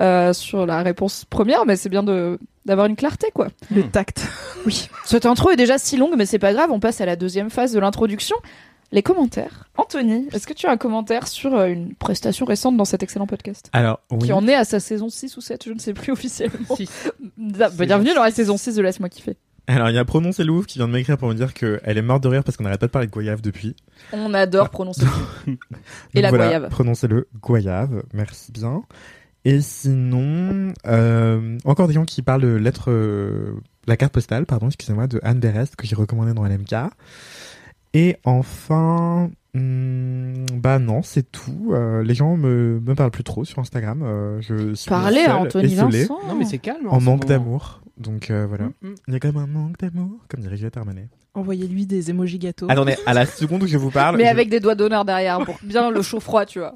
euh, 0.00 0.32
sur 0.32 0.66
la 0.66 0.82
réponse 0.82 1.24
première, 1.24 1.66
mais 1.66 1.76
c'est 1.76 1.88
bien 1.88 2.02
de 2.02 2.38
d'avoir 2.64 2.86
une 2.86 2.96
clarté 2.96 3.28
quoi. 3.34 3.48
Le 3.70 3.84
tact. 3.88 4.26
Oui. 4.64 4.88
Cette 5.04 5.26
intro 5.26 5.50
est 5.50 5.56
déjà 5.56 5.78
si 5.78 5.96
longue, 5.96 6.14
mais 6.16 6.26
c'est 6.26 6.38
pas 6.38 6.52
grave, 6.52 6.70
on 6.72 6.80
passe 6.80 7.00
à 7.00 7.06
la 7.06 7.16
deuxième 7.16 7.50
phase 7.50 7.72
de 7.72 7.78
l'introduction. 7.78 8.36
Les 8.92 9.02
commentaires. 9.02 9.68
Anthony, 9.76 10.28
est-ce 10.32 10.46
que 10.46 10.52
tu 10.52 10.66
as 10.66 10.70
un 10.70 10.76
commentaire 10.76 11.26
sur 11.26 11.54
euh, 11.56 11.66
une 11.66 11.94
prestation 11.94 12.46
récente 12.46 12.76
dans 12.76 12.84
cet 12.84 13.02
excellent 13.02 13.26
podcast? 13.26 13.68
Alors, 13.72 13.98
oui. 14.12 14.26
Qui 14.26 14.32
en 14.32 14.46
est 14.46 14.54
à 14.54 14.64
sa 14.64 14.78
saison 14.78 15.08
6 15.08 15.36
ou 15.36 15.40
7, 15.40 15.64
je 15.66 15.72
ne 15.72 15.78
sais 15.80 15.92
plus 15.92 16.12
officiellement. 16.12 16.76
Si. 16.76 16.88
Bah, 17.36 17.68
Bienvenue 17.70 18.14
dans 18.14 18.22
la 18.22 18.30
saison 18.30 18.56
6 18.56 18.76
de 18.76 18.82
Laisse-moi 18.82 19.08
kiffer. 19.08 19.36
Alors, 19.68 19.90
il 19.90 19.94
y 19.94 19.98
a 19.98 20.04
Prononcé 20.04 20.44
Louvre 20.44 20.66
qui 20.66 20.78
vient 20.78 20.86
de 20.86 20.92
m'écrire 20.92 21.18
pour 21.18 21.28
me 21.28 21.34
dire 21.34 21.52
qu'elle 21.52 21.80
est 21.84 22.02
morte 22.02 22.22
de 22.22 22.28
rire 22.28 22.44
parce 22.44 22.56
qu'on 22.56 22.64
n'arrête 22.64 22.80
pas 22.80 22.86
de 22.86 22.92
parler 22.92 23.08
de 23.08 23.12
goyave 23.12 23.40
depuis. 23.40 23.74
On 24.12 24.32
adore 24.32 24.70
prononcer. 24.70 25.04
Et 26.14 26.20
la 26.20 26.28
voilà, 26.28 26.44
goyave. 26.44 26.68
Prononcez-le 26.70 27.28
goyave, 27.40 28.02
merci 28.12 28.52
bien. 28.52 28.82
Et 29.44 29.60
sinon, 29.60 30.72
euh, 30.86 31.58
encore 31.64 31.88
des 31.88 31.94
gens 31.94 32.04
qui 32.04 32.22
parlent 32.22 32.42
de 32.42 32.48
lettre, 32.48 32.90
euh, 32.90 33.54
la 33.86 33.96
carte 33.96 34.12
postale, 34.12 34.46
pardon, 34.46 34.66
excusez-moi, 34.66 35.06
de 35.06 35.20
Anne 35.22 35.38
Berest 35.40 35.76
que 35.76 35.86
j'ai 35.86 35.96
recommandé 35.96 36.32
dans 36.32 36.44
LMK. 36.44 36.74
Et 37.94 38.16
enfin, 38.24 39.30
hmm, 39.54 40.44
bah 40.52 40.78
non, 40.78 41.02
c'est 41.02 41.30
tout. 41.32 41.70
Euh, 41.72 42.02
les 42.02 42.14
gens 42.14 42.36
me, 42.36 42.80
me 42.84 42.94
parlent 42.94 43.10
plus 43.10 43.24
trop 43.24 43.44
sur 43.44 43.58
Instagram. 43.58 44.02
Euh, 44.02 44.40
je 44.42 44.74
suis 44.74 44.88
Parlez 44.88 45.24
à 45.24 45.38
Anthony 45.38 45.74
Vincent. 45.74 46.18
Non 46.28 46.34
mais 46.34 46.44
c'est 46.44 46.58
calme. 46.58 46.88
en 46.88 47.00
ce 47.00 47.04
manque 47.04 47.22
moment. 47.22 47.38
d'amour. 47.38 47.80
Donc 47.96 48.30
euh, 48.30 48.46
voilà. 48.46 48.66
Mm, 48.82 48.88
mm. 48.88 48.94
Il 49.08 49.12
y 49.14 49.16
a 49.16 49.20
quand 49.20 49.32
même 49.32 49.42
un 49.42 49.46
manque 49.46 49.78
d'amour, 49.78 50.18
comme 50.28 50.40
dirait 50.40 50.56
Juliette 50.56 50.76
Armanet. 50.76 51.08
Envoyez-lui 51.34 51.86
des 51.86 52.10
emojis 52.10 52.38
gâteaux. 52.38 52.66
Attendez, 52.70 52.96
à 53.06 53.12
la 53.14 53.26
seconde 53.26 53.62
où 53.62 53.66
je 53.66 53.76
vous 53.78 53.90
parle. 53.90 54.16
Mais 54.16 54.24
je- 54.24 54.28
avec 54.30 54.48
des 54.48 54.60
doigts 54.60 54.74
d'honneur 54.74 55.04
derrière 55.04 55.38
pour 55.44 55.58
bien 55.62 55.90
le 55.90 56.00
chaud-froid, 56.02 56.46
tu 56.46 56.58
vois. 56.60 56.74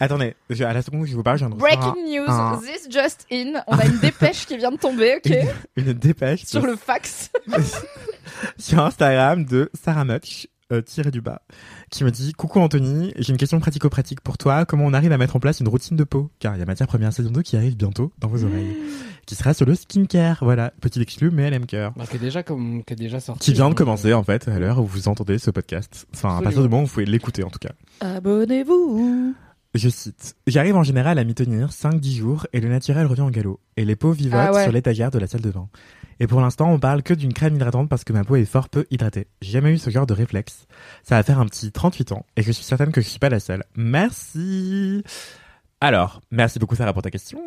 Attendez, 0.00 0.34
je- 0.50 0.64
à 0.64 0.72
la 0.72 0.82
seconde 0.82 1.02
où 1.02 1.06
je 1.06 1.14
vous 1.14 1.22
parle, 1.22 1.38
je 1.38 1.44
viens 1.46 1.54
de 1.56 1.60
recevoir 1.62 1.92
Breaking 1.94 2.10
news, 2.20 2.24
un- 2.28 2.58
this 2.58 2.88
just 2.90 3.26
in. 3.30 3.62
On 3.68 3.78
a 3.78 3.86
une 3.86 3.98
dépêche 3.98 4.44
qui 4.46 4.56
vient 4.56 4.72
de 4.72 4.76
tomber, 4.76 5.16
ok 5.24 5.32
une 5.76 5.92
dépêche 5.92 6.44
Sur 6.44 6.62
de- 6.62 6.66
le 6.66 6.76
fax. 6.76 7.30
sur 8.58 8.80
Instagram 8.84 9.44
de 9.44 9.70
Sarah 9.74 10.04
Much, 10.04 10.48
euh, 10.72 10.82
tiré 10.82 11.10
du 11.12 11.20
bas, 11.20 11.42
qui 11.90 12.02
me 12.02 12.10
dit 12.10 12.32
Coucou 12.32 12.58
Anthony, 12.58 13.12
j'ai 13.18 13.30
une 13.32 13.36
question 13.38 13.60
pratico-pratique 13.60 14.20
pour 14.20 14.36
toi. 14.36 14.64
Comment 14.64 14.84
on 14.86 14.94
arrive 14.94 15.12
à 15.12 15.18
mettre 15.18 15.36
en 15.36 15.40
place 15.40 15.60
une 15.60 15.68
routine 15.68 15.96
de 15.96 16.04
peau? 16.04 16.30
Car 16.40 16.56
il 16.56 16.58
y 16.58 16.62
a 16.62 16.66
matière 16.66 16.88
première 16.88 17.12
saison 17.12 17.30
2 17.30 17.42
qui 17.42 17.56
arrive 17.56 17.76
bientôt 17.76 18.12
dans 18.18 18.26
vos 18.28 18.42
oreilles, 18.44 18.76
qui 19.24 19.34
sera 19.34 19.54
sur 19.54 19.66
le 19.66 19.74
skincare. 19.74 20.38
Voilà, 20.42 20.72
petit 20.80 21.00
exclu, 21.00 21.30
mais 21.30 21.44
elle 21.44 21.54
aime 21.54 21.66
cœur. 21.66 21.92
Bah, 21.96 22.04
qui 22.08 22.16
est 22.16 22.20
déjà 22.20 22.42
comme 22.42 22.84
qui 22.84 22.92
est 22.92 22.96
déjà 22.96 23.20
sorti. 23.20 23.40
Qui 23.40 23.52
vient 23.52 23.64
de 23.64 23.70
donc, 23.70 23.78
commencer 23.78 24.10
euh, 24.10 24.16
en 24.18 24.22
fait 24.24 24.48
à 24.48 24.58
l'heure 24.58 24.78
où 24.80 24.84
vous 24.86 25.08
entendez 25.08 25.38
ce 25.38 25.50
podcast. 25.50 26.06
Enfin, 26.14 26.38
à 26.38 26.42
partir 26.42 26.62
du 26.62 26.68
moment 26.68 26.82
où 26.82 26.86
vous 26.86 26.92
pouvez 26.92 27.06
l'écouter 27.06 27.42
en 27.44 27.50
tout 27.50 27.58
cas. 27.58 27.72
Abonnez-vous. 28.00 29.34
Je 29.74 29.88
cite 29.88 30.36
J'arrive 30.46 30.76
en 30.76 30.84
général 30.84 31.18
à 31.18 31.24
m'y 31.24 31.34
tenir 31.34 31.70
5-10 31.70 32.16
jours 32.16 32.46
et 32.52 32.60
le 32.60 32.68
naturel 32.68 33.06
revient 33.06 33.22
au 33.22 33.30
galop. 33.30 33.58
Et 33.76 33.84
les 33.84 33.96
peaux 33.96 34.12
vivotent 34.12 34.38
Ah 34.40 34.52
ouais. 34.52 34.62
sur 34.62 34.72
l'étagère 34.72 35.10
de 35.10 35.18
la 35.18 35.26
salle 35.26 35.40
de 35.40 35.50
bain. 35.50 35.68
Et 36.20 36.28
pour 36.28 36.40
l'instant, 36.40 36.70
on 36.70 36.78
parle 36.78 37.02
que 37.02 37.12
d'une 37.12 37.32
crème 37.32 37.56
hydratante 37.56 37.88
parce 37.88 38.04
que 38.04 38.12
ma 38.12 38.22
peau 38.22 38.36
est 38.36 38.44
fort 38.44 38.68
peu 38.68 38.86
hydratée. 38.92 39.26
J'ai 39.42 39.50
jamais 39.50 39.72
eu 39.72 39.78
ce 39.78 39.90
genre 39.90 40.06
de 40.06 40.14
réflexe. 40.14 40.66
Ça 41.02 41.16
va 41.16 41.24
faire 41.24 41.40
un 41.40 41.46
petit 41.46 41.72
38 41.72 42.12
ans 42.12 42.24
et 42.36 42.42
je 42.42 42.52
suis 42.52 42.64
certaine 42.64 42.92
que 42.92 43.00
je 43.00 43.08
suis 43.08 43.18
pas 43.18 43.30
la 43.30 43.40
seule. 43.40 43.64
Merci 43.74 45.02
Alors, 45.84 46.22
merci 46.30 46.58
beaucoup 46.58 46.76
Sarah 46.76 46.94
pour 46.94 47.02
ta 47.02 47.10
question. 47.10 47.38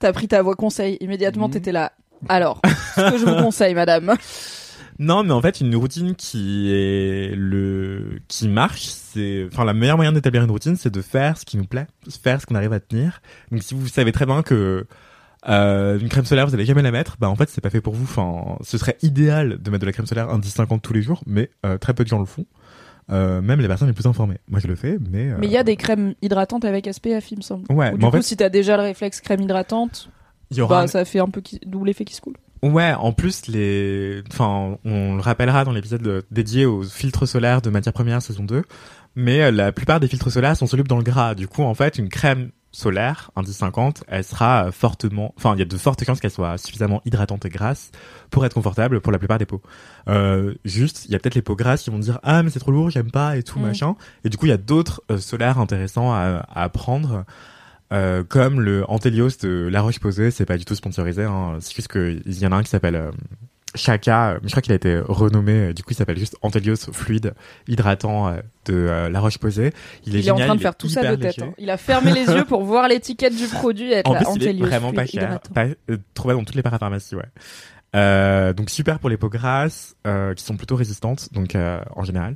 T'as 0.00 0.12
pris 0.12 0.28
ta 0.28 0.42
voix 0.42 0.54
conseil. 0.54 0.98
Immédiatement, 1.00 1.46
Mhm. 1.46 1.52
t'étais 1.54 1.72
là. 1.72 1.92
Alors, 2.28 2.60
ce 2.94 3.10
que 3.10 3.16
je 3.18 3.24
vous 3.24 3.36
conseille, 3.42 3.74
madame. 3.74 4.14
Non, 4.98 5.24
mais 5.24 5.32
en 5.32 5.40
fait, 5.40 5.62
une 5.62 5.74
routine 5.76 6.14
qui 6.14 6.70
est 6.74 7.34
le 7.34 8.18
qui 8.28 8.48
marche, 8.48 8.82
c'est 8.84 9.46
enfin 9.50 9.64
la 9.64 9.72
meilleure 9.72 9.96
moyen 9.96 10.12
d'établir 10.12 10.42
une 10.44 10.50
routine, 10.50 10.76
c'est 10.76 10.92
de 10.92 11.00
faire 11.00 11.38
ce 11.38 11.46
qui 11.46 11.56
nous 11.56 11.64
plaît, 11.64 11.86
faire 12.22 12.38
ce 12.40 12.44
qu'on 12.44 12.54
arrive 12.54 12.74
à 12.74 12.80
tenir. 12.80 13.22
Donc 13.50 13.62
si 13.62 13.74
vous 13.74 13.88
savez 13.88 14.12
très 14.12 14.26
bien 14.26 14.42
que 14.42 14.86
euh, 15.48 15.98
une 15.98 16.08
crème 16.10 16.24
solaire, 16.26 16.46
vous 16.46 16.54
allez 16.54 16.66
jamais 16.66 16.82
la 16.82 16.90
mettre, 16.90 17.16
bah 17.18 17.30
en 17.30 17.36
fait, 17.36 17.48
c'est 17.48 17.60
pas 17.62 17.70
fait 17.70 17.80
pour 17.80 17.94
vous. 17.94 18.04
Enfin, 18.04 18.58
ce 18.62 18.76
serait 18.76 18.96
idéal 19.02 19.56
de 19.62 19.70
mettre 19.70 19.80
de 19.82 19.86
la 19.86 19.92
crème 19.92 20.06
solaire 20.06 20.28
indice 20.28 20.52
50 20.54 20.82
tous 20.82 20.92
les 20.92 21.02
jours, 21.02 21.22
mais 21.26 21.50
euh, 21.64 21.78
très 21.78 21.94
peu 21.94 22.02
de 22.04 22.08
gens 22.08 22.18
le 22.18 22.26
font. 22.26 22.44
Euh, 23.12 23.40
même 23.40 23.60
les 23.60 23.68
personnes 23.68 23.86
les 23.88 23.94
plus 23.94 24.06
informées. 24.06 24.38
Moi, 24.48 24.58
je 24.58 24.66
le 24.66 24.74
fais, 24.74 24.98
mais 25.10 25.30
euh, 25.30 25.36
Mais 25.38 25.46
il 25.46 25.52
y 25.52 25.56
a 25.56 25.62
des 25.62 25.76
crèmes 25.76 26.14
hydratantes 26.22 26.64
avec 26.64 26.92
SPF, 26.92 27.30
il 27.30 27.38
me 27.38 27.42
semble. 27.42 27.64
ouais, 27.72 27.90
Ou 27.90 27.92
mais 27.92 27.98
du 27.98 28.04
en 28.04 28.10
coup, 28.10 28.16
fait, 28.16 28.22
si 28.22 28.36
t'as 28.36 28.48
déjà 28.48 28.76
le 28.76 28.82
réflexe 28.82 29.20
crème 29.20 29.42
hydratante, 29.42 30.10
il 30.50 30.56
y 30.56 30.60
aura 30.60 30.78
bah, 30.78 30.82
un- 30.82 30.86
ça 30.88 31.04
fait 31.04 31.20
un 31.20 31.28
peu 31.28 31.40
qui... 31.40 31.60
d'où 31.64 31.84
l'effet 31.84 32.04
qui 32.04 32.14
se 32.14 32.20
coule. 32.20 32.34
Ouais, 32.62 32.94
en 32.94 33.12
plus 33.12 33.46
les, 33.46 34.22
enfin, 34.32 34.78
on 34.84 35.14
le 35.14 35.20
rappellera 35.20 35.64
dans 35.64 35.72
l'épisode 35.72 36.02
de- 36.02 36.24
dédié 36.32 36.66
aux 36.66 36.82
filtres 36.82 37.28
solaires 37.28 37.62
de 37.62 37.70
matière 37.70 37.92
première 37.92 38.20
saison 38.22 38.42
2, 38.42 38.64
mais 39.14 39.42
euh, 39.42 39.50
la 39.52 39.70
plupart 39.72 40.00
des 40.00 40.08
filtres 40.08 40.30
solaires 40.32 40.56
sont 40.56 40.66
solubles 40.66 40.88
dans 40.88 40.96
le 40.96 41.04
gras. 41.04 41.34
Du 41.36 41.46
coup, 41.46 41.62
en 41.62 41.74
fait, 41.74 41.98
une 41.98 42.08
crème 42.08 42.50
solaire, 42.76 43.30
indice 43.36 43.56
50, 43.56 44.04
elle 44.06 44.22
sera 44.22 44.66
euh, 44.66 44.72
fortement, 44.72 45.32
enfin, 45.36 45.54
il 45.54 45.58
y 45.58 45.62
a 45.62 45.64
de 45.64 45.76
fortes 45.76 46.04
chances 46.04 46.20
qu'elle 46.20 46.30
soit 46.30 46.58
suffisamment 46.58 47.00
hydratante 47.06 47.44
et 47.46 47.48
grasse 47.48 47.90
pour 48.30 48.44
être 48.44 48.54
confortable 48.54 49.00
pour 49.00 49.12
la 49.12 49.18
plupart 49.18 49.38
des 49.38 49.46
peaux. 49.46 49.62
Euh, 50.08 50.54
juste, 50.64 51.06
il 51.06 51.12
y 51.12 51.14
a 51.14 51.18
peut-être 51.18 51.34
les 51.36 51.42
peaux 51.42 51.56
grasses 51.56 51.82
qui 51.82 51.90
vont 51.90 51.98
dire 51.98 52.18
ah 52.22 52.42
mais 52.42 52.50
c'est 52.50 52.58
trop 52.58 52.72
lourd, 52.72 52.90
j'aime 52.90 53.10
pas 53.10 53.36
et 53.36 53.42
tout 53.42 53.58
Mm. 53.58 53.62
machin. 53.62 53.96
Et 54.24 54.28
du 54.28 54.36
coup, 54.36 54.46
il 54.46 54.50
y 54.50 54.52
a 54.52 54.58
d'autres 54.58 55.02
euh, 55.10 55.16
solaires 55.18 55.58
intéressants 55.58 56.12
à, 56.12 56.46
à 56.54 56.68
prendre. 56.68 57.24
Euh, 57.92 58.24
comme 58.24 58.60
le 58.60 58.84
Antelios 58.90 59.30
de 59.40 59.68
La 59.70 59.80
Roche-Posay, 59.80 60.30
c'est 60.32 60.44
pas 60.44 60.58
du 60.58 60.64
tout 60.64 60.74
sponsorisé. 60.74 61.22
Hein. 61.22 61.58
C'est 61.60 61.74
juste 61.74 61.88
qu'il 61.88 62.20
y 62.26 62.46
en 62.46 62.52
a 62.52 62.56
un 62.56 62.62
qui 62.62 62.68
s'appelle 62.68 63.00
Chaka, 63.76 64.30
euh, 64.30 64.38
je 64.42 64.48
crois 64.50 64.62
qu'il 64.62 64.72
a 64.72 64.76
été 64.76 64.98
renommé. 64.98 65.52
euh, 65.52 65.72
Du 65.72 65.82
coup, 65.82 65.90
il 65.92 65.96
s'appelle 65.96 66.18
juste 66.18 66.36
Antelios 66.42 66.76
fluide 66.92 67.34
hydratant 67.68 68.28
euh, 68.28 68.40
de 68.64 69.08
La 69.10 69.20
Roche-Posay. 69.20 69.72
Il 70.06 70.16
est 70.16 70.20
Il 70.20 70.28
est 70.28 70.30
en 70.30 70.36
train 70.36 70.54
de 70.56 70.60
faire 70.60 70.74
tout 70.76 70.88
ça 70.88 71.02
de 71.02 71.16
tête. 71.22 71.40
hein. 71.42 71.52
Il 71.58 71.70
a 71.70 71.76
fermé 71.76 72.12
les 72.12 72.24
yeux 72.26 72.44
pour 72.44 72.64
voir 72.64 72.88
l'étiquette 72.88 73.36
du 73.36 73.46
produit 73.46 73.92
et 73.92 73.96
être 73.96 74.10
En 74.10 74.14
là, 74.14 74.20
plus, 74.20 74.34
il 74.36 74.42
est 74.42 74.48
Antelios 74.50 74.66
vraiment 74.66 74.92
pas 74.92 75.06
cher, 75.06 75.40
pas, 75.54 75.66
euh, 75.90 75.96
trouvé 76.14 76.34
dans 76.34 76.44
toutes 76.44 76.56
les 76.56 76.62
parapharmacies, 76.62 77.14
ouais. 77.14 77.22
Euh, 77.94 78.52
donc 78.52 78.68
super 78.68 78.98
pour 78.98 79.08
les 79.08 79.16
peaux 79.16 79.28
grasses, 79.30 79.94
euh, 80.06 80.34
qui 80.34 80.44
sont 80.44 80.56
plutôt 80.56 80.76
résistantes, 80.76 81.32
donc 81.32 81.54
euh, 81.54 81.80
en 81.94 82.04
général. 82.04 82.34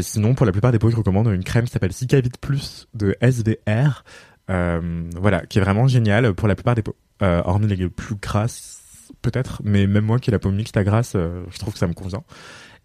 Sinon, 0.00 0.34
pour 0.34 0.46
la 0.46 0.52
plupart 0.52 0.70
des 0.70 0.78
peaux, 0.78 0.90
je 0.90 0.96
recommande 0.96 1.26
une 1.26 1.42
crème 1.42 1.64
qui 1.64 1.72
s'appelle 1.72 1.92
Cicavit 1.92 2.30
Plus 2.40 2.86
de 2.94 3.16
SVR, 3.20 4.04
voilà, 4.48 5.44
qui 5.48 5.58
est 5.58 5.62
vraiment 5.62 5.88
géniale 5.88 6.34
pour 6.34 6.46
la 6.46 6.54
plupart 6.54 6.74
des 6.76 6.82
peaux, 6.82 6.94
hormis 7.20 7.66
les 7.66 7.88
plus 7.88 8.14
grasses 8.14 8.81
peut-être, 9.22 9.62
mais 9.64 9.86
même 9.86 10.04
moi 10.04 10.18
qui 10.18 10.30
ai 10.30 10.32
la 10.32 10.38
peau 10.38 10.50
mixte 10.50 10.76
à 10.76 10.84
grasse, 10.84 11.14
euh, 11.16 11.42
je 11.50 11.58
trouve 11.58 11.72
que 11.72 11.78
ça 11.78 11.86
me 11.86 11.94
convient. 11.94 12.22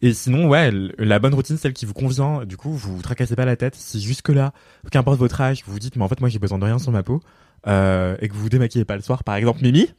Et 0.01 0.13
sinon, 0.13 0.47
ouais, 0.47 0.71
la 0.99 1.17
bonne 1.17 1.33
routine, 1.33 1.57
celle 1.57 1.73
qui 1.73 1.85
vous 1.85 1.93
convient, 1.93 2.45
du 2.45 2.55
coup, 2.55 2.71
vous 2.71 2.97
vous 2.97 3.01
tracassez 3.01 3.35
pas 3.35 3.45
la 3.45 3.55
tête. 3.55 3.75
Si 3.75 3.99
jusque-là, 3.99 4.53
qu'importe 4.91 5.17
votre 5.17 5.41
âge, 5.41 5.63
vous 5.65 5.73
vous 5.73 5.79
dites, 5.79 5.95
mais 5.95 6.03
en 6.03 6.07
fait, 6.07 6.19
moi, 6.19 6.29
j'ai 6.29 6.37
besoin 6.37 6.59
de 6.59 6.65
rien 6.65 6.77
sur 6.77 6.91
ma 6.91 7.01
peau, 7.01 7.19
euh, 7.65 8.15
et 8.21 8.29
que 8.29 8.33
vous 8.33 8.41
vous 8.41 8.49
démaquillez 8.49 8.85
pas 8.85 8.95
le 8.95 9.01
soir, 9.01 9.23
par 9.23 9.35
exemple, 9.35 9.61
Mimi, 9.63 9.89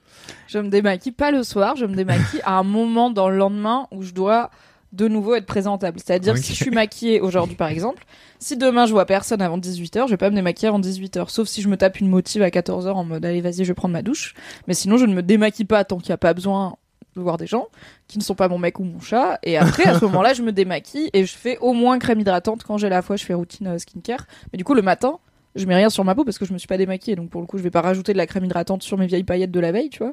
Je 0.46 0.58
me 0.58 0.68
démaquille 0.68 1.12
pas 1.12 1.32
le 1.32 1.42
soir, 1.42 1.74
je 1.76 1.84
me 1.84 1.94
démaquille 1.96 2.40
à 2.44 2.58
un 2.58 2.62
moment 2.62 3.10
dans 3.10 3.28
le 3.28 3.36
lendemain 3.36 3.88
où 3.90 4.02
je 4.02 4.12
dois 4.12 4.50
de 4.92 5.08
nouveau 5.08 5.34
être 5.34 5.46
présentable. 5.46 5.98
C'est-à-dire 6.02 6.36
si 6.38 6.54
je 6.54 6.62
suis 6.62 6.70
maquillée 6.70 7.20
aujourd'hui 7.20 7.56
par 7.56 7.68
exemple, 7.68 8.04
si 8.38 8.56
demain 8.56 8.86
je 8.86 8.92
vois 8.92 9.06
personne 9.06 9.42
avant 9.42 9.58
18h, 9.58 10.06
je 10.06 10.10
vais 10.10 10.16
pas 10.16 10.30
me 10.30 10.36
démaquiller 10.36 10.68
avant 10.68 10.80
18h. 10.80 11.28
Sauf 11.28 11.48
si 11.48 11.62
je 11.62 11.68
me 11.68 11.76
tape 11.76 12.00
une 12.00 12.08
motive 12.08 12.42
à 12.42 12.48
14h 12.48 12.90
en 12.90 13.04
mode 13.04 13.24
allez 13.24 13.40
vas-y 13.40 13.64
je 13.64 13.68
vais 13.68 13.74
prendre 13.74 13.92
ma 13.92 14.02
douche. 14.02 14.34
Mais 14.66 14.74
sinon 14.74 14.96
je 14.96 15.06
ne 15.06 15.14
me 15.14 15.22
démaquille 15.22 15.66
pas 15.66 15.84
tant 15.84 15.98
qu'il 15.98 16.10
n'y 16.10 16.14
a 16.14 16.18
pas 16.18 16.34
besoin 16.34 16.76
de 17.16 17.20
voir 17.20 17.36
des 17.36 17.46
gens 17.46 17.68
qui 18.06 18.18
ne 18.18 18.22
sont 18.22 18.34
pas 18.34 18.48
mon 18.48 18.58
mec 18.58 18.78
ou 18.80 18.84
mon 18.84 19.00
chat. 19.00 19.38
Et 19.42 19.58
après 19.58 19.84
à 19.84 19.98
ce 19.98 20.04
moment-là 20.06 20.32
je 20.34 20.42
me 20.42 20.52
démaquille 20.52 21.10
et 21.12 21.26
je 21.26 21.36
fais 21.36 21.58
au 21.58 21.74
moins 21.74 21.98
crème 21.98 22.20
hydratante 22.20 22.64
quand 22.64 22.78
j'ai 22.78 22.88
la 22.88 23.02
fois 23.02 23.16
je 23.16 23.24
fais 23.24 23.34
routine 23.34 23.66
euh, 23.66 23.78
skincare. 23.78 24.26
Mais 24.52 24.56
du 24.56 24.64
coup 24.64 24.74
le 24.74 24.82
matin 24.82 25.18
je 25.54 25.66
mets 25.66 25.74
rien 25.74 25.90
sur 25.90 26.04
ma 26.04 26.14
peau 26.14 26.24
parce 26.24 26.38
que 26.38 26.44
je 26.44 26.52
me 26.52 26.58
suis 26.58 26.68
pas 26.68 26.76
démaquillée 26.78 27.16
donc 27.16 27.30
pour 27.30 27.40
le 27.40 27.46
coup 27.46 27.58
je 27.58 27.62
vais 27.62 27.70
pas 27.70 27.80
rajouter 27.80 28.12
de 28.12 28.18
la 28.18 28.26
crème 28.26 28.44
hydratante 28.44 28.82
sur 28.82 28.96
mes 28.96 29.06
vieilles 29.06 29.24
paillettes 29.24 29.50
de 29.50 29.60
la 29.60 29.72
veille 29.72 29.90
tu 29.90 29.98
vois 29.98 30.12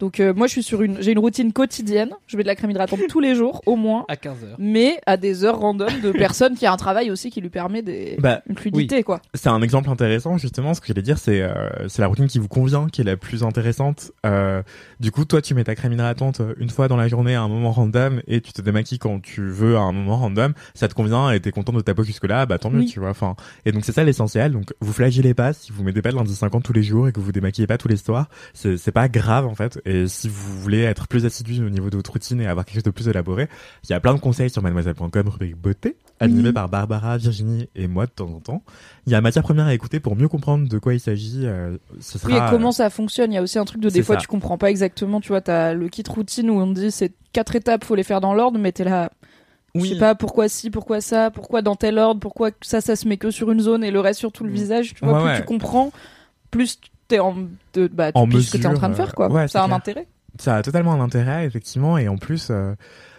donc 0.00 0.20
euh, 0.20 0.34
moi 0.34 0.46
je 0.46 0.52
suis 0.52 0.62
sur 0.62 0.82
une 0.82 1.00
j'ai 1.00 1.12
une 1.12 1.18
routine 1.18 1.52
quotidienne 1.52 2.10
je 2.26 2.36
mets 2.36 2.42
de 2.42 2.48
la 2.48 2.54
crème 2.54 2.70
hydratante 2.70 3.00
tous 3.08 3.20
les 3.20 3.34
jours 3.34 3.62
au 3.66 3.76
moins 3.76 4.04
À 4.08 4.14
15h. 4.14 4.54
mais 4.58 4.98
à 5.06 5.16
des 5.16 5.44
heures 5.44 5.58
random 5.58 5.88
de 6.02 6.12
personnes 6.12 6.54
qui 6.54 6.66
a 6.66 6.72
un 6.72 6.76
travail 6.76 7.10
aussi 7.10 7.30
qui 7.30 7.40
lui 7.40 7.48
permet 7.50 7.82
des 7.82 8.16
bah, 8.18 8.42
une 8.48 8.56
fluidité 8.56 9.02
quoi 9.02 9.20
c'est 9.34 9.48
un 9.48 9.62
exemple 9.62 9.90
intéressant 9.90 10.38
justement. 10.38 10.74
Ce 10.74 10.80
que 10.80 10.86
j'allais 10.88 11.02
dire, 11.02 11.18
c'est 11.18 11.40
euh, 11.40 11.68
c'est 11.88 12.02
la 12.02 12.08
routine 12.08 12.26
qui 12.26 12.38
vous 12.38 12.48
convient, 12.48 12.88
qui 12.88 13.00
est 13.00 13.04
la 13.04 13.16
plus 13.16 13.42
intéressante. 13.44 14.10
Euh, 14.24 14.62
du 15.00 15.10
coup, 15.10 15.24
toi, 15.24 15.40
tu 15.42 15.54
mets 15.54 15.64
ta 15.64 15.74
crème 15.74 15.92
hydratante 15.92 16.40
euh, 16.40 16.54
une 16.58 16.70
fois 16.70 16.88
dans 16.88 16.96
la 16.96 17.08
journée 17.08 17.34
à 17.34 17.42
un 17.42 17.48
moment 17.48 17.70
random 17.72 18.20
et 18.26 18.40
tu 18.40 18.52
te 18.52 18.62
démaquilles 18.62 18.98
quand 18.98 19.20
tu 19.20 19.42
veux 19.48 19.76
à 19.76 19.80
un 19.80 19.92
moment 19.92 20.16
random. 20.16 20.52
Ça 20.74 20.88
te 20.88 20.94
convient 20.94 21.30
et 21.30 21.40
t'es 21.40 21.50
content 21.52 21.72
de 21.72 21.80
ta 21.80 21.94
peau 21.94 22.02
jusque 22.02 22.26
là, 22.26 22.46
bah 22.46 22.58
tant 22.58 22.70
mieux, 22.70 22.80
Oui. 22.80 22.86
tu 22.86 23.00
vois. 23.00 23.10
Enfin, 23.10 23.36
et 23.64 23.72
donc 23.72 23.84
c'est 23.84 23.92
ça 23.92 24.04
l'essentiel. 24.04 24.52
Donc 24.52 24.72
vous 24.80 24.92
flagellez 24.92 25.34
pas 25.34 25.52
si 25.52 25.72
vous 25.72 25.82
mettez 25.84 26.02
pas 26.02 26.10
de 26.10 26.16
lundi 26.16 26.34
50 26.34 26.62
tous 26.64 26.72
les 26.72 26.82
jours 26.82 27.08
et 27.08 27.12
que 27.12 27.20
vous 27.20 27.26
vous 27.26 27.32
démaquillez 27.32 27.66
pas 27.66 27.78
tous 27.78 27.88
les 27.88 27.96
soirs. 27.96 28.28
C'est 28.54 28.76
c'est 28.76 28.92
pas 28.92 29.08
grave 29.08 29.46
en 29.46 29.54
fait. 29.54 29.80
Et 29.88 30.08
si 30.08 30.28
vous 30.28 30.60
voulez 30.60 30.82
être 30.82 31.06
plus 31.06 31.24
assidu 31.24 31.64
au 31.64 31.70
niveau 31.70 31.88
de 31.90 31.96
votre 31.96 32.10
routine 32.12 32.40
et 32.40 32.46
avoir 32.46 32.64
quelque 32.64 32.74
chose 32.74 32.82
de 32.82 32.90
plus 32.90 33.08
élaboré, 33.08 33.48
il 33.84 33.90
y 33.90 33.94
a 33.94 34.00
plein 34.00 34.14
de 34.14 34.18
conseils 34.20 34.50
sur 34.50 34.60
mademoiselle.com 34.60 35.28
rubrique 35.28 35.56
beauté 35.56 35.96
animé 36.18 36.48
Oui. 36.48 36.52
par 36.52 36.68
Barbara, 36.68 37.16
Virginie 37.18 37.68
et 37.76 37.86
moi 37.86 38.06
de 38.06 38.10
temps 38.10 38.26
en 38.28 38.40
temps. 38.40 38.62
Il 39.06 39.12
y 39.12 39.14
a 39.14 39.20
matière 39.20 39.44
première 39.44 39.66
à 39.66 39.74
écouter 39.74 40.00
pour 40.00 40.16
mieux 40.16 40.26
comprendre 40.28 40.68
de 40.68 40.78
quoi 40.78 40.92
il 40.92 40.98
s'agit. 41.00 41.42
euh, 41.46 41.78
ce 42.00 42.18
sera, 42.18 42.32
oui 42.32 42.36
et 42.36 42.50
comment 42.50 42.72
ça 42.72 42.90
fonctionne 42.90 43.30
il 43.30 43.36
y 43.36 43.38
a 43.38 43.42
aussi 43.42 43.58
un 43.60 43.64
truc 43.64 43.80
de 43.80 43.88
des 43.88 44.02
fois 44.02 44.16
ça. 44.16 44.20
tu 44.20 44.26
comprends 44.26 44.58
pas 44.58 44.70
exactement 44.70 45.20
tu 45.20 45.28
vois 45.28 45.40
t'as 45.40 45.72
le 45.72 45.88
kit 45.88 46.02
routine 46.08 46.50
où 46.50 46.54
on 46.58 46.66
dit 46.72 46.90
c'est 46.90 47.12
quatre 47.32 47.54
étapes 47.54 47.84
faut 47.84 47.94
les 47.94 48.02
faire 48.02 48.20
dans 48.20 48.34
l'ordre 48.34 48.58
mais 48.58 48.72
t'es 48.72 48.84
là 48.84 49.10
je 49.76 49.82
Oui. 49.82 49.88
sais 49.90 49.98
pas 49.98 50.14
pourquoi 50.14 50.48
ci 50.48 50.70
pourquoi 50.70 51.00
ça 51.00 51.30
pourquoi 51.30 51.62
dans 51.62 51.76
tel 51.76 51.98
ordre 51.98 52.18
pourquoi 52.18 52.50
ça 52.62 52.80
ça 52.80 52.96
se 52.96 53.06
met 53.06 53.18
que 53.18 53.30
sur 53.30 53.52
une 53.52 53.60
zone 53.60 53.84
et 53.84 53.90
le 53.92 54.00
reste 54.00 54.18
sur 54.18 54.32
tout 54.32 54.42
le 54.42 54.50
Mm. 54.50 54.54
visage 54.54 54.94
tu 54.94 55.04
vois 55.04 55.14
Ouais, 55.14 55.20
plus 55.20 55.28
ouais. 55.28 55.40
tu 55.40 55.44
comprends 55.46 55.92
plus 56.50 56.78
t'es 57.08 57.18
en 57.18 57.34
de, 57.74 57.88
bah 57.88 58.12
tu 58.12 58.18
En 58.18 58.26
piges 58.28 58.46
ce 58.46 58.52
que 58.52 58.58
t'es 58.58 58.66
en 58.66 58.70
mesure, 58.70 58.80
train 58.80 58.88
de 58.90 58.94
faire 58.94 59.14
quoi. 59.14 59.26
euh, 59.26 59.34
ouais, 59.34 59.48
ça 59.48 59.62
a 59.62 59.66
un 59.66 59.72
intérêt. 59.72 60.06
Ça 60.38 60.56
a 60.56 60.62
totalement 60.62 60.92
un 60.92 61.00
intérêt 61.00 61.46
effectivement 61.46 61.96
et 61.98 62.08
en 62.08 62.16
plus 62.18 62.48
euh, 62.50 62.74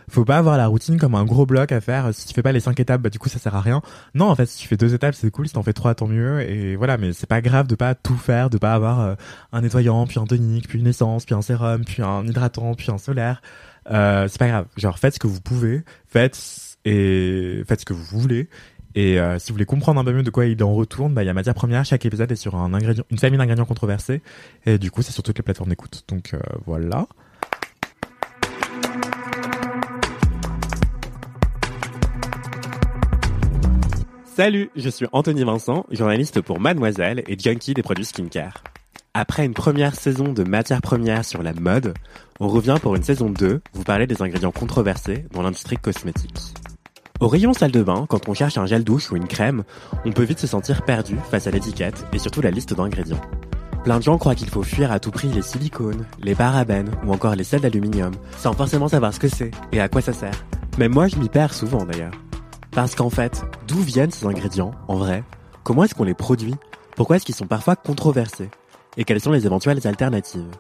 faut 0.10 0.24
pas 0.24 0.38
avoir 0.38 0.56
la 0.58 0.68
routine 0.68 0.98
comme 1.00 1.16
un 1.16 1.26
gros 1.26 1.46
bloc 1.46 1.72
à 1.72 1.82
faire 1.82 2.14
si 2.14 2.28
tu 2.28 2.34
fais 2.34 2.44
pas 2.44 2.52
les 2.52 2.60
cinq 2.60 2.80
étapes 2.80 3.02
bah 3.02 3.10
du 3.10 3.18
coup 3.20 3.28
ça 3.30 3.40
sert 3.40 3.56
à 3.56 3.62
rien. 3.62 3.82
Non 4.14 4.30
en 4.30 4.36
fait 4.36 4.46
si 4.46 4.60
tu 4.60 4.68
fais 4.68 4.78
deux 4.78 4.94
étapes 4.94 5.16
c'est 5.16 5.32
cool 5.32 5.48
si 5.48 5.54
t'en 5.54 5.64
fais 5.64 5.74
trois 5.74 5.96
tant 5.96 6.08
mieux 6.08 6.42
et 6.42 6.76
voilà 6.76 6.98
mais 6.98 7.14
c'est 7.14 7.28
pas 7.28 7.42
grave 7.42 7.68
de 7.68 7.76
pas 7.76 7.96
tout 7.96 8.16
faire 8.18 8.50
de 8.50 8.58
pas 8.58 8.74
avoir 8.74 9.00
euh, 9.02 9.16
un 9.52 9.62
nettoyant 9.62 10.06
puis 10.06 10.20
un 10.20 10.26
tonique 10.26 10.68
puis 10.68 10.80
une 10.80 10.88
essence 10.88 11.26
puis 11.26 11.34
un 11.36 11.42
sérum 11.42 11.84
puis 11.86 12.04
un 12.04 12.26
hydratant 12.26 12.76
puis 12.76 12.92
un 12.92 12.98
solaire. 12.98 13.42
Euh, 13.90 14.28
c'est 14.28 14.38
pas 14.40 14.48
grave. 14.50 14.66
Genre 14.76 15.00
faites 15.00 15.16
ce 15.16 15.20
que 15.20 15.28
vous 15.28 15.42
pouvez 15.42 15.84
faites 16.08 16.38
et 16.86 17.64
faites 17.68 17.80
ce 17.82 17.86
que 17.86 17.94
vous 17.94 18.20
voulez 18.20 18.50
et 18.98 19.20
euh, 19.20 19.38
si 19.38 19.50
vous 19.50 19.54
voulez 19.54 19.68
comprendre 19.68 20.02
un 20.02 20.04
peu 20.04 20.12
mieux 20.12 20.24
de 20.24 20.32
quoi 20.32 20.48
il 20.48 20.64
en 20.64 20.74
retourne, 20.74 21.14
bah 21.14 21.22
il 21.22 21.28
y 21.28 21.30
a 21.30 21.34
matière 21.36 21.54
première. 21.54 21.86
Chaque 21.86 22.04
épisode 22.08 22.32
est 22.32 22.36
sur 22.36 22.56
un 22.56 22.74
ingrédient, 22.74 23.04
une 23.12 23.20
famille 23.20 23.38
d'ingrédients 23.38 23.68
controversés. 23.68 24.24
Et 24.66 24.80
du 24.80 24.90
coup, 24.90 25.04
c'est 25.04 25.12
sur 25.12 25.22
toutes 25.22 25.38
les 25.38 25.44
plateformes 25.44 25.70
d'écoute. 25.70 26.04
Donc 26.08 26.34
euh, 26.34 26.40
voilà. 26.66 27.06
Salut, 34.36 34.72
je 34.76 34.90
suis 34.90 35.06
Anthony 35.12 35.44
Vincent, 35.44 35.86
journaliste 35.92 36.42
pour 36.42 36.60
Mademoiselle 36.60 37.24
et 37.28 37.38
junkie 37.38 37.76
des 37.76 37.84
produits 37.84 38.06
skincare. 38.06 38.64
Après 39.14 39.46
une 39.46 39.54
première 39.54 39.94
saison 39.94 40.34
de 40.34 40.44
matières 40.44 40.82
premières 40.82 41.24
sur 41.24 41.44
la 41.44 41.54
mode, 41.54 41.94
on 42.40 42.48
revient 42.48 42.78
pour 42.82 42.96
une 42.96 43.04
saison 43.04 43.30
2, 43.30 43.62
vous 43.74 43.84
parler 43.84 44.08
des 44.08 44.24
ingrédients 44.24 44.52
controversés 44.52 45.26
dans 45.34 45.44
l'industrie 45.44 45.78
cosmétique. 45.78 46.56
Au 47.20 47.28
rayon 47.28 47.52
salle 47.54 47.72
de 47.72 47.82
bain, 47.82 48.06
quand 48.08 48.30
on 48.30 48.36
cherche 48.36 48.60
un 48.60 48.68
gel 48.68 48.84
douche 48.84 49.12
ou 49.12 49.16
une 49.16 49.28
crème, 49.28 49.64
on 50.06 50.12
peut 50.12 50.24
vite 50.24 50.38
se 50.38 50.46
sentir 50.46 50.84
perdu 50.84 51.18
face 51.32 51.48
à 51.48 51.52
l'étiquette 51.52 52.06
et 52.14 52.20
surtout 52.20 52.42
la 52.42 52.52
liste 52.52 52.76
d'ingrédients. 52.76 53.22
Plein 53.84 53.98
de 53.98 54.04
gens 54.04 54.20
croient 54.20 54.36
qu'il 54.36 54.50
faut 54.50 54.62
fuir 54.62 54.92
à 54.92 55.00
tout 55.00 55.10
prix 55.10 55.30
les 55.30 55.42
silicones, 55.42 56.06
les 56.22 56.36
parabènes 56.36 56.92
ou 57.04 57.12
encore 57.12 57.36
les 57.36 57.44
sels 57.44 57.62
d'aluminium, 57.62 58.14
sans 58.38 58.54
forcément 58.54 58.88
savoir 58.88 59.16
ce 59.16 59.20
que 59.20 59.30
c'est 59.30 59.50
et 59.72 59.82
à 59.82 59.90
quoi 59.90 60.02
ça 60.02 60.14
sert. 60.14 60.46
Même 60.78 60.94
moi, 60.94 61.08
je 61.08 61.16
m'y 61.16 61.28
perds 61.28 61.56
souvent 61.56 61.86
d'ailleurs. 61.86 62.14
Parce 62.70 62.94
qu'en 62.94 63.10
fait, 63.10 63.44
d'où 63.68 63.80
viennent 63.80 64.12
ces 64.12 64.28
ingrédients, 64.28 64.76
en 64.88 64.98
vrai? 64.98 65.24
Comment 65.64 65.86
est-ce 65.86 65.96
qu'on 65.96 66.04
les 66.04 66.14
produit? 66.14 66.54
Pourquoi 66.96 67.16
est-ce 67.16 67.26
qu'ils 67.26 67.34
sont 67.34 67.48
parfois 67.48 67.76
controversés? 67.76 68.52
Et 68.96 69.06
quelles 69.06 69.22
sont 69.22 69.32
les 69.32 69.48
éventuelles 69.48 69.88
alternatives? 69.88 70.52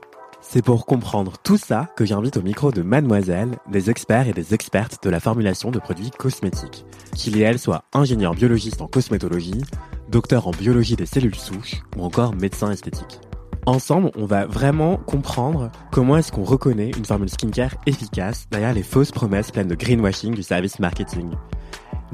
C'est 0.49 0.61
pour 0.61 0.85
comprendre 0.85 1.33
tout 1.43 1.57
ça 1.57 1.89
que 1.97 2.05
j'invite 2.05 2.37
au 2.37 2.41
micro 2.41 2.71
de 2.71 2.81
Mademoiselle 2.81 3.57
des 3.69 3.89
experts 3.89 4.29
et 4.29 4.33
des 4.33 4.53
expertes 4.53 5.03
de 5.03 5.09
la 5.09 5.19
formulation 5.19 5.71
de 5.71 5.79
produits 5.79 6.09
cosmétiques. 6.09 6.85
Qu'ils 7.13 7.37
et 7.37 7.41
elles 7.41 7.59
soient 7.59 7.83
ingénieurs 7.93 8.33
biologistes 8.33 8.81
en 8.81 8.87
cosmétologie, 8.87 9.61
docteurs 10.09 10.47
en 10.47 10.51
biologie 10.51 10.95
des 10.95 11.05
cellules 11.05 11.35
souches 11.35 11.83
ou 11.97 12.03
encore 12.03 12.33
médecins 12.33 12.71
esthétiques. 12.71 13.19
Ensemble, 13.65 14.09
on 14.15 14.25
va 14.25 14.45
vraiment 14.45 14.95
comprendre 14.95 15.69
comment 15.91 16.15
est-ce 16.15 16.31
qu'on 16.31 16.45
reconnaît 16.45 16.91
une 16.97 17.03
formule 17.03 17.29
skincare 17.29 17.75
efficace 17.85 18.47
derrière 18.49 18.73
les 18.73 18.83
fausses 18.83 19.11
promesses 19.11 19.51
pleines 19.51 19.67
de 19.67 19.75
greenwashing 19.75 20.33
du 20.33 20.43
service 20.43 20.79
marketing. 20.79 21.31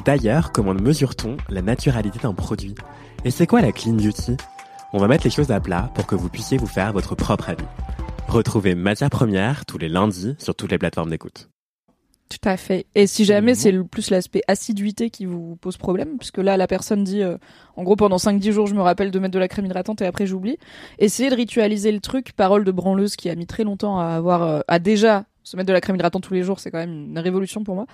D'ailleurs, 0.06 0.52
comment 0.52 0.74
mesure-t-on 0.74 1.38
la 1.50 1.62
naturalité 1.62 2.17
d'un 2.17 2.34
produit? 2.34 2.74
Et 3.26 3.30
c'est 3.30 3.46
quoi 3.46 3.62
la 3.62 3.72
clean 3.72 3.93
beauty? 3.93 4.38
On 4.91 4.98
va 4.98 5.08
mettre 5.08 5.24
les 5.24 5.30
choses 5.30 5.52
à 5.52 5.60
plat 5.60 5.91
pour 5.93 6.08
que 6.08 6.15
vous 6.15 6.30
puissiez 6.30 6.58
vous 6.58 6.65
faire 6.65 6.93
votre 6.93 7.13
propre 7.13 7.50
avis. 7.50 7.63
Retrouvez 8.27 8.73
Matière 8.75 9.09
Première 9.09 9.65
tous 9.65 9.77
les 9.77 9.89
lundis 9.89 10.36
sur 10.39 10.55
toutes 10.55 10.71
les 10.71 10.77
plateformes 10.77 11.09
d'écoute. 11.09 11.49
Tout 12.29 12.49
à 12.49 12.57
fait. 12.57 12.88
Et 12.95 13.05
si 13.05 13.25
jamais 13.25 13.51
Mhm. 13.51 13.55
c'est 13.57 13.71
le 13.71 13.83
plus 13.83 14.09
l'aspect 14.09 14.41
assiduité 14.47 15.12
qui 15.12 15.25
vous 15.25 15.55
pose 15.57 15.77
problème, 15.77 16.17
puisque 16.17 16.39
là 16.39 16.57
la 16.57 16.65
personne 16.65 17.03
dit, 17.03 17.21
euh, 17.21 17.38
en 17.75 17.83
gros 17.83 17.95
pendant 17.95 18.17
5-10 18.17 18.51
jours 18.51 18.65
je 18.65 18.73
me 18.73 18.81
rappelle 18.81 19.12
de 19.12 19.19
mettre 19.19 19.33
de 19.33 19.39
la 19.39 19.47
crème 19.47 19.65
hydratante 19.67 20.01
et 20.01 20.05
après 20.07 20.25
j'oublie, 20.25 20.57
essayez 20.97 21.29
de 21.29 21.36
ritualiser 21.36 21.91
le 21.91 21.99
truc, 21.99 22.33
parole 22.33 22.63
de 22.63 22.71
branleuse 22.71 23.15
qui 23.17 23.29
a 23.29 23.36
mis 23.36 23.45
très 23.45 23.63
longtemps 23.63 23.99
à 23.99 24.05
avoir, 24.07 24.41
euh, 24.43 24.62
à 24.67 24.79
déjà 24.79 25.25
se 25.43 25.58
mettre 25.58 25.67
de 25.67 25.73
la 25.73 25.82
crème 25.82 25.95
hydratante 25.95 26.23
tous 26.23 26.34
les 26.34 26.43
jours, 26.43 26.60
c'est 26.60 26.71
quand 26.71 26.77
même 26.79 27.08
une 27.12 27.19
révolution 27.19 27.63
pour 27.63 27.75
moi. 27.75 27.86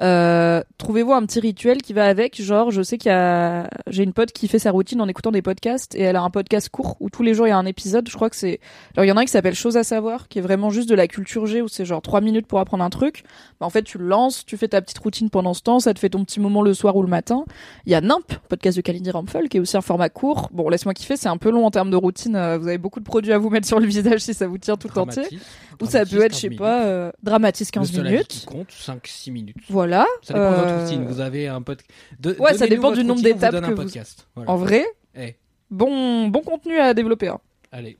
Euh, 0.00 0.62
Trouvez-vous 0.78 1.12
un 1.12 1.24
petit 1.26 1.40
rituel 1.40 1.82
qui 1.82 1.92
va 1.92 2.06
avec, 2.06 2.40
genre 2.40 2.70
je 2.70 2.82
sais 2.82 2.98
qu'il 2.98 3.10
y 3.10 3.14
a, 3.14 3.68
j'ai 3.88 4.02
une 4.02 4.12
pote 4.12 4.32
qui 4.32 4.48
fait 4.48 4.58
sa 4.58 4.70
routine 4.70 5.00
en 5.00 5.08
écoutant 5.08 5.30
des 5.30 5.42
podcasts 5.42 5.94
et 5.94 6.02
elle 6.02 6.16
a 6.16 6.22
un 6.22 6.30
podcast 6.30 6.68
court 6.70 6.96
où 7.00 7.10
tous 7.10 7.22
les 7.22 7.34
jours 7.34 7.46
il 7.46 7.50
y 7.50 7.52
a 7.52 7.58
un 7.58 7.66
épisode. 7.66 8.08
Je 8.08 8.14
crois 8.14 8.30
que 8.30 8.36
c'est, 8.36 8.60
alors 8.96 9.04
il 9.04 9.08
y 9.08 9.12
en 9.12 9.16
a 9.16 9.20
un 9.20 9.24
qui 9.24 9.30
s'appelle 9.30 9.54
Chose 9.54 9.76
à 9.76 9.84
savoir, 9.84 10.28
qui 10.28 10.38
est 10.38 10.42
vraiment 10.42 10.70
juste 10.70 10.88
de 10.88 10.94
la 10.94 11.06
culture 11.06 11.46
G 11.46 11.60
où 11.62 11.68
c'est 11.68 11.84
genre 11.84 12.02
3 12.02 12.20
minutes 12.20 12.46
pour 12.46 12.58
apprendre 12.58 12.82
un 12.84 12.90
truc. 12.90 13.24
Bah, 13.60 13.66
en 13.66 13.70
fait 13.70 13.82
tu 13.82 13.98
le 13.98 14.06
lances, 14.06 14.44
tu 14.44 14.56
fais 14.56 14.68
ta 14.68 14.80
petite 14.80 14.98
routine 14.98 15.30
pendant 15.30 15.54
ce 15.54 15.62
temps, 15.62 15.80
ça 15.80 15.94
te 15.94 15.98
fait 15.98 16.08
ton 16.10 16.24
petit 16.24 16.40
moment 16.40 16.62
le 16.62 16.74
soir 16.74 16.96
ou 16.96 17.02
le 17.02 17.08
matin. 17.08 17.44
Il 17.86 17.92
y 17.92 17.94
a 17.94 18.00
Nimp, 18.00 18.32
podcast 18.48 18.76
de 18.76 18.82
Kalindi 18.82 19.10
Ramphel, 19.10 19.48
qui 19.48 19.56
est 19.58 19.60
aussi 19.60 19.76
un 19.76 19.80
format 19.82 20.08
court. 20.08 20.48
Bon 20.52 20.68
laisse-moi 20.68 20.94
kiffer, 20.94 21.16
c'est 21.16 21.28
un 21.28 21.36
peu 21.36 21.50
long 21.50 21.66
en 21.66 21.70
termes 21.70 21.90
de 21.90 21.96
routine. 21.96 22.36
euh, 22.36 22.58
Vous 22.58 22.68
avez 22.68 22.78
beaucoup 22.78 23.00
de 23.00 23.04
produits 23.04 23.32
à 23.32 23.38
vous 23.38 23.50
mettre 23.50 23.66
sur 23.66 23.78
le 23.80 23.86
visage 23.86 24.20
si 24.20 24.34
ça 24.34 24.46
vous 24.46 24.58
tient 24.58 24.76
tout 24.76 24.88
entier. 24.98 25.22
Ou 25.80 25.86
ça 25.86 26.04
peut 26.06 26.22
être, 26.22 26.34
je 26.34 26.38
sais 26.40 26.50
pas, 26.50 26.84
euh, 26.92 27.10
dramatise 27.22 27.70
15 27.70 27.90
Qui 27.90 28.00
minutes. 28.02 28.44
compte 28.46 28.68
5-6 28.70 29.30
minutes. 29.32 29.56
Voilà. 29.68 30.06
Ça 30.22 30.34
dépend 30.34 30.50
de 30.50 30.56
votre 30.56 30.68
Euh, 30.68 30.84
routine. 30.84 31.04
Vous 31.06 31.20
avez 31.20 31.48
un 31.48 31.62
pod... 31.62 31.80
de- 32.20 32.36
Ouais, 32.38 32.54
ça 32.54 32.66
dépend 32.66 32.92
du 32.92 33.02
nombre 33.04 33.22
d'étapes 33.22 33.60
que 33.60 33.66
vous- 33.66 33.74
podcast. 33.74 34.28
Voilà. 34.34 34.50
En 34.50 34.56
vrai, 34.56 34.84
Eh, 35.14 35.36
bon, 35.70 36.28
bon 36.28 36.40
contenu 36.42 36.78
à 36.78 36.94
développer. 36.94 37.28
hein. 37.28 37.40
allez. 37.72 37.96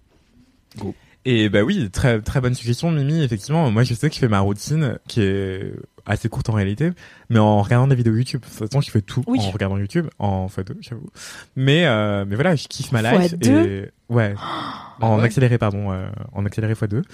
Et 1.25 1.49
bah 1.49 1.63
oui, 1.63 1.89
très 1.91 2.21
très 2.21 2.41
bonne 2.41 2.55
suggestion, 2.55 2.91
Mimi. 2.91 3.23
Effectivement, 3.23 3.71
moi 3.71 3.85
je 3.85 3.95
sais 3.95 4.09
que 4.09 4.15
je 4.15 4.19
fais 4.21 4.29
ma 4.29 4.41
routine 4.41 4.99
qui 5.07 5.21
est 5.23 5.73
assez 6.05 6.29
courte 6.29 6.49
en 6.51 6.53
réalité, 6.55 6.91
mais 7.29 7.39
en 7.39 7.63
regardant 7.63 7.87
des 7.87 7.95
vidéos 7.95 8.15
YouTube. 8.17 8.41
De 8.41 8.47
toute 8.47 8.55
façon, 8.69 8.81
je 8.81 8.91
fais 8.91 9.03
tout 9.03 9.23
Oui. 9.29 9.39
en 9.41 9.51
regardant 9.53 9.79
YouTube, 9.79 10.09
en 10.19 10.49
x2, 10.49 10.75
j'avoue. 10.81 11.07
Mais 11.55 11.87
euh, 11.87 12.25
mais 12.27 12.35
voilà, 12.35 12.57
je 12.57 12.67
kiffe 12.67 12.91
ma 12.91 13.01
Fois 13.09 13.19
life 13.21 13.39
deux? 13.39 13.61
et 13.67 13.91
ouais, 14.09 14.35
Bah 15.01 15.07
en 15.07 15.19
ouais. 15.19 15.25
accéléré 15.25 15.59
pardon, 15.59 15.93
euh, 15.93 16.09
en 16.33 16.45
accéléré 16.45 16.73
x2. 16.75 17.05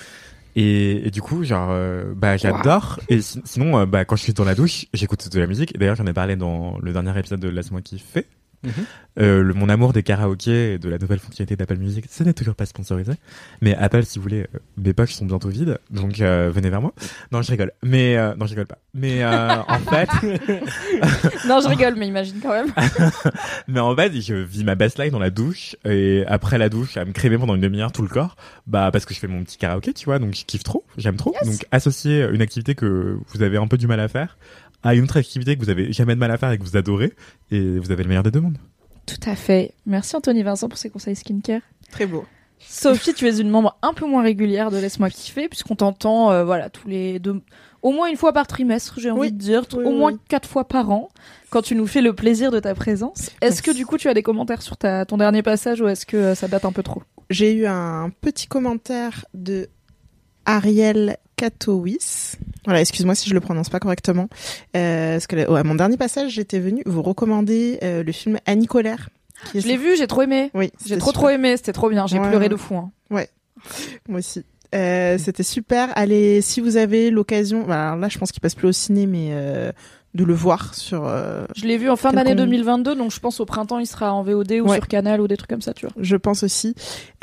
Et, 0.61 1.07
et 1.07 1.11
du 1.12 1.23
coup, 1.23 1.44
genre, 1.44 1.68
euh, 1.71 2.12
bah, 2.16 2.37
j'adore. 2.37 2.99
Et 3.09 3.21
si- 3.21 3.40
sinon, 3.44 3.79
euh, 3.79 3.87
bah, 3.87 4.05
quand 4.05 4.16
je 4.16 4.23
suis 4.23 4.33
dans 4.33 4.42
la 4.44 4.57
douche, 4.57 4.87
j'écoute 4.92 5.29
de 5.33 5.38
la 5.38 5.47
musique. 5.47 5.73
Et 5.75 5.79
D'ailleurs, 5.79 5.94
j'en 5.94 6.07
ai 6.07 6.12
parlé 6.12 6.35
dans 6.35 6.79
le 6.83 6.92
dernier 6.92 7.16
épisode 7.16 7.38
de 7.38 7.49
Laisse-moi 7.49 7.81
kiffer. 7.81 8.27
Euh, 9.18 9.42
le, 9.42 9.55
mon 9.55 9.68
amour 9.68 9.92
des 9.92 10.03
karaokés 10.03 10.75
et 10.75 10.79
de 10.79 10.88
la 10.88 10.99
nouvelle 10.99 11.18
fonctionnalité 11.18 11.57
d'Apple 11.57 11.77
Music, 11.77 12.05
ça 12.09 12.25
n'est 12.25 12.33
toujours 12.33 12.55
pas 12.55 12.66
sponsorisé. 12.66 13.12
Mais 13.61 13.75
Apple, 13.75 14.05
si 14.05 14.18
vous 14.18 14.23
voulez, 14.23 14.42
euh, 14.55 14.59
mes 14.77 14.92
poches 14.92 15.14
sont 15.14 15.27
bientôt 15.27 15.49
vides, 15.49 15.79
donc 15.90 16.21
euh, 16.21 16.51
venez 16.55 16.71
vers 16.71 16.81
moi. 16.81 16.92
Non, 17.33 17.42
je 17.42 17.51
rigole. 17.51 17.73
Mais 17.83 18.16
euh, 18.16 18.35
non, 18.37 18.47
je 18.47 18.51
rigole 18.51 18.66
pas. 18.66 18.79
Mais 18.94 19.25
en 19.25 19.79
fait, 19.90 20.09
Non, 21.49 21.61
je 21.61 21.68
rigole, 21.68 21.94
mais 21.97 22.07
imagine 22.07 22.38
quand 22.40 22.53
même. 22.53 22.73
mais 23.68 23.81
en 23.81 23.94
fait, 23.97 24.21
je 24.21 24.35
vis 24.35 24.64
ma 24.64 24.75
baseline 24.75 25.11
dans 25.11 25.18
la 25.18 25.31
douche 25.31 25.77
et 25.85 26.25
après 26.27 26.59
la 26.59 26.68
douche, 26.68 26.97
à 26.97 27.05
me 27.05 27.12
crémer 27.12 27.38
pendant 27.38 27.55
une 27.55 27.61
demi-heure 27.61 27.92
tout 27.92 28.03
le 28.03 28.09
corps, 28.09 28.37
bah 28.66 28.90
parce 28.92 29.05
que 29.05 29.14
je 29.14 29.18
fais 29.18 29.29
mon 29.29 29.42
petit 29.42 29.59
karaoké, 29.59 29.92
tu 29.94 30.05
vois, 30.05 30.18
donc 30.18 30.35
je 30.35 30.44
kiffe 30.44 30.62
trop, 30.62 30.85
j'aime 30.97 31.16
trop. 31.16 31.35
Donc 31.44 31.66
associer 31.73 32.27
une 32.33 32.42
activité 32.42 32.75
que 32.75 33.18
vous 33.33 33.42
avez 33.42 33.57
un 33.57 33.66
peu 33.66 33.79
du 33.79 33.87
mal 33.87 34.01
à 34.01 34.09
faire 34.09 34.37
à 34.83 34.95
une 34.95 35.05
autre 35.05 35.17
activité 35.17 35.57
que 35.57 35.61
vous 35.61 35.71
avez 35.71 35.93
jamais 35.93 36.14
de 36.14 36.21
mal 36.21 36.31
à 36.31 36.37
faire 36.38 36.51
et 36.53 36.59
que 36.59 36.62
vous 36.64 36.77
adorez, 36.77 37.12
et 37.51 37.79
vous 37.79 37.91
avez 37.91 38.03
le 38.03 38.09
meilleur 38.09 38.23
des 38.23 38.31
deux 38.31 38.41
mondes. 38.41 38.59
Tout 39.07 39.21
à 39.31 39.35
fait. 39.37 39.73
Merci 39.87 40.17
Anthony 40.17 40.43
Vincent 40.43 40.69
pour 40.69 40.79
ces 40.79 40.91
conseils 40.91 41.17
skincare. 41.17 41.62
Très 41.91 42.07
beau. 42.07 42.25
Sophie, 42.61 43.14
tu 43.14 43.27
es 43.29 43.38
une 43.38 43.49
membre 43.51 43.79
un 43.83 43.95
peu 43.95 44.05
moins 44.05 44.23
régulière 44.23 44.71
de 44.71 44.77
Laisse-moi 44.79 45.11
kiffer, 45.11 45.49
puisqu'on 45.49 45.77
t'entend 45.77 46.31
euh, 46.33 46.45
voilà, 46.45 46.69
tous 46.71 46.88
les 46.88 47.19
deux, 47.21 47.41
au 47.83 47.93
moins 47.93 48.09
une 48.09 48.17
fois 48.17 48.33
par 48.33 48.49
trimestre, 48.49 48.99
j'ai 48.99 49.11
envie 49.12 49.21
Oui. 49.21 49.33
de 49.33 49.38
dire, 49.38 49.62
Oui, 49.75 49.85
au 49.85 49.88
oui, 49.91 49.97
moins 49.97 50.12
oui. 50.12 50.19
quatre 50.29 50.49
fois 50.49 50.67
par 50.67 50.91
an, 50.91 51.09
quand 51.51 51.62
tu 51.62 51.77
nous 51.77 51.87
fais 51.87 52.01
le 52.03 52.12
plaisir 52.12 52.51
de 52.51 52.59
ta 52.59 52.75
présence. 52.75 53.31
Est-ce 53.41 53.62
que 53.62 53.71
du 53.71 53.87
coup 53.87 53.97
tu 53.97 54.09
as 54.09 54.14
des 54.14 54.25
commentaires 54.25 54.61
sur 54.62 54.77
ta, 54.77 55.07
ton 55.07 55.17
dernier 55.19 55.43
passage 55.43 55.81
ou 55.81 55.87
est-ce 55.87 56.05
que 56.05 56.17
euh, 56.17 56.35
ça 56.35 56.49
date 56.49 56.64
un 56.64 56.73
peu 56.73 56.83
trop? 56.83 57.03
J'ai 57.31 57.53
eu 57.55 57.67
un 57.67 58.11
petit 58.21 58.49
commentaire 58.49 59.25
de 59.35 59.69
Ariel 60.45 61.17
Katowis. 61.37 62.33
Voilà, 62.68 62.83
excuse-moi 62.83 63.14
si 63.14 63.28
je 63.31 63.35
le 63.35 63.40
prononce 63.40 63.70
pas 63.70 63.81
correctement. 63.81 64.28
Euh, 64.76 65.14
parce 65.14 65.26
que 65.26 65.37
là- 65.37 65.50
ouais, 65.50 65.61
à 65.61 65.64
mon 65.64 65.74
dernier 65.74 65.96
passage, 65.96 66.33
j'étais 66.33 66.59
venue 66.59 66.83
vous 66.85 67.00
recommander 67.00 67.78
euh, 67.83 68.02
le 68.02 68.12
film 68.12 68.38
Annie 68.44 68.66
Colère. 68.66 69.09
Je 69.54 69.66
l'ai 69.66 69.78
vu, 69.78 69.96
j'ai 69.96 70.07
trop 70.07 70.20
aimé. 70.22 70.50
Oui, 70.52 70.70
J'ai 70.85 70.98
trop 70.98 71.11
super. 71.11 71.20
trop 71.22 71.28
aimé, 71.31 71.57
c'était 71.57 71.72
trop 71.72 71.88
bien, 71.88 72.07
j'ai 72.07 72.18
Ouais, 72.18 72.28
pleuré 72.28 72.44
ouais. 72.44 72.48
de 72.50 72.57
fou. 72.57 72.76
hein. 72.76 72.90
Moi 74.09 74.18
aussi. 74.18 74.44
Euh, 74.74 75.16
C'était 75.18 75.42
super. 75.42 75.88
Allez, 75.96 76.42
si 76.42 76.61
vous 76.61 76.76
avez 76.76 77.11
l'occasion, 77.11 77.64
bah, 77.66 77.96
là, 77.98 78.09
je 78.11 78.18
pense 78.18 78.33
qu'il 78.33 78.40
passe 78.42 78.54
plus 78.54 78.68
au 78.68 78.72
ciné, 78.72 79.07
mais 79.07 79.31
de 80.14 80.24
le 80.24 80.35
voir 80.35 80.74
sur. 80.74 81.07
euh, 81.07 81.44
Je 81.57 81.64
l'ai 81.66 81.76
vu 81.78 81.88
en 81.88 81.96
fin 81.96 82.12
d'année 82.12 82.31
con- 82.31 82.37
2022, 82.37 82.94
donc 82.96 83.12
je 83.12 83.20
pense 83.20 83.40
au 83.40 83.44
printemps 83.46 83.78
il 83.78 83.87
sera 83.87 84.12
en 84.12 84.22
VOD 84.22 84.52
ou 84.61 84.68
Ouais. 84.68 84.76
sur 84.76 84.88
Canal 84.88 85.20
ou 85.20 85.28
des 85.28 85.37
trucs 85.37 85.48
comme 85.50 85.62
ça, 85.62 85.72
tu 85.72 85.87
vois. 85.87 85.94
je 85.98 86.16
pense 86.16 86.42
aussi. 86.42 86.74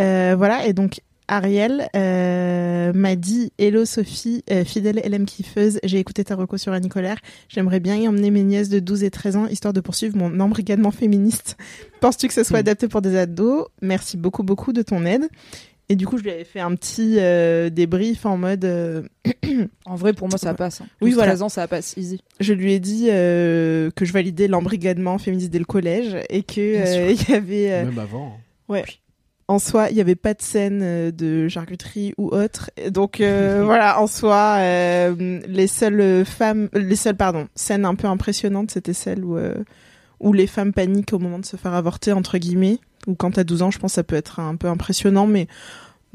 Euh, 0.01 0.35
voilà, 0.37 0.65
et 0.65 0.73
donc 0.73 1.01
Ariel 1.27 1.87
euh, 1.95 2.93
m'a 2.93 3.15
dit 3.15 3.51
Hello 3.57 3.85
Sophie, 3.85 4.43
euh, 4.51 4.63
fidèle 4.63 5.01
LM 5.03 5.25
kiffeuse, 5.25 5.79
j'ai 5.83 5.97
écouté 5.99 6.23
ta 6.23 6.35
reco 6.35 6.57
sur 6.57 6.71
Annie 6.73 6.89
Colère. 6.89 7.17
J'aimerais 7.49 7.79
bien 7.79 7.95
y 7.95 8.07
emmener 8.07 8.29
mes 8.31 8.43
nièces 8.43 8.69
de 8.69 8.79
12 8.79 9.03
et 9.03 9.09
13 9.09 9.35
ans, 9.35 9.47
histoire 9.47 9.73
de 9.73 9.81
poursuivre 9.81 10.15
mon 10.17 10.39
embrigadement 10.39 10.91
féministe. 10.91 11.57
Penses-tu 12.01 12.27
que 12.27 12.33
ce 12.33 12.43
soit 12.43 12.57
Hmm. 12.57 12.67
adapté 12.67 12.87
pour 12.87 13.01
des 13.01 13.15
ados? 13.17 13.65
Merci 13.81 14.17
beaucoup, 14.17 14.43
beaucoup 14.43 14.71
de 14.73 14.81
ton 14.83 15.05
aide. 15.05 15.27
Et 15.87 15.95
du 15.95 16.07
coup, 16.07 16.17
je 16.17 16.23
lui 16.23 16.31
avais 16.31 16.43
fait 16.45 16.59
un 16.59 16.73
petit 16.75 17.15
euh, 17.19 17.69
débrief 17.69 18.25
en 18.25 18.37
mode. 18.37 18.65
euh, 18.65 19.03
En 19.85 19.95
vrai, 19.95 20.13
pour 20.13 20.27
moi, 20.29 20.37
ça 20.39 20.53
passe. 20.55 20.81
Hein. 20.81 20.87
Oui, 21.01 21.09
12, 21.11 21.15
voilà. 21.15 21.31
13 21.33 21.41
ans, 21.43 21.49
ça 21.49 21.67
passe 21.67 21.93
easy. 21.95 22.19
je 22.39 22.53
lui 22.53 22.73
ai 22.73 22.79
dit 22.79 23.07
euh, 23.11 23.91
que 23.95 24.03
je 24.05 24.11
validais 24.11 24.47
l'embrigadement 24.47 25.17
féministe 25.19 25.51
dès 25.51 25.59
le 25.59 25.65
collège 25.65 26.17
et 26.29 26.41
que 26.41 26.59
euh, 26.59 27.11
il 27.15 27.29
y 27.31 27.35
avait. 27.35 27.71
euh, 27.71 27.85
Même 27.85 27.99
avant. 27.99 28.37
Ouais. 28.67 28.83
En 29.47 29.59
soi, 29.59 29.89
il 29.89 29.95
n'y 29.95 30.01
avait 30.01 30.15
pas 30.15 30.33
de 30.33 30.41
scène 30.41 30.81
euh, 30.81 31.11
de 31.11 31.47
charcuterie 31.47 32.13
ou 32.17 32.29
autre. 32.29 32.71
Donc 32.89 33.21
euh, 33.21 33.61
voilà, 33.65 34.01
en 34.01 34.07
soi, 34.07 34.57
euh, 34.59 35.39
les 35.47 35.67
seules 35.67 36.25
femmes, 36.25 36.69
les 36.73 36.95
seules 36.95 37.15
pardon, 37.15 37.47
scènes 37.53 37.85
un 37.85 37.95
peu 37.95 38.07
impressionnantes, 38.07 38.71
c'était 38.71 38.93
celles 38.93 39.23
où 39.23 39.37
où 40.21 40.31
les 40.31 40.47
femmes 40.47 40.73
paniquent 40.73 41.13
au 41.13 41.19
moment 41.19 41.39
de 41.39 41.45
se 41.45 41.57
faire 41.57 41.73
avorter 41.73 42.11
entre 42.11 42.37
guillemets. 42.37 42.79
Ou 43.05 43.13
quand 43.13 43.31
t'as 43.31 43.43
12 43.43 43.61
ans, 43.61 43.69
je 43.69 43.77
pense 43.77 43.91
que 43.91 43.95
ça 43.95 44.03
peut 44.03 44.15
être 44.15 44.39
un 44.39 44.55
peu 44.55 44.67
impressionnant, 44.67 45.27
mais 45.27 45.47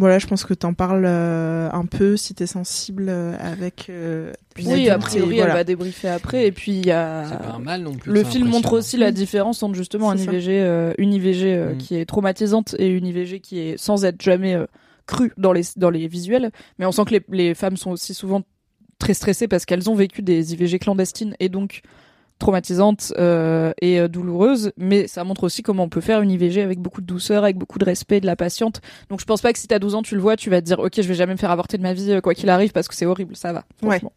voilà, 0.01 0.19
je 0.19 0.27
pense 0.27 0.45
que 0.45 0.55
t'en 0.55 0.75
parles 0.75 1.05
euh, 1.07 1.69
un 1.73 1.85
peu 1.87 2.17
si 2.17 2.35
t'es 2.35 2.47
sensible 2.47 3.07
euh, 3.09 3.37
avec. 3.39 3.87
euh, 3.89 4.33
Oui, 4.59 4.89
a 4.91 4.99
priori, 4.99 5.37
voilà. 5.37 5.51
elle 5.53 5.57
va 5.59 5.65
débriefer 5.65 6.09
après. 6.09 6.47
Et 6.47 6.53
puis, 6.53 6.73
il 6.73 6.87
y 6.87 6.91
a. 6.91 7.27
C'est 7.29 7.39
pas 7.39 7.59
mal 7.59 7.83
non 7.83 7.95
plus. 7.95 8.11
Le 8.13 8.25
film 8.25 8.49
montre 8.49 8.73
aussi 8.73 8.97
la 8.97 9.13
différence 9.13 9.63
entre 9.63 9.75
justement 9.77 10.11
un. 10.11 10.17
IVG, 10.17 10.49
euh, 10.51 10.93
une 10.99 11.13
IVG 11.13 11.55
euh, 11.55 11.75
Mm. 11.75 11.79
qui 11.79 11.95
est 11.97 12.05
traumatisante 12.07 12.75
et 12.79 12.89
une 12.89 13.07
IVG 13.07 13.41
qui 13.41 13.61
est 13.61 13.77
sans 13.79 14.05
être 14.05 14.21
jamais 14.21 14.55
euh, 14.55 14.67
crue 15.07 15.33
dans 15.37 15.53
les, 15.53 15.63
dans 15.77 15.91
les 15.91 16.09
visuels. 16.09 16.51
Mais 16.79 16.87
on 16.87 16.93
sent 16.93 17.05
que 17.07 17.13
les, 17.15 17.23
les 17.31 17.55
femmes 17.55 17.77
sont 17.77 17.91
aussi 17.93 18.15
souvent 18.15 18.43
très 18.99 19.15
stressées 19.15 19.49
parce 19.49 19.65
qu'elles 19.65 19.89
ont 19.89 19.95
vécu 19.95 20.23
des 20.23 20.53
IVG 20.53 20.79
clandestines 20.79 21.35
et 21.41 21.49
donc 21.49 21.81
traumatisantes 22.41 23.13
euh, 23.19 23.73
et 23.81 24.01
euh, 24.01 24.09
douloureuses. 24.09 24.73
Mais 24.77 25.07
ça 25.07 25.23
montre 25.23 25.45
aussi 25.45 25.63
comment 25.63 25.85
on 25.85 25.89
peut 25.89 26.01
faire 26.01 26.23
une 26.23 26.31
IVG 26.31 26.61
avec 26.61 26.81
beaucoup 26.81 27.01
de 27.01 27.07
douceur, 27.07 27.45
avec 27.45 27.57
beaucoup 27.57 27.79
de 27.79 27.85
respect 27.85 28.21
de 28.21 28.27
la 28.27 28.35
patiente. 28.35 28.81
Donc 29.09 29.21
je 29.21 29.25
pense 29.25 29.41
pas 29.41 29.53
que 29.53 29.59
si 29.59 29.69
t'as 29.69 29.79
12 29.79 29.95
ans, 29.95 30.03
tu 30.03 30.17
le 30.17 30.21
vois, 30.21 30.37
tu 30.37 30.51
vas 30.51 30.61
te 30.61 30.67
dire 30.67 30.81
ok, 30.81 30.95
je 30.97 31.07
vais 31.07 31.15
jamais 31.15 31.35
me 31.35 31.39
faire 31.39 31.53
avorter 31.53 31.79
de 31.79 31.83
ma 31.83 31.93
vie, 31.93 32.11
euh, 32.11 32.21
quoi 32.21 32.35
qu'il 32.35 32.51
arrive, 32.51 32.73
parce 32.73 32.89
que 32.89 32.95
c'est 32.95 33.07
horrible, 33.07 33.37
ça 33.37 33.53
va. 33.53 33.65
Ouais. 33.83 33.99
franchement. 33.99 34.13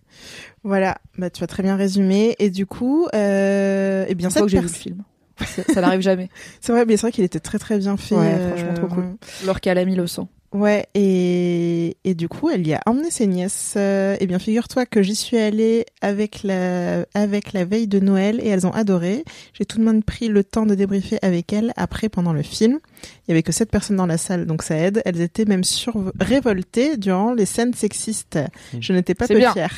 Voilà, 0.64 0.98
bah 1.18 1.30
tu 1.30 1.44
as 1.44 1.48
très 1.48 1.62
bien 1.62 1.76
résumé. 1.76 2.36
Et 2.40 2.50
du 2.50 2.66
coup, 2.66 3.08
euh, 3.14 4.06
eh 4.08 4.16
bien 4.16 4.30
cette 4.30 4.44
que 4.44 4.50
j'ai 4.50 4.58
vu 4.58 4.64
le 4.64 4.70
film. 4.70 5.04
Ça, 5.46 5.64
ça 5.64 5.82
n'arrive 5.82 6.02
jamais. 6.02 6.30
C'est 6.62 6.72
vrai, 6.72 6.86
mais 6.86 6.96
c'est 6.96 7.02
vrai 7.02 7.12
qu'il 7.12 7.24
était 7.24 7.40
très 7.40 7.58
très 7.58 7.80
bien 7.80 7.98
fait. 7.98 8.16
Ouais, 8.16 8.34
euh, 8.34 8.56
franchement, 8.56 8.74
trop 8.76 8.88
cool. 8.88 9.06
Leur 9.46 9.60
qu'elle 9.60 9.78
a 9.78 9.84
mis 9.84 9.96
le 9.96 10.08
sang. 10.08 10.30
Ouais, 10.54 10.86
et, 10.94 11.98
et 12.04 12.14
du 12.14 12.30
coup, 12.30 12.52
elle 12.52 12.68
y 12.68 12.76
a 12.76 12.82
emmené 12.86 13.10
ses 13.10 13.26
nièces. 13.26 13.74
Euh, 13.76 14.16
eh 14.20 14.28
bien, 14.28 14.38
figure-toi 14.38 14.86
que 14.86 15.02
j'y 15.02 15.16
suis 15.16 15.38
allée 15.38 15.88
avec 16.02 16.44
la, 16.44 17.06
avec 17.16 17.54
la 17.54 17.66
veille 17.66 17.88
de 17.88 18.00
Noël 18.00 18.40
et 18.40 18.50
elles 18.50 18.68
ont 18.68 18.72
adoré. 18.72 19.24
J'ai 19.54 19.66
tout 19.66 19.80
de 19.80 19.84
même 19.84 20.04
pris 20.04 20.28
le 20.28 20.44
temps 20.44 20.68
de 20.68 20.76
débriefer 20.76 21.18
avec 21.24 21.52
elles 21.54 21.74
après, 21.76 22.08
pendant 22.08 22.34
le 22.34 22.44
film. 22.44 22.80
Il 23.04 23.30
y 23.30 23.32
avait 23.32 23.42
que 23.42 23.52
sept 23.52 23.72
personnes 23.72 23.98
dans 23.98 24.06
la 24.06 24.20
salle, 24.20 24.46
donc 24.46 24.62
ça 24.62 24.78
aide. 24.78 25.02
Elles 25.06 25.22
étaient 25.22 25.46
même 25.46 25.64
sur 25.64 26.12
révoltées 26.20 26.98
durant 26.98 27.34
les 27.34 27.48
scènes 27.48 27.74
sexistes. 27.74 28.38
Je 28.80 28.94
n'étais 28.94 29.16
pas 29.16 29.28
peu 29.28 29.36
bien. 29.36 29.54
fière. 29.54 29.74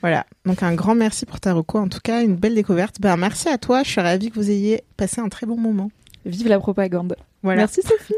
Voilà. 0.00 0.24
Donc 0.46 0.62
un 0.62 0.74
grand 0.74 0.94
merci 0.94 1.26
pour 1.26 1.40
ta 1.40 1.52
reco. 1.52 1.78
En 1.78 1.88
tout 1.88 2.00
cas, 2.02 2.22
une 2.22 2.36
belle 2.36 2.54
découverte. 2.54 2.96
Ben, 3.00 3.18
merci 3.18 3.50
à 3.50 3.58
toi. 3.58 3.82
Je 3.82 3.90
suis 3.90 4.00
ravie 4.00 4.30
que 4.30 4.36
vous 4.36 4.50
ayez 4.50 4.82
passé 4.96 5.20
un 5.20 5.28
très 5.28 5.44
bon 5.44 5.58
moment. 5.58 5.90
Vive 6.24 6.48
la 6.48 6.58
propagande. 6.58 7.16
Voilà. 7.42 7.62
Merci 7.62 7.82
Sophie. 7.82 8.14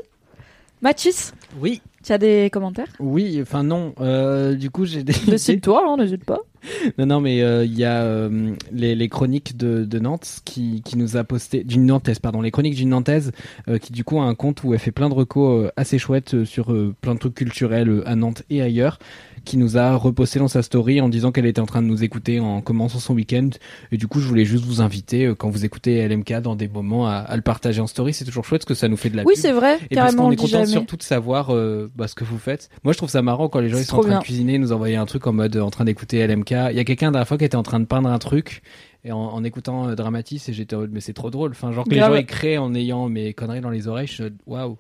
Mathis, 0.81 1.33
Oui. 1.61 1.81
tu 2.03 2.13
as 2.13 2.19
des 2.19 2.49
commentaires? 2.51 2.89
Oui, 2.99 3.39
enfin 3.43 3.63
non. 3.63 3.95
Euh, 4.01 4.55
du 4.55 4.71
coup, 4.71 4.85
j'ai 4.87 5.03
des. 5.03 5.13
Décide-toi, 5.27 5.85
hein, 5.87 5.97
n'hésite 5.97 6.25
pas. 6.25 6.41
Non, 6.97 7.07
non, 7.07 7.21
mais 7.21 7.43
euh, 7.43 7.65
il 7.65 7.77
y 7.77 7.85
a 7.85 8.03
euh, 8.03 8.55
les, 8.73 8.95
les 8.95 9.09
chroniques 9.09 9.57
de, 9.57 9.85
de 9.85 9.99
Nantes 9.99 10.43
qui, 10.45 10.81
qui 10.85 10.97
nous 10.97 11.17
a 11.17 11.25
posté 11.25 11.65
d'une 11.65 11.87
Nantaise, 11.87 12.21
pardon, 12.21 12.41
les 12.41 12.53
chroniques 12.53 12.77
d'une 12.77 12.91
Nantaise 12.91 13.33
euh, 13.69 13.79
qui 13.79 13.93
du 13.93 14.05
coup 14.05 14.21
a 14.21 14.25
un 14.25 14.37
compte 14.37 14.63
où 14.63 14.73
elle 14.73 14.79
fait 14.79 14.93
plein 14.93 15.09
de 15.09 15.15
recos 15.15 15.65
euh, 15.67 15.71
assez 15.77 15.99
chouettes 15.99 16.35
euh, 16.35 16.45
sur 16.45 16.73
euh, 16.73 16.95
plein 17.01 17.15
de 17.15 17.19
trucs 17.19 17.35
culturels 17.35 17.89
euh, 17.89 18.09
à 18.09 18.15
Nantes 18.15 18.45
et 18.49 18.63
ailleurs, 18.63 19.01
qui 19.45 19.57
nous 19.57 19.77
a 19.79 19.95
reposté 19.97 20.39
dans 20.39 20.49
sa 20.49 20.63
story 20.63 21.01
en 21.01 21.09
disant 21.09 21.33
qu'elle 21.33 21.47
était 21.47 21.61
en 21.61 21.67
train 21.67 21.83
de 21.83 21.87
nous 21.87 22.05
écouter 22.05 22.41
en 22.41 22.61
commençant 22.61 22.99
son 22.99 23.15
week-end. 23.15 23.51
Et 23.91 23.97
du 23.97 24.07
coup, 24.07 24.21
je 24.21 24.27
voulais 24.29 24.45
juste 24.45 24.65
vous 24.65 24.81
inviter 24.81 25.27
euh, 25.27 25.35
quand 25.35 25.51
vous 25.51 25.65
écoutez 25.65 26.07
LMK 26.09 26.41
dans 26.41 26.55
des 26.57 26.69
moments 26.69 27.07
à, 27.09 27.15
à 27.15 27.37
le 27.37 27.43
partager 27.43 27.81
en 27.81 27.87
story. 27.87 28.13
C'est 28.15 28.25
toujours 28.25 28.45
chouette 28.45 28.63
parce 28.63 28.69
que 28.69 28.75
ça 28.75 28.89
nous 28.89 28.97
fait 28.97 29.11
de 29.11 29.17
la 29.17 29.25
Oui, 29.25 29.35
pub. 29.35 29.43
c'est 29.43 29.53
vrai, 29.53 29.79
Et 29.91 29.95
parce 29.97 30.07
carrément, 30.13 30.23
qu'on 30.25 30.29
on 30.29 30.33
est 30.33 30.37
content 30.37 30.67
surtout 30.67 30.97
de 30.97 31.03
savoir 31.03 31.55
euh, 31.55 31.91
bah, 31.97 32.09
ce 32.09 32.15
que 32.15 32.25
vous 32.25 32.39
faites. 32.39 32.69
Moi, 32.85 32.93
je 32.93 32.99
trouve 32.99 33.11
ça 33.11 33.23
marrant 33.23 33.49
quand 33.49 33.61
les 33.61 33.69
gens 33.69 33.79
ils 33.79 33.85
sont 33.85 33.97
en 33.97 34.01
train 34.01 34.09
bien. 34.11 34.19
de 34.21 34.25
cuisiner, 34.25 34.59
nous 34.59 34.73
envoyer 34.73 34.97
un 34.97 35.07
truc 35.07 35.27
en 35.27 35.33
mode 35.33 35.57
euh, 35.57 35.61
en 35.63 35.71
train 35.71 35.85
d'écouter 35.85 36.27
LMK. 36.27 36.51
Il 36.71 36.77
y 36.77 36.81
a 36.81 36.85
quelqu'un 36.85 37.11
dernière 37.11 37.27
fois 37.29 37.39
qui 37.39 37.45
était 37.45 37.57
en 37.57 37.63
train 37.63 37.81
de 37.81 37.85
peindre 37.87 38.09
un 38.09 38.19
truc 38.19 38.63
et 39.05 39.11
en, 39.11 39.19
en 39.19 39.43
écoutant 39.43 39.89
euh, 39.89 39.95
Dramatis 39.97 40.49
et 40.49 40.53
j'étais 40.53 40.77
mais 40.91 41.01
c'est 41.01 41.13
trop 41.13 41.31
drôle. 41.31 41.51
Enfin, 41.51 41.73
genre 41.73 41.85
que 41.85 41.95
Grave. 41.95 42.13
les 42.15 42.21
gens 42.21 42.27
créent 42.27 42.59
en 42.59 42.75
ayant 42.75 43.09
mes 43.09 43.35
conneries 43.35 43.61
dans 43.61 43.71
les 43.71 43.89
oreilles. 43.89 44.07
Je 44.07 44.25
waouh. 44.47 44.77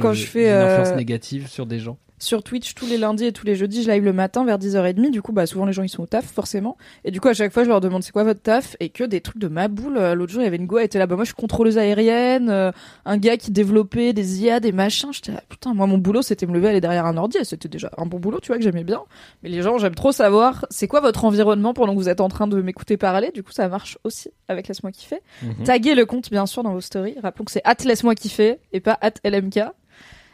Quand 0.00 0.12
je 0.14 0.24
fais, 0.24 0.46
une 0.50 0.56
influence 0.66 0.88
euh, 0.88 0.96
négative 0.96 1.46
sur 1.48 1.66
des 1.66 1.78
gens. 1.78 1.98
Sur 2.24 2.42
Twitch, 2.42 2.74
tous 2.74 2.86
les 2.86 2.96
lundis 2.96 3.26
et 3.26 3.32
tous 3.32 3.44
les 3.44 3.54
jeudis, 3.54 3.82
je 3.82 3.90
live 3.90 4.02
le 4.02 4.14
matin 4.14 4.46
vers 4.46 4.58
10h30. 4.58 5.10
Du 5.10 5.20
coup, 5.20 5.32
bah, 5.32 5.44
souvent 5.44 5.66
les 5.66 5.74
gens 5.74 5.82
ils 5.82 5.90
sont 5.90 6.04
au 6.04 6.06
taf, 6.06 6.24
forcément. 6.24 6.78
Et 7.04 7.10
du 7.10 7.20
coup, 7.20 7.28
à 7.28 7.34
chaque 7.34 7.52
fois, 7.52 7.64
je 7.64 7.68
leur 7.68 7.82
demande 7.82 8.02
c'est 8.02 8.12
quoi 8.12 8.24
votre 8.24 8.40
taf? 8.40 8.76
Et 8.80 8.88
que 8.88 9.04
des 9.04 9.20
trucs 9.20 9.36
de 9.36 9.46
ma 9.48 9.68
boule. 9.68 9.98
Euh, 9.98 10.14
L'autre 10.14 10.32
jour, 10.32 10.40
il 10.40 10.46
y 10.46 10.48
avait 10.48 10.56
une 10.56 10.66
go, 10.66 10.78
elle 10.78 10.86
était 10.86 10.98
là, 10.98 11.06
bah, 11.06 11.16
moi 11.16 11.24
je 11.24 11.28
suis 11.28 11.34
contrôleuse 11.34 11.76
aérienne, 11.76 12.48
euh, 12.48 12.72
un 13.04 13.18
gars 13.18 13.36
qui 13.36 13.50
développait 13.50 14.14
des 14.14 14.42
IA, 14.42 14.58
des 14.58 14.72
machins. 14.72 15.12
J'étais 15.12 15.32
là, 15.32 15.42
putain, 15.50 15.74
moi 15.74 15.86
mon 15.86 15.98
boulot 15.98 16.22
c'était 16.22 16.46
me 16.46 16.54
lever, 16.54 16.68
aller 16.68 16.80
derrière 16.80 17.04
un 17.04 17.18
ordi 17.18 17.36
c'était 17.42 17.68
déjà 17.68 17.90
un 17.98 18.06
bon 18.06 18.18
boulot, 18.18 18.40
tu 18.40 18.46
vois, 18.46 18.56
que 18.56 18.62
j'aimais 18.62 18.84
bien. 18.84 19.02
Mais 19.42 19.50
les 19.50 19.60
gens, 19.60 19.76
j'aime 19.76 19.94
trop 19.94 20.10
savoir 20.10 20.64
c'est 20.70 20.88
quoi 20.88 21.00
votre 21.00 21.26
environnement 21.26 21.74
pendant 21.74 21.92
que 21.92 21.98
vous 21.98 22.08
êtes 22.08 22.22
en 22.22 22.28
train 22.28 22.46
de 22.46 22.62
m'écouter 22.62 22.96
parler? 22.96 23.32
Du 23.34 23.42
coup, 23.42 23.52
ça 23.52 23.68
marche 23.68 23.98
aussi 24.02 24.30
avec 24.48 24.66
Laisse-moi 24.68 24.92
kiffer. 24.92 25.20
Mhm. 25.42 25.64
Taguez 25.64 25.94
le 25.94 26.06
compte 26.06 26.30
bien 26.30 26.46
sûr 26.46 26.62
dans 26.62 26.72
vos 26.72 26.80
stories. 26.80 27.16
Rappelons 27.22 27.44
que 27.44 27.52
c'est 27.52 27.60
at 27.64 27.76
laisse-moi 27.84 28.14
kiffer 28.14 28.60
et 28.72 28.80
pas 28.80 28.96
at 29.02 29.12
LMK. 29.24 29.60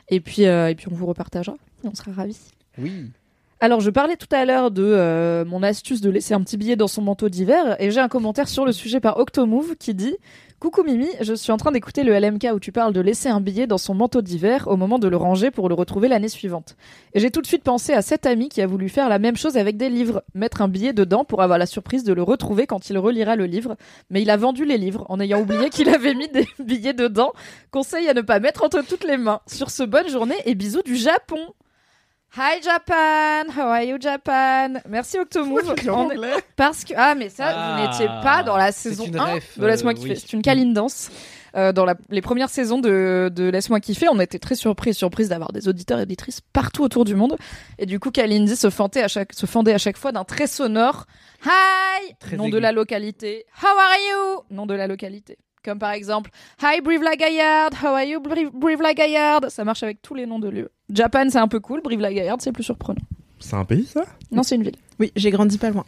Et 0.09 0.21
puis, 0.21 0.47
euh, 0.47 0.69
et 0.69 0.75
puis 0.75 0.87
on 0.91 0.95
vous 0.95 1.07
repartagera 1.07 1.57
on 1.85 1.95
sera 1.95 2.13
ravis. 2.13 2.39
Oui. 2.79 3.11
Alors, 3.63 3.81
je 3.81 3.91
parlais 3.91 4.17
tout 4.17 4.35
à 4.35 4.47
l'heure 4.47 4.71
de 4.71 4.83
euh, 4.83 5.45
mon 5.45 5.63
astuce 5.63 6.01
de 6.01 6.09
laisser 6.09 6.33
un 6.33 6.41
petit 6.41 6.57
billet 6.57 6.77
dans 6.77 6.89
son 6.89 7.03
manteau 7.03 7.29
d'hiver 7.29 7.77
et 7.79 7.91
j'ai 7.91 8.01
un 8.01 8.09
commentaire 8.09 8.49
sur 8.49 8.65
le 8.65 8.73
sujet 8.73 9.01
par 9.01 9.19
Octomove 9.19 9.77
qui 9.77 9.93
dit 9.95 10.17
Coucou 10.61 10.83
Mimi, 10.83 11.09
je 11.23 11.33
suis 11.33 11.53
en 11.53 11.59
train 11.59 11.73
d'écouter 11.73 12.03
le 12.03 12.19
LMK 12.19 12.49
où 12.55 12.61
tu 12.61 12.71
parles 12.71 12.93
de 12.93 13.01
laisser 13.01 13.31
un 13.31 13.41
billet 13.41 13.67
dans 13.67 13.79
son 13.79 13.95
manteau 13.95 14.21
d'hiver 14.21 14.67
au 14.69 14.77
moment 14.77 14.99
de 14.99 15.09
le 15.09 15.17
ranger 15.17 15.51
pour 15.51 15.71
le 15.71 15.75
retrouver 15.75 16.09
l'année 16.09 16.29
suivante. 16.29 16.77
Et 17.15 17.21
j'ai 17.21 17.31
tout 17.31 17.41
de 17.41 17.47
suite 17.47 17.63
pensé 17.63 17.95
à 17.95 18.03
cet 18.03 18.25
ami 18.25 18.51
qui 18.51 18.61
a 18.61 18.67
voulu 18.67 18.89
faire 18.91 19.11
la 19.11 19.19
même 19.19 19.37
chose 19.37 19.57
avec 19.57 19.79
des 19.79 19.89
livres, 19.89 20.23
mettre 20.35 20.61
un 20.61 20.69
billet 20.69 20.93
dedans 20.93 21.25
pour 21.25 21.41
avoir 21.41 21.59
la 21.59 21.65
surprise 21.65 22.05
de 22.05 22.13
le 22.13 22.23
retrouver 22.23 22.67
quand 22.67 22.91
il 22.91 22.99
relira 22.99 23.37
le 23.37 23.47
livre, 23.47 23.77
mais 24.11 24.21
il 24.21 24.29
a 24.29 24.37
vendu 24.37 24.67
les 24.67 24.77
livres 24.77 25.07
en 25.09 25.19
ayant 25.19 25.41
oublié 25.41 25.71
qu'il 25.71 25.89
avait 25.89 26.15
mis 26.15 26.29
des 26.29 26.47
billets 26.59 26.93
dedans. 26.93 27.33
Conseil 27.71 28.09
à 28.09 28.15
ne 28.15 28.21
pas 28.21 28.39
mettre 28.39 28.63
entre 28.63 28.83
toutes 28.87 29.05
les 29.05 29.17
mains. 29.17 29.41
Sur 29.47 29.71
ce, 29.71 29.83
bonne 29.83 30.09
journée 30.09 30.37
et 30.45 30.55
bisous 30.55 30.83
du 30.83 30.97
Japon. 30.97 31.39
Hi 32.37 32.61
Japan, 32.63 33.51
how 33.57 33.69
are 33.71 33.83
you 33.83 33.97
Japan? 34.01 34.81
Merci 34.89 35.19
Octomove. 35.19 35.69
On 35.69 35.75
est- 35.75 35.89
anglais. 35.91 36.33
Parce 36.55 36.85
que 36.85 36.93
ah 36.97 37.17
mais 37.17 37.29
ça 37.29 37.47
Ah, 37.49 37.77
vous 37.77 37.83
n'étiez 37.89 38.07
pas 38.23 38.45
dans 38.45 38.57
la 38.57 38.71
saison 38.71 39.05
une 39.07 39.19
1 39.19 39.25
ref, 39.35 39.59
de 39.59 39.67
Laisse-moi 39.67 39.93
euh, 39.93 39.97
kiffer. 39.97 40.11
oui. 40.11 40.17
C'est 40.21 40.33
une 40.33 40.43
câline 40.43 40.73
danse. 40.73 41.11
Euh, 41.57 41.73
dans 41.73 41.85
la- 41.85 41.97
les 42.09 42.21
premières 42.23 42.49
saisons 42.49 42.79
de, 42.79 43.33
de 43.35 43.49
Laisse-moi 43.51 43.81
kiffer, 43.81 44.07
on 44.09 44.21
était 44.21 44.39
très 44.39 44.55
surpris, 44.55 44.95
surprise 44.95 45.29
d'avoir 45.29 45.51
des 45.51 45.67
auditeurs 45.67 45.99
et 45.99 46.03
auditrices 46.03 46.41
partout 46.53 46.85
autour 46.85 47.05
du 47.05 47.17
monde. 47.17 47.37
Et 47.81 47.87
du 47.87 47.99
coup, 47.99 48.13
Kalindi 48.13 48.55
se 48.55 48.71
fendait 48.71 49.03
à 49.03 49.09
chaque, 49.09 49.33
se 49.33 49.47
fendait 49.47 49.75
à 49.75 49.79
chaque 49.79 49.97
fois 49.97 50.13
d'un 50.13 50.23
très 50.23 50.47
sonore 50.47 51.07
Hi, 51.45 52.15
Très 52.21 52.37
nom 52.37 52.49
de 52.49 52.59
la 52.59 52.71
localité. 52.71 53.45
How 53.61 53.67
are 53.77 53.97
you, 54.09 54.43
nom 54.57 54.67
de 54.67 54.75
la 54.75 54.87
localité. 54.87 55.37
Comme 55.65 55.81
par 55.81 55.91
exemple 55.91 56.31
Hi, 56.63 56.81
Brive-la-Gaillarde. 56.81 57.75
How 57.83 57.89
are 57.89 58.05
you, 58.05 58.21
Brive- 58.21 58.51
Brive-la-Gaillarde? 58.55 59.49
Ça 59.51 59.65
marche 59.65 59.83
avec 59.83 60.01
tous 60.01 60.15
les 60.15 60.27
noms 60.27 60.39
de 60.39 60.49
lieux. 60.49 60.71
Japan, 60.93 61.25
c'est 61.31 61.39
un 61.39 61.49
peu 61.49 61.61
cool. 61.61 61.81
Brive-la-Gaillarde, 61.83 62.41
c'est 62.43 62.53
plus 62.53 62.65
surprenant. 62.65 63.01
C'est 63.39 63.57
un 63.57 63.65
pays, 63.65 63.87
ça? 63.87 64.05
Non, 64.31 64.43
c'est 64.43 64.57
une 64.57 64.63
ville. 64.63 64.77
Oui, 64.99 65.13
j'ai 65.17 65.31
grandi 65.31 65.57
pas 65.59 65.71
loin. 65.71 65.85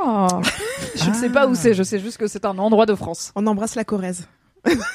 Oh. 0.00 0.26
je 0.96 1.08
ne 1.08 1.14
sais 1.14 1.30
pas 1.30 1.46
où 1.46 1.54
c'est. 1.54 1.74
Je 1.74 1.82
sais 1.82 1.98
juste 1.98 2.18
que 2.18 2.26
c'est 2.26 2.44
un 2.44 2.58
endroit 2.58 2.86
de 2.86 2.94
France. 2.94 3.32
On 3.36 3.46
embrasse 3.46 3.74
la 3.74 3.84
Corrèze. 3.84 4.28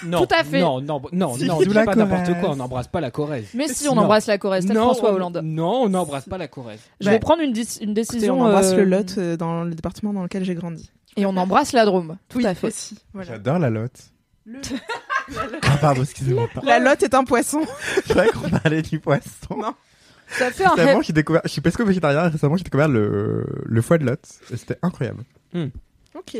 Non, 0.03 0.25
Tout 0.25 0.33
à 0.33 0.43
fait. 0.43 0.61
Non, 0.61 0.81
non, 0.81 1.01
non, 1.11 1.35
Si, 1.35 1.45
non, 1.45 1.59
pas 1.85 1.95
n'importe 1.95 2.39
quoi, 2.39 2.49
on 2.51 2.55
n'embrasse 2.55 2.87
pas 2.87 3.01
la 3.01 3.11
Corrèze. 3.11 3.49
Mais 3.53 3.67
si, 3.67 3.87
on 3.87 3.95
Non. 3.95 4.01
embrasse 4.03 4.25
la 4.25 4.37
Corrèze, 4.39 4.65
c'est 4.65 4.73
non, 4.73 4.85
François 4.85 5.13
Hollande. 5.13 5.41
Non, 5.43 5.83
on 5.83 5.89
n'embrasse 5.89 6.25
pas 6.27 6.37
la 6.39 6.47
Corrèze. 6.47 6.79
Je 6.99 7.09
vais 7.09 7.19
prendre 7.19 7.41
une, 7.43 7.55
Écoutez, 7.55 7.85
décision. 7.85 8.39
on 8.39 8.45
embrasse 8.45 8.71
euh, 8.73 8.77
le 8.77 8.85
Lot 8.85 9.17
euh, 9.17 9.37
dans 9.37 9.63
le 9.63 9.75
département 9.75 10.11
dans 10.11 10.23
lequel 10.23 10.43
j'ai 10.43 10.55
grandi. 10.55 10.89
Et 11.17 11.25
on 11.27 11.37
embrasse 11.37 11.73
la 11.73 11.85
Drôme. 11.85 12.17
Tout 12.29 12.39
Oui, 12.39 12.45
à 12.47 12.55
fait. 12.55 12.73
Voilà. 13.13 13.33
J'adore 13.33 13.59
la 13.59 13.69
lotte. 13.69 14.09
Ah, 15.63 15.77
pardon, 15.81 16.01
excusez-moi. 16.03 16.47
La 16.63 16.79
Lot 16.79 17.01
est 17.03 17.13
un 17.13 17.23
poisson. 17.23 17.61
Je 18.07 18.11
croyais 18.13 18.31
qu'on 18.31 18.49
parlait 18.49 18.81
du 18.81 18.99
poisson. 18.99 19.57
Non. 19.57 19.73
Ça 20.29 20.51
fait 20.51 20.65
un 20.65 20.75
Récemment, 20.75 21.01
j'ai 21.01 21.13
découvert, 21.13 21.41
je 21.43 21.49
suis 21.49 21.61
presque 21.61 21.81
végétarien, 21.81 22.25
et 22.25 22.29
récemment, 22.29 22.55
j'ai 22.55 22.63
découvert 22.63 22.87
le, 22.87 23.45
le 23.65 23.81
foie 23.81 23.97
de 23.97 24.05
lotte. 24.05 24.27
Et 24.53 24.57
c'était 24.57 24.77
incroyable. 24.83 25.23
Ok. 26.15 26.37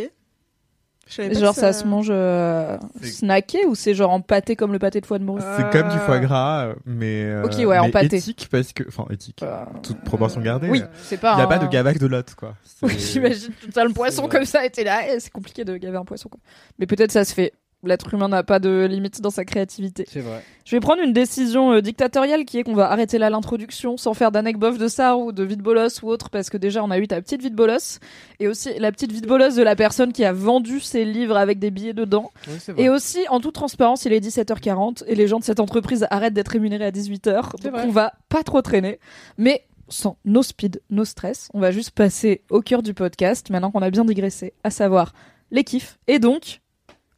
Je 1.08 1.16
savais 1.16 1.30
pas 1.34 1.40
Genre, 1.40 1.56
que 1.56 1.60
ça 1.60 1.74
se 1.74 1.86
mange 1.88 2.10
euh, 2.12 2.78
C'est- 3.02 3.08
snacké 3.08 3.66
ou 3.66 3.74
c'est 3.74 3.96
genre 3.96 4.12
en 4.12 4.22
pâté 4.22 4.56
comme 4.56 4.72
le 4.74 4.78
pâté 4.78 5.02
de 5.02 5.08
foie 5.08 5.18
de 5.18 5.24
morue 5.24 5.42
Euh, 5.44 5.58
C'est 5.58 5.72
comme 5.72 5.90
du 5.90 5.98
foie 5.98 6.20
gras, 6.20 6.66
euh, 6.68 6.76
mais, 6.86 7.24
euh, 7.24 7.44
Ok, 7.46 7.56
ouais, 7.66 7.80
en 7.80 7.86
mais 7.86 7.92
pâté. 7.92 8.18
éthique 8.18 8.48
parce 8.52 8.74
que, 8.74 8.84
enfin, 8.88 9.08
éthique. 9.10 9.42
Euh, 9.42 9.64
Toute 9.82 10.04
proportion 10.04 10.40
gardée. 10.40 10.70
Oui, 10.70 10.84
euh, 10.84 10.88
c'est 11.02 11.18
pas 11.18 11.32
Il 11.34 11.36
n'y 11.38 11.42
a 11.42 11.46
un- 11.46 11.48
pas 11.48 11.58
de 11.58 11.66
gavac 11.66 11.98
de 11.98 12.06
lotte, 12.06 12.36
quoi. 12.36 12.54
C'est- 12.64 12.86
Oui, 12.86 13.00
j'imagine 13.00 13.52
tout 13.60 13.72
ça, 13.74 13.84
le 13.86 13.92
poisson 13.92 14.28
comme 14.28 14.46
ça 14.46 14.64
était 14.64 14.84
là. 14.84 15.02
eh, 15.12 15.20
C'est 15.20 15.32
compliqué 15.32 15.66
de 15.66 15.78
gaver 15.78 15.98
un 15.98 16.06
poisson. 16.06 16.30
Quoi. 16.30 16.40
Mais 16.78 16.86
peut-être 16.86 17.12
ça 17.12 17.26
se 17.26 17.34
fait. 17.34 17.54
L'être 17.84 18.14
humain 18.14 18.28
n'a 18.28 18.44
pas 18.44 18.60
de 18.60 18.86
limite 18.90 19.22
dans 19.22 19.30
sa 19.30 19.46
créativité. 19.46 20.06
C'est 20.10 20.20
vrai. 20.20 20.44
Je 20.66 20.76
vais 20.76 20.82
prendre 20.82 21.02
une 21.02 21.14
décision 21.14 21.72
euh, 21.72 21.82
dictatoriale 21.82 22.44
qui 22.44 22.58
est 22.60 22.64
qu'on 22.64 22.74
va 22.76 22.92
arrêter 22.92 23.18
là 23.18 23.30
l'introduction 23.30 23.96
sans 23.96 24.14
faire 24.14 24.32
d'anecdote 24.32 24.78
de 24.78 24.88
ça 24.90 25.16
ou 25.16 25.32
de 25.32 25.44
vide 25.44 25.62
bolos 25.62 26.02
ou 26.04 26.10
autre 26.10 26.30
parce 26.30 26.50
que 26.50 26.58
déjà 26.58 26.84
on 26.84 26.92
a 26.92 27.00
eu 27.00 27.08
ta 27.08 27.22
petite 27.22 27.42
vide 27.42 27.56
bolos 27.56 28.00
et 28.42 28.50
aussi 28.50 28.78
la 28.80 28.92
petite 28.92 29.14
vide 29.14 29.28
bolos 29.28 29.56
de 29.56 29.64
la 29.64 29.78
personne 29.78 30.12
qui 30.12 30.26
a 30.26 30.34
vendu 30.34 30.82
ses 30.82 31.06
livres 31.06 31.38
avec 31.38 31.58
des 31.60 31.72
billets 31.72 31.94
dedans. 31.94 32.32
Oui. 32.48 32.54
Et 32.78 32.90
aussi, 32.90 33.20
en 33.30 33.40
toute 33.40 33.56
transparence, 33.56 34.04
il 34.04 34.12
est 34.12 34.20
17h40 34.20 35.06
et 35.08 35.16
les 35.16 35.28
gens 35.28 35.40
de 35.40 35.46
cette 35.46 35.62
entreprise 35.62 36.06
arrêtent 36.12 36.34
d'être 36.34 36.50
rémunérés 36.50 36.86
à 36.86 36.92
18h. 36.92 37.52
C'est 37.56 37.64
Donc 37.64 37.74
vrai. 37.74 37.86
on 37.88 37.92
va 37.92 38.12
pas 38.28 38.44
trop 38.44 38.62
traîner. 38.62 39.00
Mais 39.38 39.64
sans 39.88 40.18
no 40.26 40.44
speed, 40.44 40.82
no 40.90 41.06
stress, 41.06 41.48
on 41.54 41.60
va 41.62 41.72
juste 41.72 41.92
passer 41.92 42.42
au 42.50 42.62
cœur 42.62 42.84
du 42.84 42.94
podcast 42.94 43.50
maintenant 43.50 43.72
qu'on 43.72 43.82
a 43.82 43.90
bien 43.90 44.04
digressé, 44.06 44.54
à 44.66 44.70
savoir 44.70 45.14
les 45.50 45.64
kiffs 45.64 45.98
et 46.08 46.20
donc 46.20 46.60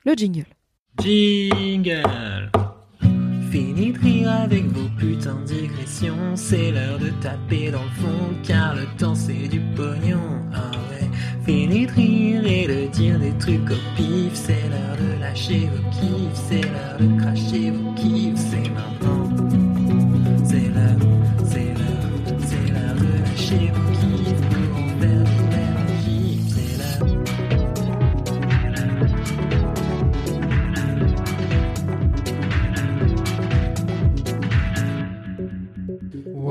le 0.06 0.14
jingle. 0.14 0.46
Jingle. 1.02 2.52
Fini 3.52 3.92
de 3.92 4.00
rire 4.00 4.32
avec 4.32 4.66
vos 4.68 4.90
putains 4.98 5.40
de 5.42 5.46
digressions. 5.46 6.36
C'est 6.36 6.72
l'heure 6.72 7.00
de 7.00 7.10
taper 7.22 7.72
dans 7.72 7.84
le 7.84 7.90
fond 7.90 8.34
Car 8.44 8.76
le 8.76 8.86
temps 8.98 9.16
c'est 9.16 9.48
du 9.48 9.60
pognon. 9.76 10.40
Ah 10.54 10.72
ouais. 10.90 11.10
Fini 11.46 11.86
de 11.86 11.92
rire 11.92 12.46
et 12.46 12.68
de 12.68 12.88
dire 12.92 13.20
des 13.20 13.34
trucs 13.38 13.70
au 13.70 13.96
pif. 13.96 14.32
C'est 14.34 14.70
l'heure 14.70 14.98
de 14.98 15.20
lâcher 15.20 15.70
vos 15.70 15.90
kiffs. 15.92 16.42
C'est 16.50 16.62
l'heure 16.62 16.98
de 17.00 17.11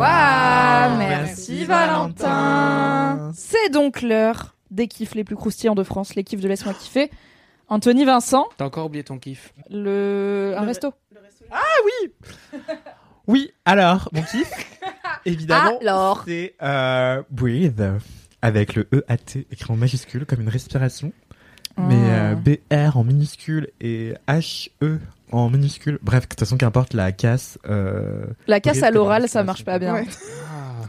Waouh, 0.01 0.97
merci 0.97 1.67
Valentin. 1.67 3.31
C'est 3.35 3.69
donc 3.69 4.01
l'heure 4.01 4.55
des 4.71 4.89
kiffs 4.89 5.15
les 5.15 5.25
plus 5.25 5.37
croustillants 5.37 5.75
de 5.75 5.83
France, 5.83 6.15
les 6.15 6.25
kiffs 6.25 6.41
de 6.41 6.49
Laisse-moi 6.49 6.73
kiffer. 6.73 7.11
Anthony 7.69 8.07
Vincent, 8.07 8.49
T'as 8.57 8.65
encore 8.65 8.87
oublié 8.87 9.05
ton 9.05 9.19
kiff. 9.19 9.53
le... 9.69 10.55
un 10.57 10.63
Le- 10.63 10.67
resto. 10.69 10.95
Oui, 13.27 13.53
alors, 13.67 14.09
mon 14.13 14.23
kiff, 14.23 14.51
évidemment, 15.27 15.79
Alors. 15.83 16.23
c'est 16.27 16.55
euh, 16.63 17.23
Breathe, 17.31 17.99
avec 18.41 18.75
le 18.75 18.89
EAT 18.93 19.45
écrit 19.53 19.71
en 19.71 19.77
majuscule, 19.77 20.25
comme 20.25 20.41
une 20.41 20.49
respiration, 20.49 21.13
mais 21.77 21.95
euh, 21.97 22.35
BR 22.35 22.97
en 22.97 23.05
minuscule 23.05 23.69
et 23.83 24.15
HE 24.27 24.99
en 25.33 25.51
minuscule. 25.51 25.99
Bref, 26.03 26.25
de 26.25 26.29
toute 26.29 26.41
façon, 26.41 26.57
qu'importe 26.57 26.95
la 26.95 27.13
casse. 27.13 27.59
Euh... 27.69 28.25
La 28.47 28.61
casse 28.61 28.83
à 28.83 28.91
l'oral, 28.91 29.29
ça 29.29 29.43
marche 29.45 29.65
pas 29.65 29.79
bien. 29.79 29.95
Ouais. 29.95 30.07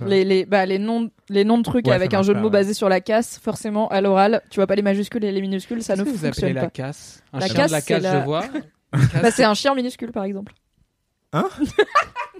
Les, 0.08 0.24
les, 0.26 0.46
bah, 0.46 0.66
les, 0.66 0.80
noms, 0.80 1.12
les 1.30 1.44
noms 1.44 1.60
de 1.60 1.64
trucs 1.64 1.86
Ouais, 1.86 1.94
avec 1.94 2.16
un 2.16 2.24
jeu 2.24 2.34
de 2.34 2.40
mots 2.40 2.46
ouais. 2.46 2.52
basé 2.54 2.74
sur 2.74 2.90
la 2.90 3.02
casse, 3.02 3.38
forcément, 3.38 3.88
à 3.90 4.02
l'oral, 4.02 4.42
tu 4.50 4.56
vois 4.56 4.66
pas 4.66 4.74
les 4.74 4.82
majuscules 4.82 5.24
et 5.24 5.32
les 5.32 5.42
minuscules, 5.42 5.84
ça 5.84 5.96
ne 5.96 6.00
Qu'est-ce 6.04 6.14
que 6.16 6.18
vous 6.18 6.26
appelez 6.26 6.32
fonctionne 6.32 6.54
la 6.56 6.62
pas. 6.64 6.70
casse 6.72 7.22
Un 7.34 7.40
La 7.40 7.46
chien 7.46 7.56
casse, 7.56 7.68
de 7.70 7.76
la 7.76 7.82
casse, 7.82 8.02
la- 8.02 8.20
je 8.20 8.26
vois. 8.26 8.44
Bah, 9.22 9.30
c'est 9.30 9.44
un 9.44 9.54
chien 9.54 9.76
minuscule, 9.76 10.12
par 10.12 10.24
exemple. 10.24 10.54
Hein 11.34 11.48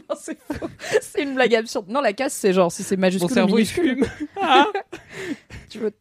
Non, 0.10 0.16
c'est 0.20 0.40
faux. 0.54 0.68
C'est 1.02 1.22
une 1.22 1.36
blague 1.36 1.54
absurde. 1.54 1.86
Non, 1.88 2.02
la 2.02 2.14
casse, 2.14 2.34
c'est 2.34 2.52
genre, 2.52 2.72
si 2.72 2.82
c'est 2.82 2.96
Mon 2.98 3.02
majuscule 3.02 3.42
ou 3.44 3.46
minuscule. 3.46 4.06
fume. 4.06 4.08
tu 5.70 5.78
veux, 5.80 5.94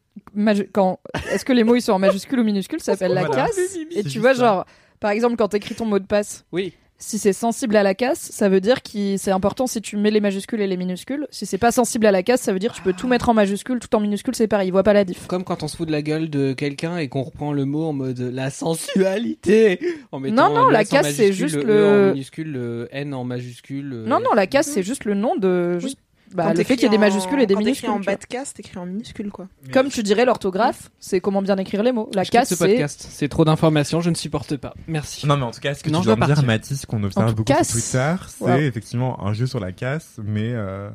quand, 0.73 0.99
est-ce 1.31 1.45
que 1.45 1.53
les 1.53 1.63
mots 1.63 1.75
ils 1.75 1.81
sont 1.81 1.93
en 1.93 1.99
majuscule 1.99 2.39
ou 2.39 2.43
minuscule, 2.43 2.79
ça 2.81 2.93
s'appelle 2.93 3.13
la 3.13 3.25
Voilà. 3.25 3.45
casse. 3.45 3.59
Et 3.91 4.03
tu 4.03 4.17
vois, 4.19 4.33
ça. 4.33 4.39
genre, 4.45 4.65
par 5.01 5.11
exemple, 5.11 5.35
quand 5.35 5.49
t'écris 5.49 5.75
ton 5.75 5.85
mot 5.85 5.99
de 5.99 6.05
passe, 6.05 6.45
Oui. 6.53 6.71
si 6.97 7.17
c'est 7.17 7.33
sensible 7.33 7.75
à 7.75 7.81
la 7.83 7.95
casse, 7.95 8.19
ça 8.31 8.47
veut 8.47 8.61
dire 8.61 8.81
que 8.83 9.17
c'est 9.17 9.31
important 9.31 9.65
si 9.67 9.81
tu 9.81 9.97
mets 9.97 10.11
les 10.11 10.21
majuscules 10.21 10.61
et 10.61 10.67
les 10.67 10.77
minuscules. 10.77 11.27
Si 11.31 11.45
c'est 11.47 11.57
pas 11.57 11.71
sensible 11.71 12.05
à 12.05 12.11
la 12.11 12.21
casse, 12.23 12.41
ça 12.41 12.53
veut 12.53 12.59
dire 12.59 12.71
que 12.71 12.77
tu 12.77 12.83
peux 12.83 12.93
tout 12.93 13.07
mettre 13.07 13.27
en 13.29 13.33
majuscule, 13.33 13.79
tout 13.79 13.93
en 13.95 13.99
minuscule, 13.99 14.35
c'est 14.35 14.47
pareil, 14.47 14.67
il 14.69 14.71
voit 14.71 14.83
pas 14.83 14.93
la 14.93 15.03
diff. 15.03 15.25
Comme 15.27 15.43
quand 15.43 15.63
on 15.63 15.67
se 15.67 15.75
fout 15.75 15.87
de 15.87 15.91
la 15.91 16.01
gueule 16.03 16.29
de 16.29 16.53
quelqu'un 16.53 16.97
et 16.97 17.07
qu'on 17.09 17.23
reprend 17.23 17.51
le 17.53 17.65
mot 17.65 17.85
en 17.85 17.93
mode 17.93 18.19
la 18.19 18.49
sensualité. 18.51 19.79
En 20.11 20.19
mettant 20.19 20.49
Non, 20.49 20.53
non, 20.55 20.65
le 20.67 20.73
la 20.73 20.81
S 20.81 20.87
en 20.93 20.97
casse, 20.97 21.15
c'est 21.15 21.27
majuscule, 21.29 21.49
juste 21.49 21.55
E 21.57 21.67
le- 21.67 21.85
en 21.87 22.13
minuscule, 22.13 22.51
le 22.51 22.87
N 22.91 23.13
en 23.13 23.23
majuscule. 23.23 23.93
euh, 23.93 24.05
Non, 24.05 24.19
non, 24.19 24.33
la 24.35 24.47
casse, 24.47 24.67
c'est 24.67 24.83
juste 24.83 25.05
le 25.05 25.13
nom 25.15 25.35
de. 25.35 25.79
Juste, 25.79 25.97
bah, 26.33 26.43
Quand 26.47 26.57
le 26.57 26.63
fait 26.63 26.75
qu'il 26.75 26.83
y 26.83 26.85
ait 26.85 26.89
des 26.89 26.97
en- 26.97 26.99
majuscules 27.01 27.41
et 27.41 27.45
des 27.45 27.53
quand 27.53 27.59
minuscules. 27.59 27.81
t'écris 27.81 27.93
en 27.95 27.99
tu 27.99 28.05
vois. 28.05 28.13
bas 28.13 28.19
de 28.19 28.25
casse, 28.25 28.53
t'écris 28.53 28.77
en 28.79 28.85
minuscule, 28.85 29.31
quoi. 29.31 29.47
Comme 29.73 29.89
tu 29.89 30.03
dirais 30.03 30.25
l'orthographe, 30.25 30.89
c'est 30.99 31.19
comment 31.21 31.41
bien 31.41 31.57
écrire 31.57 31.83
les 31.83 31.91
mots. 31.91 32.09
La 32.13 32.23
je 32.23 32.29
quitte 32.29 32.39
casse, 32.39 32.49
ce 32.49 32.55
c'est. 32.55 32.67
podcast. 32.67 33.07
C'est 33.09 33.27
trop 33.29 33.45
d'informations, 33.45 34.01
je 34.01 34.09
ne 34.09 34.15
supporte 34.15 34.57
pas. 34.57 34.73
Merci. 34.87 35.27
Non, 35.27 35.37
mais 35.37 35.43
en 35.43 35.51
tout 35.51 35.59
cas, 35.61 35.73
ce 35.73 35.83
que 35.83 35.89
Non, 35.89 35.99
tu 35.99 36.05
je 36.05 36.09
viens 36.09 36.15
dois 36.17 36.25
de 36.27 36.33
dire, 36.33 36.35
partir. 36.43 36.47
Mathis, 36.47 36.85
qu'on 36.85 37.03
observe 37.03 37.29
tout 37.29 37.35
beaucoup 37.35 37.53
cas, 37.53 37.63
sur 37.63 37.73
Twitter, 37.75 38.15
c'est 38.27 38.63
effectivement 38.65 39.25
un 39.25 39.33
jeu 39.33 39.45
sur 39.47 39.59
la 39.59 39.71
casse, 39.71 40.17
mais... 40.23 40.51
Euh... 40.53 40.89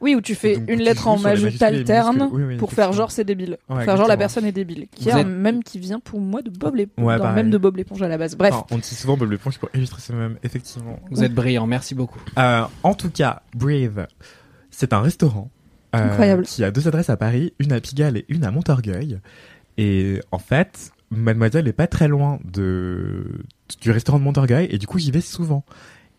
Oui, 0.00 0.14
où 0.14 0.20
tu 0.20 0.36
fais 0.36 0.54
Donc, 0.56 0.68
une 0.70 0.78
tu 0.78 0.84
lettre 0.84 1.02
joues 1.02 1.08
en 1.08 1.18
sur 1.18 1.26
les 1.26 1.34
majuscule 1.34 1.66
et 1.66 1.70
les 1.72 1.78
alterne 1.78 2.14
minuscules. 2.18 2.36
Oui, 2.38 2.44
oui, 2.46 2.56
pour 2.56 2.72
faire 2.72 2.92
genre 2.92 3.10
c'est 3.10 3.24
débile. 3.24 3.58
Pour 3.66 3.78
Ouais, 3.78 3.84
faire 3.84 3.96
genre 3.96 4.06
la 4.06 4.14
exactement. 4.14 4.18
personne 4.18 4.44
est 4.44 4.52
débile. 4.52 4.86
Qui 4.94 5.02
Vous 5.02 5.10
est 5.10 5.12
un 5.14 5.18
êtes- 5.18 5.26
même 5.26 5.64
qui 5.64 5.80
vient 5.80 5.98
pour 5.98 6.20
moi 6.20 6.40
de 6.40 6.50
Bob 6.50 6.76
l'éponge. 6.76 7.04
Ouais, 7.04 7.18
pareil. 7.18 7.34
même 7.34 7.50
de 7.50 7.58
Bob 7.58 7.76
l'éponge 7.76 8.00
à 8.02 8.06
la 8.06 8.16
base. 8.16 8.36
Bref. 8.36 8.54
Enfin, 8.54 8.64
on 8.70 8.78
utilise 8.78 8.96
souvent 9.00 9.16
Bob 9.16 9.28
l'éponge 9.32 9.58
pour 9.58 9.68
illustrer 9.74 10.00
ce 10.00 10.12
même, 10.12 10.36
effectivement. 10.44 11.00
Vous 11.10 11.24
êtes 11.24 11.34
brillant, 11.34 11.66
merci 11.66 11.96
beaucoup. 11.96 12.20
Euh, 12.38 12.62
en 12.84 12.94
tout 12.94 13.10
cas, 13.10 13.42
Brave, 13.56 14.06
c'est 14.78 14.92
un 14.92 15.00
restaurant 15.00 15.50
euh, 15.96 16.04
Incroyable. 16.04 16.44
qui 16.44 16.62
a 16.62 16.70
deux 16.70 16.86
adresses 16.86 17.10
à 17.10 17.16
Paris, 17.16 17.52
une 17.58 17.72
à 17.72 17.80
Pigalle 17.80 18.16
et 18.16 18.24
une 18.28 18.44
à 18.44 18.52
Montorgueil. 18.52 19.18
Et 19.76 20.20
en 20.30 20.38
fait, 20.38 20.92
Mademoiselle 21.10 21.66
est 21.66 21.72
pas 21.72 21.88
très 21.88 22.06
loin 22.06 22.38
de 22.44 23.24
du 23.80 23.90
restaurant 23.90 24.20
de 24.20 24.24
Montorgueil 24.24 24.68
et 24.70 24.78
du 24.78 24.86
coup 24.86 25.00
j'y 25.00 25.10
vais 25.10 25.20
souvent. 25.20 25.64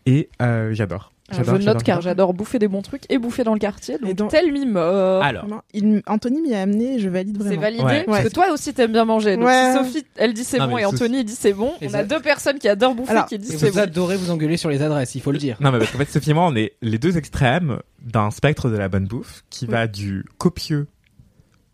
Et 0.04 0.28
euh, 0.42 0.74
j'adore. 0.74 1.10
Je 1.32 1.42
note 1.66 1.82
car 1.82 2.00
j'adore. 2.00 2.34
bouffer 2.34 2.58
des 2.58 2.68
bons 2.68 2.82
trucs 2.82 3.02
et 3.08 3.18
bouffer 3.18 3.44
dans 3.44 3.52
le 3.54 3.58
quartier. 3.58 3.98
Donc, 3.98 4.14
donc- 4.14 4.30
tel 4.30 4.52
mime. 4.52 4.76
euh, 4.76 5.20
Alors, 5.20 5.46
il- 5.72 6.02
Anthony 6.06 6.40
m'y 6.42 6.54
a 6.54 6.62
amené 6.62 6.94
et 6.94 6.98
je 6.98 7.08
valide 7.08 7.36
c'est 7.38 7.56
vraiment. 7.56 7.60
validé 7.62 7.84
Ouais. 7.84 8.04
parce 8.04 8.24
que 8.24 8.28
toi 8.28 8.50
aussi 8.52 8.72
t'aimes 8.74 8.92
bien 8.92 9.04
manger. 9.04 9.36
Donc 9.36 9.46
Ouais. 9.46 9.72
si 9.72 9.78
Sophie 9.84 10.06
elle 10.16 10.34
dit 10.34 10.44
c'est 10.44 10.58
bon 10.58 10.76
et 10.78 10.84
Anthony 10.84 11.20
il 11.20 11.24
dit 11.24 11.34
c'est 11.34 11.52
bon, 11.52 11.72
on 11.82 11.94
a 11.94 12.04
deux 12.04 12.20
personnes 12.20 12.58
qui 12.58 12.68
adorent 12.68 12.94
bouffer 12.94 13.10
Alors, 13.12 13.26
qui 13.26 13.38
disent 13.38 13.56
c'est 13.58 13.68
vous 13.70 13.76
bon. 13.76 13.82
adorez 13.82 14.16
vous 14.16 14.30
engueuler 14.30 14.56
sur 14.56 14.70
les 14.70 14.82
adresses, 14.82 15.14
il 15.14 15.20
faut 15.22 15.32
le 15.32 15.38
dire. 15.38 15.56
Non, 15.60 15.70
mais 15.72 15.78
parce 15.78 15.90
qu'en 15.90 15.98
fait, 15.98 16.10
Sophie 16.10 16.30
et 16.30 16.34
moi, 16.34 16.46
on 16.46 16.54
est 16.56 16.72
les 16.82 16.98
deux 16.98 17.16
extrêmes 17.16 17.78
d'un 18.02 18.30
spectre 18.30 18.70
de 18.70 18.76
la 18.76 18.88
bonne 18.88 19.06
bouffe 19.06 19.44
qui 19.50 19.66
va 19.66 19.86
du 19.86 20.24
copieux 20.38 20.86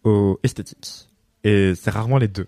au 0.04 0.38
esthétique. 0.42 1.08
Et 1.44 1.72
c'est 1.74 1.90
rarement 1.90 2.18
les 2.18 2.28
deux. 2.28 2.46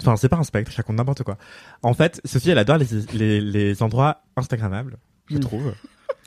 Enfin, 0.00 0.16
c'est 0.16 0.28
pas 0.28 0.36
un 0.36 0.42
spectre, 0.44 0.70
je 0.72 0.76
raconte 0.76 0.96
n'importe 0.96 1.22
quoi. 1.22 1.36
En 1.82 1.94
fait, 1.94 2.20
Sophie, 2.24 2.50
elle 2.50 2.58
adore 2.58 2.78
les, 2.78 2.86
les, 3.12 3.40
les 3.40 3.82
endroits 3.82 4.22
Instagrammables, 4.36 4.96
je 5.30 5.36
Mm. 5.36 5.40
trouve. 5.40 5.72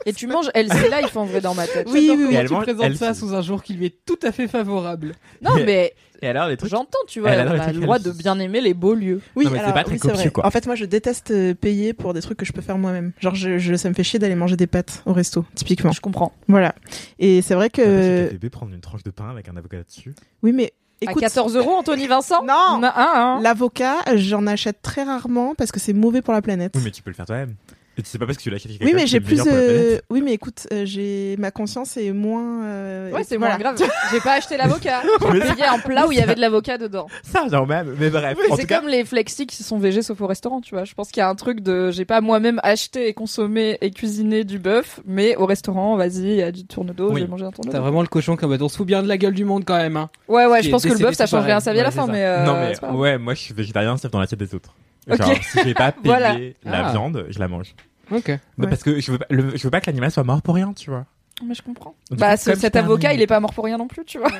Et 0.06 0.12
tu 0.12 0.26
manges 0.26 0.50
Elsie 0.54 0.76
Life 1.02 1.16
en 1.16 1.24
vrai 1.24 1.40
dans 1.40 1.54
ma 1.54 1.66
tête. 1.66 1.88
Oui, 1.90 2.08
oui, 2.16 2.26
oui. 2.28 2.34
elle 2.34 2.46
tu 2.46 2.52
mange- 2.54 2.62
présentes 2.64 2.84
elle- 2.84 2.96
ça 2.96 3.14
sous 3.14 3.34
un 3.34 3.42
jour 3.42 3.62
qui 3.62 3.74
lui 3.74 3.86
est 3.86 3.96
tout 4.06 4.18
à 4.22 4.32
fait 4.32 4.48
favorable. 4.48 5.12
Non 5.42 5.52
mais 5.64 5.94
Et 6.22 6.28
alors, 6.28 6.48
les 6.48 6.56
trucs. 6.56 6.70
j'entends 6.70 6.98
tu 7.06 7.20
vois, 7.20 7.30
Elle 7.30 7.46
on 7.48 7.58
a 7.60 7.72
le 7.72 7.80
droit 7.80 7.98
de 7.98 8.10
bien 8.12 8.38
aimer 8.38 8.60
les 8.60 8.74
beaux 8.74 8.94
lieux. 8.94 9.20
Oui, 9.36 9.44
Non, 9.44 9.50
mais 9.50 9.58
c'est 9.58 9.64
alors, 9.64 9.74
pas 9.74 9.84
très 9.84 9.92
oui, 9.94 9.98
c'est 10.00 10.08
copieux, 10.08 10.22
vrai. 10.24 10.30
quoi. 10.30 10.46
En 10.46 10.50
fait, 10.50 10.66
moi, 10.66 10.74
je 10.76 10.84
déteste 10.84 11.30
euh, 11.32 11.54
payer 11.54 11.92
pour 11.92 12.14
des 12.14 12.20
trucs 12.22 12.38
que 12.38 12.44
je 12.46 12.52
peux 12.52 12.60
faire 12.62 12.78
moi-même. 12.78 13.12
Genre, 13.20 13.34
je, 13.34 13.58
je- 13.58 13.74
ça 13.74 13.88
me 13.88 13.94
fait 13.94 14.04
chier 14.04 14.18
d'aller 14.18 14.34
manger 14.34 14.56
des 14.56 14.66
pâtes 14.66 15.02
au 15.06 15.12
resto, 15.12 15.44
typiquement. 15.54 15.92
Je 15.92 16.00
comprends. 16.00 16.32
Voilà. 16.48 16.74
Et 17.18 17.42
c'est 17.42 17.54
vrai 17.54 17.68
T'as 17.70 17.82
pas 17.82 17.88
chez 17.88 18.28
que. 18.30 18.34
KTB 18.36 18.48
prendre 18.50 18.72
une 18.74 18.80
tranche 18.80 19.02
de 19.02 19.10
pain 19.10 19.28
avec 19.30 19.48
un 19.48 19.56
avocat 19.56 19.78
dessus. 19.82 20.14
Oui, 20.42 20.52
mais 20.52 20.72
écoute. 21.00 21.16
à 21.18 21.20
14 21.26 21.56
euros 21.56 21.72
Anthony 21.72 22.06
Vincent 22.06 22.44
Non. 22.44 22.82
Un, 22.82 22.92
un. 22.94 23.40
L'avocat, 23.42 23.96
j'en 24.16 24.46
achète 24.46 24.80
très 24.82 25.02
rarement 25.04 25.54
parce 25.56 25.70
que 25.72 25.80
c'est 25.80 25.92
mauvais 25.92 26.22
pour 26.22 26.32
la 26.34 26.42
planète. 26.42 26.72
Oui, 26.76 26.82
mais 26.84 26.90
tu 26.90 27.02
peux 27.02 27.10
le 27.10 27.16
faire 27.16 27.26
toi-même. 27.26 27.54
Et 27.98 28.02
c'est 28.04 28.18
pas 28.18 28.26
parce 28.26 28.38
que 28.38 28.42
tu 28.44 28.50
l'achètes 28.50 28.70
chez 28.72 28.78
Oui, 28.84 28.92
mais 28.94 29.06
j'ai 29.08 29.18
plus. 29.20 29.40
euh. 29.46 29.98
Oui, 30.08 30.22
mais 30.22 30.32
écoute, 30.32 30.68
euh, 30.72 30.82
j'ai 30.86 31.34
ma 31.38 31.50
conscience 31.50 31.96
est 31.96 32.12
moins. 32.12 32.62
euh, 32.64 33.10
Ouais, 33.10 33.24
c'est 33.24 33.36
voilà. 33.36 33.58
moins 33.58 33.74
grave. 33.74 33.88
J'ai 34.12 34.20
pas 34.20 34.34
acheté 34.34 34.56
l'avocat. 34.56 35.02
J'ai 35.32 35.40
payé 35.40 35.64
un 35.64 35.78
plat 35.80 36.06
où 36.06 36.12
il 36.12 36.18
y 36.18 36.20
avait 36.20 36.36
de 36.36 36.40
l'avocat 36.40 36.78
dedans. 36.78 37.06
Ça, 37.24 37.48
genre 37.48 37.66
même. 37.66 37.94
Mais 37.98 38.08
bref. 38.10 38.38
C'est 38.56 38.66
cas, 38.66 38.80
comme 38.80 38.88
les 38.88 39.04
flexi 39.04 39.46
qui 39.46 39.62
sont 39.64 39.78
végés 39.78 40.02
sauf 40.02 40.20
au 40.20 40.26
restaurant, 40.28 40.60
tu 40.60 40.74
vois. 40.74 40.84
Je 40.84 40.94
pense 40.94 41.10
qu'il 41.10 41.20
y 41.20 41.24
a 41.24 41.28
un 41.28 41.34
truc 41.34 41.60
de, 41.60 41.90
j'ai 41.90 42.04
pas 42.04 42.20
moi-même 42.20 42.60
acheté 42.62 43.08
et 43.08 43.14
consommé 43.14 43.78
et 43.80 43.90
cuisiné 43.90 44.44
du 44.44 44.58
bœuf, 44.60 45.00
mais 45.04 45.34
au 45.36 45.46
restaurant, 45.46 45.96
vas-y, 45.96 46.20
il 46.22 46.36
y 46.36 46.42
a 46.42 46.52
du 46.52 46.64
tourne-dos, 46.64 47.10
Oui. 47.10 47.20
je 47.20 47.24
vais 47.24 47.30
manger 47.30 47.46
un 47.46 47.50
tourne-dos. 47.50 47.72
T'as 47.72 47.80
vraiment 47.80 48.02
le 48.02 48.08
cochon 48.08 48.36
comme 48.36 48.56
on 48.60 48.68
se 48.68 48.76
fout 48.76 48.86
bien 48.86 49.02
de 49.02 49.08
la 49.08 49.16
gueule 49.18 49.34
du 49.34 49.44
monde 49.44 49.64
quand 49.64 49.76
même. 49.76 49.96
Hein. 49.96 50.08
Ouais, 50.28 50.46
ouais, 50.46 50.62
je 50.62 50.70
pense 50.70 50.84
que 50.84 50.92
le 50.92 50.98
bœuf, 50.98 51.14
ça 51.16 51.26
change 51.26 51.44
rien 51.44 51.56
à 51.56 51.60
sa 51.60 51.72
vie 51.72 51.80
à 51.80 51.84
la 51.84 51.90
fin, 51.90 52.06
mais 52.06 52.24
euh, 52.24 52.44
non, 52.44 52.54
mais 52.54 52.96
ouais, 52.96 53.18
moi 53.18 53.34
je 53.34 53.40
suis 53.40 53.54
végétarien, 53.54 53.96
c'est 53.96 54.12
dans 54.12 54.20
l'assiette 54.20 54.38
des 54.40 54.54
autres. 54.54 54.72
Genre, 55.08 55.32
si 55.42 55.58
j'ai 55.64 55.72
pas 55.74 55.90
payé 55.90 56.04
Voilà. 56.04 56.34
la 56.64 56.86
Ah. 56.88 56.90
viande, 56.92 57.24
je 57.30 57.38
la 57.38 57.48
mange. 57.48 57.74
Ok. 58.10 58.28
Mais 58.28 58.38
Ouais. 58.58 58.68
Parce 58.70 58.82
que 58.82 59.00
je 59.00 59.12
veux, 59.12 59.18
pas, 59.18 59.26
le- 59.30 59.56
je 59.56 59.62
veux 59.62 59.70
pas 59.70 59.80
que 59.80 59.86
l'animal 59.86 60.10
soit 60.10 60.24
mort 60.24 60.42
pour 60.42 60.54
rien, 60.54 60.72
tu 60.72 60.90
vois. 60.90 61.04
Mais 61.46 61.54
je 61.54 61.62
comprends. 61.62 61.94
Du 62.10 62.16
Bah, 62.16 62.36
coup, 62.36 62.42
ce- 62.42 62.50
comme 62.50 62.58
cet 62.58 62.74
avocat, 62.74 63.08
animal- 63.08 63.16
il 63.20 63.22
est 63.22 63.26
pas 63.28 63.38
mort 63.38 63.52
pour 63.54 63.64
rien 63.64 63.78
non 63.78 63.86
plus, 63.86 64.04
tu 64.04 64.18
vois. 64.18 64.30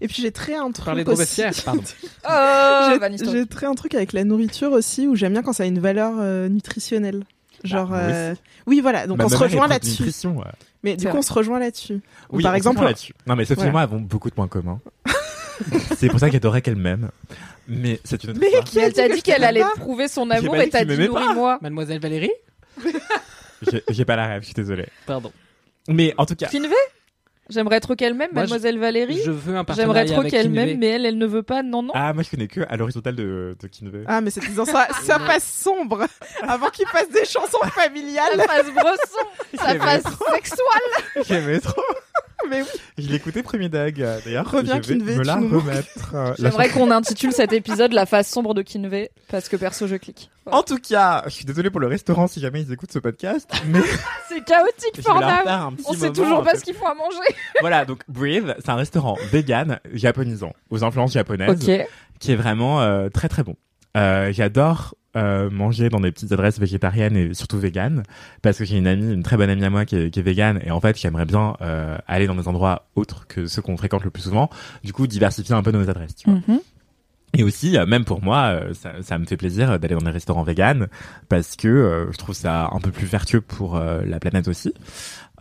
Et 0.00 0.08
puis 0.08 0.20
j'ai 0.20 0.32
très 0.32 0.54
un 0.56 0.70
truc. 0.72 0.84
Parler 0.86 1.04
de 1.04 1.10
aussi. 1.10 1.42
Pardon. 1.64 1.82
Oh, 2.28 2.98
J'ai- 3.32 3.46
très 3.46 3.66
un 3.66 3.74
truc 3.74 3.94
avec 3.94 4.12
la 4.12 4.24
nourriture 4.24 4.72
aussi 4.72 5.06
où 5.06 5.14
j'aime 5.14 5.32
bien 5.32 5.42
quand 5.42 5.52
ça 5.52 5.62
a 5.62 5.66
une 5.66 5.78
valeur 5.78 6.14
euh, 6.18 6.48
nutritionnelle. 6.48 7.24
Genre, 7.62 7.88
Ah, 7.92 7.96
moi 7.96 8.04
aussi. 8.06 8.14
euh, 8.14 8.34
oui, 8.66 8.80
voilà. 8.80 9.06
Donc 9.06 9.22
on 9.22 9.28
se 9.28 9.36
rejoint 9.36 9.68
là-dessus. 9.68 10.02
ouais. 10.26 10.44
Mais 10.82 10.96
du 10.96 11.04
coup, 11.06 11.10
vrai. 11.12 11.18
on 11.20 11.22
se 11.22 11.32
rejoint 11.32 11.58
là-dessus. 11.58 11.94
Ou 12.30 12.36
Oui, 12.36 12.42
par 12.42 12.50
on 12.50 12.54
se 12.54 12.56
exemple, 12.58 12.76
rejoint 12.78 12.88
là-dessus. 12.90 13.14
Non, 13.26 13.36
mais 13.36 13.44
Sophie 13.46 13.66
et 13.66 13.70
moi 13.70 13.80
avons 13.82 14.00
beaucoup 14.00 14.28
de 14.28 14.34
points 14.34 14.48
communs. 14.48 14.80
c'est 15.96 16.08
pour 16.08 16.18
ça 16.20 16.28
qu'elle 16.30 16.62
qu'elle 16.62 16.76
m'aime. 16.76 17.10
Mais 17.68 18.00
c'est 18.04 18.22
une 18.24 18.30
autre 18.30 18.40
Mais 18.40 18.50
qui 18.64 18.78
elle 18.80 18.92
t'a 18.92 19.08
dit 19.08 19.22
qu'elle 19.22 19.44
allait 19.44 19.62
prouver 19.76 20.08
son 20.08 20.28
amour 20.30 20.54
pas 20.56 20.64
et 20.64 20.68
t'as 20.68 20.84
dit 20.84 20.98
nourris-moi. 21.08 21.58
Mademoiselle 21.62 22.00
Valérie? 22.00 22.32
J'ai- 23.90 24.04
pas 24.04 24.16
la 24.16 24.26
rêve, 24.26 24.42
je 24.42 24.46
suis 24.46 24.54
désolé. 24.54 24.86
Pardon. 25.06 25.32
Mais 25.88 26.14
en 26.18 26.26
tout 26.26 26.34
cas, 26.34 26.46
Kinvé 26.48 26.74
J'aimerais 27.50 27.80
trop 27.80 27.94
qu'elle 27.94 28.14
m'aime, 28.14 28.30
Moi, 28.32 28.42
Mademoiselle 28.42 28.78
Valérie. 28.78 29.20
Je 29.22 29.30
veux 29.30 29.54
un 29.54 29.66
J'aimerais 29.76 30.06
trop 30.06 30.20
avec 30.20 30.30
qu'elle 30.30 30.48
m'aime, 30.48 30.78
mais 30.78 30.86
elle, 30.86 31.04
elle 31.04 31.18
ne 31.18 31.26
veut 31.26 31.42
pas. 31.42 31.62
Non, 31.62 31.82
non. 31.82 31.92
ah, 31.94 32.14
moi 32.14 32.22
je 32.22 32.30
connais 32.30 32.48
que 32.48 32.62
à 32.68 32.76
l'horizontale 32.78 33.16
de, 33.16 33.54
de 33.60 33.66
Kinvey. 33.68 34.02
Ah, 34.06 34.22
mais 34.22 34.30
c'est 34.30 34.40
dans 34.54 34.64
sa, 34.64 34.88
sa 35.02 35.18
face 35.20 35.44
sombre 35.44 36.06
avant 36.42 36.70
qu'il 36.70 36.86
fasse 36.88 37.10
des 37.10 37.26
chansons 37.26 37.58
familiales. 37.74 38.32
Ça 38.36 38.46
fasse 38.46 38.72
bresson, 38.72 39.26
ça 39.58 40.00
trop. 40.10 40.24
sexual. 40.34 41.24
J'aimais 41.26 41.60
trop. 41.60 41.82
Mais 42.50 42.62
oui. 42.62 42.68
Je 42.98 43.08
l'écoutais 43.08 43.42
premier 43.42 43.68
dag. 43.68 44.00
euh, 44.02 44.18
D'ailleurs, 44.24 44.50
Reviens, 44.50 44.80
je 44.82 44.88
vais 44.88 44.98
Kinvey, 44.98 45.14
me 45.16 45.20
tu 45.22 45.26
la 45.26 45.36
nous 45.36 45.58
remettre. 45.60 46.14
euh, 46.14 46.34
la 46.38 46.50
J'aimerais 46.50 46.68
qu'on 46.68 46.90
intitule 46.90 47.32
cet 47.32 47.52
épisode 47.52 47.92
La 47.92 48.06
face 48.06 48.28
sombre 48.28 48.54
de 48.54 48.62
Kinvé, 48.62 49.10
parce 49.30 49.48
que 49.48 49.56
perso, 49.56 49.86
je 49.86 49.96
clique. 49.96 50.30
En 50.50 50.62
tout 50.62 50.78
cas, 50.78 51.22
je 51.26 51.30
suis 51.30 51.44
désolé 51.46 51.70
pour 51.70 51.80
le 51.80 51.86
restaurant 51.86 52.26
si 52.26 52.38
jamais 52.40 52.60
ils 52.62 52.70
écoutent 52.72 52.92
ce 52.92 52.98
podcast, 52.98 53.50
mais 53.68 53.80
C'est 54.28 54.44
chaotique, 54.44 54.90
je 54.96 55.00
vais 55.00 55.08
leur 55.08 55.20
Fornam. 55.20 55.42
faire 55.44 55.62
un 55.62 55.72
petit 55.72 55.84
On 55.88 55.92
sait 55.94 55.98
moment, 56.00 56.12
toujours 56.12 56.42
pas 56.44 56.54
ce 56.56 56.64
qu'il 56.64 56.74
faut 56.74 56.86
à 56.86 56.94
manger. 56.94 57.16
Voilà, 57.60 57.84
donc 57.86 58.02
Breathe, 58.08 58.54
c'est 58.58 58.68
un 58.70 58.74
restaurant 58.74 59.16
vegan 59.32 59.80
japonisant, 59.92 60.52
aux 60.70 60.84
influences 60.84 61.12
japonaises, 61.12 61.66
Ok. 61.66 61.86
qui 62.20 62.32
est 62.32 62.36
vraiment 62.36 62.82
euh, 62.82 63.08
très 63.08 63.28
très 63.28 63.42
bon. 63.42 63.56
Euh, 63.96 64.32
J'adore 64.32 64.94
euh, 65.16 65.50
manger 65.50 65.88
dans 65.88 66.00
des 66.00 66.12
petites 66.12 66.32
adresses 66.32 66.58
végétariennes 66.58 67.16
et 67.16 67.34
surtout 67.34 67.58
véganes, 67.58 68.02
parce 68.42 68.58
que 68.58 68.64
j'ai 68.64 68.76
une 68.76 68.86
amie, 68.86 69.12
une 69.12 69.22
très 69.22 69.36
bonne 69.36 69.50
amie 69.50 69.64
à 69.64 69.70
moi 69.70 69.84
qui 69.84 69.96
est, 69.96 70.10
qui 70.10 70.20
est 70.20 70.22
végane, 70.22 70.60
et 70.64 70.70
en 70.70 70.80
fait 70.80 70.98
j'aimerais 70.98 71.24
bien 71.24 71.56
euh, 71.60 71.98
aller 72.06 72.26
dans 72.26 72.34
des 72.34 72.48
endroits 72.48 72.86
autres 72.94 73.26
que 73.26 73.46
ceux 73.46 73.62
qu'on 73.62 73.76
fréquente 73.76 74.04
le 74.04 74.10
plus 74.10 74.22
souvent, 74.22 74.50
du 74.82 74.92
coup 74.92 75.06
diversifier 75.06 75.54
un 75.54 75.62
peu 75.62 75.70
nos 75.70 75.88
adresses. 75.88 76.16
Tu 76.16 76.30
vois. 76.30 76.40
Mhm. 76.48 76.60
Et 77.36 77.42
aussi, 77.42 77.76
euh, 77.76 77.84
même 77.84 78.04
pour 78.04 78.22
moi, 78.22 78.44
euh, 78.44 78.74
ça, 78.74 78.92
ça 79.02 79.18
me 79.18 79.24
fait 79.26 79.36
plaisir 79.36 79.78
d'aller 79.78 79.94
dans 79.94 80.02
des 80.04 80.10
restaurants 80.10 80.44
véganes 80.44 80.86
parce 81.28 81.56
que 81.56 81.68
euh, 81.68 82.12
je 82.12 82.16
trouve 82.16 82.34
ça 82.34 82.68
un 82.72 82.78
peu 82.78 82.90
plus 82.90 83.06
vertueux 83.06 83.40
pour 83.40 83.76
euh, 83.76 84.02
la 84.04 84.20
planète 84.20 84.46
aussi. 84.46 84.72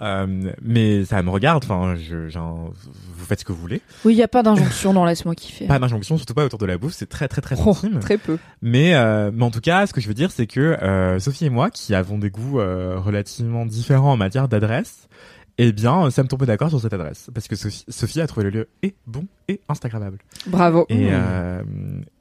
Euh, 0.02 0.52
mais 0.62 1.06
ça 1.06 1.22
me 1.22 1.30
regarde. 1.30 1.64
Enfin, 1.64 1.96
je, 1.96 2.28
j'en- 2.30 2.72
vous 3.16 3.26
faites 3.26 3.42
ce 3.42 3.46
que 3.46 3.52
vous 3.52 3.62
voulez. 3.62 3.82
Oui, 4.06 4.14
il 4.14 4.18
y 4.18 4.24
a 4.24 4.28
pas 4.28 4.42
d'injonction 4.44 4.94
dans 4.94 5.06
Laisse-moi 5.06 5.36
kiffer. 5.36 5.68
Pas 5.68 5.78
d'injonction, 5.80 6.18
surtout 6.18 6.34
pas 6.34 6.46
autour 6.46 6.60
de 6.60 6.66
la 6.66 6.78
bouffe. 6.78 6.94
C'est 6.94 7.08
très 7.10 7.28
très 7.28 7.42
très 7.42 7.56
Oh, 7.64 7.70
intime. 7.72 8.00
très 8.00 8.18
peu. 8.18 8.38
Mais, 8.62 8.96
euh, 8.96 9.30
mais 9.34 9.44
en 9.44 9.52
tout 9.52 9.62
cas, 9.62 9.86
ce 9.86 9.94
que 9.94 10.02
je 10.02 10.08
veux 10.08 10.14
dire, 10.16 10.32
c'est 10.32 10.48
que 10.48 10.60
euh, 10.60 11.20
Sophie 11.20 11.46
et 11.46 11.50
moi, 11.50 11.70
qui 11.70 11.94
avons 11.94 12.18
des 12.18 12.30
goûts 12.32 12.60
euh, 12.60 12.98
relativement 12.98 13.66
différents 13.66 14.14
en 14.14 14.18
matière 14.18 14.48
d'adresse, 14.48 15.08
eh 15.58 15.72
bien, 15.72 16.10
ça 16.10 16.24
me 16.24 16.28
tombe 16.28 16.46
d'accord 16.46 16.70
sur 16.70 16.82
cette 16.82 16.94
adresse 16.94 17.30
parce 17.34 17.48
que 17.48 17.56
Sophie, 17.56 17.86
Sophie 17.88 18.22
a 18.22 18.28
trouvé 18.28 18.46
le 18.46 18.50
lieu 18.50 18.68
et 18.82 18.96
bon 19.06 19.26
et 19.48 19.62
instagrammable. 19.70 20.18
Bravo. 20.48 20.86
Et, 20.90 21.10
euh, 21.12 21.64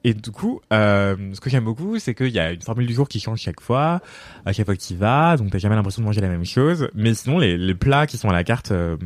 et 0.03 0.13
du 0.13 0.29
coup, 0.31 0.61
euh, 0.71 1.15
ce 1.33 1.39
que 1.39 1.49
j'aime 1.49 1.63
beaucoup, 1.63 1.97
c'est 1.99 2.13
qu'il 2.13 2.29
y 2.29 2.39
a 2.39 2.51
une 2.51 2.61
formule 2.61 2.85
du 2.85 2.93
jour 2.93 3.07
qui 3.07 3.19
change 3.19 3.39
chaque 3.39 3.61
fois, 3.61 4.01
à 4.45 4.53
chaque 4.53 4.65
fois 4.65 4.75
que 4.75 4.81
tu 4.81 4.93
y 4.93 4.95
vas, 4.95 5.35
donc 5.37 5.49
t'as 5.51 5.57
jamais 5.57 5.75
l'impression 5.75 6.01
de 6.01 6.05
manger 6.07 6.21
la 6.21 6.29
même 6.29 6.45
chose. 6.45 6.89
Mais 6.93 7.13
sinon, 7.13 7.39
les, 7.39 7.57
les 7.57 7.75
plats 7.75 8.05
qui 8.05 8.17
sont 8.17 8.29
à 8.29 8.33
la 8.33 8.43
carte 8.43 8.71
euh, 8.71 8.97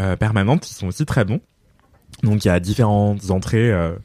euh, 0.00 0.16
permanente, 0.16 0.70
ils 0.70 0.74
sont 0.74 0.86
aussi 0.86 1.04
très 1.04 1.24
bons. 1.24 1.40
Donc 2.22 2.44
il 2.44 2.48
y 2.48 2.50
a 2.50 2.60
différentes 2.60 3.30
entrées. 3.30 3.70
euh, 3.72 3.96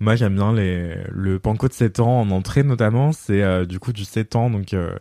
moi, 0.00 0.14
j'aime 0.14 0.36
bien 0.36 0.52
les, 0.52 0.96
le 1.10 1.40
panko 1.40 1.66
de 1.66 1.72
7 1.72 1.98
ans 1.98 2.20
en 2.20 2.30
entrée 2.30 2.62
notamment. 2.62 3.10
C'est 3.10 3.42
euh, 3.42 3.64
du 3.64 3.80
coup 3.80 3.92
du 3.92 4.04
7 4.04 4.36
ans, 4.36 4.50
donc 4.50 4.72
euh, 4.72 4.94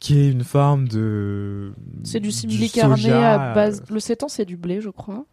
qui 0.00 0.18
est 0.18 0.30
une 0.30 0.44
forme 0.44 0.88
de. 0.88 1.72
C'est 2.04 2.20
du 2.20 2.30
simili 2.32 2.70
carné 2.70 3.10
à 3.12 3.54
base. 3.54 3.82
Le 3.90 4.00
sétan, 4.00 4.28
c'est 4.28 4.44
du 4.44 4.56
blé, 4.56 4.80
je 4.80 4.90
crois. 4.90 5.24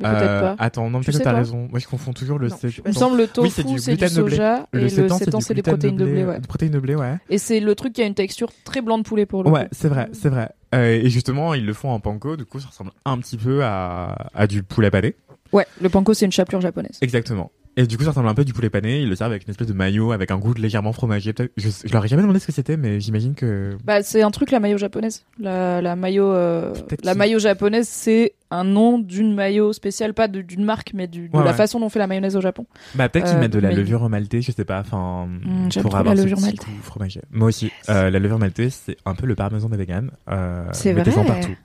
Mais 0.00 0.08
euh, 0.08 0.12
peut-être 0.12 0.40
pas. 0.56 0.56
Attends, 0.64 0.90
non, 0.90 1.00
Tu 1.00 1.10
peut-être 1.12 1.22
t'as 1.22 1.32
raison. 1.32 1.68
Moi, 1.70 1.78
je 1.78 1.86
confonds 1.86 2.12
toujours 2.12 2.38
le 2.38 2.48
pas 2.48 2.56
Il 2.62 2.66
me 2.66 2.70
sétan. 2.72 2.92
semble 2.92 3.18
le 3.18 3.28
Oui, 3.38 3.50
c'est 3.50 3.62
tofu, 3.62 3.74
du 3.74 3.78
c'est 3.80 3.90
du 3.92 3.98
gluten 3.98 4.16
de 4.16 4.22
blé. 4.22 4.36
soja 4.36 4.66
et 4.72 4.78
le 4.78 4.88
sétan, 4.88 5.18
sétan, 5.18 5.40
c'est 5.40 5.54
des 5.54 5.62
protéines 5.62 5.96
de 5.96 6.04
blé. 6.06 6.24
ouais. 6.24 6.40
Des 6.40 6.48
protéines 6.48 6.72
de 6.72 6.80
blé, 6.80 6.94
ouais. 6.96 7.18
Et 7.30 7.38
c'est 7.38 7.60
le 7.60 7.74
truc 7.74 7.92
qui 7.92 8.02
a 8.02 8.06
une 8.06 8.14
texture 8.14 8.50
très 8.64 8.80
blanc 8.80 8.98
de 8.98 9.04
poulet 9.04 9.26
pour 9.26 9.44
le 9.44 9.50
Ouais, 9.50 9.68
c'est 9.70 9.88
vrai, 9.88 10.08
c'est 10.12 10.30
vrai. 10.30 10.50
Euh, 10.74 10.86
et 11.04 11.08
justement, 11.10 11.54
ils 11.54 11.64
le 11.66 11.72
font 11.74 11.90
en 11.90 12.00
panko, 12.00 12.36
du 12.36 12.46
coup, 12.46 12.58
ça 12.58 12.68
ressemble 12.68 12.90
un 13.04 13.18
petit 13.18 13.36
peu 13.36 13.62
à, 13.62 14.28
à 14.34 14.46
du 14.48 14.62
poulet 14.64 14.90
pané. 14.90 15.14
Ouais, 15.52 15.66
le 15.80 15.88
panko, 15.90 16.14
c'est 16.14 16.24
une 16.24 16.32
chapelure 16.32 16.62
japonaise. 16.62 16.98
Exactement. 17.02 17.52
Et 17.76 17.86
du 17.86 17.96
coup, 17.96 18.04
ça 18.04 18.10
ressemble 18.10 18.28
un 18.28 18.34
peu 18.34 18.44
du 18.44 18.52
poulet 18.52 18.68
pané. 18.68 19.00
Ils 19.00 19.08
le 19.08 19.16
servent 19.16 19.30
avec 19.30 19.44
une 19.44 19.50
espèce 19.50 19.66
de 19.66 19.72
maillot, 19.72 20.12
avec 20.12 20.30
un 20.30 20.36
goût 20.36 20.52
légèrement 20.52 20.92
fromagé. 20.92 21.32
Je, 21.56 21.68
je 21.84 21.92
leur 21.92 22.04
ai 22.04 22.08
jamais 22.08 22.20
demandé 22.22 22.38
ce 22.38 22.46
que 22.46 22.52
c'était, 22.52 22.76
mais 22.76 23.00
j'imagine 23.00 23.34
que. 23.34 23.70
Bah, 23.84 24.02
c'est 24.02 24.20
un 24.22 24.30
truc, 24.30 24.50
la 24.50 24.60
maillot 24.60 24.76
japonaise. 24.76 25.24
La, 25.38 25.80
la 25.80 25.96
maillot, 25.96 26.26
euh, 26.30 26.74
la 27.02 27.14
maillot 27.14 27.38
japonaise, 27.38 27.88
c'est 27.88 28.34
un 28.50 28.64
nom 28.64 28.98
d'une 28.98 29.34
maillot 29.34 29.72
spéciale, 29.72 30.12
pas 30.12 30.28
d'une 30.28 30.64
marque, 30.64 30.92
mais 30.92 31.06
du, 31.06 31.30
de 31.30 31.34
Ouais, 31.36 31.42
la 31.44 31.52
ouais. 31.52 31.56
façon 31.56 31.80
dont 31.80 31.86
on 31.86 31.88
fait 31.88 31.98
la 31.98 32.06
mayonnaise 32.06 32.36
au 32.36 32.42
Japon. 32.42 32.66
Bah, 32.94 33.08
peut-être 33.08 33.24
qu'ils 33.28 33.36
Euh, 33.36 33.40
mettent 33.40 33.52
de 33.54 33.58
la 33.58 33.70
mais- 33.70 33.74
levure 33.76 34.06
maltée, 34.10 34.42
je 34.42 34.52
sais 34.52 34.66
pas. 34.66 34.80
Enfin, 34.80 35.26
Mm, 35.26 35.70
j'aime 35.72 35.82
pour 35.82 35.96
avoir 35.96 36.14
la 36.14 36.20
ce 36.20 36.24
levure 36.26 36.36
petit 36.38 36.46
maltée. 36.48 36.66
goût 36.66 36.82
fromagé. 36.82 37.22
Moi 37.30 37.48
aussi. 37.48 37.72
Euh, 37.88 38.10
la 38.10 38.18
levure 38.18 38.38
maltée, 38.38 38.68
c'est 38.68 38.98
un 39.06 39.14
peu 39.14 39.24
le 39.26 39.34
parmesan 39.34 39.70
des 39.70 39.78
véganes. 39.78 40.10
Euh, 40.28 40.66
C'est 40.72 40.92
vrai. 40.92 41.10
partout. 41.10 41.56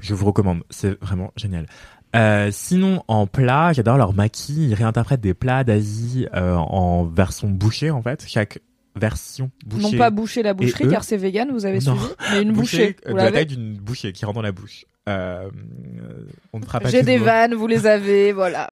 Je 0.00 0.14
vous 0.14 0.26
recommande. 0.26 0.62
C'est 0.70 1.00
vraiment 1.00 1.32
génial. 1.36 1.66
Euh, 2.14 2.50
sinon, 2.52 3.02
en 3.08 3.26
plat, 3.26 3.72
j'adore 3.72 3.96
leur 3.96 4.12
maquis. 4.14 4.68
Ils 4.68 4.74
réinterprètent 4.74 5.20
des 5.20 5.34
plats 5.34 5.64
d'Asie 5.64 6.26
euh, 6.34 6.54
en 6.54 7.04
version 7.04 7.48
bouchée, 7.48 7.90
en 7.90 8.02
fait. 8.02 8.24
Chaque 8.28 8.60
version 8.96 9.50
bouchée. 9.66 9.82
Non 9.82 9.98
pas 9.98 10.10
boucher 10.10 10.42
la 10.44 10.54
boucherie, 10.54 10.84
eux 10.84 10.90
car 10.90 11.02
c'est 11.02 11.16
vegan, 11.16 11.50
vous 11.50 11.66
avez 11.66 11.80
Non. 11.80 11.96
suivi. 11.96 12.14
Mais 12.32 12.42
une 12.42 12.52
bouchée. 12.54 12.96
euh, 13.06 13.12
de 13.12 13.16
la 13.16 13.32
taille 13.32 13.46
d'une 13.46 13.76
bouchée 13.76 14.12
qui 14.12 14.24
rentre 14.24 14.36
dans 14.36 14.42
la 14.42 14.52
bouche. 14.52 14.84
Euh, 15.08 15.50
on 16.52 16.60
ne 16.60 16.64
fera 16.64 16.78
pas 16.80 16.88
J'ai 16.88 17.00
de 17.02 17.06
des 17.06 17.18
vannes, 17.18 17.54
vous 17.54 17.66
les 17.66 17.86
avez, 17.86 18.32
voilà. 18.32 18.70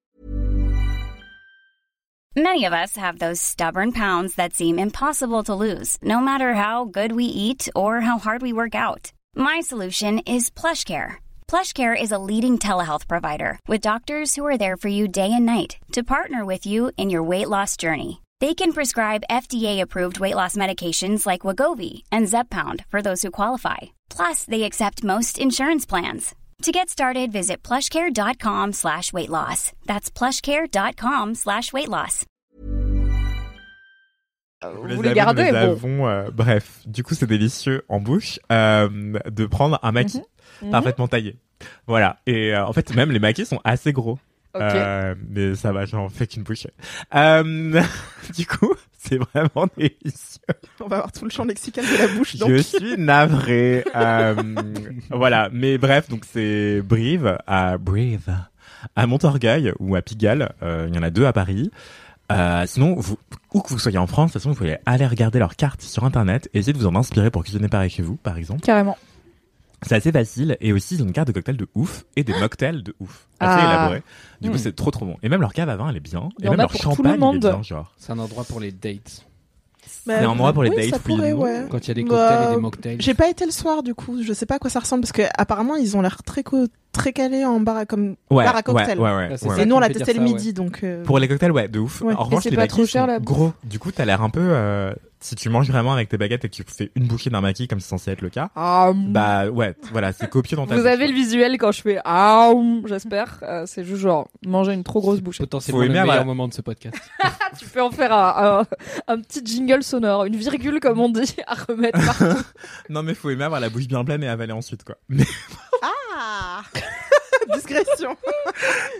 Many 2.35 2.65
of 2.65 2.73
us 2.73 2.95
have 2.97 3.19
those 3.19 3.39
stubborn 3.39 3.91
pounds 3.93 4.35
that 4.37 4.53
seem 4.53 4.79
impossible 4.79 5.43
to 5.43 5.53
lose, 5.55 5.97
no 6.01 6.19
matter 6.19 6.53
how 6.55 6.85
good 6.85 7.11
we 7.11 7.25
eat 7.25 7.69
or 7.75 7.99
how 8.01 8.17
hard 8.17 8.41
we 8.41 8.51
work 8.53 8.73
out. 8.73 9.11
My 9.35 9.61
solution 9.61 10.19
is 10.25 10.49
PlushCare. 10.49 11.17
PlushCare 11.47 11.95
is 11.99 12.11
a 12.11 12.17
leading 12.17 12.57
telehealth 12.57 13.07
provider 13.07 13.59
with 13.67 13.81
doctors 13.81 14.33
who 14.35 14.45
are 14.47 14.57
there 14.57 14.77
for 14.77 14.87
you 14.89 15.07
day 15.07 15.31
and 15.31 15.45
night 15.45 15.77
to 15.91 16.03
partner 16.03 16.43
with 16.43 16.65
you 16.65 16.91
in 16.97 17.11
your 17.11 17.21
weight 17.21 17.49
loss 17.49 17.77
journey. 17.77 18.21
They 18.39 18.55
can 18.55 18.73
prescribe 18.73 19.29
FDA-approved 19.29 20.19
weight 20.19 20.35
loss 20.35 20.55
medications 20.55 21.27
like 21.27 21.41
Wagovi 21.41 22.01
and 22.11 22.25
Zepbound 22.25 22.83
for 22.89 23.01
those 23.03 23.21
who 23.21 23.29
qualify. 23.29 23.93
Plus, 24.09 24.45
they 24.45 24.63
accept 24.63 25.03
most 25.03 25.37
insurance 25.37 25.85
plans. 25.85 26.33
To 26.63 26.71
get 26.71 26.89
started, 26.89 27.31
visit 27.31 27.61
plushcare.com 27.61 28.73
slash 28.73 29.13
weight 29.13 29.29
loss. 29.29 29.71
That's 29.85 30.09
plushcare.com 30.09 31.35
slash 31.35 31.71
weight 31.73 31.89
loss. 31.89 32.25
Oh. 34.63 34.71
Vous, 34.75 34.81
Vous 34.81 34.87
les 34.87 34.95
les 35.01 35.07
avez, 35.09 35.15
gardez, 35.15 35.45
nous 35.45 35.51
les 35.51 35.65
bon. 35.65 35.71
avons, 35.71 36.07
euh, 36.07 36.31
bref, 36.31 36.81
du 36.85 37.03
coup, 37.03 37.15
c'est 37.15 37.27
délicieux 37.27 37.83
en 37.89 37.99
bouche 37.99 38.39
euh, 38.51 38.87
de 39.29 39.45
prendre 39.45 39.77
un 39.83 39.91
maquis 39.91 40.19
mhm. 40.19 40.23
Mhm. 40.63 40.71
parfaitement 40.71 41.07
taillé. 41.07 41.35
Voilà. 41.87 42.17
Et 42.25 42.53
euh, 42.53 42.65
en 42.65 42.73
fait, 42.73 42.93
même 42.95 43.11
les 43.11 43.19
maquis 43.19 43.45
sont 43.45 43.59
assez 43.63 43.93
gros. 43.93 44.19
Ok. 44.55 44.61
Euh, 44.61 45.15
mais 45.29 45.55
ça 45.55 45.71
va, 45.71 45.85
j'en 45.85 46.09
fais 46.09 46.27
qu'une 46.27 46.43
bouchée. 46.43 46.69
Euh, 47.15 47.81
du 48.35 48.45
coup, 48.45 48.73
c'est 48.99 49.17
vraiment 49.17 49.67
délicieux. 49.77 50.41
On 50.79 50.87
va 50.87 50.97
avoir 50.97 51.11
tout 51.11 51.25
le 51.25 51.31
champ 51.31 51.43
lexical 51.43 51.83
de 51.83 51.97
la 51.97 52.07
bouche. 52.07 52.35
Donc. 52.35 52.49
Je 52.51 52.57
suis 52.57 52.97
navré. 52.97 53.83
Euh, 53.95 54.35
voilà. 55.09 55.49
Mais 55.51 55.77
bref, 55.77 56.07
donc 56.07 56.23
c'est 56.31 56.81
Brive 56.81 57.37
à 57.47 57.77
Brive 57.77 58.31
à 58.95 59.07
Montorgueil 59.07 59.73
ou 59.79 59.95
à 59.95 60.01
Pigalle. 60.01 60.53
Euh, 60.61 60.87
Il 60.89 60.95
y 60.95 60.99
en 60.99 61.03
a 61.03 61.09
deux 61.09 61.25
à 61.25 61.33
Paris. 61.33 61.71
Euh, 62.31 62.63
sinon, 62.67 62.95
vous, 62.95 63.17
où 63.53 63.61
que 63.61 63.69
vous 63.69 63.79
soyez 63.79 63.97
en 63.97 64.07
France, 64.07 64.29
de 64.29 64.33
toute 64.33 64.41
façon, 64.41 64.49
vous 64.51 64.55
pouvez 64.55 64.77
aller 64.85 65.05
regarder 65.05 65.39
leurs 65.39 65.55
cartes 65.55 65.81
sur 65.81 66.03
Internet 66.03 66.49
et 66.53 66.59
essayer 66.59 66.73
de 66.73 66.77
vous 66.77 66.87
en 66.87 66.95
inspirer 66.95 67.31
pour 67.31 67.43
cuisiner 67.43 67.67
pareil 67.67 67.89
chez 67.89 68.01
vous, 68.03 68.15
par 68.15 68.37
exemple. 68.37 68.61
Carrément. 68.61 68.97
C'est 69.87 69.95
assez 69.95 70.11
facile 70.11 70.57
et 70.61 70.73
aussi 70.73 70.95
ils 70.95 71.03
ont 71.03 71.05
une 71.05 71.13
carte 71.13 71.27
de 71.27 71.33
cocktails 71.33 71.57
de 71.57 71.67
ouf 71.75 72.05
et 72.15 72.23
des 72.23 72.33
mocktails 72.33 72.83
de 72.83 72.95
ouf. 72.99 73.27
Assez 73.39 73.61
Ah. 73.61 73.73
élaborés. 73.75 74.03
Du 74.41 74.49
coup, 74.49 74.55
Mm. 74.55 74.59
c'est 74.59 74.75
trop 74.75 74.91
trop 74.91 75.05
bon. 75.05 75.17
Et 75.23 75.29
même 75.29 75.41
leur 75.41 75.53
cave 75.53 75.69
à 75.69 75.75
vin, 75.75 75.89
elle 75.89 75.97
est 75.97 75.99
bien. 75.99 76.29
Et 76.41 76.49
même 76.49 76.57
leur 76.57 76.69
pour 76.69 76.79
tout 76.79 76.89
le 76.89 76.95
champagne, 76.95 77.35
est 77.35 77.39
bien, 77.39 77.61
genre. 77.61 77.91
C'est 77.97 78.11
un 78.11 78.19
endroit 78.19 78.43
pour 78.43 78.59
les 78.59 78.71
dates. 78.71 79.25
Bah, 80.05 80.15
C'est 80.19 80.25
un 80.25 80.29
endroit 80.29 80.53
pour 80.53 80.63
les 80.63 80.69
oui, 80.69 80.89
dates, 80.91 81.01
pourrait, 81.01 81.33
ouais. 81.33 81.65
Quand 81.69 81.77
il 81.85 81.87
y 81.89 81.91
a 81.91 81.93
des 81.93 82.03
Bah, 82.03 82.09
cocktails 82.09 82.51
et 82.51 82.55
des 82.55 82.61
mocktails. 82.61 82.97
J'ai 83.01 83.13
pas 83.13 83.29
été 83.29 83.45
le 83.45 83.51
soir 83.51 83.83
du 83.83 83.93
coup, 83.93 84.21
je 84.23 84.31
sais 84.33 84.45
pas 84.45 84.55
à 84.55 84.59
quoi 84.59 84.69
ça 84.69 84.79
ressemble 84.79 85.01
parce 85.01 85.11
que 85.11 85.21
apparemment 85.37 85.75
ils 85.75 85.95
ont 85.97 86.01
l'air 86.01 86.23
très 86.23 86.43
très 86.93 87.11
calés 87.13 87.43
en 87.45 87.59
bar 87.59 87.77
à 87.77 87.85
comme 87.85 88.15
Ouais, 88.29 88.43
bar 88.45 88.55
à 88.55 88.63
cocktail. 88.63 88.99
ouais, 88.99 89.09
ouais, 89.09 89.29
ouais, 89.29 89.35
Ah, 89.49 89.61
Et 89.61 89.65
nous 89.65 89.75
on 89.75 89.79
l'a 89.79 89.89
testé 89.89 90.13
le 90.13 90.21
midi 90.21 90.53
donc. 90.53 90.83
euh, 90.83 91.03
Pour 91.03 91.19
les 91.19 91.27
cocktails, 91.27 91.51
ouais, 91.51 91.67
de 91.67 91.79
ouf. 91.79 92.01
Ouais. 92.01 92.13
En 92.13 92.23
revanche, 92.23 92.43
c'est 92.43 92.49
les 92.49 92.55
pas 92.55 92.67
trop 92.67 92.85
cher, 92.85 93.07
bouffe 93.07 93.21
gros. 93.23 93.53
Du 93.63 93.79
coup, 93.79 93.91
t'as 93.91 94.05
l'air 94.05 94.21
un 94.21 94.29
peu. 94.29 94.41
euh, 94.41 94.93
si 95.23 95.35
tu 95.35 95.49
manges 95.49 95.67
vraiment 95.69 95.93
avec 95.93 96.09
tes 96.09 96.17
baguettes 96.17 96.45
et 96.45 96.49
que 96.49 96.53
tu 96.55 96.63
fais 96.67 96.91
une 96.95 97.07
bouchée 97.07 97.29
d'un 97.29 97.41
maquis 97.41 97.67
comme 97.67 97.79
c'est 97.79 97.87
censé 97.89 98.11
être 98.11 98.21
le 98.21 98.29
cas, 98.29 98.49
Ah, 98.55 98.91
bah 98.95 99.49
ouais, 99.49 99.75
voilà, 99.91 100.11
c'est 100.13 100.29
copieux 100.29 100.57
dans 100.57 100.67
ta 100.67 100.75
Vous 100.75 100.85
avez 100.85 101.07
le 101.07 101.13
visuel 101.13 101.57
quand 101.57 101.71
je 101.71 101.81
fais 101.81 101.99
ah, 102.05 102.51
j'espère. 102.85 103.39
Euh, 103.43 103.63
c'est 103.65 103.83
juste 103.83 104.01
genre 104.01 104.27
manger 104.45 104.73
une 104.73 104.83
trop 104.83 105.01
grosse 105.01 105.21
bouchée. 105.21 105.43
Potentiellement 105.43 105.79
Faut 105.79 105.83
le 105.83 105.89
aimer 105.89 105.99
meilleur 106.01 106.11
avoir- 106.11 106.25
moment 106.25 106.47
de 106.47 106.53
ce 106.53 106.61
podcast. 106.61 106.95
Tu 107.59 107.65
peux 107.67 107.81
en 107.83 107.91
faire 107.91 108.11
un, 108.11 108.61
un, 109.07 109.13
un 109.13 109.19
petit 109.21 109.41
jingle 109.45 109.83
sonore, 109.83 110.25
une 110.25 110.35
virgule 110.35 110.79
comme 110.79 110.99
on 110.99 111.09
dit 111.09 111.35
à 111.45 111.53
remettre 111.53 112.03
partout. 112.03 112.41
Non, 112.89 113.03
mais 113.03 113.13
faut 113.13 113.29
aimer 113.29 113.43
avoir 113.43 113.61
la 113.61 113.69
bouche 113.69 113.87
bien 113.87 114.03
pleine 114.03 114.23
et 114.23 114.27
avaler 114.27 114.53
ensuite, 114.53 114.83
quoi. 114.83 114.95
Mais 115.07 115.25
Ah 115.83 116.61
Discrétion. 117.55 118.15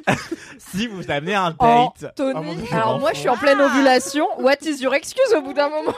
si 0.58 0.88
vous 0.88 1.10
amenez 1.10 1.36
un 1.36 1.56
Oh, 1.60 1.90
date. 2.00 2.16
Tony. 2.16 2.56
de 2.58 2.74
Alors 2.74 3.00
moi 3.00 3.12
je 3.14 3.20
suis 3.20 3.30
en 3.30 3.38
pleine 3.38 3.60
ovulation. 3.62 4.26
What 4.40 4.56
is 4.64 4.82
your 4.82 4.94
excuse 4.94 5.34
au 5.38 5.42
bout 5.42 5.54
d'un 5.54 5.70
moment? 5.70 5.94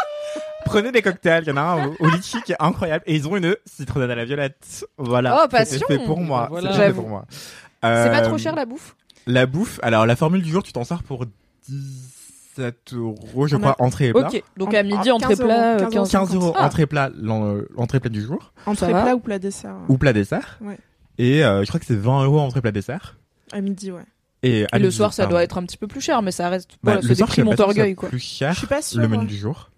Prenez 0.64 0.90
des 0.90 1.00
cocktails, 1.02 1.44
il 1.44 1.48
y 1.48 1.52
en 1.52 1.56
a 1.56 1.60
un 1.60 1.86
au, 1.88 1.94
au 2.00 2.08
litchi 2.08 2.42
qui 2.42 2.52
est 2.52 2.56
incroyable 2.58 3.04
et 3.06 3.14
ils 3.14 3.28
ont 3.28 3.36
une 3.36 3.54
citronnade 3.66 4.10
à 4.10 4.14
la 4.16 4.24
violette. 4.24 4.84
Voilà. 4.98 5.42
Oh, 5.44 5.48
passion. 5.48 5.78
C'était 5.80 5.98
fait 6.00 6.04
pour 6.06 6.20
moi. 6.20 6.48
Voilà. 6.50 6.70
C'était 6.72 6.80
fait 6.82 6.86
J'avoue. 6.88 7.00
pour 7.02 7.08
moi. 7.10 7.24
C'est 7.30 7.80
pas 7.80 7.88
Euh, 7.88 8.24
trop 8.26 8.38
cher 8.38 8.54
la 8.56 8.64
bouffe? 8.66 8.96
La 9.28 9.46
bouffe, 9.46 9.78
alors 9.82 10.06
la 10.06 10.16
formule 10.16 10.42
du 10.42 10.50
jour, 10.50 10.62
tu 10.64 10.72
t'en 10.72 10.82
sors 10.84 11.02
pour 11.04 11.24
17 11.68 12.94
euros, 12.94 13.46
je 13.46 13.56
crois, 13.56 13.72
a- 13.78 13.82
entrée 13.82 14.06
et 14.08 14.12
plat. 14.12 14.28
Ok, 14.28 14.42
donc 14.56 14.74
à 14.74 14.82
midi 14.82 15.10
en 15.10 15.16
entrée 15.16 15.36
15 15.36 15.40
euros, 15.40 15.48
plat 15.48 15.74
euh, 15.74 15.78
15 15.78 15.92
15 15.92 16.10
15 16.10 16.34
euros 16.34 16.54
Ah. 16.56 16.64
entrée 16.66 16.86
plat, 16.86 17.10
l'en- 17.16 17.58
entrée 17.76 18.00
plat 18.00 18.08
du 18.10 18.22
jour, 18.22 18.52
Entrée 18.66 18.88
plat 18.90 19.14
ou 19.14 19.20
plat 19.20 19.38
dessert? 19.38 19.74
Ou 19.88 19.98
plat 19.98 20.12
dessert. 20.12 20.58
Ouais. 20.60 20.78
Et 21.18 21.44
euh, 21.44 21.62
je 21.62 21.68
crois 21.68 21.80
que 21.80 21.86
c'est 21.86 21.96
20 21.96 22.24
euros 22.24 22.40
entrée 22.40 22.60
plat 22.60 22.72
dessert. 22.72 23.16
À 23.52 23.60
midi, 23.60 23.90
ouais. 23.92 24.02
Et, 24.42 24.64
à 24.72 24.76
Et 24.76 24.78
le 24.80 24.86
midi, 24.86 24.96
soir 24.96 25.12
ça 25.12 25.22
pardon. 25.24 25.34
doit 25.36 25.42
être 25.44 25.58
un 25.58 25.62
petit 25.64 25.78
peu 25.78 25.86
plus 25.86 26.00
cher 26.02 26.20
mais 26.22 26.30
ça 26.30 26.48
reste 26.50 26.70
Bah, 26.82 26.92
voilà, 26.92 26.96
le 27.00 27.02
c'est 27.02 27.08
des 27.08 27.14
soir, 27.16 27.30
je 27.34 27.42
Montorgueil 27.42 27.92
soit 27.94 28.00
quoi. 28.00 28.08
plus 28.10 28.18
cher 28.18 28.52
Je 28.52 28.58
suis 28.58 28.66
pas 28.66 28.82
sûre. 28.82 29.00
le 29.00 29.08
menu 29.08 29.22
moi. 29.22 29.26
du 29.26 29.36
jour. 29.36 29.70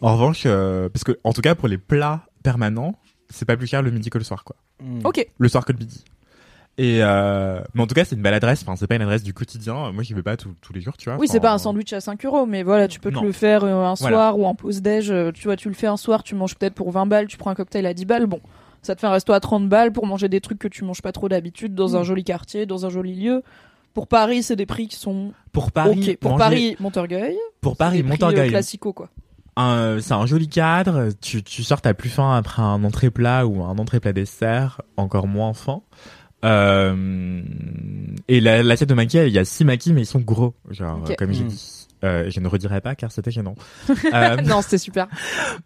En 0.00 0.14
revanche, 0.14 0.42
euh, 0.46 0.88
parce 0.88 1.04
que 1.04 1.18
en 1.24 1.32
tout 1.32 1.40
cas 1.42 1.54
pour 1.54 1.68
les 1.68 1.78
plats 1.78 2.22
permanents, 2.42 2.94
c'est 3.30 3.44
pas 3.44 3.56
plus 3.56 3.66
cher 3.66 3.82
le 3.82 3.90
midi 3.90 4.08
que 4.10 4.18
le 4.18 4.24
soir, 4.24 4.44
quoi. 4.44 4.56
Mm. 4.82 5.00
OK. 5.04 5.26
Le 5.36 5.48
soir 5.48 5.64
que 5.64 5.72
le 5.72 5.78
midi. 5.78 6.04
Et 6.78 7.02
euh, 7.02 7.60
mais 7.74 7.82
en 7.82 7.86
tout 7.88 7.94
cas, 7.96 8.04
c'est 8.04 8.14
une 8.14 8.22
belle 8.22 8.34
adresse. 8.34 8.62
Enfin, 8.62 8.76
c'est 8.76 8.86
pas 8.86 8.94
une 8.94 9.02
adresse 9.02 9.24
du 9.24 9.34
quotidien. 9.34 9.90
Moi, 9.92 10.04
j'y 10.04 10.14
vais 10.14 10.22
pas 10.22 10.36
tous 10.36 10.54
tous 10.60 10.72
les 10.72 10.80
jours, 10.80 10.96
tu 10.96 11.10
vois. 11.10 11.18
Oui, 11.18 11.26
c'est 11.28 11.40
pas 11.40 11.52
un 11.52 11.58
sandwich 11.58 11.92
à 11.92 12.00
5 12.00 12.24
euros, 12.24 12.46
mais 12.46 12.62
voilà, 12.62 12.86
tu 12.86 13.00
peux 13.00 13.10
Non. 13.10 13.20
te 13.20 13.26
le 13.26 13.32
faire 13.32 13.64
un 13.64 13.96
soir 13.96 14.10
Voilà. 14.10 14.34
ou 14.34 14.44
en 14.46 14.54
pause 14.54 14.80
déj. 14.80 15.12
Tu 15.34 15.44
vois, 15.44 15.56
tu 15.56 15.68
le 15.68 15.74
fais 15.74 15.88
un 15.88 15.96
soir, 15.96 16.22
tu 16.22 16.36
manges 16.36 16.54
peut-être 16.54 16.74
pour 16.74 16.92
20 16.92 17.06
balles, 17.06 17.26
tu 17.26 17.36
prends 17.36 17.50
un 17.50 17.56
cocktail 17.56 17.84
à 17.84 17.94
10 17.94 18.04
balles. 18.04 18.26
Bon, 18.26 18.40
ça 18.82 18.94
te 18.94 19.00
fait 19.00 19.06
un 19.06 19.10
resto 19.12 19.32
à 19.32 19.40
30 19.40 19.68
balles 19.68 19.92
pour 19.92 20.06
manger 20.06 20.28
des 20.28 20.40
trucs 20.40 20.58
que 20.58 20.68
tu 20.68 20.84
manges 20.84 21.02
pas 21.02 21.12
trop 21.12 21.28
d'habitude 21.28 21.74
dans 21.74 21.90
Mm. 21.90 21.96
un 21.96 22.02
joli 22.04 22.24
quartier, 22.24 22.66
dans 22.66 22.86
un 22.86 22.90
joli 22.90 23.14
lieu. 23.14 23.42
Pour 23.94 24.06
Paris, 24.06 24.42
c'est 24.42 24.54
des 24.56 24.66
prix 24.66 24.86
qui 24.88 24.96
sont 24.96 25.32
Pour 25.52 25.72
Paris, 25.72 26.10
ok. 26.12 26.16
Pour 26.18 26.30
manger- 26.32 26.38
Paris, 26.44 26.76
Montorgueil. 26.78 27.36
pour 27.60 27.72
c'est 27.72 27.78
Paris, 27.78 28.00
euh, 28.00 28.04
Montorgueil. 28.08 28.48
classicaux 28.50 28.92
quoi. 28.92 29.08
un- 29.56 29.98
c'est 30.00 30.14
un 30.14 30.24
joli 30.26 30.46
cadre. 30.48 31.08
Tu, 31.20 31.42
tu 31.42 31.64
sors, 31.64 31.80
t'as 31.80 31.92
plus 31.94 32.08
faim 32.10 32.36
après 32.36 32.62
un 32.62 32.84
entrée 32.84 33.10
plat 33.10 33.44
ou 33.44 33.64
un 33.64 33.76
entrée 33.78 33.98
plat 33.98 34.12
dessert, 34.12 34.80
encore 34.96 35.26
moins 35.26 35.52
faim. 35.52 35.80
Euh, 36.44 37.42
et 38.28 38.40
la- 38.40 38.62
l'assiette 38.62 38.88
de 38.88 38.94
maquis, 38.94 39.18
il 39.18 39.32
y 39.32 39.38
a 39.38 39.44
six 39.44 39.64
maquis, 39.64 39.92
mais 39.92 40.02
ils 40.02 40.06
sont 40.06 40.20
gros, 40.20 40.54
genre 40.70 41.02
comme 41.18 41.32
j'ai 41.32 41.44
Mm. 41.44 41.48
dit. 41.48 41.77
Euh, 42.04 42.30
je 42.30 42.40
ne 42.40 42.46
redirai 42.48 42.80
pas 42.80 42.94
car 42.94 43.10
c'était 43.12 43.30
gênant. 43.30 43.54
Euh, 44.14 44.36
non, 44.42 44.62
c'était 44.62 44.78
super. 44.78 45.08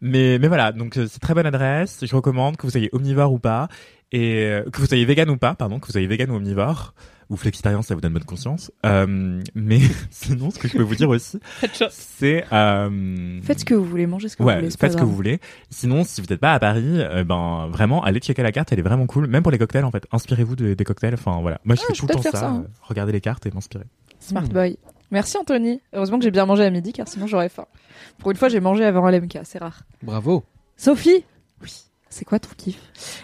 mais 0.00 0.38
mais 0.38 0.48
voilà, 0.48 0.72
donc 0.72 0.96
euh, 0.96 1.06
c'est 1.10 1.18
très 1.20 1.34
bonne 1.34 1.46
adresse. 1.46 1.98
Je 2.02 2.14
recommande 2.16 2.56
que 2.56 2.62
vous 2.66 2.70
soyez 2.70 2.88
omnivore 2.92 3.32
ou 3.32 3.38
pas, 3.38 3.68
et 4.12 4.44
euh, 4.46 4.62
que 4.70 4.80
vous 4.80 4.86
soyez 4.86 5.04
vegan 5.04 5.28
ou 5.30 5.36
pas, 5.36 5.54
pardon, 5.54 5.78
que 5.78 5.86
vous 5.86 5.92
soyez 5.92 6.06
vegan 6.06 6.30
ou 6.30 6.36
omnivore 6.36 6.94
ou 7.30 7.36
flexitarian, 7.36 7.80
ça 7.80 7.94
vous 7.94 8.02
donne 8.02 8.12
bonne 8.12 8.24
conscience. 8.24 8.70
Euh, 8.84 9.40
mais 9.54 9.78
sinon, 10.10 10.50
ce 10.50 10.58
que 10.58 10.68
je 10.68 10.76
peux 10.76 10.82
vous 10.82 10.94
dire 10.96 11.08
aussi, 11.08 11.38
c'est 11.90 12.44
euh, 12.52 13.40
Faites 13.42 13.60
ce 13.60 13.64
que 13.64 13.74
vous 13.74 13.84
voulez, 13.86 14.06
mangez 14.06 14.28
ce 14.28 14.36
que 14.36 14.42
vous 14.42 14.50
voulez. 14.50 14.70
faites 14.70 14.92
ce 14.92 14.96
que 14.98 15.02
vous 15.04 15.14
voulez. 15.14 15.40
Sinon, 15.70 16.04
si 16.04 16.20
vous 16.20 16.26
n'êtes 16.28 16.40
pas 16.40 16.52
à 16.52 16.58
Paris, 16.58 16.84
euh, 17.00 17.24
ben 17.24 17.68
vraiment, 17.72 18.02
allez 18.04 18.20
checker 18.20 18.42
la 18.42 18.52
carte, 18.52 18.70
elle 18.72 18.80
est 18.80 18.82
vraiment 18.82 19.06
cool. 19.06 19.26
Même 19.28 19.42
pour 19.42 19.52
les 19.52 19.58
cocktails, 19.58 19.84
en 19.84 19.90
fait, 19.90 20.06
inspirez-vous 20.12 20.56
de- 20.56 20.74
des 20.74 20.84
cocktails. 20.84 21.14
Enfin 21.14 21.40
voilà, 21.40 21.58
moi 21.64 21.74
je 21.76 21.80
Ah, 21.82 21.86
fais 21.88 21.94
je 21.94 22.00
tout 22.00 22.06
le 22.06 22.14
temps 22.14 22.22
ça. 22.22 22.32
ça, 22.32 22.48
hein. 22.50 22.64
regardez 22.82 23.12
les 23.12 23.20
cartes 23.22 23.46
et 23.46 23.50
m'inspirer. 23.50 23.84
Smart 24.20 24.42
Mm. 24.44 24.48
boy. 24.48 24.78
Merci 25.12 25.36
Anthony. 25.36 25.80
Heureusement 25.92 26.18
que 26.18 26.24
j'ai 26.24 26.30
bien 26.32 26.46
mangé 26.46 26.64
à 26.64 26.70
midi 26.70 26.92
car 26.92 27.06
sinon 27.06 27.26
j'aurais 27.28 27.48
faim. 27.48 27.66
Pour 28.18 28.30
une 28.32 28.36
fois, 28.36 28.48
j'ai 28.48 28.58
mangé 28.60 28.84
avant 28.84 29.08
LMK, 29.08 29.38
c'est 29.44 29.58
rare. 29.58 29.82
Bravo. 30.02 30.42
Sophie 30.76 31.24
Oui. 31.62 31.72
C'est 32.10 32.24
quoi 32.26 32.38
ton 32.38 32.50
kiff? 32.56 32.78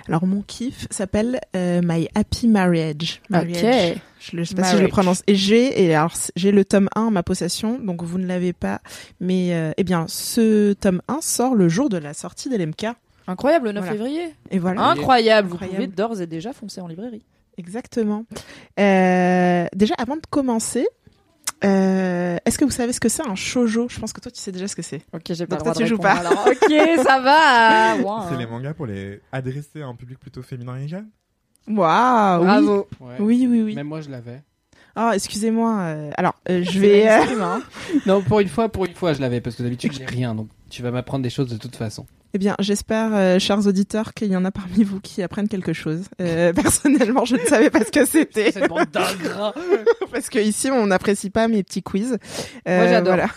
Alors 0.08 0.24
mon 0.26 0.40
kiff 0.40 0.86
s'appelle 0.90 1.40
euh, 1.56 1.80
My 1.84 2.08
Happy 2.14 2.48
Marriage. 2.48 3.20
Marriage. 3.28 3.92
Ok. 3.96 4.02
Je, 4.20 4.36
le- 4.36 4.44
je 4.44 4.48
sais 4.48 4.54
pas 4.54 4.64
si 4.64 4.76
je 4.78 4.82
le 4.82 4.88
prononce. 4.88 5.22
Et 5.26 5.34
j'ai 5.34 5.82
et 5.84 5.94
alors 5.94 6.12
j'ai 6.36 6.52
le 6.52 6.64
tome 6.64 6.88
1 6.94 7.02
en 7.02 7.10
ma 7.10 7.22
possession, 7.22 7.78
donc 7.78 8.02
vous 8.02 8.18
ne 8.18 8.26
l'avez 8.26 8.52
pas. 8.54 8.80
Mais 9.20 9.52
euh, 9.54 9.72
eh 9.76 9.84
bien, 9.84 10.06
ce 10.08 10.72
tome 10.72 11.02
1 11.08 11.20
sort 11.20 11.54
le 11.54 11.68
jour 11.68 11.88
de 11.90 11.98
la 11.98 12.14
sortie 12.14 12.48
d'LMK. 12.48 12.86
Incroyable, 13.26 13.66
le 13.66 13.72
9 13.72 13.84
Voilà. 13.84 13.92
février. 13.98 14.34
Et 14.50 14.58
voilà. 14.58 14.82
Incroyable. 14.84 15.48
Vous 15.48 15.54
Incroyable. 15.56 15.76
pouvez 15.84 15.94
d'ores 15.94 16.20
et 16.22 16.26
déjà 16.26 16.54
foncer 16.54 16.80
en 16.80 16.86
librairie. 16.88 17.22
Exactement. 17.58 18.24
Euh, 18.80 19.66
déjà, 19.74 19.94
avant 19.98 20.16
de 20.16 20.22
commencer, 20.30 20.86
euh, 21.64 22.36
est-ce 22.44 22.58
que 22.58 22.64
vous 22.64 22.70
savez 22.70 22.92
ce 22.92 23.00
que 23.00 23.08
c'est 23.08 23.26
un 23.26 23.34
shoujo? 23.34 23.88
Je 23.88 23.98
pense 23.98 24.12
que 24.12 24.20
toi, 24.20 24.30
tu 24.30 24.38
sais 24.40 24.52
déjà 24.52 24.68
ce 24.68 24.76
que 24.76 24.82
c'est. 24.82 25.02
Ok, 25.12 25.22
j'ai 25.30 25.46
pas 25.46 25.56
Donc 25.56 25.66
le 25.66 25.72
droit 25.72 25.72
toi, 25.72 25.72
de 25.74 25.78
tu 25.78 25.86
joues 25.86 25.98
pas. 25.98 26.12
alors. 26.12 26.46
Ok, 26.46 26.72
ça 27.04 27.20
va. 27.20 27.96
Wow. 28.02 28.28
C'est 28.30 28.36
les 28.36 28.46
mangas 28.46 28.74
pour 28.74 28.86
les 28.86 29.20
adresser 29.32 29.82
à 29.82 29.86
un 29.86 29.94
public 29.94 30.18
plutôt 30.18 30.42
féminin 30.42 30.76
et 30.76 30.88
jeune? 30.88 31.08
Waouh 31.66 32.40
oui. 32.40 32.46
Bravo. 32.46 32.88
Ouais. 33.00 33.16
Oui, 33.18 33.46
oui, 33.50 33.62
oui. 33.62 33.74
Même 33.74 33.88
moi, 33.88 34.00
je 34.00 34.10
l'avais. 34.10 34.42
Ah, 34.96 35.12
excusez-moi. 35.14 35.78
euh, 35.80 36.10
alors, 36.16 36.34
euh, 36.48 36.62
je 36.64 36.80
vais. 36.80 37.08
euh, 37.08 37.42
hein. 37.42 37.62
Non, 38.06 38.22
pour 38.22 38.40
une 38.40 38.48
fois, 38.48 38.68
pour 38.68 38.84
une 38.86 38.94
fois, 38.94 39.12
je 39.12 39.20
l'avais 39.20 39.40
parce 39.40 39.54
que 39.56 39.62
d'habitude, 39.62 39.92
j'ai 39.92 40.06
rien. 40.06 40.34
Donc, 40.34 40.48
tu 40.70 40.82
vas 40.82 40.90
m'apprendre 40.90 41.22
des 41.22 41.30
choses 41.30 41.48
de 41.48 41.56
toute 41.56 41.76
façon. 41.76 42.06
Eh 42.34 42.38
bien, 42.38 42.54
j'espère, 42.58 43.14
euh, 43.14 43.38
chers 43.38 43.66
auditeurs, 43.66 44.12
qu'il 44.12 44.30
y 44.30 44.36
en 44.36 44.44
a 44.44 44.50
parmi 44.50 44.84
vous 44.84 45.00
qui 45.00 45.22
apprennent 45.22 45.48
quelque 45.48 45.72
chose. 45.72 46.04
Euh, 46.20 46.52
personnellement, 46.62 47.24
je 47.24 47.36
ne 47.36 47.46
savais 47.46 47.70
pas 47.70 47.84
ce 47.84 47.90
que 47.90 48.04
c'était. 48.04 48.52
Cette 48.52 48.68
bande 48.68 48.86
parce 50.12 50.28
que 50.28 50.38
ici 50.38 50.70
on 50.70 50.86
n'apprécie 50.86 51.30
pas 51.30 51.48
mes 51.48 51.62
petits 51.62 51.82
quiz. 51.82 52.18
Euh, 52.68 52.76
Moi, 52.78 52.88
j'adore. 52.88 53.14
Voilà. 53.14 53.30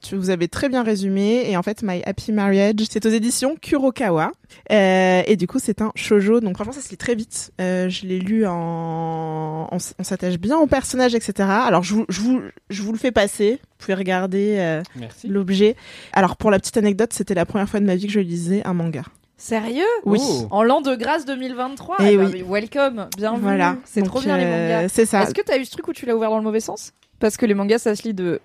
Tu- 0.00 0.16
Vous 0.16 0.30
avez 0.30 0.48
très 0.48 0.68
bien 0.68 0.82
résumé 0.82 1.50
et 1.50 1.56
en 1.56 1.62
fait 1.62 1.82
My 1.82 2.02
Happy 2.04 2.32
Marriage 2.32 2.74
c'est 2.90 3.04
aux 3.06 3.10
éditions 3.10 3.56
Kurokawa 3.60 4.32
Euh, 4.72 5.22
et 5.26 5.36
du 5.36 5.46
coup 5.46 5.58
c'est 5.60 5.80
un 5.80 5.92
shojo 5.94 6.40
donc 6.40 6.54
franchement 6.56 6.72
ça 6.72 6.80
se 6.80 6.90
lit 6.90 6.96
très 6.96 7.14
vite. 7.14 7.52
Euh, 7.60 7.88
je 7.88 8.06
l'ai 8.06 8.18
lu 8.18 8.46
en 8.46 9.68
on, 9.70 9.78
s'attache 10.04 10.38
bien 10.38 10.58
au 10.58 10.66
personnage 10.66 11.14
etc. 11.14 11.48
Alors 11.48 11.82
je 11.82 11.94
vous 11.94 12.04
je 12.08 12.20
vous 12.20 12.40
je 12.68 12.82
vous 12.82 12.92
le 12.92 12.98
fais 12.98 13.12
passer. 13.12 13.60
Vous 13.62 13.84
pouvez 13.86 13.94
regarder 13.94 14.56
euh, 14.58 14.82
Merci. 14.96 15.28
l'objet. 15.28 15.76
Alors 16.12 16.36
pour 16.36 16.50
la 16.50 16.58
petite 16.58 16.76
anecdote 16.76 17.12
c'était 17.12 17.34
la 17.34 17.46
première 17.46 17.68
fois 17.68 17.80
de 17.80 17.86
ma 17.86 17.96
vie 17.96 18.06
que 18.06 18.12
je 18.12 18.20
lisais 18.20 18.62
un 18.66 18.74
manga. 18.74 19.02
Sérieux? 19.36 19.84
Oui. 20.04 20.18
Oh. 20.22 20.48
En 20.50 20.62
l'an 20.62 20.82
de 20.82 20.94
grâce 20.94 21.24
2023 21.24 21.96
Eh 22.00 22.12
Eh 22.12 22.16
ben, 22.18 22.30
oui. 22.30 22.44
welcome, 22.46 23.08
bienvenue. 23.16 23.40
Voilà. 23.42 23.76
C'est 23.86 24.02
trop 24.02 24.20
bien 24.20 24.36
les 24.36 24.44
euh, 24.44 24.74
mangas. 24.76 24.88
C'est 24.90 25.06
ça. 25.06 25.22
Est-ce 25.22 25.32
que 25.32 25.40
t'as 25.40 25.56
eu 25.56 25.64
ce 25.64 25.70
truc 25.70 25.88
où 25.88 25.94
tu 25.94 26.04
l'as 26.04 26.14
ouvert 26.14 26.28
dans 26.28 26.36
le 26.36 26.44
mauvais 26.44 26.60
sens? 26.60 26.92
Parce 27.20 27.38
que 27.38 27.46
les 27.46 27.54
mangas, 27.54 27.78
ça 27.78 27.96
se 27.96 28.02
lit 28.02 28.12
de 28.12 28.40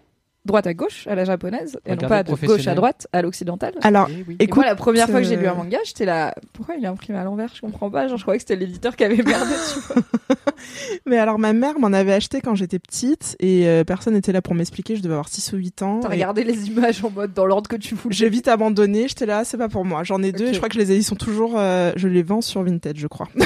droite 0.45 0.67
à 0.67 0.73
gauche, 0.73 1.07
à 1.07 1.15
la 1.15 1.25
japonaise, 1.25 1.79
et 1.85 1.95
non 1.95 2.07
pas 2.07 2.23
de 2.23 2.33
gauche 2.45 2.67
à 2.67 2.75
droite, 2.75 3.07
à 3.11 3.21
l'occidentale. 3.21 3.73
Alors, 3.81 4.07
Eh 4.11 4.23
oui. 4.27 4.35
Et 4.39 4.43
écoute, 4.45 4.57
moi, 4.57 4.65
la 4.65 4.75
première 4.75 5.09
fois 5.09 5.19
que 5.21 5.27
j'ai 5.27 5.35
lu 5.35 5.45
euh, 5.47 5.51
un 5.51 5.55
manga, 5.55 5.77
j'étais 5.85 6.05
là. 6.05 6.33
Pourquoi 6.53 6.75
il 6.75 6.83
est 6.83 6.87
imprimé 6.87 7.17
à 7.19 7.23
l'envers? 7.23 7.49
Je 7.53 7.61
comprends 7.61 7.89
pas. 7.89 8.07
Genre, 8.07 8.17
je 8.17 8.23
croyais 8.23 8.37
que 8.37 8.43
c'était 8.47 8.55
l'éditeur 8.55 8.95
qui 8.95 9.03
avait 9.03 9.15
merdé 9.23 9.33
dessus. 9.51 9.79
quoi. 9.87 9.95
mais 11.05 11.17
alors 11.17 11.39
ma 11.39 11.53
mère 11.53 11.79
m'en 11.79 11.91
avait 11.93 12.13
acheté 12.13 12.41
quand 12.41 12.55
j'étais 12.55 12.79
petite 12.79 13.35
et 13.39 13.67
euh, 13.67 13.83
personne 13.83 14.13
n'était 14.13 14.31
là 14.31 14.41
pour 14.41 14.55
m'expliquer. 14.55 14.95
Je 14.95 15.01
devais 15.01 15.13
avoir 15.13 15.27
6 15.29 15.53
ou 15.53 15.57
8 15.57 15.81
ans. 15.81 15.99
T'as 16.01 16.09
Et 16.09 16.13
regardé 16.13 16.43
les 16.43 16.67
images 16.67 17.03
en 17.03 17.09
mode 17.09 17.33
dans 17.33 17.45
l'ordre 17.45 17.67
que 17.69 17.75
tu 17.75 17.95
voulais. 17.95 18.15
J'ai 18.15 18.29
vite 18.29 18.47
abandonné. 18.47 19.07
J'étais 19.07 19.25
là, 19.25 19.43
c'est 19.43 19.57
pas 19.57 19.69
pour 19.69 19.85
moi. 19.85 20.03
J'en 20.03 20.21
ai 20.23 20.31
deux 20.31 20.47
et 20.47 20.53
je 20.53 20.57
crois 20.57 20.69
que 20.69 20.75
je 20.75 20.79
les 20.79 20.91
ai. 20.91 20.95
Ils 20.97 21.03
sont 21.03 21.15
toujours. 21.15 21.53
euh, 21.57 21.91
je 21.95 22.07
les 22.07 22.23
vends 22.23 22.41
sur 22.41 22.63
Vinted, 22.63 22.97
je 22.97 23.07
crois. 23.07 23.27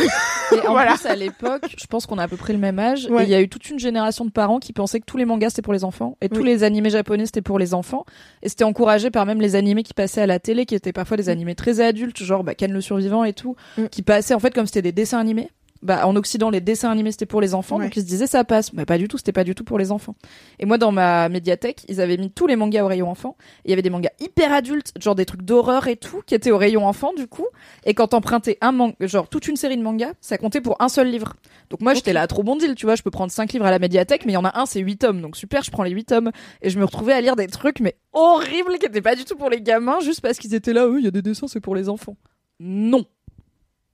Et 0.52 0.68
en 0.68 0.72
Voilà. 0.72 0.94
plus, 0.94 1.06
à 1.06 1.16
l'époque, 1.16 1.76
je 1.78 1.86
pense 1.86 2.08
qu'on 2.08 2.18
a 2.18 2.24
à 2.24 2.28
peu 2.28 2.36
près 2.38 2.54
le 2.54 2.60
même 2.60 2.80
âge. 2.80 3.08
Ouais. 3.10 3.22
Et 3.24 3.26
il 3.28 3.30
y 3.30 3.36
a 3.36 3.42
eu 3.42 3.50
toute 3.50 3.70
une 3.70 3.78
génération 3.78 4.26
de 4.26 4.32
parents 4.32 4.58
qui 4.60 4.74
pensaient 4.74 5.00
que 5.00 5.06
tous 5.06 5.18
les 5.18 5.26
mangas 5.26 5.50
c'était 5.52 5.62
pour 5.62 5.74
les 5.74 5.84
enfants 5.84 6.18
et 6.22 6.30
tous 6.30 6.40
Oui. 6.40 6.46
les 6.48 6.64
animés 6.64 6.89
japonais 6.90 7.26
c'était 7.26 7.42
pour 7.42 7.60
les 7.60 7.74
enfants. 7.74 8.06
Et 8.44 8.50
c'était 8.50 8.64
encouragé 8.64 9.10
par 9.12 9.26
même 9.26 9.42
les 9.42 9.56
animés 9.56 9.84
qui 9.84 9.94
passaient 9.94 10.22
à 10.22 10.28
la 10.28 10.40
télé, 10.40 10.66
qui 10.66 10.76
étaient 10.76 10.94
parfois 10.94 11.18
des 11.18 11.30
animés 11.30 11.56
très 11.56 11.80
adultes, 11.80 12.18
genre 12.22 12.44
bah, 12.44 12.56
Ken 12.56 12.72
le 12.72 12.82
survivant 12.82 13.24
et 13.24 13.34
tout, 13.34 13.56
Mm. 13.78 13.86
qui 13.92 14.02
passaient 14.02 14.34
en 14.34 14.40
fait 14.40 14.54
comme 14.54 14.66
c'était 14.66 14.82
des 14.82 14.92
dessins 14.92 15.20
animés. 15.20 15.50
Bah, 15.82 16.06
en 16.06 16.16
Occident, 16.18 16.50
les 16.50 16.60
dessins 16.60 16.92
animés 16.92 17.12
c'était 17.14 17.26
pour 17.26 17.40
les 17.40 17.54
enfants, 17.54 17.78
Ouais. 17.78 17.86
donc 17.86 17.96
ils 17.96 18.02
se 18.02 18.06
disaient 18.06 18.28
ça 18.28 18.44
passe. 18.44 18.74
Mais 18.74 18.86
pas 18.86 18.98
du 18.98 19.08
tout, 19.08 19.18
c'était 19.18 19.32
pas 19.32 19.46
du 19.46 19.56
tout 19.56 19.64
pour 19.64 19.80
les 19.80 19.92
enfants. 19.92 20.16
Et 20.60 20.66
moi, 20.66 20.78
dans 20.78 20.92
ma 20.92 21.30
médiathèque, 21.30 21.86
ils 21.88 22.02
avaient 22.02 22.18
mis 22.18 22.30
tous 22.32 22.48
les 22.48 22.58
mangas 22.58 22.84
au 22.84 22.88
rayon 22.88 23.10
enfant. 23.10 23.38
Et 23.64 23.68
Il 23.68 23.70
y 23.70 23.74
avait 23.74 23.82
des 23.82 23.90
mangas 23.90 24.10
hyper 24.20 24.52
adultes, 24.52 24.92
genre 25.00 25.16
des 25.16 25.26
trucs 25.26 25.44
d'horreur 25.44 25.88
et 25.88 25.96
tout, 25.96 26.22
qui 26.26 26.36
étaient 26.36 26.52
au 26.52 26.58
rayon 26.58 26.86
enfant 26.86 27.14
du 27.16 27.28
coup. 27.28 27.46
Et 27.86 27.94
quand 27.94 28.08
t'empruntais 28.08 28.58
un 28.60 28.74
manga, 28.74 28.96
genre 29.02 29.30
toute 29.30 29.48
une 29.48 29.56
série 29.56 29.78
de 29.78 29.82
mangas, 29.84 30.12
ça 30.20 30.38
comptait 30.38 30.60
pour 30.62 30.82
un 30.82 30.90
seul 30.90 31.08
livre. 31.10 31.34
Donc 31.70 31.80
moi, 31.82 31.94
j'étais 31.94 32.12
là, 32.14 32.28
trop 32.28 32.44
bon 32.44 32.58
deal, 32.58 32.76
tu 32.76 32.86
vois, 32.86 32.96
je 32.96 33.04
peux 33.04 33.12
prendre 33.12 33.32
cinq 33.32 33.54
livres 33.54 33.66
à 33.66 33.72
la 33.72 33.80
médiathèque, 33.80 34.26
mais 34.26 34.34
il 34.34 34.36
y 34.36 34.38
en 34.38 34.44
a 34.46 34.60
un, 34.60 34.66
c'est 34.66 34.82
huit 34.82 34.98
tomes, 34.98 35.22
donc 35.22 35.38
super, 35.38 35.64
je 35.64 35.72
prends 35.72 35.84
les 35.84 35.92
huit 35.92 36.06
tomes. 36.06 36.32
Et 36.62 36.70
je 36.70 36.78
me 36.78 36.84
retrouvais 36.84 37.14
à 37.14 37.22
lire 37.22 37.36
des 37.38 37.48
trucs, 37.48 37.80
mais 37.80 37.96
horribles, 38.12 38.78
qui 38.80 38.86
étaient 38.86 39.02
pas 39.02 39.16
du 39.16 39.24
tout 39.24 39.38
pour 39.38 39.50
les 39.50 39.62
gamins, 39.62 40.02
juste 40.02 40.20
parce 40.20 40.40
qu'ils 40.40 40.54
étaient 40.56 40.74
là, 40.74 40.88
eux, 40.88 40.98
il 41.00 41.06
y 41.06 41.08
a 41.08 41.12
des 41.12 41.22
dessins, 41.22 41.48
c'est 41.48 41.62
pour 41.62 41.76
les 41.76 41.88
enfants. 41.88 42.18
Non. 42.60 43.06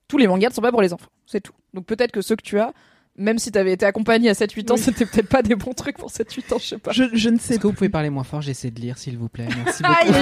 Tous 0.07 0.17
les 0.17 0.27
mangas 0.27 0.49
ne 0.49 0.53
sont 0.53 0.61
pas 0.61 0.71
pour 0.71 0.81
les 0.81 0.93
enfants, 0.93 1.09
c'est 1.25 1.41
tout. 1.41 1.53
Donc 1.75 1.85
peut-être 1.85 2.11
que 2.11 2.21
ceux 2.21 2.35
que 2.35 2.41
tu 2.41 2.57
as, 2.59 2.73
même 3.17 3.37
si 3.37 3.51
t'avais 3.51 3.73
été 3.73 3.85
accompagné 3.85 4.29
à 4.29 4.33
7-8 4.33 4.71
ans, 4.71 4.75
Oui. 4.75 4.81
c'était 4.81 5.05
peut-être 5.05 5.29
pas 5.29 5.41
des 5.43 5.55
bons 5.55 5.73
trucs 5.73 5.97
pour 5.97 6.09
7-8 6.09 6.53
ans, 6.53 6.57
je 6.59 6.65
sais 6.65 6.77
pas. 6.77 6.91
Je, 6.91 7.03
je 7.13 7.29
ne 7.29 7.37
sais 7.37 7.53
Est-ce 7.53 7.61
que 7.61 7.67
vous 7.67 7.73
pouvez 7.73 7.89
parler 7.89 8.09
moins 8.09 8.23
fort? 8.23 8.41
J'essaie 8.41 8.71
de 8.71 8.79
lire, 8.81 8.97
s'il 8.97 9.17
vous 9.17 9.29
plaît. 9.29 9.47
Merci 9.63 9.83
Ah, 9.85 9.99
beaucoup. 10.05 10.17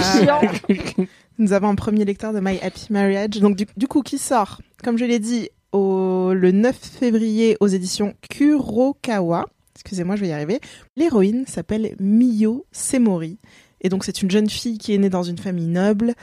il 0.69 0.75
est 0.75 0.85
chiant 0.87 1.05
Nous 1.39 1.53
avons 1.53 1.69
un 1.69 1.75
premier 1.75 2.05
lecteur 2.05 2.33
de 2.33 2.39
My 2.39 2.59
Happy 2.61 2.87
Marriage, 2.91 3.39
donc 3.39 3.55
du, 3.55 3.65
du 3.77 3.87
coup 3.87 4.01
qui 4.03 4.17
sort, 4.19 4.61
comme 4.83 4.97
je 4.99 5.05
l'ai 5.05 5.17
dit, 5.19 5.49
au, 5.71 6.33
le 6.35 6.51
9 6.51 6.75
février 6.77 7.57
aux 7.59 7.67
éditions 7.67 8.13
Kurokawa. 8.29 9.45
Excusez-moi, 9.75 10.15
je 10.15 10.21
vais 10.21 10.27
y 10.27 10.31
arriver. 10.31 10.59
L'héroïne 10.95 11.45
s'appelle 11.47 11.95
Miyo 11.99 12.65
Semori. 12.71 13.39
Et 13.84 13.89
donc 13.89 14.05
c'est 14.05 14.21
une 14.21 14.31
jeune 14.31 14.49
fille 14.49 14.77
qui 14.77 14.93
est 14.93 14.97
née 14.97 15.09
dans 15.09 15.23
une 15.23 15.38
famille 15.38 15.67
noble. 15.67 16.13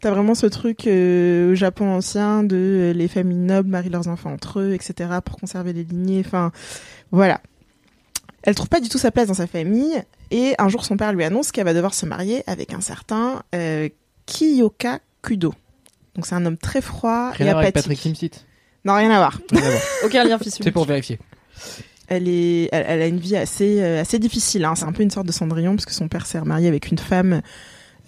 T'as 0.00 0.10
vraiment 0.10 0.34
ce 0.34 0.46
truc 0.46 0.86
euh, 0.86 1.52
au 1.52 1.54
Japon 1.54 1.90
ancien 1.92 2.42
de 2.42 2.56
euh, 2.56 2.92
les 2.92 3.08
familles 3.08 3.36
nobles 3.38 3.68
marient 3.68 3.90
leurs 3.90 4.08
enfants 4.08 4.32
entre 4.32 4.60
eux, 4.60 4.72
etc. 4.72 5.10
pour 5.24 5.36
conserver 5.36 5.72
les 5.72 5.84
lignées. 5.84 6.22
Enfin, 6.24 6.50
voilà. 7.10 7.40
Elle 8.42 8.54
trouve 8.54 8.68
pas 8.68 8.80
du 8.80 8.88
tout 8.88 8.98
sa 8.98 9.10
place 9.10 9.28
dans 9.28 9.34
sa 9.34 9.46
famille. 9.46 10.02
Et 10.30 10.54
un 10.58 10.68
jour, 10.68 10.84
son 10.84 10.96
père 10.96 11.12
lui 11.12 11.24
annonce 11.24 11.52
qu'elle 11.52 11.64
va 11.64 11.74
devoir 11.74 11.92
se 11.92 12.06
marier 12.06 12.42
avec 12.46 12.72
un 12.72 12.80
certain 12.80 13.42
euh, 13.54 13.88
Kiyoka 14.24 15.00
Kudo. 15.22 15.52
Donc 16.14 16.26
c'est 16.26 16.34
un 16.34 16.46
homme 16.46 16.56
très 16.56 16.80
froid 16.80 17.30
Rien 17.32 17.46
et 17.46 17.50
à 17.50 17.52
voir 17.52 17.62
avec 17.62 17.76
apathique. 17.76 17.98
Patrick 17.98 18.00
Timsit. 18.00 18.46
Non, 18.84 18.94
rien 18.94 19.10
à 19.10 19.18
voir. 19.18 19.38
Rien 19.50 19.62
à 19.62 19.70
voir. 19.70 19.82
Aucun 20.04 20.24
lien 20.24 20.38
fils 20.38 20.58
C'est 20.62 20.70
pour 20.70 20.86
vérifier. 20.86 21.18
Elle 22.10 22.28
est, 22.28 22.68
elle, 22.72 22.84
elle 22.88 23.02
a 23.02 23.06
une 23.06 23.20
vie 23.20 23.36
assez, 23.36 23.80
euh, 23.80 24.00
assez 24.00 24.18
difficile. 24.18 24.64
Hein. 24.64 24.74
C'est 24.74 24.84
un 24.84 24.92
peu 24.92 25.02
une 25.02 25.10
sorte 25.10 25.26
de 25.26 25.32
Cendrillon 25.32 25.76
parce 25.76 25.86
que 25.86 25.94
son 25.94 26.08
père 26.08 26.26
s'est 26.26 26.40
remarié 26.40 26.68
avec 26.68 26.90
une 26.90 26.98
femme 26.98 27.40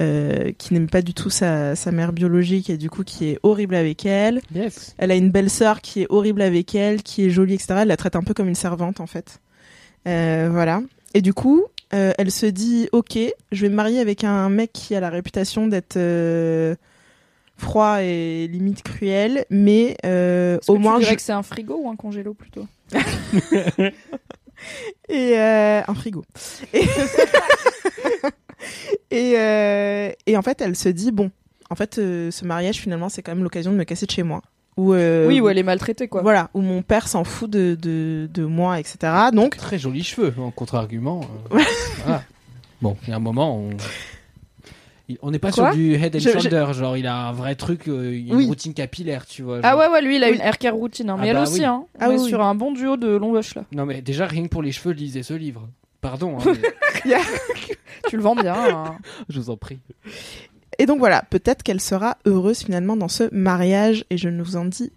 euh, 0.00 0.50
qui 0.58 0.74
n'aime 0.74 0.88
pas 0.88 1.02
du 1.02 1.14
tout 1.14 1.30
sa, 1.30 1.76
sa 1.76 1.92
mère 1.92 2.12
biologique 2.12 2.68
et 2.68 2.76
du 2.76 2.90
coup 2.90 3.04
qui 3.04 3.28
est 3.28 3.38
horrible 3.44 3.76
avec 3.76 4.04
elle. 4.04 4.40
Yes. 4.54 4.94
Elle 4.98 5.12
a 5.12 5.14
une 5.14 5.30
belle 5.30 5.48
sœur 5.48 5.80
qui 5.80 6.02
est 6.02 6.06
horrible 6.10 6.42
avec 6.42 6.74
elle, 6.74 7.02
qui 7.02 7.24
est 7.24 7.30
jolie, 7.30 7.54
etc. 7.54 7.74
Elle 7.82 7.88
la 7.88 7.96
traite 7.96 8.16
un 8.16 8.22
peu 8.22 8.34
comme 8.34 8.48
une 8.48 8.56
servante 8.56 8.98
en 9.00 9.06
fait. 9.06 9.40
Euh, 10.08 10.48
voilà. 10.50 10.82
Et 11.14 11.22
du 11.22 11.32
coup, 11.32 11.64
elle 11.90 12.30
se 12.30 12.46
dit 12.46 12.88
ok, 12.90 13.18
je 13.52 13.62
vais 13.62 13.68
me 13.68 13.74
marier 13.74 14.00
avec 14.00 14.24
un 14.24 14.48
mec 14.48 14.72
qui 14.72 14.94
a 14.94 15.00
la 15.00 15.10
réputation 15.10 15.68
d'être 15.68 15.96
froid 17.62 18.02
et 18.02 18.46
limite 18.48 18.82
cruel, 18.82 19.46
mais 19.50 19.96
euh, 20.04 20.58
au 20.68 20.74
que 20.74 20.78
moins 20.78 20.94
tu 20.94 21.00
dirais 21.00 21.12
je- 21.12 21.16
que 21.16 21.22
c'est 21.22 21.32
un 21.32 21.42
frigo 21.42 21.78
ou 21.82 21.88
un 21.88 21.96
congélo 21.96 22.34
plutôt 22.34 22.66
et 25.08 25.38
euh, 25.38 25.80
un 25.86 25.94
frigo. 25.94 26.24
Et, 26.72 26.82
et, 29.10 29.34
euh, 29.38 30.10
et 30.26 30.36
en 30.36 30.42
fait, 30.42 30.60
elle 30.60 30.76
se 30.76 30.88
dit 30.88 31.12
bon, 31.12 31.30
en 31.70 31.74
fait, 31.74 31.98
euh, 31.98 32.30
ce 32.30 32.44
mariage 32.44 32.76
finalement, 32.76 33.08
c'est 33.08 33.22
quand 33.22 33.34
même 33.34 33.44
l'occasion 33.44 33.72
de 33.72 33.76
me 33.76 33.84
casser 33.84 34.06
de 34.06 34.10
chez 34.10 34.22
moi. 34.22 34.42
Ou 34.76 34.94
euh, 34.94 35.26
Oui, 35.28 35.40
où 35.40 35.48
elle 35.48 35.58
est 35.58 35.62
maltraitée 35.62 36.08
quoi. 36.08 36.22
Voilà, 36.22 36.50
où 36.54 36.60
mon 36.62 36.82
père 36.82 37.06
s'en 37.08 37.24
fout 37.24 37.50
de, 37.50 37.76
de, 37.80 38.28
de 38.32 38.44
moi, 38.44 38.80
etc. 38.80 39.12
Donc, 39.32 39.56
Très 39.56 39.78
jolis 39.78 40.04
cheveux, 40.04 40.32
en 40.38 40.50
contre-argument. 40.50 41.20
euh, 41.52 41.58
voilà. 42.04 42.22
Bon, 42.80 42.96
il 43.04 43.10
y 43.10 43.12
a 43.12 43.16
un 43.16 43.20
moment, 43.20 43.56
on. 43.58 43.70
On 45.22 45.30
n'est 45.30 45.38
pas 45.38 45.50
Quoi 45.52 45.70
sur 45.72 45.76
du 45.76 45.94
head 45.94 46.14
and 46.16 46.18
Je- 46.18 46.30
je- 46.30 46.38
shoulder, 46.38 46.66
genre 46.72 46.96
il 46.96 47.06
a 47.06 47.28
un 47.28 47.32
vrai 47.32 47.54
truc, 47.54 47.88
euh, 47.88 48.10
Oui. 48.10 48.26
une 48.28 48.46
routine 48.46 48.74
capillaire, 48.74 49.26
tu 49.26 49.42
vois. 49.42 49.60
Ah 49.62 49.76
ouais, 49.76 49.88
ouais, 49.88 50.00
lui 50.02 50.16
il 50.16 50.24
a 50.24 50.28
Oui. 50.30 50.36
une 50.36 50.40
haircare 50.40 50.74
routine, 50.74 51.10
hein. 51.10 51.16
Ah 51.18 51.22
mais 51.22 51.28
elle 51.28 51.36
bah 51.36 51.42
aussi, 51.42 51.60
oui. 51.60 51.64
hein. 51.64 51.84
On 51.96 51.98
Ah 52.00 52.12
est 52.12 52.18
sur 52.18 52.40
un 52.42 52.54
bon 52.54 52.72
duo 52.72 52.96
de 52.96 53.08
long 53.08 53.32
wash 53.32 53.54
là. 53.54 53.64
Non 53.72 53.84
mais 53.86 54.00
déjà 54.02 54.26
rien 54.26 54.44
que 54.44 54.48
pour 54.48 54.62
les 54.62 54.72
cheveux, 54.72 54.92
lisez 54.94 55.22
ce 55.22 55.34
livre. 55.34 55.68
Pardon, 56.00 56.36
hein, 56.38 56.52
mais 57.04 57.14
tu 58.08 58.16
le 58.16 58.22
vends 58.22 58.34
bien. 58.34 58.54
hein. 58.56 58.96
je 59.28 59.38
vous 59.40 59.50
en 59.50 59.56
prie. 59.56 59.78
et 60.78 60.86
donc 60.86 60.98
voilà, 60.98 61.22
peut-être 61.30 61.62
qu'elle 61.62 61.80
sera 61.80 62.18
heureuse 62.26 62.58
finalement 62.64 62.96
dans 62.96 63.08
ce 63.08 63.32
mariage, 63.32 64.04
et 64.10 64.16
je 64.16 64.28
ne 64.28 64.42
vous 64.42 64.56
en 64.56 64.64
dis 64.64 64.90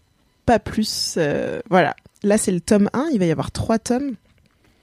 pas 0.46 0.60
plus. 0.60 1.16
euh, 1.18 1.60
voilà, 1.70 1.96
là 2.24 2.38
c'est 2.38 2.52
le 2.52 2.62
tome 2.62 2.90
1, 2.94 3.10
il 3.14 3.20
va 3.20 3.26
y 3.26 3.32
avoir 3.32 3.52
trois 3.52 3.78
tomes. 3.80 4.14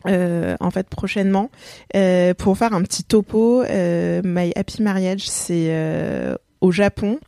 Euh, 0.06 0.56
en 0.60 0.70
fait 0.70 0.88
prochainement 0.88 1.50
Euh, 1.96 2.34
pour 2.34 2.56
faire 2.58 2.72
un 2.72 2.82
petit 2.82 3.04
topo 3.04 3.62
euh, 3.62 4.20
My 4.24 4.52
Happy 4.56 4.82
Marriage 4.82 5.28
c'est 5.28 5.66
euh, 5.68 6.36
au 6.60 6.70
Japon 6.72 7.18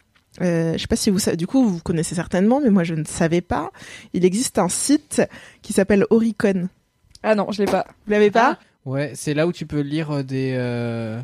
euh, 0.43 0.73
je 0.75 0.79
sais 0.79 0.87
pas 0.89 0.97
si 0.97 1.11
vous 1.11 1.19
savez 1.21 1.37
du 1.37 1.47
coup 1.47 1.65
vous 1.65 1.81
connaissez 1.81 2.15
certainement 2.15 2.61
mais 2.61 2.71
moi 2.71 2.83
je 2.85 2.95
ne 2.95 3.05
savais 3.05 3.41
pas 3.41 3.71
il 4.15 4.25
existe 4.25 4.59
un 4.59 4.69
site 4.69 5.23
qui 5.63 5.73
s'appelle 5.73 6.05
Oricon 6.11 6.69
Ah 7.23 7.35
non, 7.35 7.51
je 7.53 7.63
l'ai 7.63 7.71
pas. 7.71 7.87
vous 8.07 8.13
l'avez 8.13 8.31
pas? 8.31 8.59
Ouais, 8.85 9.13
c'est 9.15 9.33
là 9.35 9.47
où 9.47 9.53
tu 9.53 9.65
peux 9.65 9.81
lire 9.81 10.23
des. 10.25 10.53
euh, 10.59 11.19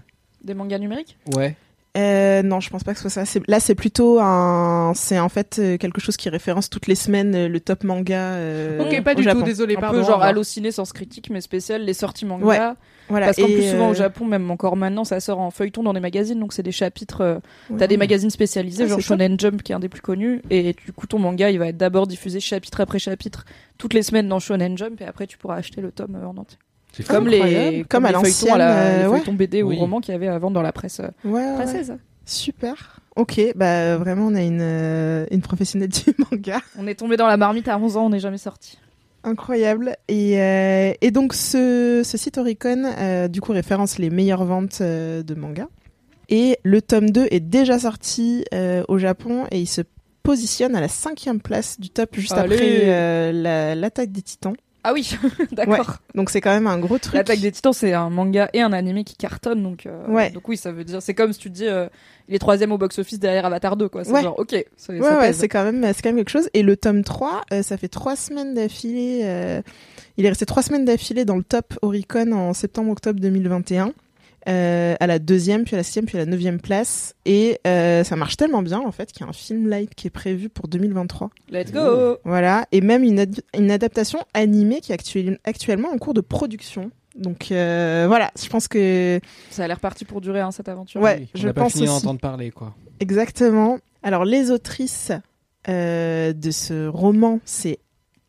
Des 0.44 0.54
mangas 0.54 0.78
numériques? 0.78 1.18
Ouais. 1.36 1.56
Euh, 1.96 2.42
non, 2.42 2.60
je 2.60 2.70
pense 2.70 2.84
pas 2.84 2.92
que 2.92 2.98
ce 2.98 3.02
soit 3.02 3.10
ça. 3.10 3.24
C'est- 3.24 3.42
Là, 3.48 3.58
c'est 3.58 3.74
plutôt 3.74 4.20
un. 4.20 4.92
C'est 4.94 5.18
en 5.18 5.28
fait 5.28 5.58
euh, 5.58 5.76
quelque 5.76 6.00
chose 6.00 6.16
qui 6.16 6.28
référence 6.28 6.70
toutes 6.70 6.86
les 6.86 6.94
semaines 6.94 7.34
euh, 7.34 7.48
le 7.48 7.58
top 7.58 7.82
manga. 7.82 8.16
euh, 8.34 8.78
ok, 8.80 9.02
pas 9.02 9.12
au 9.12 9.16
du 9.16 9.22
Japon. 9.24 9.40
tout, 9.40 9.44
désolé, 9.46 9.74
Un 9.76 9.80
pardon. 9.80 9.98
peu 9.98 10.02
genre 10.04 10.12
revoir. 10.14 10.28
Allociné 10.28 10.70
sans 10.70 10.90
critique, 10.92 11.30
mais 11.30 11.40
spécial, 11.40 11.82
les 11.84 11.92
sorties 11.94 12.26
manga. 12.26 12.44
Ouais, 12.46 12.58
Voilà. 13.08 13.26
Parce 13.26 13.38
qu'en 13.38 13.48
Et, 13.48 13.54
plus, 13.54 13.68
souvent 13.70 13.88
au 13.90 13.94
Japon, 13.94 14.24
même 14.24 14.48
encore 14.52 14.76
maintenant, 14.76 15.02
ça 15.02 15.18
sort 15.18 15.40
en 15.40 15.50
feuilleton 15.50 15.82
dans 15.82 15.92
des 15.92 15.98
magazines, 15.98 16.38
donc 16.38 16.52
c'est 16.52 16.62
des 16.62 16.70
chapitres. 16.70 17.22
euh, 17.22 17.34
ouais. 17.70 17.78
T'as 17.78 17.88
des 17.88 17.96
magazines 17.96 18.30
spécialisés, 18.30 18.84
Ah, 18.84 18.86
genre. 18.86 19.00
Shonen 19.00 19.38
Jump, 19.40 19.60
qui 19.64 19.72
est 19.72 19.74
un 19.74 19.80
des 19.80 19.88
plus 19.88 20.00
connus, 20.00 20.42
et 20.48 20.74
du 20.86 20.92
coup, 20.92 21.08
ton 21.08 21.18
manga, 21.18 21.50
il 21.50 21.58
va 21.58 21.66
être 21.68 21.76
d'abord 21.76 22.06
diffusé 22.06 22.38
chapitre 22.38 22.80
après 22.80 23.00
chapitre, 23.00 23.44
toutes 23.78 23.94
les 23.94 24.04
semaines 24.04 24.28
dans 24.28 24.38
Shonen 24.38 24.78
Jump, 24.78 25.00
et 25.00 25.04
après, 25.06 25.26
tu 25.26 25.38
pourras 25.38 25.56
acheter 25.56 25.80
le 25.80 25.90
tome 25.90 26.14
euh, 26.14 26.24
en 26.28 26.36
entier. 26.36 26.56
C'est 26.92 27.06
Comme 27.06 27.28
Incroyable. 27.28 27.76
les, 27.76 27.84
Comme 27.84 28.04
à 28.04 28.12
l'ancienne, 28.12 28.58
la- 28.58 29.04
euh, 29.06 29.08
ouais. 29.08 29.22
BD 29.32 29.62
Oui. 29.62 29.76
ou 29.76 29.78
romans 29.80 30.00
qu'il 30.00 30.12
y 30.12 30.14
avait 30.16 30.28
avant 30.28 30.50
dans 30.50 30.62
la 30.62 30.72
presse 30.72 31.00
euh, 31.00 31.08
Ouais, 31.24 31.32
ouais, 31.32 31.46
ouais. 31.46 31.54
française. 31.54 31.96
Super. 32.24 33.00
Ok, 33.16 33.40
bah 33.56 33.96
vraiment, 33.96 34.26
on 34.26 34.34
a 34.34 34.42
une, 34.42 34.60
euh, 34.60 35.26
une 35.30 35.40
professionnelle 35.42 35.88
du 35.90 36.14
manga. 36.30 36.60
On 36.78 36.86
est 36.86 36.94
tombé 36.94 37.16
dans 37.16 37.26
la 37.26 37.36
marmite 37.36 37.68
à 37.68 37.78
11 37.78 37.96
ans, 37.96 38.06
on 38.06 38.10
n'est 38.10 38.20
jamais 38.20 38.38
sorti. 38.38 38.78
Incroyable. 39.24 39.96
Et, 40.08 40.40
euh, 40.40 40.92
et 41.00 41.10
donc, 41.10 41.34
ce, 41.34 42.02
ce 42.04 42.16
site 42.16 42.38
Oricon, 42.38 42.84
euh, 42.98 43.28
du 43.28 43.40
coup, 43.40 43.52
référence 43.52 43.98
les 43.98 44.08
meilleures 44.10 44.44
ventes 44.44 44.78
euh, 44.80 45.22
de 45.22 45.34
manga. 45.34 45.68
Et 46.28 46.58
le 46.62 46.80
tome 46.80 47.10
2 47.10 47.26
est 47.30 47.40
déjà 47.40 47.78
sorti 47.80 48.44
au 48.88 48.98
Japon 48.98 49.46
et 49.50 49.58
il 49.60 49.66
se 49.66 49.82
positionne 50.22 50.76
à 50.76 50.80
la 50.80 50.86
cinquième 50.88 51.40
place 51.40 51.80
du 51.80 51.90
top 51.90 52.10
juste 52.14 52.32
Allez. 52.32 52.54
après 52.54 53.32
la- 53.32 53.74
l'attaque 53.74 54.12
des 54.12 54.22
titans. 54.22 54.54
Ah 54.82 54.92
oui, 54.94 55.14
d'accord. 55.52 55.98
Donc 56.14 56.30
c'est 56.30 56.40
quand 56.40 56.50
même 56.52 56.66
un 56.66 56.78
gros 56.78 56.98
truc. 56.98 57.14
L'attaque 57.14 57.40
des 57.40 57.52
titans, 57.52 57.72
c'est 57.72 57.92
un 57.92 58.08
manga 58.10 58.48
et 58.54 58.62
un 58.62 58.72
animé 58.72 59.04
qui 59.04 59.14
cartonne, 59.16 59.62
donc, 59.62 59.84
euh, 59.86 60.06
Ouais. 60.08 60.30
donc 60.30 60.48
oui, 60.48 60.56
ça 60.56 60.72
veut 60.72 60.84
dire, 60.84 61.02
c'est 61.02 61.12
comme 61.14 61.32
si 61.34 61.38
tu 61.38 61.50
te 61.50 61.54
dis, 61.54 61.66
euh, 61.66 61.88
il 62.28 62.34
est 62.34 62.38
troisième 62.38 62.72
au 62.72 62.78
box-office 62.78 63.18
derrière 63.18 63.44
Avatar 63.44 63.76
2, 63.76 63.88
quoi. 63.88 64.04
C'est 64.04 64.12
Ouais. 64.12 64.22
genre, 64.22 64.38
ok, 64.38 64.64
ça, 64.76 64.92
Ouais, 64.92 65.00
ça 65.02 65.18
ouais, 65.18 65.32
c'est 65.34 65.48
quand 65.48 65.64
même, 65.64 65.84
c'est 65.94 66.02
quand 66.02 66.08
même 66.10 66.16
quelque 66.16 66.30
chose. 66.30 66.48
Et 66.54 66.62
le 66.62 66.76
tome 66.76 67.04
3, 67.04 67.42
euh, 67.52 67.62
ça 67.62 67.76
fait 67.76 67.88
trois 67.88 68.16
semaines 68.16 68.54
d'affilée. 68.54 69.20
euh, 69.24 69.60
il 70.16 70.26
est 70.26 70.28
resté 70.30 70.46
trois 70.46 70.62
semaines 70.62 70.84
d'affilée 70.84 71.24
dans 71.24 71.36
le 71.36 71.42
top 71.44 71.74
Oricon 71.82 72.32
en 72.32 72.52
septembre-octobre 72.54 73.20
2021. 73.20 73.92
Euh, 74.50 74.94
à 74.98 75.06
la 75.06 75.18
deuxième, 75.18 75.64
puis 75.64 75.74
à 75.74 75.78
la 75.78 75.82
sixième, 75.84 76.06
puis 76.06 76.16
à 76.18 76.20
la 76.20 76.26
neuvième 76.26 76.60
place. 76.60 77.14
Et 77.24 77.58
euh, 77.66 78.02
ça 78.04 78.16
marche 78.16 78.36
tellement 78.36 78.62
bien, 78.62 78.80
en 78.80 78.90
fait, 78.92 79.12
qu'il 79.12 79.22
y 79.22 79.24
a 79.24 79.28
un 79.28 79.32
film 79.32 79.70
live 79.70 79.88
qui 79.96 80.08
est 80.08 80.10
prévu 80.10 80.48
pour 80.48 80.66
2023. 80.68 81.30
Let's 81.50 81.70
go 81.72 82.16
Voilà, 82.24 82.66
et 82.72 82.80
même 82.80 83.04
une, 83.04 83.20
ad- 83.20 83.40
une 83.56 83.70
adaptation 83.70 84.18
animée 84.34 84.80
qui 84.80 84.92
est 84.92 84.94
actuel- 84.94 85.38
actuellement 85.44 85.88
en 85.90 85.98
cours 85.98 86.14
de 86.14 86.20
production. 86.20 86.90
Donc 87.16 87.50
euh, 87.50 88.04
voilà, 88.06 88.30
je 88.40 88.48
pense 88.48 88.68
que 88.68 89.20
Ça 89.50 89.64
a 89.64 89.68
l'air 89.68 89.80
parti 89.80 90.04
pour 90.04 90.20
durer 90.20 90.40
hein, 90.40 90.52
cette 90.52 90.68
aventure. 90.68 91.00
Ouais, 91.00 91.18
Oui, 91.20 91.28
on 91.34 91.38
je 91.38 91.48
pas 91.48 91.62
pense 91.62 91.72
fini 91.72 91.84
aussi. 91.88 91.92
d'entendre 92.02 92.20
parler, 92.20 92.50
quoi. 92.52 92.74
exactement. 93.00 93.78
Alors 94.02 94.24
les 94.24 94.50
autrices 94.52 95.10
euh, 95.68 96.32
de 96.32 96.50
ce 96.52 96.86
roman, 96.86 97.40
c'est 97.44 97.78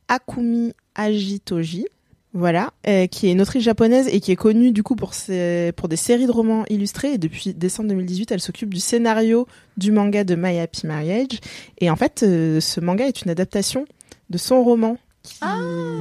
Akumi 0.07 0.73
Ajitoji. 0.95 1.85
Voilà, 2.33 2.71
euh, 2.87 3.07
qui 3.07 3.27
est 3.27 3.33
une 3.33 3.41
autrice 3.41 3.61
japonaise 3.61 4.07
et 4.07 4.21
qui 4.21 4.31
est 4.31 4.37
connue 4.37 4.71
du 4.71 4.83
coup 4.83 4.95
pour 4.95 5.13
ses, 5.13 5.73
pour 5.75 5.89
des 5.89 5.97
séries 5.97 6.27
de 6.27 6.31
romans 6.31 6.63
illustrés. 6.69 7.13
Et 7.13 7.17
depuis 7.17 7.53
décembre 7.53 7.89
2018, 7.89 8.31
elle 8.31 8.39
s'occupe 8.39 8.73
du 8.73 8.79
scénario 8.79 9.47
du 9.75 9.91
manga 9.91 10.23
de 10.23 10.35
My 10.35 10.57
Happy 10.59 10.87
Marriage. 10.87 11.41
Et 11.79 11.89
en 11.89 11.97
fait, 11.97 12.23
euh, 12.23 12.61
ce 12.61 12.79
manga 12.79 13.05
est 13.05 13.23
une 13.23 13.31
adaptation 13.31 13.85
de 14.29 14.37
son 14.37 14.63
roman. 14.63 14.97
Qui... 15.23 15.39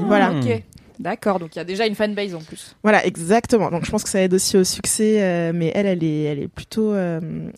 voilà. 0.07 0.33
Ok. 0.33 0.63
D'accord, 1.01 1.39
donc 1.41 1.57
il 1.57 1.59
y 1.59 1.63
a 1.63 1.65
déjà 1.65 1.87
une 1.87 1.95
fanbase 1.95 2.35
en 2.35 2.41
plus. 2.41 2.77
Voilà, 2.85 3.05
exactement. 3.05 3.71
Donc 3.71 3.85
je 3.85 3.91
pense 3.91 4.05
que 4.05 4.11
ça 4.11 4.23
aide 4.23 4.35
aussi 4.35 4.57
au 4.57 4.65
succès, 4.65 5.23
euh, 5.23 5.51
mais 5.53 5.73
elle, 5.75 5.87
elle 5.87 6.05
est, 6.05 6.25
elle 6.25 6.39
est 6.41 6.49
plutôt, 6.49 6.95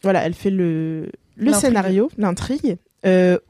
voilà, 0.03 0.25
elle 0.25 0.35
fait 0.35 0.51
le, 0.51 1.11
le 1.37 1.53
scénario, 1.53 2.09
l'intrigue. 2.17 2.79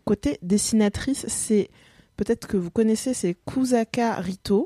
Côté 0.05 0.39
dessinatrice, 0.43 1.27
c'est 1.29 1.69
peut-être 2.17 2.49
que 2.49 2.57
vous 2.57 2.71
connaissez, 2.71 3.15
c'est 3.15 3.37
Kusaka 3.47 4.15
Rito. 4.15 4.65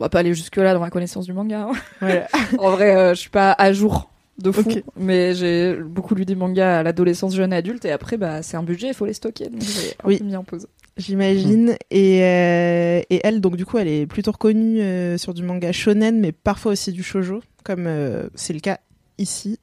On 0.00 0.04
va 0.04 0.08
pas 0.08 0.20
aller 0.20 0.34
jusque 0.34 0.56
là 0.56 0.72
dans 0.74 0.80
ma 0.80 0.90
connaissance 0.90 1.26
du 1.26 1.32
manga. 1.32 1.68
hein. 2.02 2.22
En 2.58 2.70
vrai, 2.70 2.96
euh, 2.96 3.10
je 3.14 3.20
suis 3.20 3.30
pas 3.30 3.52
à 3.52 3.72
jour 3.72 4.10
de 4.38 4.50
fou, 4.50 4.70
mais 4.96 5.34
j'ai 5.34 5.74
beaucoup 5.76 6.14
lu 6.14 6.24
des 6.24 6.34
mangas 6.34 6.78
à 6.78 6.82
l'adolescence, 6.82 7.34
jeune 7.34 7.52
adulte, 7.52 7.84
et 7.84 7.92
après, 7.92 8.16
bah, 8.16 8.42
c'est 8.42 8.56
un 8.56 8.62
budget, 8.62 8.88
il 8.88 8.94
faut 8.94 9.04
les 9.04 9.12
stocker, 9.12 9.50
donc 9.50 9.60
j'ai 9.60 9.92
Oui. 10.04 10.18
mis 10.24 10.34
en 10.36 10.42
pause. 10.44 10.66
J'imagine. 10.96 11.76
Et, 11.90 12.22
euh, 12.24 13.02
et 13.10 13.20
elle, 13.22 13.42
donc 13.42 13.56
du 13.56 13.66
coup, 13.66 13.76
elle 13.76 13.88
est 13.88 14.06
plutôt 14.06 14.32
reconnue 14.32 14.80
euh, 14.80 15.18
sur 15.18 15.34
du 15.34 15.42
manga 15.42 15.70
shonen, 15.72 16.18
mais 16.18 16.32
parfois 16.32 16.72
aussi 16.72 16.90
du 16.92 17.02
shojo, 17.02 17.42
comme 17.64 17.84
euh, 17.86 18.28
c'est 18.34 18.54
le 18.54 18.60
cas 18.60 18.78
ici. 19.18 19.58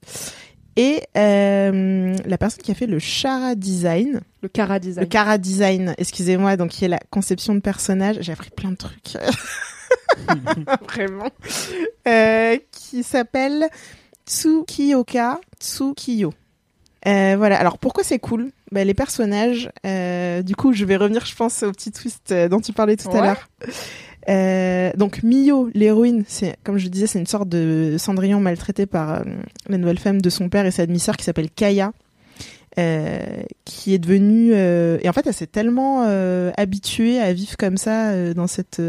Et 0.76 1.02
euh, 1.18 2.16
la 2.28 2.38
personne 2.38 2.62
qui 2.62 2.70
a 2.70 2.76
fait 2.76 2.86
le 2.86 3.00
chara 3.00 3.56
design, 3.56 4.22
Le 4.44 4.48
Kara 4.50 4.78
design. 4.78 5.04
Le 5.04 5.10
Cara 5.10 5.38
Design, 5.40 5.96
excusez-moi, 5.98 6.56
donc 6.56 6.70
qui 6.70 6.86
est 6.86 6.88
la 6.88 7.00
conception 7.10 7.56
de 7.56 7.60
personnages. 7.62 8.18
J'ai 8.22 8.32
appris 8.32 8.52
plein 8.52 8.70
de 8.70 8.76
trucs. 8.78 9.18
Vraiment. 10.90 11.30
Euh, 12.08 12.58
qui 12.72 13.04
s'appelle 13.04 13.68
Tsukioka 14.28 15.40
Tsukiyo. 15.60 16.34
Euh, 17.08 17.36
voilà, 17.38 17.58
alors 17.60 17.78
pourquoi 17.78 18.04
c'est 18.04 18.20
cool? 18.20 18.52
Bah, 18.72 18.84
Les 18.84 18.94
personnages, 18.94 19.70
euh, 19.86 20.42
du 20.42 20.56
coup 20.56 20.74
je 20.74 20.84
vais 20.84 20.98
revenir 20.98 21.26
je 21.26 21.36
pense 21.36 21.64
au 21.64 21.72
petit 21.72 21.92
twist 21.92 22.34
dont 22.34 22.60
tu 22.60 22.74
parlais 22.74 22.98
tout 22.98 23.10
à 23.10 23.22
l'heure. 23.22 23.48
Euh, 24.30 24.92
donc 24.98 25.24
Mio, 25.24 25.70
l'héroïne, 25.74 26.26
c'est 26.28 26.58
comme 26.66 26.78
je 26.78 26.90
disais, 26.90 27.08
c'est 27.08 27.20
une 27.20 27.28
sorte 27.28 27.48
de 27.48 27.96
Cendrillon 27.98 28.42
maltraité 28.42 28.86
par 28.86 29.24
la 29.70 29.78
nouvelle 29.78 30.00
femme 30.00 30.22
de 30.22 30.30
son 30.30 30.50
père 30.50 30.66
et 30.66 30.72
sa 30.72 30.86
demi-sœur 30.86 31.16
qui 31.16 31.24
s'appelle 31.24 31.50
Kaya, 31.50 31.94
qui 32.76 33.94
est 33.94 34.00
devenue 34.00 34.52
et 34.54 35.08
en 35.08 35.14
fait 35.14 35.28
elle 35.28 35.34
s'est 35.34 35.48
tellement 35.48 36.02
habituée 36.58 37.22
à 37.22 37.32
vivre 37.32 37.56
comme 37.56 37.78
ça 37.78 38.34
dans 38.34 38.48
cette 38.48 38.82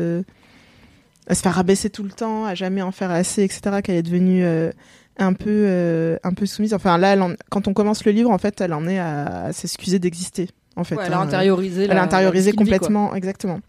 à 1.28 1.34
se 1.34 1.42
faire 1.42 1.54
rabaisser 1.54 1.90
tout 1.90 2.02
le 2.02 2.10
temps, 2.10 2.44
à 2.44 2.54
jamais 2.54 2.82
en 2.82 2.90
faire 2.90 3.10
assez, 3.10 3.42
etc. 3.44 3.60
Qu'elle 3.82 3.96
est 3.96 4.02
devenue 4.02 4.44
euh, 4.44 4.70
un 5.18 5.32
peu 5.34 5.46
euh, 5.66 6.16
un 6.24 6.32
peu 6.32 6.46
soumise. 6.46 6.74
Enfin 6.74 6.96
là, 6.98 7.12
elle 7.12 7.22
en- 7.22 7.34
quand 7.50 7.68
on 7.68 7.74
commence 7.74 8.04
le 8.04 8.12
livre, 8.12 8.30
en 8.30 8.38
fait, 8.38 8.60
elle 8.60 8.72
en 8.72 8.86
est 8.88 8.98
à, 8.98 9.44
à 9.46 9.52
s'excuser 9.52 9.98
d'exister. 9.98 10.48
En 10.76 10.84
fait, 10.84 10.96
Ouais, 10.96 11.04
elle 11.06 11.12
a 11.12 11.18
hein. 11.18 11.22
intériorisé. 11.22 11.82
Elle 11.84 11.88
la- 11.90 12.02
a 12.02 12.04
intériorisé 12.04 12.52
complètement, 12.52 13.14
exactement. 13.14 13.60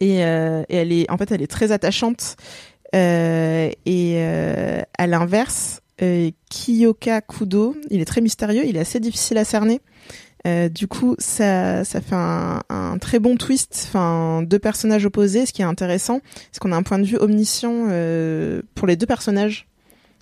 Et, 0.00 0.24
euh, 0.24 0.62
et 0.68 0.76
elle 0.76 0.92
est, 0.92 1.10
en 1.10 1.16
fait, 1.16 1.30
elle 1.30 1.42
est 1.42 1.46
très 1.50 1.70
attachante. 1.72 2.36
Et 2.94 4.22
à 4.98 5.06
l'inverse, 5.06 5.80
Kiyoka 6.50 7.20
Kudo, 7.22 7.76
il 7.90 8.00
est 8.00 8.04
très 8.04 8.20
mystérieux, 8.20 8.62
il 8.66 8.76
est 8.76 8.80
assez 8.80 9.00
difficile 9.00 9.38
à 9.38 9.44
cerner. 9.44 9.80
Euh, 10.46 10.68
du 10.68 10.86
coup, 10.86 11.14
ça, 11.18 11.84
ça 11.84 12.00
fait 12.00 12.14
un, 12.14 12.98
très 13.00 13.18
bon 13.18 13.36
twist, 13.36 13.86
enfin 13.88 14.42
deux 14.42 14.58
personnages 14.58 15.06
opposés. 15.06 15.46
Ce 15.46 15.52
qui 15.52 15.62
est 15.62 15.66
intéressant, 15.66 16.20
c'est 16.52 16.60
qu'on 16.60 16.72
a 16.72 16.76
un 16.76 16.82
point 16.82 16.98
de 16.98 17.04
vue 17.04 17.16
omniscient 17.16 17.86
euh, 17.90 18.62
pour 18.74 18.86
les 18.86 18.96
deux 18.96 19.06
personnages. 19.06 19.67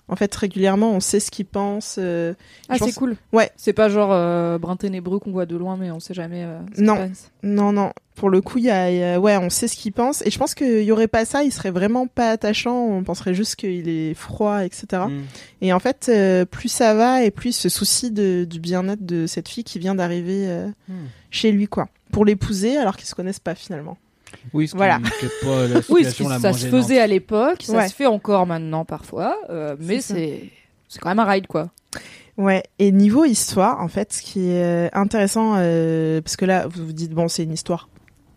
En 0.09 0.15
fait, 0.15 0.33
régulièrement, 0.33 0.91
on 0.91 0.99
sait 1.01 1.19
ce 1.19 1.29
qu'ils 1.31 1.45
pensent. 1.45 1.97
euh, 1.99 2.33
Ah, 2.69 2.75
je 2.75 2.79
c'est 2.79 2.85
pense- 2.85 2.93
cool. 2.95 3.17
Ouais. 3.33 3.51
C'est 3.57 3.73
pas 3.73 3.89
genre 3.89 4.11
euh, 4.13 4.57
brin 4.57 4.77
ténébreux 4.77 5.19
qu'on 5.19 5.31
voit 5.31 5.45
de 5.45 5.57
loin, 5.57 5.75
mais 5.77 5.91
on 5.91 5.99
sait 5.99 6.13
jamais. 6.13 6.43
euh, 6.45 6.59
ce 6.75 6.81
Non. 6.81 6.95
passe. 6.95 7.29
Non, 7.43 7.73
non. 7.73 7.91
Pour 8.15 8.29
le 8.29 8.39
coup, 8.41 8.57
il 8.57 8.63
y 8.63 8.69
a, 8.71 8.89
il 8.89 8.97
y 8.97 9.03
a- 9.03 9.19
ouais, 9.19 9.35
on 9.37 9.49
sait 9.49 9.67
ce 9.67 9.75
qu'il 9.75 9.91
pense. 9.91 10.25
Et 10.25 10.31
je 10.31 10.39
pense 10.39 10.55
qu'il 10.55 10.81
y 10.83 10.91
aurait 10.93 11.09
pas 11.09 11.25
ça, 11.25 11.43
il 11.43 11.51
serait 11.51 11.71
vraiment 11.71 12.07
pas 12.07 12.31
attachant. 12.31 12.85
On 12.85 13.03
penserait 13.03 13.33
juste 13.33 13.57
qu'il 13.57 13.89
est 13.89 14.13
froid, 14.13 14.63
etc. 14.63 15.03
Mm. 15.09 15.21
Et 15.61 15.73
en 15.73 15.79
fait, 15.79 16.07
euh, 16.09 16.45
plus 16.45 16.69
ça 16.69 16.93
va 16.93 17.23
et 17.23 17.29
plus 17.31 17.49
il 17.49 17.53
se 17.53 17.69
soucie 17.69 18.09
de, 18.09 18.45
du 18.49 18.59
bien-être 18.61 19.05
de 19.05 19.27
cette 19.27 19.49
fille 19.49 19.65
qui 19.65 19.77
vient 19.77 19.93
d'arriver 19.93 20.47
euh, 20.47 20.67
Hmm. 20.87 21.07
chez 21.31 21.51
lui, 21.51 21.67
quoi. 21.67 21.89
Pour 22.13 22.23
l'épouser, 22.23 22.77
alors 22.77 22.95
qu'ils 22.95 23.07
se 23.07 23.13
connaissent 23.15 23.39
pas 23.41 23.55
finalement. 23.55 23.97
Oui, 24.53 24.67
ce 24.67 24.71
qui 24.73 24.77
Voilà. 24.77 24.99
pas 25.43 25.67
la 25.67 25.79
Oui, 25.89 26.03
situation 26.05 26.09
ce 26.09 26.15
qui- 26.15 26.23
la 26.29 26.39
ça 26.39 26.53
se 26.53 26.67
faisait 26.67 26.99
à 26.99 27.07
l'époque, 27.07 27.63
ça 27.63 27.73
Ouais. 27.77 27.87
se 27.87 27.93
fait 27.95 28.05
encore 28.05 28.45
maintenant 28.47 28.85
parfois, 28.85 29.37
euh, 29.49 29.75
mais 29.79 30.01
C'est 30.01 30.49
c'est 30.87 30.99
quand 30.99 31.09
même 31.09 31.19
un 31.19 31.25
ride 31.25 31.47
quoi. 31.47 31.69
Ouais. 32.37 32.63
Et 32.79 32.91
niveau 32.91 33.25
histoire, 33.25 33.81
en 33.81 33.87
fait, 33.87 34.13
ce 34.13 34.21
qui 34.21 34.49
est 34.51 34.89
intéressant, 34.93 35.55
euh, 35.57 36.21
parce 36.21 36.35
que 36.37 36.45
là, 36.45 36.67
vous 36.67 36.85
vous 36.85 36.93
dites 36.93 37.11
bon, 37.11 37.27
c'est 37.27 37.43
une 37.43 37.51
histoire, 37.53 37.89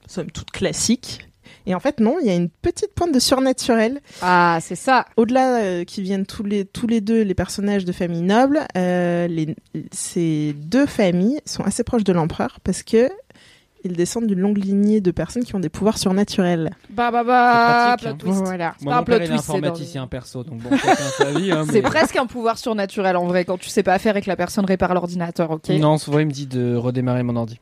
somme 0.06 0.30
toute 0.30 0.50
classique. 0.50 1.26
Et 1.66 1.74
en 1.74 1.80
fait, 1.80 2.00
non, 2.00 2.16
il 2.20 2.26
y 2.26 2.30
a 2.30 2.34
une 2.34 2.48
petite 2.48 2.94
pointe 2.94 3.12
de 3.12 3.18
surnaturel 3.20 4.00
Ah, 4.22 4.58
c'est 4.62 4.74
ça. 4.74 5.04
au-delà 5.18 5.58
euh, 5.60 5.84
qui 5.84 6.00
viennent 6.00 6.24
tous 6.24 6.42
les 6.42 6.64
tous 6.64 6.86
les 6.86 7.02
deux 7.02 7.20
les 7.22 7.34
personnages 7.34 7.84
de 7.84 7.92
familles 7.92 8.22
nobles, 8.22 8.60
euh, 8.78 9.26
les, 9.28 9.54
ces 9.92 10.54
deux 10.54 10.86
familles 10.86 11.40
sont 11.44 11.62
assez 11.62 11.84
proches 11.84 12.02
de 12.04 12.12
l'empereur 12.14 12.58
parce 12.64 12.82
que 12.82 13.10
ils 13.84 13.94
descendent 13.96 14.26
d'une 14.26 14.40
longue 14.40 14.58
lignée 14.58 15.00
de 15.00 15.10
personnes 15.10 15.44
qui 15.44 15.54
ont 15.54 15.60
des 15.60 15.68
pouvoirs 15.68 15.98
surnaturels. 15.98 16.70
Bah 16.90 17.10
bah 17.10 17.24
bah, 17.24 17.96
C'est 17.98 18.04
pratique, 18.04 18.04
plot 18.04 18.10
hein. 18.10 18.16
twist. 18.18 18.44
Voilà. 18.44 18.74
C'est 18.78 18.84
Moi, 18.84 18.96
mon 18.96 19.04
père, 19.04 19.22
est 19.22 19.26
twist, 19.28 19.42
c'est 19.44 19.52
dans 19.52 19.58
informaticien 19.58 20.06
perso, 20.06 20.44
donc 20.44 20.58
bon, 20.60 20.70
sa 21.18 21.30
vie. 21.32 21.50
Hein, 21.52 21.64
C'est 21.66 21.72
mais- 21.74 21.82
presque 21.82 22.16
un 22.16 22.26
pouvoir 22.26 22.58
surnaturel 22.58 23.16
en 23.16 23.26
vrai 23.26 23.44
quand 23.44 23.58
tu 23.58 23.68
sais 23.68 23.82
pas 23.82 23.98
faire 23.98 24.16
et 24.16 24.22
que 24.22 24.28
la 24.28 24.36
personne 24.36 24.64
répare 24.64 24.92
l'ordinateur, 24.94 25.50
ok 25.50 25.68
Non, 25.70 25.98
souvent 25.98 26.18
il 26.18 26.26
me 26.26 26.32
dit 26.32 26.46
de 26.46 26.74
redémarrer 26.74 27.22
mon 27.22 27.36
ordi. 27.36 27.58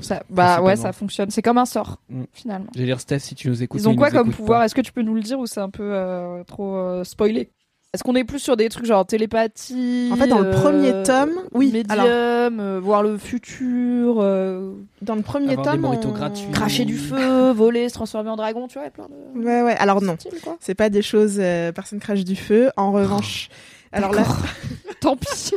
Ça, 0.00 0.22
bah 0.30 0.62
ouais, 0.62 0.76
ça 0.76 0.92
fonctionne. 0.92 1.30
C'est 1.30 1.42
comme 1.42 1.58
un 1.58 1.66
sort, 1.66 1.98
Mm. 2.08 2.22
finalement. 2.32 2.66
J'allais 2.74 2.86
dire 2.86 3.00
Steph 3.00 3.18
si 3.18 3.34
tu 3.34 3.48
nous 3.48 3.62
écoutes. 3.62 3.80
Ils 3.80 3.88
ont 3.88 3.94
quoi 3.94 4.10
comme 4.10 4.30
pouvoir. 4.32 4.62
Est-ce 4.62 4.74
que 4.74 4.80
tu 4.80 4.92
peux 4.92 5.02
nous 5.02 5.14
le 5.14 5.20
dire 5.20 5.38
ou 5.38 5.46
c'est 5.46 5.60
un 5.60 5.68
peu 5.70 5.82
euh, 5.92 6.42
trop 6.44 6.74
euh, 6.76 7.04
spoilé 7.04 7.50
Est-ce 7.92 8.04
qu'on 8.04 8.14
est 8.14 8.22
plus 8.22 8.38
sur 8.38 8.56
des 8.56 8.68
trucs 8.68 8.86
genre 8.86 9.04
télépathie 9.04 10.10
En 10.12 10.16
fait, 10.16 10.28
dans 10.28 10.38
le 10.38 10.46
euh, 10.46 10.52
premier 10.52 11.02
tome, 11.02 11.32
oui, 11.52 11.72
médium, 11.72 11.90
alors- 11.98 12.06
euh, 12.08 12.80
voir 12.80 13.02
le 13.02 13.18
futur, 13.18 14.18
euh, 14.20 14.74
Dans 15.02 15.16
le 15.16 15.22
premier 15.22 15.56
tome, 15.56 15.84
on- 15.84 16.12
gratuits. 16.12 16.52
cracher 16.52 16.84
du 16.84 16.96
feu, 16.96 17.50
voler, 17.52 17.88
se 17.88 17.94
transformer 17.94 18.30
en 18.30 18.36
dragon, 18.36 18.68
tu 18.68 18.74
vois, 18.74 18.82
il 18.82 18.86
y 18.86 18.88
a 18.88 18.90
plein 18.92 19.08
de 19.08 19.44
Ouais, 19.44 19.62
ouais. 19.62 19.76
Alors 19.78 20.00
non, 20.02 20.16
c'est 20.60 20.76
pas 20.76 20.88
des 20.88 21.02
choses. 21.02 21.38
euh, 21.40 21.72
personne 21.72 21.98
crache 21.98 22.22
du 22.22 22.36
feu. 22.36 22.70
En 22.76 22.92
revanche, 22.92 23.48
alors 23.90 24.12
là. 24.12 24.22
Tant 25.00 25.16
pis. 25.16 25.52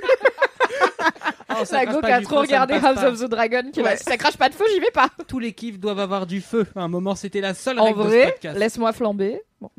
Oh, 1.49 1.53
ça 1.65 1.77
La 1.77 1.83
crache 1.85 1.95
go 1.95 2.01
pas 2.01 2.07
qui 2.07 2.13
a 2.13 2.21
trop 2.21 2.41
feu, 2.41 2.47
ça 2.49 2.55
ne 2.57 2.61
regardé 2.61 2.73
House 2.75 3.03
of 3.03 3.19
the 3.19 3.29
Dragon 3.29 3.61
qui 3.71 3.81
va 3.81 3.89
Ouais. 3.91 3.97
si 3.97 4.05
ça 4.05 4.17
crache 4.17 4.37
pas 4.37 4.49
de 4.49 4.55
feu, 4.55 4.63
j'y 4.73 4.79
vais 4.79 4.89
pas. 4.91 5.09
Tous 5.27 5.37
les 5.37 5.53
kiffs 5.53 5.79
doivent 5.79 5.99
avoir 5.99 6.25
du 6.25 6.41
feu. 6.41 6.65
À 6.75 6.81
un 6.81 6.87
moment, 6.87 7.13
c'était 7.13 7.41
la 7.41 7.53
seule 7.53 7.77
En 7.79 7.83
règle 7.83 8.01
ce 8.03 8.07
vrai, 8.07 8.35
laisse-moi 8.55 8.91
flamber. 8.93 9.41
Bon, 9.61 9.69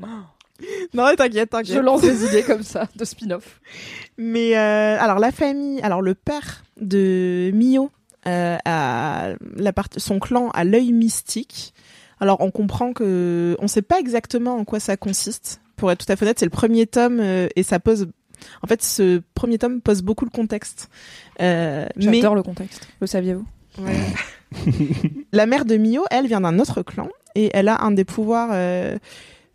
non, 0.94 1.04
t'inquiète, 1.16 1.48
je 1.52 1.56
t'inquiète. 1.56 1.82
lance 1.82 2.02
des 2.02 2.24
idées 2.26 2.42
comme 2.42 2.62
ça 2.62 2.88
de 2.94 3.04
spin-off. 3.04 3.60
Mais 4.16 4.56
euh, 4.56 4.96
alors 5.00 5.18
la 5.18 5.32
famille, 5.32 5.80
alors 5.82 6.02
le 6.02 6.14
père 6.14 6.64
de 6.80 7.50
Mio 7.54 7.90
euh, 8.26 8.56
a 8.64 9.32
la 9.56 9.72
partie, 9.72 10.00
son 10.00 10.18
clan 10.18 10.50
a 10.50 10.64
l'œil 10.64 10.92
mystique. 10.92 11.74
Alors 12.20 12.40
on 12.40 12.50
comprend 12.50 12.92
que 12.92 13.56
on 13.58 13.66
sait 13.66 13.82
pas 13.82 13.98
exactement 13.98 14.56
en 14.56 14.64
quoi 14.64 14.80
ça 14.80 14.96
consiste. 14.96 15.60
Pour 15.76 15.90
être 15.90 16.06
tout 16.06 16.12
à 16.12 16.16
fait 16.16 16.24
honnête, 16.24 16.38
c'est 16.38 16.46
le 16.46 16.50
premier 16.50 16.86
tome 16.86 17.18
euh, 17.20 17.48
et 17.56 17.62
ça 17.62 17.80
pose. 17.80 18.08
En 18.62 18.66
fait, 18.66 18.82
ce 18.82 19.22
premier 19.34 19.58
tome 19.58 19.80
pose 19.80 20.02
beaucoup 20.02 20.24
le 20.24 20.30
contexte. 20.30 20.88
Euh, 21.40 21.86
mais 21.96 22.16
J'adore 22.16 22.34
le 22.34 22.42
contexte. 22.42 22.88
Le 23.00 23.06
saviez-vous? 23.06 23.46
La 25.32 25.46
mère 25.46 25.64
de 25.64 25.76
Mio, 25.76 26.04
elle 26.10 26.26
vient 26.26 26.40
d'un 26.40 26.58
autre 26.60 26.82
clan 26.82 27.08
et 27.34 27.50
elle 27.54 27.68
a 27.68 27.82
un 27.82 27.90
des 27.90 28.04
pouvoirs 28.04 28.50
euh, 28.52 28.98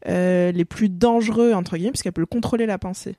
euh, 0.07 0.51
les 0.51 0.65
plus 0.65 0.89
dangereux 0.89 1.53
entre 1.53 1.75
guillemets 1.75 1.91
puisqu'elle 1.91 2.13
peut 2.13 2.25
contrôler 2.25 2.65
la 2.65 2.77
pensée. 2.77 3.15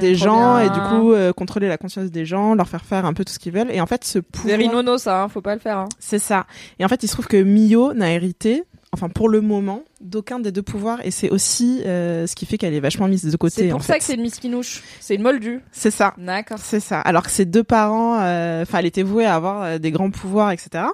des 0.00 0.14
trop 0.14 0.24
gens 0.26 0.56
bien. 0.56 0.66
et 0.66 0.70
du 0.70 0.80
coup 0.80 1.12
euh, 1.12 1.32
contrôler 1.32 1.68
la 1.68 1.78
conscience 1.78 2.10
des 2.10 2.26
gens, 2.26 2.54
leur 2.54 2.68
faire 2.68 2.84
faire 2.84 3.06
un 3.06 3.14
peu 3.14 3.24
tout 3.24 3.32
ce 3.32 3.38
qu'ils 3.38 3.52
veulent. 3.52 3.70
Et 3.70 3.80
en 3.80 3.86
fait, 3.86 4.04
ce 4.04 4.18
pouvoir, 4.18 4.56
Very 4.56 4.68
nono 4.68 4.98
ça, 4.98 5.22
hein, 5.22 5.28
faut 5.28 5.40
pas 5.40 5.54
le 5.54 5.60
faire. 5.60 5.78
Hein. 5.78 5.88
c'est 5.98 6.18
ça. 6.18 6.46
Et 6.78 6.84
en 6.84 6.88
fait, 6.88 7.02
il 7.02 7.08
se 7.08 7.12
trouve 7.12 7.26
que 7.28 7.42
Mio 7.42 7.92
n'a 7.94 8.12
hérité. 8.12 8.64
En 8.90 8.96
enfin 8.96 9.10
pour 9.10 9.28
le 9.28 9.42
moment, 9.42 9.82
d'aucun 10.00 10.40
des 10.40 10.50
deux 10.50 10.62
pouvoirs, 10.62 11.04
et 11.04 11.10
c'est 11.10 11.28
aussi 11.28 11.82
euh, 11.84 12.26
ce 12.26 12.34
qui 12.34 12.46
fait 12.46 12.56
qu'elle 12.56 12.72
est 12.72 12.80
vachement 12.80 13.06
mise 13.06 13.22
de 13.22 13.36
côté. 13.36 13.64
C'est 13.64 13.72
en 13.72 13.76
pour 13.76 13.84
ça 13.84 13.92
fait. 13.92 13.98
que 13.98 14.04
c'est 14.06 14.14
une 14.14 14.22
misquinouche. 14.22 14.82
C'est 14.98 15.14
une 15.14 15.20
moldue. 15.20 15.60
C'est 15.72 15.90
ça. 15.90 16.14
D'accord. 16.16 16.58
C'est 16.58 16.80
ça. 16.80 16.98
Alors 17.02 17.22
que 17.22 17.30
ses 17.30 17.44
deux 17.44 17.64
parents, 17.64 18.18
euh, 18.22 18.62
enfin, 18.62 18.78
elle 18.78 18.86
était 18.86 19.02
vouée 19.02 19.26
à 19.26 19.34
avoir 19.34 19.78
des 19.78 19.90
grands 19.90 20.10
pouvoirs, 20.10 20.52
etc. 20.52 20.84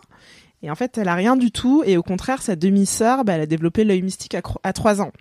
Et 0.65 0.71
en 0.71 0.75
fait, 0.75 0.97
elle 0.97 1.09
a 1.09 1.15
rien 1.15 1.37
du 1.37 1.51
tout. 1.51 1.83
Et 1.85 1.99
au 1.99 2.03
contraire, 2.03 2.41
sa 2.41 2.57
demi-sœur, 2.57 3.25
bah, 3.25 3.35
elle 3.35 3.43
a 3.43 3.47
développé 3.47 3.85
l'œil 3.85 4.01
mystique 4.01 4.35
à, 4.35 4.41
à 4.63 4.73
3 4.73 5.03
ans. 5.03 5.13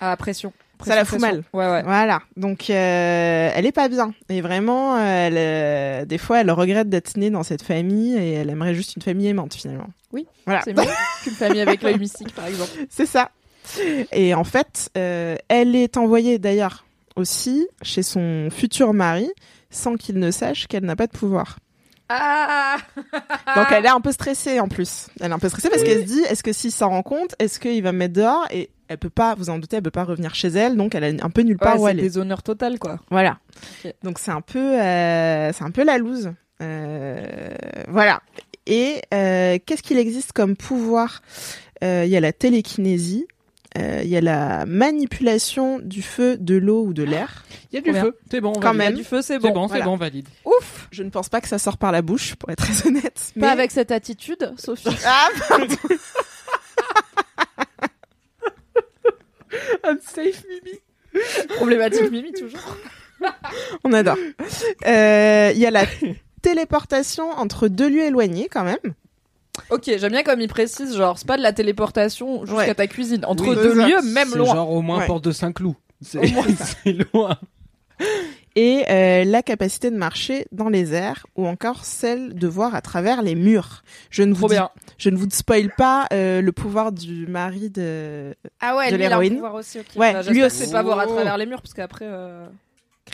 Ah, 0.00 0.16
pression. 0.16 0.52
Ça 0.84 0.94
la 0.94 1.04
fout 1.04 1.18
Pression, 1.18 1.36
mal. 1.38 1.44
Ouais, 1.52 1.68
ouais. 1.72 1.82
Voilà. 1.82 2.20
Donc, 2.36 2.70
euh, 2.70 3.50
elle 3.52 3.66
est 3.66 3.72
pas 3.72 3.88
bien. 3.88 4.14
Et 4.28 4.40
vraiment, 4.42 4.96
euh, 4.96 5.00
elle, 5.00 5.34
euh, 5.38 6.04
des 6.04 6.18
fois, 6.18 6.40
elle 6.40 6.50
regrette 6.52 6.88
d'être 6.88 7.16
née 7.16 7.30
dans 7.30 7.42
cette 7.42 7.62
famille 7.62 8.14
et 8.16 8.34
elle 8.34 8.48
aimerait 8.48 8.74
juste 8.74 8.94
une 8.94 9.02
famille 9.02 9.26
aimante, 9.26 9.54
finalement. 9.54 9.88
Oui. 10.12 10.28
Voilà. 10.44 10.60
C'est 10.62 10.72
mieux 10.72 10.84
qu'une 11.24 11.32
famille 11.32 11.60
avec 11.62 11.82
l'œil 11.82 11.98
mystique, 11.98 12.32
par 12.32 12.46
exemple. 12.46 12.70
C'est 12.88 13.06
ça. 13.06 13.30
Et 14.12 14.34
en 14.34 14.44
fait, 14.44 14.90
euh, 14.96 15.36
elle 15.48 15.74
est 15.74 15.96
envoyée 15.96 16.38
d'ailleurs 16.38 16.84
aussi 17.16 17.66
chez 17.82 18.04
son 18.04 18.48
futur 18.50 18.92
mari 18.92 19.28
sans 19.70 19.96
qu'il 19.96 20.20
ne 20.20 20.30
sache 20.30 20.68
qu'elle 20.68 20.84
n'a 20.84 20.94
pas 20.94 21.08
de 21.08 21.12
pouvoir. 21.12 21.58
Ah 22.08 22.76
Donc 23.56 23.66
elle 23.72 23.84
est 23.84 23.88
un 23.88 24.00
peu 24.00 24.12
stressée 24.12 24.60
en 24.60 24.68
plus. 24.68 25.08
Elle 25.20 25.30
est 25.30 25.34
un 25.34 25.38
peu 25.38 25.48
stressée 25.48 25.68
parce 25.68 25.82
qu'elle 25.82 26.00
se 26.00 26.12
dit 26.12 26.20
est-ce 26.28 26.42
que 26.42 26.52
s'il 26.52 26.70
s'en 26.72 26.90
rend 26.90 27.02
compte, 27.02 27.34
est-ce 27.38 27.58
qu'il 27.58 27.82
va 27.82 27.92
me 27.92 27.98
mettre 27.98 28.14
dehors 28.14 28.46
et 28.50 28.70
elle 28.88 28.98
peut 28.98 29.10
pas, 29.10 29.34
vous 29.34 29.50
en 29.50 29.58
doutez, 29.58 29.76
elle 29.78 29.82
peut 29.82 29.90
pas 29.90 30.04
revenir 30.04 30.34
chez 30.36 30.48
elle, 30.48 30.76
donc 30.76 30.94
elle 30.94 31.02
est 31.02 31.20
un 31.22 31.30
peu 31.30 31.42
nulle 31.42 31.58
part 31.58 31.74
Ouais, 31.74 31.80
où 31.80 31.84
c'est 31.86 31.90
elle 31.92 31.98
est. 31.98 32.02
des 32.02 32.18
honneurs 32.18 32.44
totales, 32.44 32.78
quoi. 32.78 33.00
Voilà. 33.10 33.38
Donc 34.04 34.20
c'est 34.20 34.30
un 34.30 34.40
peu, 34.40 34.80
euh, 34.80 35.52
c'est 35.52 35.64
un 35.64 35.72
peu 35.72 35.82
la 35.82 35.98
loose. 35.98 36.32
Euh, 36.62 37.48
voilà. 37.88 38.20
Et 38.66 39.02
euh, 39.12 39.58
qu'est-ce 39.66 39.82
qu'il 39.82 39.98
existe 39.98 40.32
comme 40.32 40.56
pouvoir? 40.56 41.22
Il 41.82 42.06
y 42.06 42.16
a 42.16 42.20
la 42.20 42.32
télékinésie. 42.32 43.26
Euh, 43.76 44.00
Il 44.02 44.08
y 44.08 44.16
a 44.16 44.20
la 44.20 44.64
manipulation 44.66 45.78
du 45.78 46.02
feu, 46.02 46.36
de 46.38 46.54
l'eau 46.56 46.84
ou 46.84 46.92
de 46.94 47.02
l'air. 47.02 47.44
Il 47.72 47.76
y 47.76 47.78
a 47.78 47.80
du 47.82 47.92
feu. 47.98 48.16
C'est 48.30 48.40
bon, 48.40 48.50
on 48.56 48.60
Quand 48.60 48.72
valide. 48.74 48.80
Il 48.80 48.84
y 48.84 48.86
a 48.86 48.92
du 48.92 49.04
feu, 49.04 49.22
c'est 49.22 49.34
C'est 49.34 49.38
bon. 49.40 49.50
bon, 49.52 49.62
c'est 49.68 49.74
Voilà. 49.74 49.84
bon, 49.86 49.96
valide. 49.96 50.28
Ouf 50.44 50.88
Je 50.90 51.02
ne 51.02 51.10
pense 51.10 51.28
pas 51.28 51.40
que 51.40 51.48
ça 51.48 51.58
sort 51.58 51.76
par 51.78 51.92
la 51.92 52.02
bouche, 52.02 52.34
pour 52.36 52.50
être 52.50 52.58
très 52.64 52.86
honnête. 52.88 53.32
Pas 53.34 53.40
mais- 53.40 53.46
avec 53.48 53.70
cette 53.70 53.90
attitude, 53.90 54.52
Sophie. 54.56 54.88
Ah, 55.06 55.28
pardon. 55.48 55.66
Unsafe 59.84 60.44
Mimi. 60.48 60.78
Problématique 61.56 62.10
Mimi, 62.10 62.32
toujours. 62.32 62.76
On 63.84 63.92
adore. 63.92 64.16
Euh, 64.86 65.50
Il 65.54 65.58
y 65.58 65.66
a 65.66 65.70
la 65.70 65.84
téléportation 66.42 67.30
entre 67.30 67.68
deux 67.68 67.88
lieux 67.88 68.02
éloignés 68.04 68.48
quand 68.50 68.64
même. 68.64 68.94
Ok, 69.70 69.82
j'aime 69.98 70.12
bien 70.12 70.22
comme 70.22 70.40
il 70.40 70.48
précise, 70.48 70.96
genre, 70.96 71.18
c'est 71.18 71.26
pas 71.26 71.36
de 71.36 71.42
la 71.42 71.52
téléportation 71.52 72.44
jusqu'à 72.46 72.56
Ouais. 72.68 72.74
ta 72.74 72.86
cuisine. 72.86 73.24
Entre 73.26 73.48
Oui, 73.48 73.54
deux 73.56 73.74
lieux, 73.74 74.02
même 74.12 74.28
C'est 74.30 74.38
loin. 74.38 74.54
genre 74.54 74.70
au 74.70 74.82
moins 74.82 74.98
Ouais. 75.00 75.06
porte 75.06 75.24
de 75.24 75.32
Saint-Cloud. 75.32 75.74
C'est 76.02 76.92
loin. 77.14 77.36
Et 78.58 78.84
euh, 78.88 79.24
la 79.24 79.42
capacité 79.42 79.90
de 79.90 79.96
marcher 79.96 80.46
dans 80.52 80.68
les 80.70 80.94
airs 80.94 81.26
ou 81.36 81.46
encore 81.46 81.84
celle 81.84 82.34
de 82.34 82.46
voir 82.46 82.74
à 82.74 82.80
travers 82.80 83.20
les 83.22 83.34
murs. 83.34 83.82
Je 84.10 84.22
ne 84.22 84.32
vous, 84.32 84.40
Trop 84.40 84.48
dis- 84.48 84.54
bien. 84.54 84.70
je 84.96 85.10
ne 85.10 85.16
vous 85.16 85.26
spoil 85.30 85.70
pas 85.76 86.06
euh, 86.12 86.40
le 86.40 86.52
pouvoir 86.52 86.92
du 86.92 87.26
mari 87.26 87.68
de... 87.68 88.34
Ah 88.60 88.76
ouais, 88.76 88.90
de 88.90 88.96
lui, 88.96 89.02
il 89.02 89.04
a 89.04 89.06
un 89.06 89.10
l'héroïne. 89.10 89.34
pouvoir 89.34 89.54
aussi, 89.54 89.78
ok. 89.78 89.86
Ouais, 89.96 90.12
Bah, 90.14 90.22
lui 90.22 90.42
aussi. 90.42 90.70
pas 90.70 90.82
voir 90.82 90.98
à 91.00 91.06
travers 91.06 91.36
les 91.36 91.44
murs, 91.46 91.60
parce 91.60 91.74
qu'après, 91.74 92.06
euh... 92.08 92.46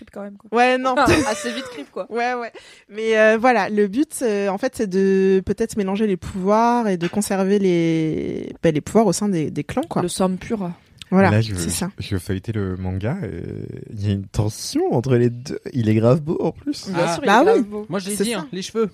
creep 0.02 0.10
quand 0.12 0.22
même, 0.22 0.36
quoi. 0.36 0.50
Ouais, 0.56 0.78
non. 0.78 0.94
Enfin, 0.98 1.12
assez 1.30 1.52
vite 1.52 1.64
creep, 1.64 1.90
quoi. 1.90 2.06
Ouais, 2.10 2.34
ouais. 2.34 2.52
Mais 2.88 3.16
euh, 3.18 3.38
voilà, 3.38 3.68
le 3.68 3.86
but, 3.86 4.20
euh, 4.22 4.48
en 4.48 4.58
fait, 4.58 4.72
c'est 4.76 4.86
de 4.88 5.42
peut-être 5.46 5.76
mélanger 5.76 6.06
les 6.06 6.16
pouvoirs 6.16 6.88
et 6.88 6.96
de 6.96 7.08
conserver 7.08 7.58
les, 7.58 8.52
bah, 8.62 8.70
les 8.70 8.80
pouvoirs 8.80 9.06
au 9.06 9.12
sein 9.12 9.28
des, 9.28 9.50
des 9.50 9.64
clans, 9.64 9.82
quoi. 9.88 10.02
Le 10.02 10.08
somme 10.08 10.36
pur. 10.38 10.70
Voilà, 11.10 11.30
Là, 11.30 11.40
je, 11.42 11.54
c'est 11.54 11.68
ça. 11.68 11.90
je, 11.98 12.06
je 12.08 12.16
feuilletais 12.16 12.52
le 12.52 12.76
manga 12.78 13.18
et 13.22 13.42
il 13.92 14.06
y 14.06 14.10
a 14.10 14.14
une 14.14 14.24
tension 14.26 14.94
entre 14.94 15.16
les 15.16 15.28
deux. 15.28 15.58
Il 15.74 15.88
est 15.90 15.94
grave 15.94 16.22
beau 16.22 16.38
en 16.40 16.52
plus. 16.52 16.88
Bien 16.88 17.04
Ah. 17.06 17.14
sûr, 17.14 17.22
il 17.22 17.26
Bah 17.26 17.40
est 17.40 17.44
grave 17.44 17.56
oui. 17.58 17.64
beau. 17.64 17.86
Moi, 17.90 17.98
je 17.98 18.08
l'ai 18.08 18.16
C'est 18.16 18.24
dit, 18.24 18.32
hein, 18.34 18.48
les 18.50 18.62
cheveux. 18.62 18.88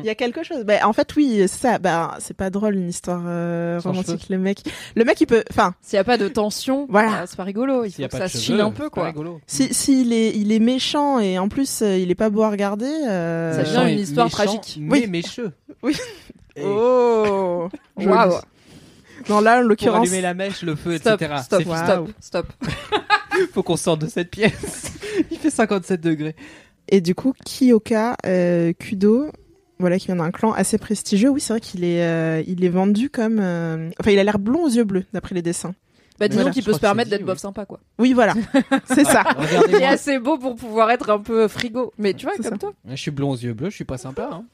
Il 0.00 0.06
y 0.06 0.10
a 0.10 0.14
quelque 0.14 0.42
chose. 0.42 0.64
Bah, 0.64 0.74
en 0.84 0.92
fait, 0.92 1.14
oui, 1.16 1.36
c'est 1.42 1.48
ça. 1.48 1.78
Bah, 1.78 2.16
c'est 2.20 2.36
pas 2.36 2.50
drôle 2.50 2.76
une 2.76 2.88
histoire 2.88 3.22
euh, 3.26 3.80
romantique. 3.82 4.26
Le 4.30 4.38
mec, 4.38 4.60
le 4.94 5.04
mec, 5.04 5.20
il 5.20 5.26
peut. 5.26 5.42
Enfin, 5.50 5.74
S'il 5.82 5.96
y 5.96 6.00
a 6.00 6.04
pas 6.04 6.16
de 6.18 6.28
tension, 6.28 6.86
Voilà. 6.90 7.22
euh, 7.22 7.24
c'est 7.26 7.36
pas 7.36 7.44
rigolo. 7.44 7.84
Il 7.84 7.90
S'il 7.92 8.04
y 8.04 8.08
faut 8.08 8.16
a 8.16 8.18
que 8.18 8.22
pas 8.24 8.28
ça 8.28 8.38
se 8.38 8.42
chine 8.44 8.60
un 8.60 8.70
peu, 8.70 8.88
quoi. 8.90 9.12
si 9.46 9.72
s'il 9.74 10.12
est, 10.12 10.36
il 10.36 10.52
est 10.52 10.58
méchant 10.58 11.18
et 11.18 11.38
en 11.38 11.48
plus, 11.48 11.82
euh, 11.82 11.96
il 11.98 12.10
est 12.10 12.14
pas 12.14 12.30
beau 12.30 12.42
à 12.42 12.50
regarder. 12.50 12.86
euh, 13.08 13.52
Ça 13.54 13.62
devient 13.80 13.92
une 13.94 13.98
histoire 14.00 14.26
méchant, 14.26 14.36
tragique. 14.36 14.78
Mais 14.80 15.00
Oui. 15.00 15.06
mécheux. 15.08 15.52
Oui. 15.82 15.96
Et 16.56 16.62
Oh. 16.64 17.68
Waouh. 17.96 18.34
Non, 19.28 19.40
là, 19.40 19.56
en 19.56 19.60
Pour 19.60 19.68
l'occurrence. 19.68 20.00
allumer 20.06 20.20
la 20.22 20.34
mèche, 20.34 20.62
le 20.62 20.74
feu, 20.76 20.96
Stop, 20.98 21.20
etc. 21.22 21.40
stop. 21.44 21.66
Waouh. 21.66 21.78
stop, 21.84 22.08
stop. 22.20 22.46
Faut 23.54 23.62
qu'on 23.62 23.76
sorte 23.76 24.00
de 24.02 24.06
cette 24.08 24.30
pièce. 24.30 24.92
Il 25.30 25.38
fait 25.38 25.50
57 25.50 26.00
degrés. 26.00 26.34
Et 26.88 27.00
du 27.00 27.14
coup, 27.14 27.34
Kiyoka 27.44 28.16
euh, 28.26 28.72
Kudo, 28.72 29.26
voilà, 29.80 29.98
qui 29.98 30.06
vient 30.06 30.16
d'un 30.16 30.30
clan 30.30 30.52
assez 30.52 30.78
prestigieux. 30.78 31.30
Oui, 31.30 31.40
c'est 31.40 31.52
vrai 31.52 31.60
qu'il 31.60 31.82
est, 31.84 32.04
euh, 32.04 32.42
il 32.46 32.64
est 32.64 32.68
vendu 32.68 33.10
comme. 33.10 33.38
euh, 33.40 33.90
Enfin, 33.98 34.12
il 34.12 34.18
a 34.18 34.24
l'air 34.24 34.38
blond 34.38 34.64
aux 34.64 34.68
yeux 34.70 34.84
bleus, 34.84 35.04
d'après 35.12 35.34
les 35.34 35.42
dessins. 35.42 35.74
Bah, 36.18 36.28
disons 36.28 36.42
Voilà. 36.42 36.52
qu'il 36.52 36.62
Je 36.62 36.66
peut 36.68 36.74
se 36.74 36.80
permettre 36.80 37.08
d'être 37.10 37.20
dit, 37.20 37.24
bof 37.26 37.36
oui. 37.36 37.40
sympa, 37.40 37.64
quoi. 37.64 37.80
Oui, 37.98 38.12
voilà. 38.12 38.34
c'est 38.84 39.04
ça. 39.04 39.24
Il 39.38 39.42
est 39.42 39.46
Regardez-moi. 39.56 39.88
assez 39.88 40.18
beau 40.18 40.36
pour 40.38 40.54
pouvoir 40.54 40.90
être 40.90 41.08
un 41.10 41.18
peu 41.18 41.48
frigo. 41.48 41.92
Mais 41.98 42.12
tu 42.14 42.26
vois, 42.26 42.34
C'est 42.36 42.42
comme 42.42 42.52
ça. 42.52 42.58
toi. 42.58 42.72
Je 42.88 42.94
suis 42.96 43.10
blond 43.10 43.30
aux 43.30 43.36
yeux 43.36 43.54
bleus, 43.54 43.70
je 43.70 43.74
suis 43.76 43.84
pas 43.86 43.96
sympa. 43.98 44.28
Hein. 44.30 44.44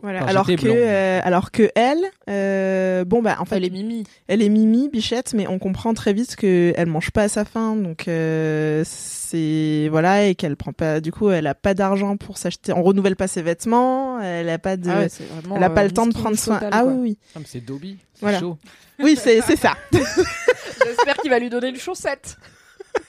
Voilà. 0.00 0.20
Enfin, 0.20 0.28
alors 0.28 0.46
que, 0.46 0.52
j'étais 0.52 0.62
blond. 0.68 0.74
euh, 0.76 1.20
alors 1.24 1.50
que 1.50 1.70
elle, 1.74 2.04
euh, 2.30 3.04
bon 3.04 3.20
bah 3.20 3.36
en 3.40 3.44
fait, 3.46 3.56
Elle 3.56 3.64
est 3.64 3.70
mimi. 3.70 4.04
elle 4.28 4.42
est 4.42 4.48
Mimi, 4.48 4.88
bichette, 4.88 5.34
mais 5.34 5.48
on 5.48 5.58
comprend 5.58 5.92
très 5.92 6.12
vite 6.12 6.36
que 6.36 6.72
elle 6.76 6.86
mange 6.86 7.10
pas 7.10 7.22
à 7.24 7.28
sa 7.28 7.44
faim, 7.44 7.74
donc 7.74 8.06
euh, 8.06 8.84
c'est 9.30 9.88
voilà 9.90 10.24
et 10.26 10.34
qu'elle 10.34 10.56
prend 10.56 10.72
pas. 10.72 11.00
Du 11.00 11.12
coup, 11.12 11.30
elle 11.30 11.46
a 11.46 11.54
pas 11.54 11.74
d'argent 11.74 12.16
pour 12.16 12.38
s'acheter. 12.38 12.72
On 12.72 12.82
renouvelle 12.82 13.16
pas 13.16 13.28
ses 13.28 13.42
vêtements. 13.42 14.20
Elle 14.20 14.48
a 14.48 14.58
pas 14.58 14.76
de. 14.76 14.88
Ah 14.90 14.98
ouais, 15.00 15.08
c'est 15.08 15.24
vraiment, 15.24 15.56
elle 15.56 15.64
a 15.64 15.70
pas 15.70 15.82
euh, 15.82 15.84
le 15.84 15.90
temps 15.92 16.06
de 16.06 16.14
prendre 16.14 16.36
soin. 16.38 16.56
total, 16.56 16.70
ah 16.72 16.82
quoi. 16.82 16.92
oui, 16.92 16.98
oui, 17.00 17.18
Ah, 17.36 17.40
c'est 17.46 17.60
Dobby. 17.60 17.98
C'est 18.14 18.20
Voilà. 18.22 18.40
chaud. 18.40 18.58
oui, 19.00 19.18
c'est 19.20 19.40
c'est 19.42 19.56
ça. 19.56 19.74
J'espère 19.92 21.16
qu'il 21.18 21.30
va 21.30 21.38
lui 21.38 21.50
donner 21.50 21.68
une 21.68 21.76
chaussette. 21.76 22.36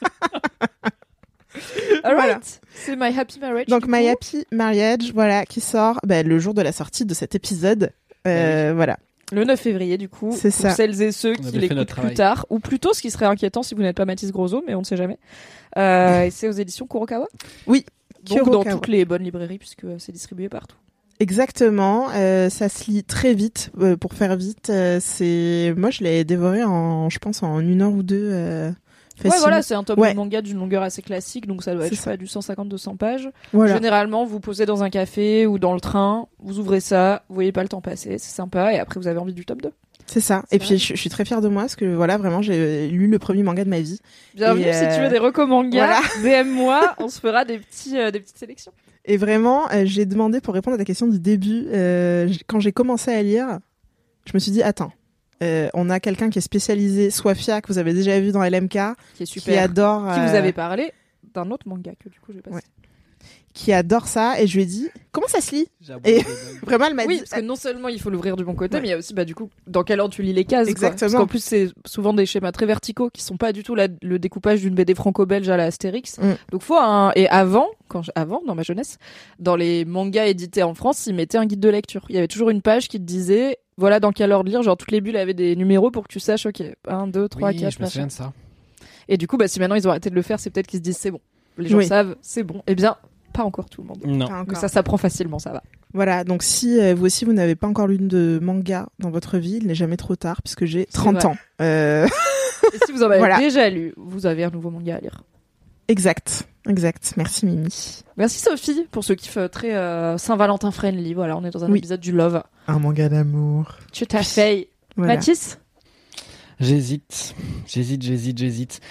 Alright. 2.04 2.16
Voilà. 2.16 2.40
C'est 2.74 2.96
My 2.96 3.18
Happy 3.18 3.40
Marriage. 3.40 3.66
Donc 3.68 3.86
My 3.88 4.04
coup. 4.06 4.10
Happy 4.12 4.46
Marriage, 4.52 5.12
voilà, 5.14 5.46
qui 5.46 5.62
sort 5.62 6.00
bah, 6.06 6.24
le 6.24 6.40
jour 6.40 6.54
de 6.54 6.62
la 6.62 6.72
sortie 6.72 7.06
de 7.06 7.14
cet 7.14 7.36
épisode. 7.36 7.92
Euh, 8.28 8.74
Voilà. 8.76 8.98
Le 9.32 9.44
9 9.44 9.60
février, 9.60 9.98
du 9.98 10.10
coup. 10.10 10.32
C'est 10.36 10.50
pour 10.52 10.62
ça. 10.62 10.72
celles 10.72 11.02
et 11.02 11.12
ceux 11.12 11.36
qui 11.36 11.58
l'écoutent 11.58 11.94
plus 11.94 12.14
tard. 12.14 12.46
Ou 12.50 12.60
plutôt, 12.60 12.94
ce 12.94 13.02
qui 13.02 13.12
serait 13.12 13.26
inquiétant 13.26 13.64
si 13.64 13.76
vous 13.76 13.82
n'êtes 13.82 13.96
pas 13.96 14.06
Mathis 14.06 14.32
Grosso, 14.32 14.64
mais 14.66 14.76
on 14.76 14.80
ne 14.80 14.86
sait 14.86 14.98
jamais. 14.98 15.20
Euh, 15.78 16.24
et 16.24 16.32
c'est 16.32 16.48
aux 16.48 16.54
éditions 16.54 16.88
Kurokawa? 16.88 17.28
Oui. 17.68 17.86
Donc 18.24 18.40
dans 18.40 18.44
Kurokawa. 18.46 18.76
toutes 18.76 18.88
les 18.88 19.06
bonnes 19.06 19.24
librairies, 19.24 19.60
puisque 19.60 19.86
c'est 20.00 20.12
distribué 20.12 20.50
partout. 20.50 20.76
Exactement, 21.22 22.08
euh, 22.16 22.50
ça 22.50 22.70
se 22.70 22.90
lit 22.90 23.04
très 23.04 23.34
vite. 23.34 23.72
euh, 23.82 23.98
pour 23.98 24.14
faire 24.14 24.38
vite, 24.38 24.70
euh, 24.70 25.00
c'est 25.02 25.74
moi 25.76 25.90
je 25.90 26.02
l'ai 26.02 26.24
dévoré 26.24 26.64
en, 26.64 27.10
je 27.10 27.20
pense 27.20 27.44
en 27.44 27.60
une 27.60 27.82
heure 27.82 27.92
ou 27.92 28.04
deux. 28.04 28.72
Euh, 29.26 29.30
Ouais, 29.30 29.36
voilà, 29.40 29.62
c'est 29.62 29.74
un 29.74 29.84
tome 29.84 30.00
Ouais. 30.00 30.12
de 30.12 30.18
manga 30.18 30.42
d'une 30.42 30.58
longueur 30.58 30.84
assez 30.84 31.02
classique, 31.02 31.48
donc 31.48 31.64
ça 31.64 31.74
doit 31.76 31.88
être 31.88 32.04
pas, 32.04 32.18
du 32.18 32.26
150-200 32.26 32.98
pages. 32.98 33.30
Voilà. 33.54 33.76
Généralement, 33.76 34.26
vous 34.26 34.40
posez 34.40 34.66
dans 34.66 34.84
un 34.84 34.90
café 34.90 35.46
ou 35.46 35.60
dans 35.60 35.74
le 35.74 35.82
train, 35.82 36.28
vous 36.40 36.60
ouvrez 36.60 36.80
ça, 36.80 37.24
vous 37.30 37.36
voyez 37.36 37.52
pas 37.52 37.64
le 37.64 37.70
temps 37.70 37.82
passer, 37.82 38.18
c'est 38.18 38.34
sympa, 38.34 38.74
et 38.74 38.80
après 38.80 39.00
vous 39.00 39.08
avez 39.08 39.20
envie 39.20 39.34
du 39.34 39.46
tome 39.46 39.62
2. 39.62 39.72
C'est 40.06 40.22
ça. 40.22 40.44
Et 40.52 40.58
puis 40.58 40.80
je, 40.80 40.96
je 40.96 41.00
suis 41.00 41.10
très 41.12 41.24
fière 41.24 41.40
de 41.40 41.50
moi 41.50 41.64
parce 41.64 41.76
que 41.76 41.86
voilà 41.86 42.18
vraiment 42.18 42.42
j'ai 42.42 42.88
lu 42.88 43.06
le 43.06 43.20
premier 43.20 43.44
manga 43.44 43.64
de 43.64 43.70
ma 43.70 43.80
vie. 43.80 44.00
Bienvenue 44.34 44.64
si 44.74 44.80
tu 44.80 44.86
euh, 44.86 45.04
veux 45.04 45.10
des 45.10 45.20
recommangas, 45.20 46.02
voilà. 46.24 46.44
DM-moi, 46.44 46.96
on 46.98 47.10
se 47.10 47.20
fera 47.20 47.46
des, 47.46 47.60
petits, 47.60 47.96
euh, 47.96 48.10
des 48.10 48.20
petites 48.20 48.40
sélections. 48.40 48.72
Et 49.06 49.18
vraiment, 49.18 49.70
euh, 49.72 49.84
j'ai 49.86 50.06
demandé 50.06 50.42
pour 50.42 50.54
répondre 50.56 50.76
à 50.76 50.78
ta 50.78 50.86
question 50.86 51.08
du 51.08 51.20
début, 51.20 51.66
euh, 51.72 52.28
quand 52.48 52.60
j'ai 52.60 52.72
commencé 52.72 53.12
à 53.12 53.22
lire, 53.22 53.60
je 54.26 54.32
me 54.34 54.40
suis 54.40 54.52
dit 54.52 54.64
attends, 54.64 54.92
euh, 55.44 55.70
on 55.74 55.90
a 55.90 56.00
quelqu'un 56.00 56.30
qui 56.30 56.40
est 56.40 56.42
spécialisé, 56.42 57.12
Swafia 57.12 57.62
que 57.62 57.68
vous 57.68 57.78
avez 57.78 57.94
déjà 57.94 58.20
vu 58.20 58.32
dans 58.32 58.44
LMK, 58.44 58.70
Qui 59.16 59.24
est 59.24 59.26
qui 59.26 59.26
super. 59.40 59.64
adore, 59.64 60.02
Qui 60.14 60.20
vous 60.20 60.36
euh, 60.36 60.38
avez 60.38 60.52
parlé 60.54 60.92
d'un 61.34 61.50
autre 61.52 61.68
manga 61.68 61.92
que 62.00 62.10
du 62.10 62.20
coup 62.20 62.32
j'ai 62.34 62.42
pas 62.42 62.52
Ouais. 62.52 62.62
Qui 63.54 63.74
adore 63.74 64.08
ça, 64.08 64.40
et 64.40 64.48
je 64.48 64.56
lui 64.56 64.64
ai 64.64 64.66
dit 64.66 64.88
comment 65.12 65.28
ça 65.28 65.42
se 65.42 65.56
lit 65.56 65.68
J'avoue, 65.82 66.02
Et-. 66.06 66.22
Vraiment, 66.64 66.86
elle 66.86 66.94
m'a 66.94 67.06
Oui, 67.06 67.16
dit 67.16 67.20
parce 67.28 67.42
que 67.42 67.46
non 67.46 67.56
seulement 67.56 67.88
il 67.88 68.00
faut 68.00 68.10
l'ouvrir 68.10 68.36
du 68.36 68.44
bon 68.46 68.54
côté, 68.54 68.76
Ouais. 68.76 68.82
mais 68.82 68.88
il 68.88 68.92
y 68.92 68.94
a 68.94 68.98
aussi 68.98 69.14
bah 69.14 69.26
du 69.26 69.34
coup 69.36 69.50
dans 69.68 69.84
quel 69.84 70.00
ordre 70.00 70.14
tu 70.14 70.22
lis 70.22 70.34
les 70.34 70.46
cases. 70.46 70.66
quoi. 70.66 70.72
Exactement. 70.72 71.00
Parce 71.12 71.14
qu'en 71.16 71.28
plus 71.28 71.44
c'est 71.44 71.70
souvent 71.86 72.14
des 72.14 72.26
schémas 72.28 72.52
très 72.52 72.66
verticaux 72.68 73.10
qui 73.10 73.24
sont 73.24 73.38
pas 73.38 73.52
du 73.52 73.64
tout 73.64 73.74
la- 73.76 73.88
le 74.02 74.20
découpage 74.20 74.62
d'une 74.62 74.76
BD 74.76 74.94
franco-belge 74.96 75.50
à 75.50 75.58
la 75.58 75.66
Astérix. 75.66 76.20
Mm. 76.20 76.34
Donc 76.52 76.62
faut 76.62 76.78
un 76.78 77.12
et 77.16 77.28
avant 77.30 77.68
quand 77.88 78.04
je- 78.04 78.12
avant 78.16 78.42
dans 78.46 78.54
ma 78.56 78.62
jeunesse 78.64 78.98
dans 79.40 79.56
les 79.56 79.84
mangas 79.84 80.28
édités 80.28 80.62
en 80.64 80.76
France 80.76 81.08
ils 81.08 81.16
mettaient 81.16 81.38
un 81.40 81.46
guide 81.48 81.60
de 81.60 81.70
lecture. 81.70 82.06
Il 82.10 82.16
y 82.16 82.18
avait 82.20 82.28
toujours 82.28 82.52
une 82.52 82.62
page 82.62 82.88
qui 82.88 82.98
te 83.00 83.04
disait 83.06 83.58
voilà 83.78 84.00
dans 84.00 84.12
quel 84.12 84.32
ordre 84.32 84.50
lire. 84.50 84.62
Genre 84.62 84.78
toutes 84.78 84.92
les 84.92 85.02
bulles 85.02 85.18
avaient 85.18 85.34
des 85.34 85.56
numéros 85.56 85.90
pour 85.90 86.04
que 86.04 86.14
tu 86.14 86.20
saches 86.20 86.46
ok 86.46 86.62
1, 86.88 87.08
2, 87.08 87.28
3, 87.28 87.50
Oui, 87.50 87.58
4 87.58 87.74
je 87.78 87.82
me 87.82 87.88
souviens 87.88 88.08
de 88.08 88.12
ça. 88.12 88.32
Et 89.08 89.18
du 89.18 89.26
coup 89.28 89.38
bah 89.38 89.48
si 89.48 89.60
maintenant 89.60 89.76
ils 89.76 89.88
ont 89.88 89.92
arrêté 89.92 90.12
de 90.12 90.16
le 90.16 90.22
faire 90.22 90.40
c'est 90.40 90.52
peut-être 90.52 90.68
qu'ils 90.68 90.80
se 90.80 90.84
disent 90.84 90.98
c'est 90.98 91.10
bon. 91.12 91.20
Les 91.58 91.68
gens 91.68 91.78
Oui. 91.80 91.88
savent 91.88 92.16
c'est 92.22 92.44
bon. 92.44 92.62
Eh 92.68 92.76
bien 92.76 92.96
pas 93.40 93.46
encore 93.46 93.70
tout 93.70 93.82
le 93.82 93.88
monde. 93.88 94.00
Non. 94.06 94.28
Pas 94.28 94.42
encore. 94.42 94.58
ça 94.58 94.68
s'apprend 94.68 94.98
facilement 94.98 95.40
ça 95.40 95.52
va. 95.54 95.64
Voilà, 95.94 96.24
donc 96.26 96.44
si 96.44 96.80
euh, 96.80 96.94
vous 96.94 97.06
aussi 97.06 97.24
vous 97.24 97.32
n'avez 97.34 97.56
pas 97.56 97.68
encore 97.68 97.88
lu 97.88 97.98
de 97.98 98.38
manga 98.42 98.88
dans 99.00 99.10
votre 99.10 99.38
vie, 99.38 99.60
il 99.62 99.68
n'est 99.68 99.76
jamais 99.76 99.96
trop 99.98 100.16
tard 100.18 100.42
puisque 100.42 100.66
j'ai 100.66 100.86
30 100.88 101.16
vrai. 101.16 101.26
ans. 101.26 101.38
Euh, 101.62 102.06
Et 102.74 102.78
si 102.86 102.92
vous 102.92 103.02
en 103.02 103.06
avez 103.10 103.20
Voilà. 103.20 103.38
déjà 103.40 103.70
lu, 103.70 103.94
vous 103.96 104.26
avez 104.26 104.44
un 104.44 104.50
nouveau 104.50 104.70
manga 104.72 104.98
à 104.98 105.00
lire. 105.00 105.24
exact, 105.88 106.44
exact. 106.68 107.14
Merci 107.16 107.46
Mimi. 107.46 108.04
Merci 108.18 108.40
Sophie 108.40 108.86
pour 108.92 109.04
ce 109.06 109.14
kiff 109.14 109.38
euh, 109.38 109.48
très 109.48 109.74
euh, 109.76 110.18
Saint-Valentin 110.18 110.72
friendly. 110.72 111.14
Voilà, 111.14 111.38
on 111.38 111.46
est 111.46 111.52
dans 111.52 111.64
un 111.64 111.72
Oui. 111.72 111.78
épisode 111.80 112.02
du 112.02 112.12
Love. 112.12 112.44
Un 112.68 112.80
manga 112.80 113.08
d'amour. 113.08 113.78
Tu 113.94 114.06
t'as 114.06 114.22
fait. 114.24 114.68
Voilà. 114.98 115.16
Mathis? 115.16 115.58
J'hésite, 116.60 117.36
j'hésite, 117.68 118.02
j'hésite, 118.04 118.38
j'hésite. 118.38 118.82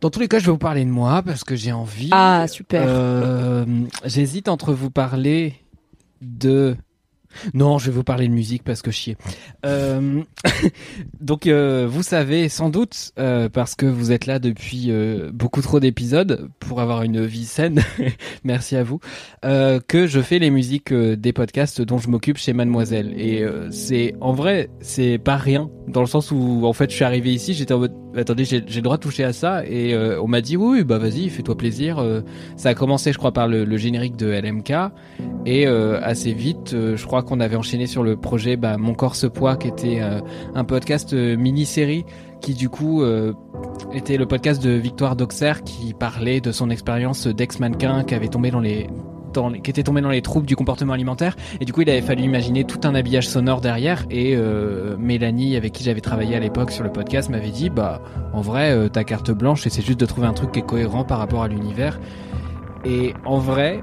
Dans 0.00 0.10
tous 0.10 0.20
les 0.20 0.28
cas, 0.28 0.38
je 0.38 0.46
vais 0.46 0.52
vous 0.52 0.58
parler 0.58 0.84
de 0.84 0.90
moi 0.90 1.22
parce 1.22 1.44
que 1.44 1.56
j'ai 1.56 1.72
envie. 1.72 2.08
Ah, 2.12 2.46
super. 2.48 2.84
Euh, 2.86 3.64
J'hésite 4.04 4.48
entre 4.48 4.72
vous 4.72 4.90
parler 4.90 5.54
de. 6.20 6.76
Non, 7.52 7.78
je 7.78 7.86
vais 7.86 7.92
vous 7.92 8.04
parler 8.04 8.28
de 8.28 8.32
musique 8.32 8.62
parce 8.62 8.82
que 8.82 8.90
chier. 8.90 9.16
Euh, 9.64 10.22
donc, 11.20 11.46
euh, 11.46 11.86
vous 11.88 12.02
savez 12.02 12.48
sans 12.48 12.70
doute, 12.70 13.12
euh, 13.18 13.48
parce 13.48 13.74
que 13.74 13.86
vous 13.86 14.12
êtes 14.12 14.26
là 14.26 14.38
depuis 14.38 14.90
beaucoup 15.32 15.62
trop 15.62 15.80
d'épisodes 15.80 16.48
pour 16.58 16.80
avoir 16.80 17.02
une 17.02 17.24
vie 17.24 17.44
saine, 17.44 17.82
merci 18.44 18.76
à 18.76 18.82
vous, 18.82 19.00
que 19.42 20.06
je 20.06 20.20
fais 20.20 20.38
les 20.38 20.50
musiques 20.50 20.92
des 20.92 21.32
podcasts 21.32 21.82
dont 21.82 21.98
je 21.98 22.08
m'occupe 22.08 22.38
chez 22.38 22.52
Mademoiselle. 22.52 23.14
Et 23.18 23.44
c'est 23.70 24.14
en 24.20 24.32
vrai, 24.32 24.70
c'est 24.80 25.18
pas 25.18 25.36
rien 25.36 25.70
dans 25.88 26.00
le 26.00 26.06
sens 26.06 26.30
où 26.30 26.64
en 26.64 26.72
fait, 26.72 26.90
je 26.90 26.96
suis 26.96 27.04
arrivé 27.04 27.32
ici, 27.32 27.54
j'étais 27.54 27.74
en 27.74 27.78
mode 27.78 27.92
attendez, 28.16 28.44
j'ai 28.44 28.60
le 28.60 28.80
droit 28.80 28.96
de 28.96 29.02
toucher 29.02 29.24
à 29.24 29.32
ça 29.32 29.64
et 29.66 29.96
on 29.96 30.28
m'a 30.28 30.40
dit 30.40 30.56
oui, 30.56 30.84
bah 30.84 30.98
vas-y, 30.98 31.28
fais-toi 31.28 31.56
plaisir. 31.56 32.04
Ça 32.56 32.70
a 32.70 32.74
commencé, 32.74 33.12
je 33.12 33.18
crois, 33.18 33.32
par 33.32 33.48
le, 33.48 33.64
le 33.64 33.76
générique 33.76 34.16
de 34.16 34.26
LMK 34.26 34.72
et 35.46 35.66
assez 35.66 36.32
vite, 36.32 36.70
je 36.72 37.04
crois 37.04 37.22
qu'on 37.24 37.40
avait 37.40 37.56
enchaîné 37.56 37.86
sur 37.86 38.02
le 38.02 38.16
projet 38.16 38.56
bah, 38.56 38.76
Mon 38.76 38.94
corps 38.94 39.16
se 39.16 39.26
poids, 39.26 39.56
qui 39.56 39.68
était 39.68 40.00
euh, 40.00 40.20
un 40.54 40.64
podcast 40.64 41.12
euh, 41.12 41.36
mini-série 41.36 42.04
qui 42.40 42.54
du 42.54 42.68
coup 42.68 43.02
euh, 43.02 43.32
était 43.92 44.16
le 44.16 44.26
podcast 44.26 44.62
de 44.62 44.70
Victoire 44.70 45.16
Doxer 45.16 45.62
qui 45.64 45.94
parlait 45.94 46.40
de 46.40 46.52
son 46.52 46.68
expérience 46.70 47.26
d'ex-mannequin 47.26 48.04
qui 48.04 48.14
avait 48.14 48.28
tombé 48.28 48.50
dans 48.50 48.60
les 48.60 48.88
qui 49.64 49.68
était 49.68 49.82
tombé 49.82 50.00
dans 50.00 50.10
les 50.10 50.22
troubles 50.22 50.46
du 50.46 50.54
comportement 50.54 50.92
alimentaire. 50.92 51.34
Et 51.60 51.64
du 51.64 51.72
coup 51.72 51.80
il 51.80 51.90
avait 51.90 52.02
fallu 52.02 52.22
imaginer 52.22 52.62
tout 52.62 52.78
un 52.84 52.94
habillage 52.94 53.28
sonore 53.28 53.60
derrière. 53.60 54.06
Et 54.08 54.36
Mélanie 54.96 55.56
avec 55.56 55.72
qui 55.72 55.82
j'avais 55.82 56.00
travaillé 56.00 56.36
à 56.36 56.38
l'époque 56.38 56.70
sur 56.70 56.84
le 56.84 56.92
podcast 56.92 57.30
m'avait 57.30 57.50
dit 57.50 57.68
bah 57.68 58.00
en 58.32 58.42
vrai 58.42 58.88
ta 58.90 59.02
carte 59.02 59.32
blanche 59.32 59.66
c'est 59.66 59.84
juste 59.84 59.98
de 59.98 60.06
trouver 60.06 60.28
un 60.28 60.34
truc 60.34 60.52
qui 60.52 60.60
est 60.60 60.64
cohérent 60.64 61.02
par 61.02 61.18
rapport 61.18 61.42
à 61.42 61.48
l'univers. 61.48 61.98
Et 62.84 63.12
en 63.24 63.38
vrai 63.38 63.82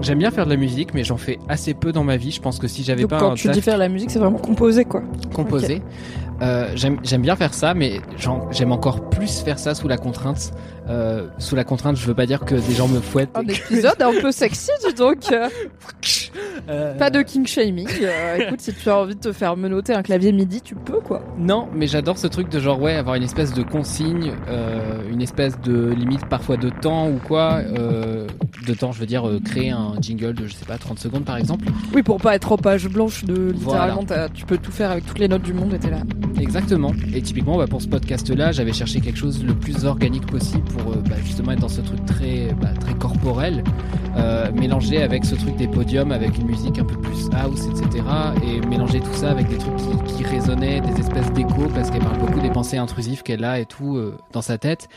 j'aime 0.00 0.18
bien 0.18 0.30
faire 0.30 0.44
de 0.44 0.50
la 0.50 0.56
musique 0.56 0.94
mais 0.94 1.04
j'en 1.04 1.16
fais 1.16 1.38
assez 1.48 1.74
peu 1.74 1.92
dans 1.92 2.04
ma 2.04 2.16
vie 2.16 2.30
je 2.30 2.40
pense 2.40 2.58
que 2.58 2.68
si 2.68 2.82
j'avais 2.82 3.06
pas 3.06 3.18
quand 3.18 3.32
un 3.32 3.34
tu 3.34 3.48
dis 3.48 3.60
faire 3.60 3.78
la 3.78 3.88
musique, 3.88 4.10
c'est 4.10 4.18
vraiment 4.18 4.38
composé 4.38 4.84
quoi. 4.84 5.02
composé. 5.32 5.82
Euh, 6.42 6.72
j'aime 6.74 7.22
bien 7.22 7.36
faire 7.36 7.54
ça, 7.54 7.72
mais 7.72 8.00
j'aime 8.50 8.72
encore 8.72 9.08
plus 9.10 9.40
faire 9.40 9.58
ça 9.58 9.74
sous 9.74 9.86
la 9.88 9.96
contrainte. 9.96 10.50
Euh, 10.88 11.28
sous 11.38 11.54
la 11.54 11.62
contrainte, 11.62 11.96
je 11.96 12.04
veux 12.06 12.14
pas 12.14 12.26
dire 12.26 12.40
que 12.40 12.56
des 12.56 12.74
gens 12.74 12.88
me 12.88 13.00
fouettent. 13.00 13.30
Un 13.36 13.42
épisode 13.48 14.02
un 14.02 14.20
peu 14.20 14.32
sexy, 14.32 14.70
dis 14.84 14.94
donc. 14.94 15.18
euh, 16.68 16.98
Pas 16.98 17.10
de 17.10 17.22
king 17.22 17.46
shaming. 17.46 17.88
Écoute, 18.38 18.60
si 18.60 18.74
tu 18.74 18.90
as 18.90 18.98
envie 18.98 19.14
de 19.14 19.20
te 19.20 19.32
faire 19.32 19.56
menotter 19.56 19.94
un 19.94 20.02
clavier 20.02 20.32
midi, 20.32 20.60
tu 20.60 20.74
peux 20.74 20.98
quoi. 21.00 21.22
Non, 21.38 21.68
mais 21.72 21.86
j'adore 21.86 22.18
ce 22.18 22.26
truc 22.26 22.48
de 22.48 22.58
genre 22.58 22.80
ouais, 22.80 22.96
avoir 22.96 23.14
une 23.14 23.22
espèce 23.22 23.52
de 23.54 23.62
consigne, 23.62 24.32
une 25.10 25.22
espèce 25.22 25.60
de 25.60 25.90
limite 25.90 26.26
parfois 26.26 26.56
de 26.56 26.70
temps 26.70 27.08
ou 27.08 27.18
quoi. 27.28 27.60
De 27.62 28.74
temps, 28.74 28.90
je 28.92 28.98
veux 28.98 29.06
dire 29.06 29.24
créer 29.44 29.70
un 29.70 29.94
jingle 30.00 30.34
de 30.34 30.46
je 30.46 30.54
sais 30.54 30.64
pas 30.64 30.78
30 30.78 30.98
secondes 30.98 31.24
par 31.24 31.36
exemple. 31.36 31.66
Oui, 31.94 32.02
pour 32.02 32.16
pas 32.18 32.34
être 32.34 32.50
en 32.50 32.56
page 32.56 32.88
blanche 32.88 33.24
de 33.24 33.52
littéralement, 33.52 34.04
tu 34.34 34.44
peux 34.44 34.58
tout 34.58 34.72
faire 34.72 34.90
avec 34.90 35.06
toutes 35.06 35.20
les 35.20 35.28
notes 35.28 35.42
du 35.42 35.52
monde 35.52 35.72
et 35.74 35.78
t'es 35.78 35.90
là. 35.90 35.98
Exactement. 36.40 36.92
Et 37.14 37.22
typiquement, 37.22 37.56
bah, 37.56 37.66
pour 37.66 37.82
ce 37.82 37.88
podcast-là, 37.88 38.52
j'avais 38.52 38.72
cherché 38.72 39.00
quelque 39.00 39.18
chose 39.18 39.44
le 39.44 39.54
plus 39.54 39.84
organique 39.84 40.26
possible 40.26 40.64
pour 40.64 40.92
euh, 40.92 41.02
bah, 41.08 41.16
justement 41.24 41.52
être 41.52 41.60
dans 41.60 41.68
ce 41.68 41.80
truc 41.80 42.04
très, 42.06 42.54
bah, 42.60 42.72
très 42.78 42.94
corporel, 42.94 43.62
euh, 44.16 44.50
avec 45.00 45.24
ce 45.24 45.34
truc 45.34 45.56
des 45.56 45.68
podiums, 45.68 46.12
avec 46.12 46.36
une 46.38 46.46
musique 46.46 46.78
un 46.78 46.84
peu 46.84 46.96
plus 47.00 47.28
house, 47.32 47.66
etc. 47.66 48.04
Et 48.44 48.60
mélanger 48.66 49.00
tout 49.00 49.12
ça 49.12 49.30
avec 49.30 49.48
des 49.48 49.58
trucs 49.58 49.76
qui, 49.76 50.14
qui 50.14 50.24
résonnaient, 50.24 50.80
des 50.80 51.00
espèces 51.00 51.32
d'échos, 51.32 51.68
parce 51.74 51.90
qu'elle 51.90 52.02
parle 52.02 52.18
beaucoup 52.18 52.40
des 52.40 52.50
pensées 52.50 52.76
intrusives 52.78 53.22
qu'elle 53.22 53.44
a 53.44 53.60
et 53.60 53.66
tout 53.66 53.96
euh, 53.96 54.16
dans 54.32 54.42
sa 54.42 54.58
tête. 54.58 54.88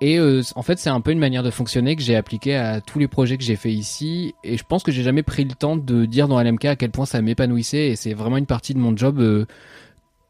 Et 0.00 0.18
euh, 0.18 0.42
en 0.54 0.62
fait, 0.62 0.78
c'est 0.78 0.90
un 0.90 1.00
peu 1.00 1.10
une 1.10 1.18
manière 1.18 1.42
de 1.42 1.50
fonctionner 1.50 1.96
que 1.96 2.02
j'ai 2.02 2.16
appliqué 2.16 2.56
à 2.56 2.80
tous 2.80 2.98
les 2.98 3.08
projets 3.08 3.36
que 3.36 3.44
j'ai 3.44 3.56
fait 3.56 3.72
ici. 3.72 4.34
Et 4.44 4.56
je 4.56 4.64
pense 4.64 4.82
que 4.82 4.92
j'ai 4.92 5.02
jamais 5.02 5.22
pris 5.22 5.44
le 5.44 5.54
temps 5.54 5.76
de 5.76 6.04
dire 6.04 6.28
dans 6.28 6.40
LMK 6.40 6.64
à 6.66 6.76
quel 6.76 6.90
point 6.90 7.06
ça 7.06 7.20
m'épanouissait. 7.20 7.88
Et 7.88 7.96
c'est 7.96 8.14
vraiment 8.14 8.36
une 8.36 8.46
partie 8.46 8.74
de 8.74 8.78
mon 8.78 8.96
job. 8.96 9.46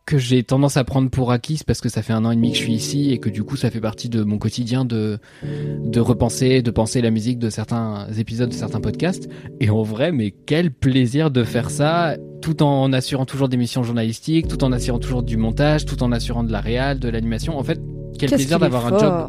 Que 0.07 0.19
j'ai 0.19 0.45
tendance 0.45 0.77
à 0.77 0.85
prendre 0.85 1.11
pour 1.11 1.33
acquis 1.33 1.61
parce 1.67 1.81
que 1.81 1.89
ça 1.89 2.01
fait 2.01 2.13
un 2.13 2.25
an 2.25 2.31
et 2.31 2.37
demi 2.37 2.53
que 2.53 2.57
je 2.57 2.63
suis 2.63 2.75
ici 2.75 3.11
et 3.11 3.19
que 3.19 3.29
du 3.29 3.43
coup 3.43 3.57
ça 3.57 3.71
fait 3.71 3.81
partie 3.81 4.09
de 4.09 4.23
mon 4.23 4.39
quotidien 4.39 4.85
de 4.85 5.19
de 5.43 6.01
repenser, 6.01 6.63
de 6.63 6.71
penser 6.71 7.03
la 7.03 7.11
musique 7.11 7.41
de 7.41 7.51
certains 7.51 8.07
épisodes 8.17 8.49
de 8.49 8.55
certains 8.55 8.81
podcasts. 8.81 9.29
Et 9.61 9.69
en 9.69 9.83
vrai 9.83 10.13
mais 10.13 10.31
quel 10.31 10.71
plaisir 10.71 11.31
de 11.33 11.43
faire 11.43 11.71
ça 11.71 12.17
tout 12.41 12.63
en 12.63 12.93
assurant 12.93 13.27
toujours 13.27 13.49
des 13.49 13.57
missions 13.57 13.83
journalistiques, 13.83 14.47
tout 14.47 14.63
en 14.63 14.71
assurant 14.71 15.01
toujours 15.01 15.25
du 15.25 15.37
montage, 15.37 15.85
tout 15.85 16.03
en 16.05 16.13
assurant 16.13 16.45
de 16.45 16.53
la 16.53 16.61
réal, 16.61 17.01
de 17.01 17.09
l'animation. 17.09 17.59
En 17.59 17.65
fait, 17.65 17.81
quel 18.19 18.31
plaisir 18.31 18.61
d'avoir 18.61 18.87
un 18.87 18.99
job. 18.99 19.29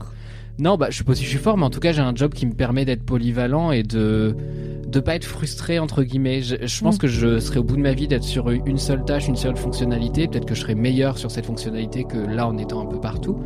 non, 0.60 0.78
bah, 0.78 0.88
je 0.92 1.00
sais 1.00 1.04
pas 1.04 1.16
si 1.16 1.24
je 1.24 1.30
suis 1.30 1.40
fort, 1.40 1.58
mais 1.58 1.66
en 1.66 1.72
tout 1.72 1.80
cas, 1.80 1.92
j'ai 1.94 2.02
un 2.02 2.14
job 2.14 2.34
qui 2.34 2.46
me 2.46 2.54
permet 2.54 2.86
d'être 2.86 3.04
polyvalent 3.04 3.72
et 3.72 3.82
de 3.82 4.36
de 4.88 5.00
pas 5.00 5.16
être 5.16 5.26
frustré 5.26 5.80
entre 5.80 6.04
guillemets. 6.04 6.42
Je, 6.42 6.56
je 6.66 6.82
pense 6.82 6.98
que 6.98 7.08
je 7.08 7.40
serais 7.40 7.60
au 7.60 7.64
bout 7.64 7.76
de 7.76 7.82
ma 7.82 7.94
vie 7.94 8.08
d'être 8.08 8.24
sur 8.24 8.50
une 8.50 8.78
seule 8.78 9.04
tâche, 9.06 9.28
une 9.28 9.36
seule 9.36 9.58
fonctionnalité. 9.58 10.28
Peut-être 10.28 10.46
que 10.46 10.56
je 10.56 10.62
serais 10.62 10.76
meilleur 10.76 11.18
sur 11.18 11.30
cette 11.30 11.46
fonctionnalité 11.46 12.04
que 12.06 12.18
là 12.18 12.48
en 12.48 12.58
étant 12.58 12.82
un 12.82 12.86
peu 12.86 13.00
partout. 13.00 13.38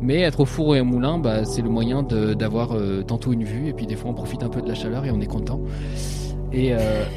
Mais 0.00 0.20
être 0.20 0.40
au 0.40 0.44
four 0.44 0.76
et 0.76 0.80
au 0.80 0.84
moulin, 0.84 1.18
bah, 1.18 1.44
c'est 1.46 1.62
le 1.62 1.70
moyen 1.70 2.02
de- 2.02 2.34
d'avoir 2.34 2.72
euh, 2.76 3.02
tantôt 3.02 3.32
une 3.32 3.44
vue 3.44 3.68
et 3.68 3.72
puis 3.72 3.86
des 3.86 3.96
fois 3.96 4.10
on 4.10 4.14
profite 4.14 4.42
un 4.42 4.48
peu 4.50 4.60
de 4.60 4.68
la 4.68 4.74
chaleur 4.74 5.04
et 5.06 5.10
on 5.10 5.20
est 5.20 5.26
content. 5.26 5.60
Et 6.52 6.74
euh... 6.74 7.04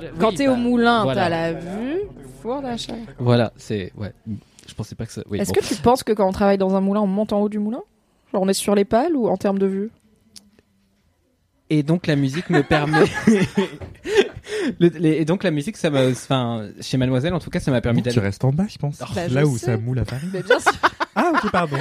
Je- 0.00 0.06
Quand 0.18 0.30
oui, 0.30 0.34
t'es 0.36 0.46
bah, 0.46 0.52
au 0.52 0.56
moulin, 0.56 1.02
voilà. 1.04 1.22
t'as 1.22 1.28
la 1.28 1.52
vue, 1.52 2.00
four 2.42 2.60
d'achat. 2.62 2.94
Voilà, 3.18 3.52
c'est 3.56 3.92
ouais. 3.96 4.12
Je 4.68 4.74
pensais 4.74 4.94
pas 4.94 5.06
que 5.06 5.12
ça. 5.12 5.22
Oui, 5.30 5.38
Est-ce 5.38 5.52
bon. 5.52 5.60
que 5.60 5.66
tu 5.66 5.74
penses 5.76 6.02
que 6.02 6.12
quand 6.12 6.28
on 6.28 6.32
travaille 6.32 6.58
dans 6.58 6.74
un 6.74 6.80
moulin, 6.80 7.00
on 7.00 7.06
monte 7.06 7.32
en 7.32 7.40
haut 7.40 7.48
du 7.48 7.58
moulin? 7.58 7.80
Genre 8.32 8.42
on 8.42 8.48
est 8.48 8.52
sur 8.54 8.74
les 8.74 8.84
pales 8.84 9.14
ou 9.16 9.28
en 9.28 9.36
termes 9.36 9.58
de 9.58 9.66
vue? 9.66 9.90
Et 11.68 11.82
donc 11.82 12.06
la 12.06 12.16
musique 12.16 12.48
me 12.50 12.62
permet. 12.62 13.04
Le- 14.80 14.88
les- 14.88 15.12
et 15.18 15.24
donc 15.24 15.42
la 15.44 15.50
musique, 15.50 15.76
ça 15.76 15.90
m'a, 15.90 16.06
enfin, 16.08 16.68
chez 16.80 16.96
Mademoiselle, 16.96 17.34
en 17.34 17.38
tout 17.40 17.50
cas, 17.50 17.60
ça 17.60 17.70
m'a 17.70 17.80
permis 17.80 18.02
Tu 18.02 18.08
d'aller. 18.08 18.20
restes 18.20 18.44
en 18.44 18.52
bas, 18.52 18.64
je 18.68 18.78
pense. 18.78 18.98
Bah, 18.98 19.06
je 19.28 19.34
Là 19.34 19.44
où 19.46 19.56
sais. 19.58 19.66
ça 19.66 19.76
moule 19.76 19.98
à 19.98 20.04
Paris. 20.04 20.26
Mais 20.32 20.42
bien 20.42 20.58
sûr, 20.60 20.72
Ah, 21.14 21.32
ok, 21.34 21.50
pardon. 21.50 21.76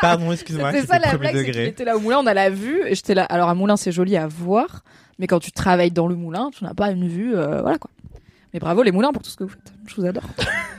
pardon, 0.00 0.32
excuse-moi. 0.32 0.72
j'étais 0.72 0.86
ça 0.86 0.98
la 0.98 1.16
blague, 1.16 1.36
c'est 1.36 1.44
qu'il 1.50 1.60
était 1.60 1.84
là 1.84 1.96
au 1.96 2.00
moulin, 2.00 2.18
on 2.18 2.26
a 2.26 2.34
la 2.34 2.50
vue, 2.50 2.82
et 2.86 2.94
j'étais 2.94 3.14
là. 3.14 3.24
Alors 3.24 3.48
un 3.48 3.54
moulin, 3.54 3.76
c'est 3.76 3.92
joli 3.92 4.16
à 4.16 4.26
voir, 4.26 4.82
mais 5.18 5.26
quand 5.26 5.38
tu 5.40 5.52
travailles 5.52 5.90
dans 5.90 6.06
le 6.06 6.14
moulin, 6.14 6.50
tu 6.56 6.64
n'as 6.64 6.74
pas 6.74 6.90
une 6.90 7.08
vue, 7.08 7.34
euh, 7.34 7.60
voilà 7.62 7.78
quoi. 7.78 7.90
Mais 8.54 8.60
bravo 8.60 8.82
les 8.82 8.92
moulins 8.92 9.12
pour 9.12 9.22
tout 9.22 9.30
ce 9.30 9.36
que 9.36 9.44
vous 9.44 9.50
faites, 9.50 9.72
je 9.86 9.94
vous 9.96 10.06
adore. 10.06 10.24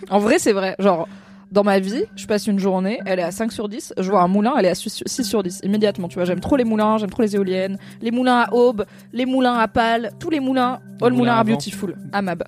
en 0.10 0.20
vrai, 0.20 0.38
c'est 0.40 0.54
vrai, 0.54 0.76
genre... 0.80 1.08
Dans 1.54 1.64
ma 1.64 1.80
vie, 1.80 2.06
je 2.16 2.26
passe 2.26 2.48
une 2.48 2.58
journée, 2.58 3.00
elle 3.06 3.20
est 3.20 3.24
à 3.24 3.30
5 3.30 3.52
sur 3.52 3.70
10, 3.70 3.94
je 4.00 4.10
vois 4.10 4.24
un 4.24 4.28
moulin, 4.28 4.54
elle 4.58 4.66
est 4.66 4.70
à 4.70 4.74
6 4.74 5.22
sur 5.22 5.44
10, 5.44 5.62
immédiatement, 5.64 6.08
tu 6.08 6.16
vois, 6.16 6.26
j'aime 6.26 6.40
trop 6.40 6.56
les 6.56 6.64
moulins, 6.64 6.98
j'aime 6.98 7.12
trop 7.12 7.22
les 7.22 7.36
éoliennes, 7.36 7.78
les 8.02 8.10
moulins 8.10 8.40
à 8.40 8.54
aube, 8.56 8.86
les 9.12 9.28
moulins 9.28 9.54
à 9.54 9.68
pâle, 9.68 10.14
tous 10.20 10.32
les 10.32 10.40
moulins, 10.40 10.80
all 11.00 11.12
moulins 11.12 11.18
moulins 11.18 11.34
à 11.34 11.40
à 11.40 11.44
beautiful, 11.44 11.96
Amab. 12.12 12.44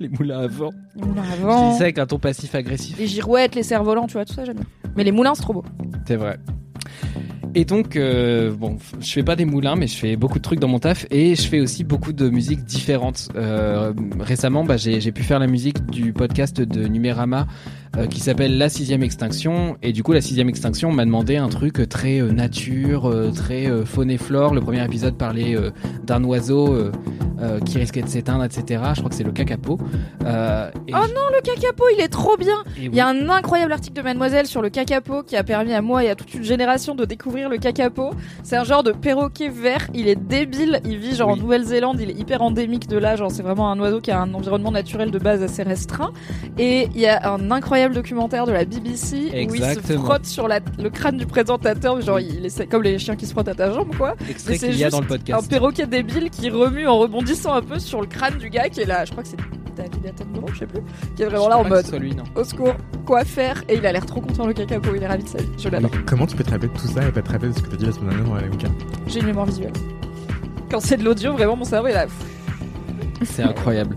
Les 0.00 0.08
moulins 0.08 0.40
à 0.40 0.46
vent. 0.48 0.70
Les 0.96 1.06
moulins 1.06 1.22
à 1.22 1.36
Je 1.36 1.42
vent, 1.42 1.70
dis 1.70 1.76
ça 1.76 1.84
avec 1.84 2.00
un 2.00 2.06
ton 2.06 2.18
passif 2.18 2.52
agressif. 2.56 2.98
les 2.98 3.06
girouettes, 3.06 3.54
les 3.54 3.62
cerfs-volants, 3.62 4.08
tu 4.08 4.14
vois, 4.14 4.24
tout 4.24 4.34
ça 4.34 4.44
j'aime 4.44 4.56
bien. 4.56 4.66
Mais 4.96 5.04
les 5.04 5.12
moulins, 5.12 5.36
c'est 5.36 5.42
trop 5.42 5.52
beau. 5.52 5.64
C'est 6.08 6.16
vrai. 6.16 6.36
Et 7.54 7.64
donc, 7.64 7.96
euh, 7.96 8.52
bon, 8.52 8.78
je 9.00 9.10
fais 9.10 9.22
pas 9.22 9.34
des 9.34 9.44
moulins, 9.44 9.74
mais 9.74 9.86
je 9.88 9.96
fais 9.96 10.16
beaucoup 10.16 10.38
de 10.38 10.42
trucs 10.42 10.60
dans 10.60 10.68
mon 10.68 10.78
taf 10.78 11.06
et 11.10 11.34
je 11.34 11.42
fais 11.48 11.58
aussi 11.60 11.82
beaucoup 11.82 12.12
de 12.12 12.28
musiques 12.28 12.64
différentes. 12.64 13.28
Euh, 13.34 13.92
récemment, 14.20 14.64
bah, 14.64 14.76
j'ai 14.76 15.00
j'ai 15.00 15.10
pu 15.10 15.22
faire 15.22 15.40
la 15.40 15.48
musique 15.48 15.84
du 15.86 16.12
podcast 16.12 16.60
de 16.60 16.86
Numérama 16.86 17.46
euh, 17.96 18.06
qui 18.06 18.20
s'appelle 18.20 18.58
La 18.58 18.68
Sixième 18.68 19.02
Extinction. 19.02 19.76
Et 19.82 19.92
du 19.92 20.02
coup, 20.02 20.12
La 20.12 20.20
Sixième 20.20 20.48
Extinction 20.48 20.92
m'a 20.92 21.04
demandé 21.04 21.36
un 21.36 21.48
truc 21.48 21.88
très 21.88 22.20
euh, 22.20 22.30
nature, 22.30 23.08
euh, 23.10 23.30
très 23.30 23.66
euh, 23.66 23.84
faune 23.84 24.10
et 24.10 24.18
flore. 24.18 24.54
Le 24.54 24.60
premier 24.60 24.84
épisode 24.84 25.16
parlait 25.16 25.56
euh, 25.56 25.70
d'un 26.04 26.22
oiseau 26.24 26.72
euh, 26.72 26.92
euh, 27.40 27.58
qui 27.60 27.78
risquait 27.78 28.02
de 28.02 28.08
s'éteindre, 28.08 28.44
etc. 28.44 28.82
Je 28.94 28.98
crois 29.00 29.08
que 29.10 29.14
c'est 29.16 29.24
le 29.24 29.32
cacapo. 29.32 29.78
Euh, 30.24 30.70
Oh 30.92 31.06
non, 31.14 31.22
le 31.34 31.40
cacapo, 31.42 31.84
il 31.96 32.00
est 32.00 32.08
trop 32.08 32.36
bien 32.36 32.56
Il 32.76 32.94
y 32.94 33.00
a 33.00 33.08
un 33.08 33.28
incroyable 33.28 33.72
article 33.72 33.96
de 33.96 34.02
Mademoiselle 34.02 34.46
sur 34.46 34.60
le 34.62 34.68
cacapo 34.70 35.22
qui 35.22 35.36
a 35.36 35.42
permis 35.44 35.72
à 35.72 35.80
moi 35.82 36.04
et 36.04 36.10
à 36.10 36.14
toute 36.14 36.34
une 36.34 36.42
génération 36.42 36.94
de 36.94 37.04
découvrir 37.04 37.48
le 37.48 37.58
cacapo. 37.58 38.10
C'est 38.42 38.56
un 38.56 38.64
genre 38.64 38.82
de 38.82 38.92
perroquet 38.92 39.48
vert, 39.48 39.88
il 39.94 40.08
est 40.08 40.16
débile, 40.16 40.80
il 40.84 40.98
vit 40.98 41.14
genre 41.16 41.30
en. 41.30 41.36
Nouvelle-Zélande, 41.40 41.98
il 42.00 42.10
est 42.10 42.18
hyper 42.20 42.42
endémique 42.42 42.86
de 42.86 42.98
là, 42.98 43.16
genre 43.16 43.30
c'est 43.30 43.42
vraiment 43.42 43.72
un 43.72 43.80
oiseau 43.80 44.00
qui 44.02 44.10
a 44.10 44.20
un 44.20 44.34
environnement 44.34 44.70
naturel 44.70 45.10
de 45.10 45.18
base 45.18 45.42
assez 45.42 45.62
restreint. 45.62 46.12
Et 46.58 46.88
il 46.94 47.00
y 47.00 47.06
a 47.06 47.32
un 47.32 47.50
incroyable 47.50 47.79
incroyable 47.80 47.94
documentaire 47.94 48.46
de 48.46 48.52
la 48.52 48.64
BBC 48.64 49.46
où 49.48 49.54
il 49.54 49.64
se 49.64 49.80
frotte 49.98 50.26
sur 50.26 50.48
la- 50.48 50.60
le 50.78 50.90
crâne 50.90 51.16
du 51.16 51.26
présentateur, 51.26 52.00
genre 52.00 52.20
il 52.20 52.44
essaie 52.44 52.66
comme 52.66 52.82
les 52.82 52.98
chiens 52.98 53.16
qui 53.16 53.26
se 53.26 53.32
frottent 53.32 53.48
à 53.48 53.54
ta 53.54 53.72
jambe 53.72 53.94
quoi. 53.96 54.14
Extrait 54.28 54.58
qu'il 54.58 54.76
y 54.76 54.84
a 54.84 54.90
juste 54.90 54.92
dans 54.92 55.00
le 55.00 55.34
Un 55.34 55.42
perroquet 55.42 55.86
débile 55.86 56.30
qui 56.30 56.50
remue 56.50 56.86
en 56.86 56.98
rebondissant 56.98 57.54
un 57.54 57.62
peu 57.62 57.78
sur 57.78 58.00
le 58.00 58.06
crâne 58.06 58.38
du 58.38 58.50
gars 58.50 58.68
qui 58.68 58.80
est 58.80 58.86
là. 58.86 59.04
Je 59.04 59.12
crois 59.12 59.22
que 59.22 59.28
c'est 59.30 59.36
David 59.76 60.06
Attenborough, 60.06 60.52
je 60.52 60.58
sais 60.58 60.66
plus, 60.66 60.80
qui 61.16 61.22
est 61.22 61.26
vraiment 61.26 61.48
là 61.48 61.58
en 61.58 61.64
mode 61.64 61.86
lui, 61.98 62.14
non. 62.14 62.24
au 62.34 62.44
secours, 62.44 62.74
quoi 63.06 63.24
faire? 63.24 63.62
Et 63.68 63.76
il 63.76 63.86
a 63.86 63.92
l'air 63.92 64.04
trop 64.04 64.20
content 64.20 64.46
le 64.46 64.52
cacapo, 64.52 64.90
il 64.94 65.02
est 65.02 65.06
ravi 65.06 65.22
de 65.24 65.28
sa 65.28 65.38
vie. 65.38 65.48
Je 65.56 65.68
l'adore. 65.70 65.90
comment 66.06 66.26
tu 66.26 66.36
peux 66.36 66.44
te 66.44 66.50
rappeler 66.50 66.68
de 66.68 66.74
tout 66.78 66.88
ça 66.88 67.06
et 67.06 67.10
pas 67.12 67.22
te 67.22 67.30
rappeler 67.32 67.48
de 67.50 67.56
ce 67.56 67.62
que 67.62 67.70
t'as 67.70 67.76
dit 67.76 67.86
la 67.86 67.92
semaine 67.92 68.10
dernière 68.10 68.28
dans 68.28 68.34
la 68.34 68.42
J'ai 69.06 69.20
une 69.20 69.26
mémoire 69.26 69.46
visuelle. 69.46 69.72
Quand 70.70 70.80
c'est 70.80 70.98
de 70.98 71.04
l'audio, 71.04 71.32
vraiment 71.32 71.56
mon 71.56 71.64
cerveau 71.64 71.88
est 71.88 71.94
là. 71.94 72.06
C'est 73.24 73.42
incroyable. 73.42 73.96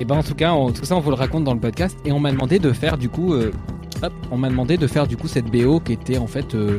Et 0.00 0.04
ben 0.04 0.16
en 0.16 0.22
tout 0.22 0.34
cas, 0.34 0.52
on- 0.52 0.70
tout 0.70 0.84
ça 0.84 0.96
on 0.96 1.00
vous 1.00 1.10
le 1.10 1.16
raconte 1.16 1.44
dans 1.44 1.54
le 1.54 1.60
podcast 1.60 1.98
et 2.04 2.12
on 2.12 2.20
m'a 2.20 2.30
demandé 2.30 2.58
de 2.58 2.72
faire 2.72 2.98
du 2.98 3.08
coup, 3.08 3.34
euh, 3.34 3.50
hop, 4.02 4.12
on 4.30 4.36
m'a 4.36 4.48
demandé 4.48 4.76
de 4.76 4.86
faire 4.86 5.06
du 5.06 5.16
coup 5.16 5.26
cette 5.28 5.46
BO 5.50 5.80
qui 5.80 5.92
était 5.92 6.18
en 6.18 6.26
fait, 6.28 6.54
euh, 6.54 6.78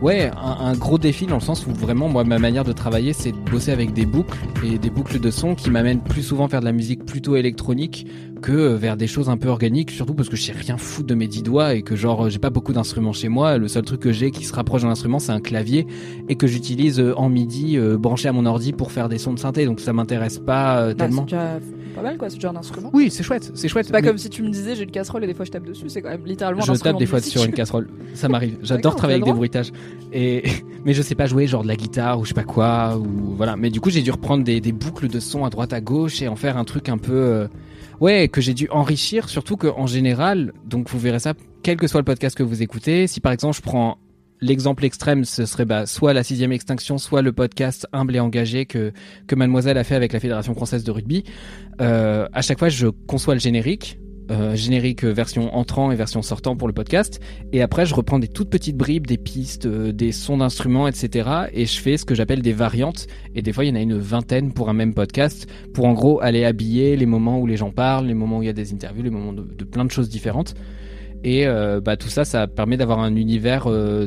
ouais, 0.00 0.30
un, 0.42 0.64
un 0.66 0.72
gros 0.74 0.96
défi 0.96 1.26
dans 1.26 1.34
le 1.34 1.42
sens 1.42 1.66
où 1.66 1.70
vraiment 1.70 2.08
moi 2.08 2.24
ma 2.24 2.38
manière 2.38 2.64
de 2.64 2.72
travailler 2.72 3.12
c'est 3.12 3.32
de 3.32 3.50
bosser 3.50 3.72
avec 3.72 3.92
des 3.92 4.06
boucles 4.06 4.38
et 4.64 4.78
des 4.78 4.88
boucles 4.88 5.20
de 5.20 5.30
son 5.30 5.54
qui 5.54 5.70
m'amènent 5.70 6.00
plus 6.00 6.22
souvent 6.22 6.46
vers 6.46 6.60
de 6.60 6.64
la 6.64 6.72
musique 6.72 7.04
plutôt 7.04 7.36
électronique 7.36 8.06
que 8.40 8.52
euh, 8.52 8.76
vers 8.76 8.96
des 8.96 9.06
choses 9.06 9.28
un 9.28 9.36
peu 9.36 9.48
organiques, 9.48 9.90
surtout 9.90 10.14
parce 10.14 10.30
que 10.30 10.36
je 10.36 10.42
sais 10.44 10.52
rien 10.52 10.78
foutre 10.78 11.08
de 11.08 11.14
mes 11.14 11.26
dix 11.28 11.42
doigts 11.42 11.74
et 11.74 11.82
que 11.82 11.94
genre 11.94 12.30
j'ai 12.30 12.38
pas 12.38 12.48
beaucoup 12.48 12.72
d'instruments 12.72 13.12
chez 13.12 13.28
moi. 13.28 13.58
Le 13.58 13.68
seul 13.68 13.82
truc 13.84 14.00
que 14.00 14.12
j'ai 14.12 14.30
qui 14.30 14.44
se 14.44 14.54
rapproche 14.54 14.80
d'un 14.80 14.88
instrument 14.88 15.18
c'est 15.18 15.32
un 15.32 15.40
clavier 15.40 15.86
et 16.30 16.36
que 16.36 16.46
j'utilise 16.46 17.00
euh, 17.00 17.12
en 17.18 17.28
midi 17.28 17.76
euh, 17.76 17.98
branché 17.98 18.28
à 18.28 18.32
mon 18.32 18.46
ordi 18.46 18.72
pour 18.72 18.92
faire 18.92 19.10
des 19.10 19.18
sons 19.18 19.34
de 19.34 19.38
synthé. 19.38 19.66
Donc 19.66 19.78
ça 19.80 19.92
m'intéresse 19.92 20.38
pas 20.38 20.86
Bah, 20.86 20.94
tellement. 20.94 21.26
Pas 22.00 22.08
mal 22.08 22.18
quoi, 22.18 22.30
c'est 22.30 22.36
déjà 22.36 22.50
un 22.50 22.56
instrument. 22.56 22.90
Oui, 22.92 23.10
c'est 23.10 23.22
chouette, 23.22 23.50
c'est 23.54 23.68
chouette. 23.68 23.86
C'est 23.86 23.92
pas 23.92 24.00
Mais 24.00 24.08
comme 24.08 24.18
si 24.18 24.30
tu 24.30 24.42
me 24.42 24.50
disais 24.50 24.74
j'ai 24.74 24.84
une 24.84 24.90
casserole 24.90 25.24
et 25.24 25.26
des 25.26 25.34
fois 25.34 25.44
je 25.44 25.50
tape 25.50 25.64
dessus, 25.64 25.88
c'est 25.88 26.02
quand 26.02 26.10
même 26.10 26.24
littéralement 26.24 26.62
je 26.62 26.72
tape 26.72 26.98
des 26.98 27.04
de 27.04 27.08
fois 27.08 27.20
sur 27.20 27.44
une 27.44 27.52
casserole, 27.52 27.88
ça 28.14 28.28
m'arrive. 28.28 28.58
J'adore 28.62 28.96
travailler 28.96 29.20
avec 29.20 29.32
des 29.32 29.36
bruitages. 29.36 29.72
Et 30.12 30.44
mais 30.84 30.94
je 30.94 31.02
sais 31.02 31.14
pas 31.14 31.26
jouer 31.26 31.46
genre 31.46 31.62
de 31.62 31.68
la 31.68 31.76
guitare 31.76 32.18
ou 32.18 32.24
je 32.24 32.28
sais 32.28 32.34
pas 32.34 32.44
quoi 32.44 32.96
ou 32.96 33.34
voilà. 33.36 33.56
Mais 33.56 33.70
du 33.70 33.80
coup 33.80 33.90
j'ai 33.90 34.02
dû 34.02 34.10
reprendre 34.10 34.44
des, 34.44 34.60
des 34.60 34.72
boucles 34.72 35.08
de 35.08 35.20
son 35.20 35.44
à 35.44 35.50
droite 35.50 35.72
à 35.72 35.80
gauche 35.80 36.22
et 36.22 36.28
en 36.28 36.36
faire 36.36 36.56
un 36.56 36.64
truc 36.64 36.88
un 36.88 36.98
peu 36.98 37.12
euh, 37.12 37.48
ouais 38.00 38.28
que 38.28 38.40
j'ai 38.40 38.54
dû 38.54 38.68
enrichir. 38.70 39.28
Surtout 39.28 39.56
que 39.56 39.66
en 39.66 39.86
général, 39.86 40.52
donc 40.64 40.88
vous 40.88 40.98
verrez 40.98 41.20
ça, 41.20 41.34
quel 41.62 41.76
que 41.76 41.86
soit 41.86 42.00
le 42.00 42.04
podcast 42.04 42.36
que 42.36 42.42
vous 42.42 42.62
écoutez. 42.62 43.06
Si 43.06 43.20
par 43.20 43.32
exemple 43.32 43.56
je 43.56 43.62
prends 43.62 43.98
L'exemple 44.42 44.86
extrême, 44.86 45.24
ce 45.24 45.44
serait 45.44 45.66
bah, 45.66 45.84
soit 45.84 46.14
la 46.14 46.22
sixième 46.22 46.52
extinction, 46.52 46.96
soit 46.96 47.20
le 47.20 47.32
podcast 47.32 47.86
humble 47.92 48.16
et 48.16 48.20
engagé 48.20 48.64
que 48.64 48.92
que 49.26 49.34
Mademoiselle 49.34 49.76
a 49.76 49.84
fait 49.84 49.94
avec 49.94 50.14
la 50.14 50.20
Fédération 50.20 50.54
française 50.54 50.82
de 50.82 50.90
rugby. 50.90 51.24
Euh, 51.82 52.26
à 52.32 52.40
chaque 52.40 52.58
fois, 52.58 52.70
je 52.70 52.86
conçois 52.86 53.34
le 53.34 53.40
générique, 53.40 53.98
euh, 54.30 54.56
générique 54.56 55.04
version 55.04 55.54
entrant 55.54 55.92
et 55.92 55.96
version 55.96 56.22
sortant 56.22 56.56
pour 56.56 56.68
le 56.68 56.72
podcast, 56.72 57.20
et 57.52 57.60
après, 57.60 57.84
je 57.84 57.94
reprends 57.94 58.18
des 58.18 58.28
toutes 58.28 58.48
petites 58.48 58.78
bribes, 58.78 59.06
des 59.06 59.18
pistes, 59.18 59.66
euh, 59.66 59.92
des 59.92 60.10
sons 60.12 60.38
d'instruments, 60.38 60.88
etc. 60.88 61.28
Et 61.52 61.66
je 61.66 61.78
fais 61.78 61.98
ce 61.98 62.06
que 62.06 62.14
j'appelle 62.14 62.40
des 62.40 62.54
variantes. 62.54 63.08
Et 63.34 63.42
des 63.42 63.52
fois, 63.52 63.66
il 63.66 63.68
y 63.68 63.72
en 63.72 63.76
a 63.76 63.80
une 63.80 63.98
vingtaine 63.98 64.54
pour 64.54 64.70
un 64.70 64.74
même 64.74 64.94
podcast, 64.94 65.46
pour 65.74 65.84
en 65.84 65.92
gros 65.92 66.18
aller 66.22 66.46
habiller 66.46 66.96
les 66.96 67.06
moments 67.06 67.38
où 67.38 67.46
les 67.46 67.58
gens 67.58 67.72
parlent, 67.72 68.06
les 68.06 68.14
moments 68.14 68.38
où 68.38 68.42
il 68.42 68.46
y 68.46 68.50
a 68.50 68.54
des 68.54 68.72
interviews, 68.72 69.02
les 69.02 69.10
moments 69.10 69.34
de 69.34 69.64
plein 69.64 69.84
de 69.84 69.90
choses 69.90 70.08
différentes. 70.08 70.54
Et 71.24 71.46
euh, 71.46 71.80
bah, 71.80 71.96
tout 71.96 72.08
ça, 72.08 72.24
ça 72.24 72.46
permet 72.46 72.76
d'avoir 72.76 73.00
un 73.00 73.14
univers 73.16 73.64
euh, 73.66 74.06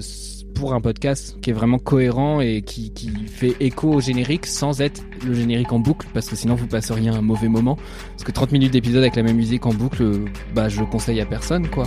pour 0.56 0.74
un 0.74 0.82
podcast 0.82 1.38
qui 1.42 1.50
est 1.50 1.54
vraiment 1.54 1.80
cohérent 1.80 2.42
et 2.42 2.62
qui, 2.62 2.92
qui 2.92 3.10
fait 3.28 3.56
écho 3.60 3.94
au 3.94 4.02
générique 4.02 4.46
sans 4.46 4.82
être 4.82 5.02
le 5.26 5.34
générique 5.34 5.72
en 5.72 5.80
boucle, 5.80 6.08
parce 6.14 6.30
que 6.30 6.36
sinon 6.36 6.56
vous 6.56 6.68
passeriez 6.68 7.10
un 7.10 7.22
mauvais 7.22 7.50
moment. 7.50 7.78
Parce 8.12 8.24
que 8.24 8.32
30 8.32 8.52
minutes 8.52 8.72
d'épisode 8.72 9.02
avec 9.02 9.16
la 9.16 9.24
même 9.24 9.36
musique 9.36 9.66
en 9.66 9.74
boucle, 9.74 10.04
euh, 10.04 10.26
bah 10.56 10.70
je 10.70 10.84
conseille 10.84 11.22
à 11.22 11.26
personne, 11.26 11.68
quoi. 11.68 11.86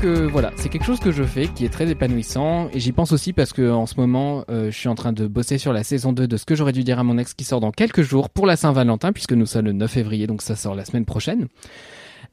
Donc 0.00 0.30
voilà, 0.30 0.52
c'est 0.54 0.68
quelque 0.68 0.84
chose 0.84 1.00
que 1.00 1.10
je 1.10 1.24
fais 1.24 1.48
qui 1.48 1.64
est 1.64 1.70
très 1.70 1.90
épanouissant 1.90 2.68
et 2.72 2.78
j'y 2.78 2.92
pense 2.92 3.10
aussi 3.10 3.32
parce 3.32 3.52
que 3.52 3.68
en 3.68 3.86
ce 3.86 3.96
moment 3.96 4.44
euh, 4.48 4.70
je 4.70 4.78
suis 4.78 4.88
en 4.88 4.94
train 4.94 5.12
de 5.12 5.26
bosser 5.26 5.58
sur 5.58 5.72
la 5.72 5.82
saison 5.82 6.12
2 6.12 6.28
de 6.28 6.36
ce 6.36 6.44
que 6.44 6.54
j'aurais 6.54 6.70
dû 6.70 6.84
dire 6.84 7.00
à 7.00 7.02
mon 7.02 7.18
ex 7.18 7.34
qui 7.34 7.42
sort 7.42 7.58
dans 7.58 7.72
quelques 7.72 8.02
jours 8.02 8.30
pour 8.30 8.46
la 8.46 8.54
Saint-Valentin 8.54 9.12
puisque 9.12 9.32
nous 9.32 9.44
sommes 9.44 9.64
le 9.64 9.72
9 9.72 9.90
février 9.90 10.28
donc 10.28 10.42
ça 10.42 10.54
sort 10.54 10.76
la 10.76 10.84
semaine 10.84 11.04
prochaine. 11.04 11.48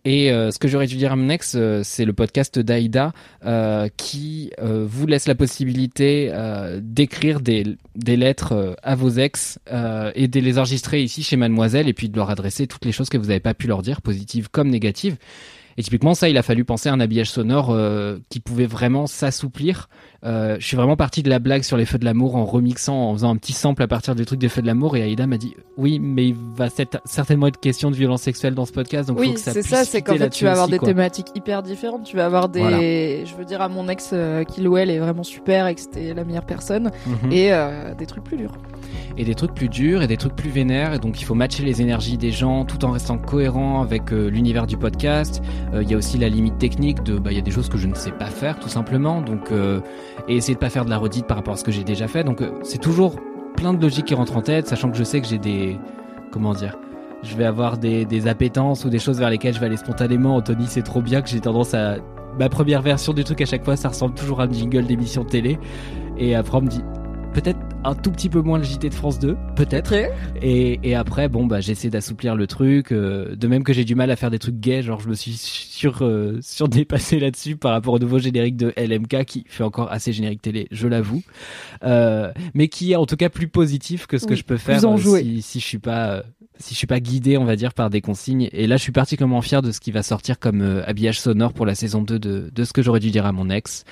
Et 0.03 0.31
euh, 0.31 0.51
ce 0.51 0.59
que 0.59 0.67
j'aurais 0.67 0.85
dû 0.85 0.95
dire 0.97 1.11
à 1.11 1.15
mon 1.15 1.27
ex, 1.29 1.55
euh, 1.55 1.81
c'est 1.83 2.05
le 2.05 2.13
podcast 2.13 2.59
d'Aïda 2.59 3.13
qui 3.97 4.51
vous 4.61 5.07
laisse 5.07 5.27
la 5.27 5.33
possibilité 5.33 6.31
d'écrire 6.81 7.39
des, 7.39 7.77
des 7.95 8.15
lettres 8.15 8.75
à 8.83 8.93
vos 8.93 9.09
ex 9.09 9.57
et 10.13 10.27
de 10.27 10.39
les 10.39 10.59
enregistrer 10.59 11.01
ici 11.01 11.23
chez 11.23 11.35
Mademoiselle 11.35 11.89
et 11.89 11.93
puis 11.93 12.09
de 12.09 12.15
leur 12.15 12.29
adresser 12.29 12.67
toutes 12.67 12.85
les 12.85 12.91
choses 12.91 13.09
que 13.09 13.17
vous 13.17 13.27
n'avez 13.27 13.39
pas 13.39 13.55
pu 13.55 13.65
leur 13.65 13.81
dire, 13.81 14.03
positives 14.03 14.49
comme 14.51 14.69
négatives. 14.69 15.17
Et 15.77 15.83
typiquement, 15.83 16.13
ça, 16.13 16.29
il 16.29 16.37
a 16.37 16.43
fallu 16.43 16.63
penser 16.63 16.87
à 16.89 16.93
un 16.93 16.99
habillage 16.99 17.29
sonore 17.29 17.71
euh, 17.71 18.17
qui 18.29 18.39
pouvait 18.39 18.65
vraiment 18.65 19.07
s'assouplir. 19.07 19.89
Euh, 20.23 20.55
je 20.59 20.65
suis 20.65 20.77
vraiment 20.77 20.95
parti 20.95 21.21
de 21.21 21.29
la 21.29 21.39
blague 21.39 21.63
sur 21.63 21.77
les 21.77 21.85
feux 21.85 21.97
de 21.99 22.05
l'amour 22.05 22.35
en 22.35 22.45
remixant, 22.45 23.09
en 23.09 23.13
faisant 23.13 23.29
un 23.29 23.35
petit 23.35 23.53
sample 23.53 23.83
à 23.83 23.87
partir 23.87 24.15
du 24.15 24.25
truc 24.25 24.39
des 24.39 24.49
feux 24.49 24.61
de 24.61 24.67
l'amour. 24.67 24.95
Et 24.95 25.03
Aïda 25.03 25.27
m'a 25.27 25.37
dit 25.37 25.53
Oui, 25.77 25.99
mais 25.99 26.29
il 26.29 26.35
va 26.55 26.67
certainement 27.05 27.47
être 27.47 27.59
question 27.59 27.91
de 27.91 27.95
violence 27.95 28.21
sexuelle 28.21 28.55
dans 28.55 28.65
ce 28.65 28.71
podcast. 28.71 29.09
Donc 29.09 29.19
Oui, 29.19 29.33
c'est 29.37 29.61
ça, 29.61 29.83
c'est 29.83 30.01
qu'en 30.01 30.15
fait 30.15 30.29
tu 30.29 30.45
vas 30.45 30.51
avoir 30.51 30.67
des 30.67 30.77
quoi. 30.77 30.87
thématiques 30.87 31.27
hyper 31.35 31.61
différentes. 31.61 32.05
Tu 32.05 32.15
vas 32.15 32.25
avoir 32.25 32.49
des. 32.49 32.59
Voilà. 32.59 32.79
Je 32.79 33.35
veux 33.35 33.45
dire, 33.45 33.61
à 33.61 33.69
mon 33.69 33.87
ex, 33.89 34.11
euh, 34.13 34.43
qu'il 34.43 34.67
ou 34.67 34.77
elle 34.77 34.89
est 34.89 34.99
vraiment 34.99 35.23
super 35.23 35.67
et 35.67 35.75
que 35.75 35.81
c'était 35.81 36.13
la 36.13 36.23
meilleure 36.23 36.45
personne. 36.45 36.91
Mhm. 37.05 37.31
Et 37.31 37.53
euh, 37.53 37.93
des 37.95 38.05
trucs 38.05 38.23
plus 38.23 38.37
durs. 38.37 38.53
Et 39.17 39.23
des 39.23 39.35
trucs 39.35 39.53
plus 39.53 39.69
durs 39.69 40.01
et 40.01 40.07
des 40.07 40.17
trucs 40.17 40.35
plus 40.35 40.49
vénères. 40.49 40.93
Et 40.93 40.99
donc 40.99 41.21
il 41.21 41.25
faut 41.25 41.35
matcher 41.35 41.63
les 41.63 41.81
énergies 41.81 42.17
des 42.17 42.31
gens 42.31 42.65
tout 42.65 42.83
en 42.85 42.91
restant 42.91 43.17
cohérent 43.17 43.81
avec 43.81 44.11
euh, 44.11 44.27
l'univers 44.27 44.67
du 44.67 44.77
podcast. 44.77 45.41
Euh, 45.73 45.83
il 45.83 45.89
y 45.89 45.93
a 45.93 45.97
aussi 45.97 46.17
la 46.17 46.29
limite 46.29 46.57
technique 46.57 47.03
de 47.03 47.17
bah 47.17 47.31
il 47.31 47.35
y 47.35 47.39
a 47.39 47.43
des 47.43 47.51
choses 47.51 47.69
que 47.69 47.77
je 47.77 47.87
ne 47.87 47.95
sais 47.95 48.11
pas 48.11 48.27
faire 48.27 48.59
tout 48.59 48.69
simplement. 48.69 49.21
Donc 49.21 49.51
euh, 49.51 49.79
et 50.27 50.35
essayer 50.35 50.55
de 50.55 50.59
pas 50.59 50.69
faire 50.69 50.85
de 50.85 50.89
la 50.89 50.97
redite 50.97 51.27
par 51.27 51.37
rapport 51.37 51.53
à 51.53 51.57
ce 51.57 51.63
que 51.63 51.71
j'ai 51.71 51.83
déjà 51.83 52.07
fait. 52.07 52.23
Donc 52.23 52.41
c'est 52.63 52.81
toujours 52.81 53.15
plein 53.55 53.73
de 53.73 53.81
logique 53.81 54.05
qui 54.05 54.15
rentre 54.15 54.35
en 54.35 54.41
tête 54.41 54.67
sachant 54.67 54.91
que 54.91 54.97
je 54.97 55.03
sais 55.03 55.21
que 55.21 55.27
j'ai 55.27 55.37
des 55.37 55.77
comment 56.31 56.53
dire 56.53 56.77
je 57.23 57.35
vais 57.35 57.45
avoir 57.45 57.77
des, 57.77 58.05
des 58.05 58.27
appétences 58.27 58.85
ou 58.85 58.89
des 58.89 58.99
choses 58.99 59.17
vers 59.17 59.29
lesquelles 59.29 59.53
je 59.53 59.59
vais 59.59 59.65
aller 59.65 59.77
spontanément. 59.77 60.35
Anthony 60.35 60.65
c'est 60.67 60.83
trop 60.83 61.01
bien 61.01 61.21
que 61.21 61.29
j'ai 61.29 61.39
tendance 61.39 61.73
à 61.73 61.95
ma 62.37 62.49
première 62.49 62.81
version 62.81 63.13
du 63.13 63.23
truc 63.23 63.41
à 63.41 63.45
chaque 63.45 63.63
fois 63.63 63.77
ça 63.77 63.89
ressemble 63.89 64.13
toujours 64.13 64.41
à 64.41 64.43
un 64.43 64.51
jingle 64.51 64.85
d'émission 64.85 65.23
télé. 65.23 65.57
Et 66.17 66.35
après 66.35 66.57
on 66.57 66.61
me 66.61 66.67
dit 66.67 66.81
peut-être 67.35 67.59
un 67.83 67.95
tout 67.95 68.11
petit 68.11 68.29
peu 68.29 68.41
moins 68.41 68.57
le 68.57 68.63
JT 68.63 68.89
de 68.89 68.93
France 68.93 69.19
2, 69.19 69.35
peut-être. 69.57 69.93
Et, 70.41 70.79
et 70.83 70.95
après, 70.95 71.27
bon, 71.27 71.45
bah, 71.45 71.59
j'essaie 71.59 71.89
d'assouplir 71.89 72.35
le 72.35 72.47
truc. 72.47 72.91
euh, 72.93 73.35
de 73.35 73.47
même 73.47 73.63
que 73.65 73.73
j'ai 73.73 73.83
du 73.83 73.93
mal 73.93 74.09
à 74.09 74.15
faire 74.15 74.31
des 74.31 74.39
trucs 74.39 74.55
gays, 74.59 74.81
genre 74.81 75.01
je 75.01 75.09
me 75.09 75.13
suis 75.15 75.33
sur 75.33 76.01
euh, 76.01 76.39
surdépassé 76.41 77.19
là-dessus 77.19 77.57
par 77.57 77.73
rapport 77.73 77.93
au 77.93 77.99
nouveau 77.99 78.19
générique 78.19 78.55
de 78.55 78.73
LMK 78.77 79.25
qui 79.25 79.43
fait 79.47 79.63
encore 79.63 79.91
assez 79.91 80.13
générique 80.13 80.41
télé, 80.41 80.67
je 80.71 80.87
l'avoue, 80.87 81.23
euh, 81.83 82.31
mais 82.53 82.69
qui 82.69 82.93
est 82.93 82.95
en 82.95 83.05
tout 83.05 83.17
cas 83.17 83.29
plus 83.29 83.49
positif 83.49 84.07
que 84.07 84.17
ce 84.17 84.25
que 84.25 84.35
je 84.35 84.43
peux 84.45 84.57
faire 84.57 84.75
euh, 84.85 84.97
si, 84.97 85.41
si 85.41 85.59
je 85.59 85.65
suis 85.65 85.79
pas 85.79 86.23
si 86.57 86.73
je 86.73 86.77
suis 86.77 86.87
pas 86.87 87.01
guidé, 87.01 87.37
on 87.37 87.43
va 87.43 87.57
dire, 87.57 87.73
par 87.73 87.89
des 87.89 87.99
consignes. 87.99 88.47
Et 88.53 88.65
là, 88.65 88.77
je 88.77 88.83
suis 88.83 88.93
particulièrement 88.93 89.41
fier 89.41 89.61
de 89.61 89.71
ce 89.71 89.81
qui 89.81 89.91
va 89.91 90.03
sortir 90.03 90.39
comme 90.39 90.61
euh, 90.61 90.87
habillage 90.87 91.19
sonore 91.19 91.51
pour 91.51 91.65
la 91.65 91.75
saison 91.75 92.01
2 92.01 92.17
de, 92.17 92.49
de 92.53 92.63
ce 92.63 92.71
que 92.71 92.81
j'aurais 92.81 93.01
dû 93.01 93.11
dire 93.11 93.25
à 93.25 93.33
mon 93.33 93.49
ex. 93.49 93.83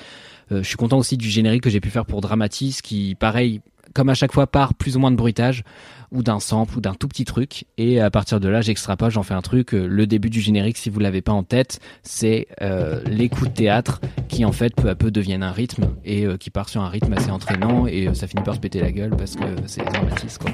Euh, 0.54 0.64
je 0.64 0.68
suis 0.68 0.78
content 0.78 0.98
aussi 0.98 1.18
du 1.18 1.30
générique 1.30 1.64
que 1.64 1.70
j'ai 1.70 1.82
pu 1.82 1.90
faire 1.90 2.06
pour 2.06 2.22
Dramatis, 2.22 2.82
qui, 2.82 3.16
pareil, 3.16 3.62
comme 3.94 4.10
à 4.10 4.14
chaque 4.14 4.32
fois, 4.32 4.48
part 4.48 4.74
plus 4.74 4.96
ou 4.96 5.00
moins 5.00 5.12
de 5.12 5.16
bruitage, 5.16 5.64
ou 6.12 6.22
d'un 6.22 6.40
sample, 6.40 6.78
ou 6.78 6.82
d'un 6.82 6.94
tout 6.94 7.08
petit 7.08 7.26
truc. 7.26 7.66
Et 7.78 8.00
à 8.00 8.12
partir 8.12 8.40
de 8.40 8.48
là, 8.48 8.62
j'extrapole, 8.62 9.12
j'en 9.12 9.24
fais 9.24 9.34
un 9.34 9.42
truc. 9.42 9.74
Euh, 9.74 9.88
Le 9.88 10.08
début 10.08 10.30
du 10.30 10.42
générique, 10.42 10.78
si 10.78 10.90
vous 10.90 11.00
l'avez 11.00 11.22
pas 11.22 11.32
en 11.32 11.44
tête, 11.44 11.80
c'est 12.04 12.48
euh, 12.62 13.02
les 13.06 13.30
coups 13.30 13.50
de 13.50 13.54
théâtre 13.54 14.00
qui, 14.30 14.46
en 14.46 14.52
fait, 14.52 14.76
peu 14.76 14.90
à 14.90 14.96
peu 14.96 15.12
deviennent 15.12 15.44
un 15.44 15.52
rythme, 15.52 15.86
et 16.06 16.26
euh, 16.26 16.38
qui 16.38 16.50
part 16.50 16.70
sur 16.70 16.82
un 16.82 16.90
rythme 16.90 17.14
assez 17.14 17.32
entraînant, 17.32 17.88
et 17.88 18.08
euh, 18.08 18.14
ça 18.14 18.28
finit 18.28 18.44
par 18.44 18.56
se 18.56 18.60
péter 18.60 18.80
la 18.80 18.92
gueule, 18.92 19.12
parce 19.12 19.36
que 19.36 19.46
c'est 19.66 19.84
Dramatis, 19.84 20.38
quoi. 20.38 20.52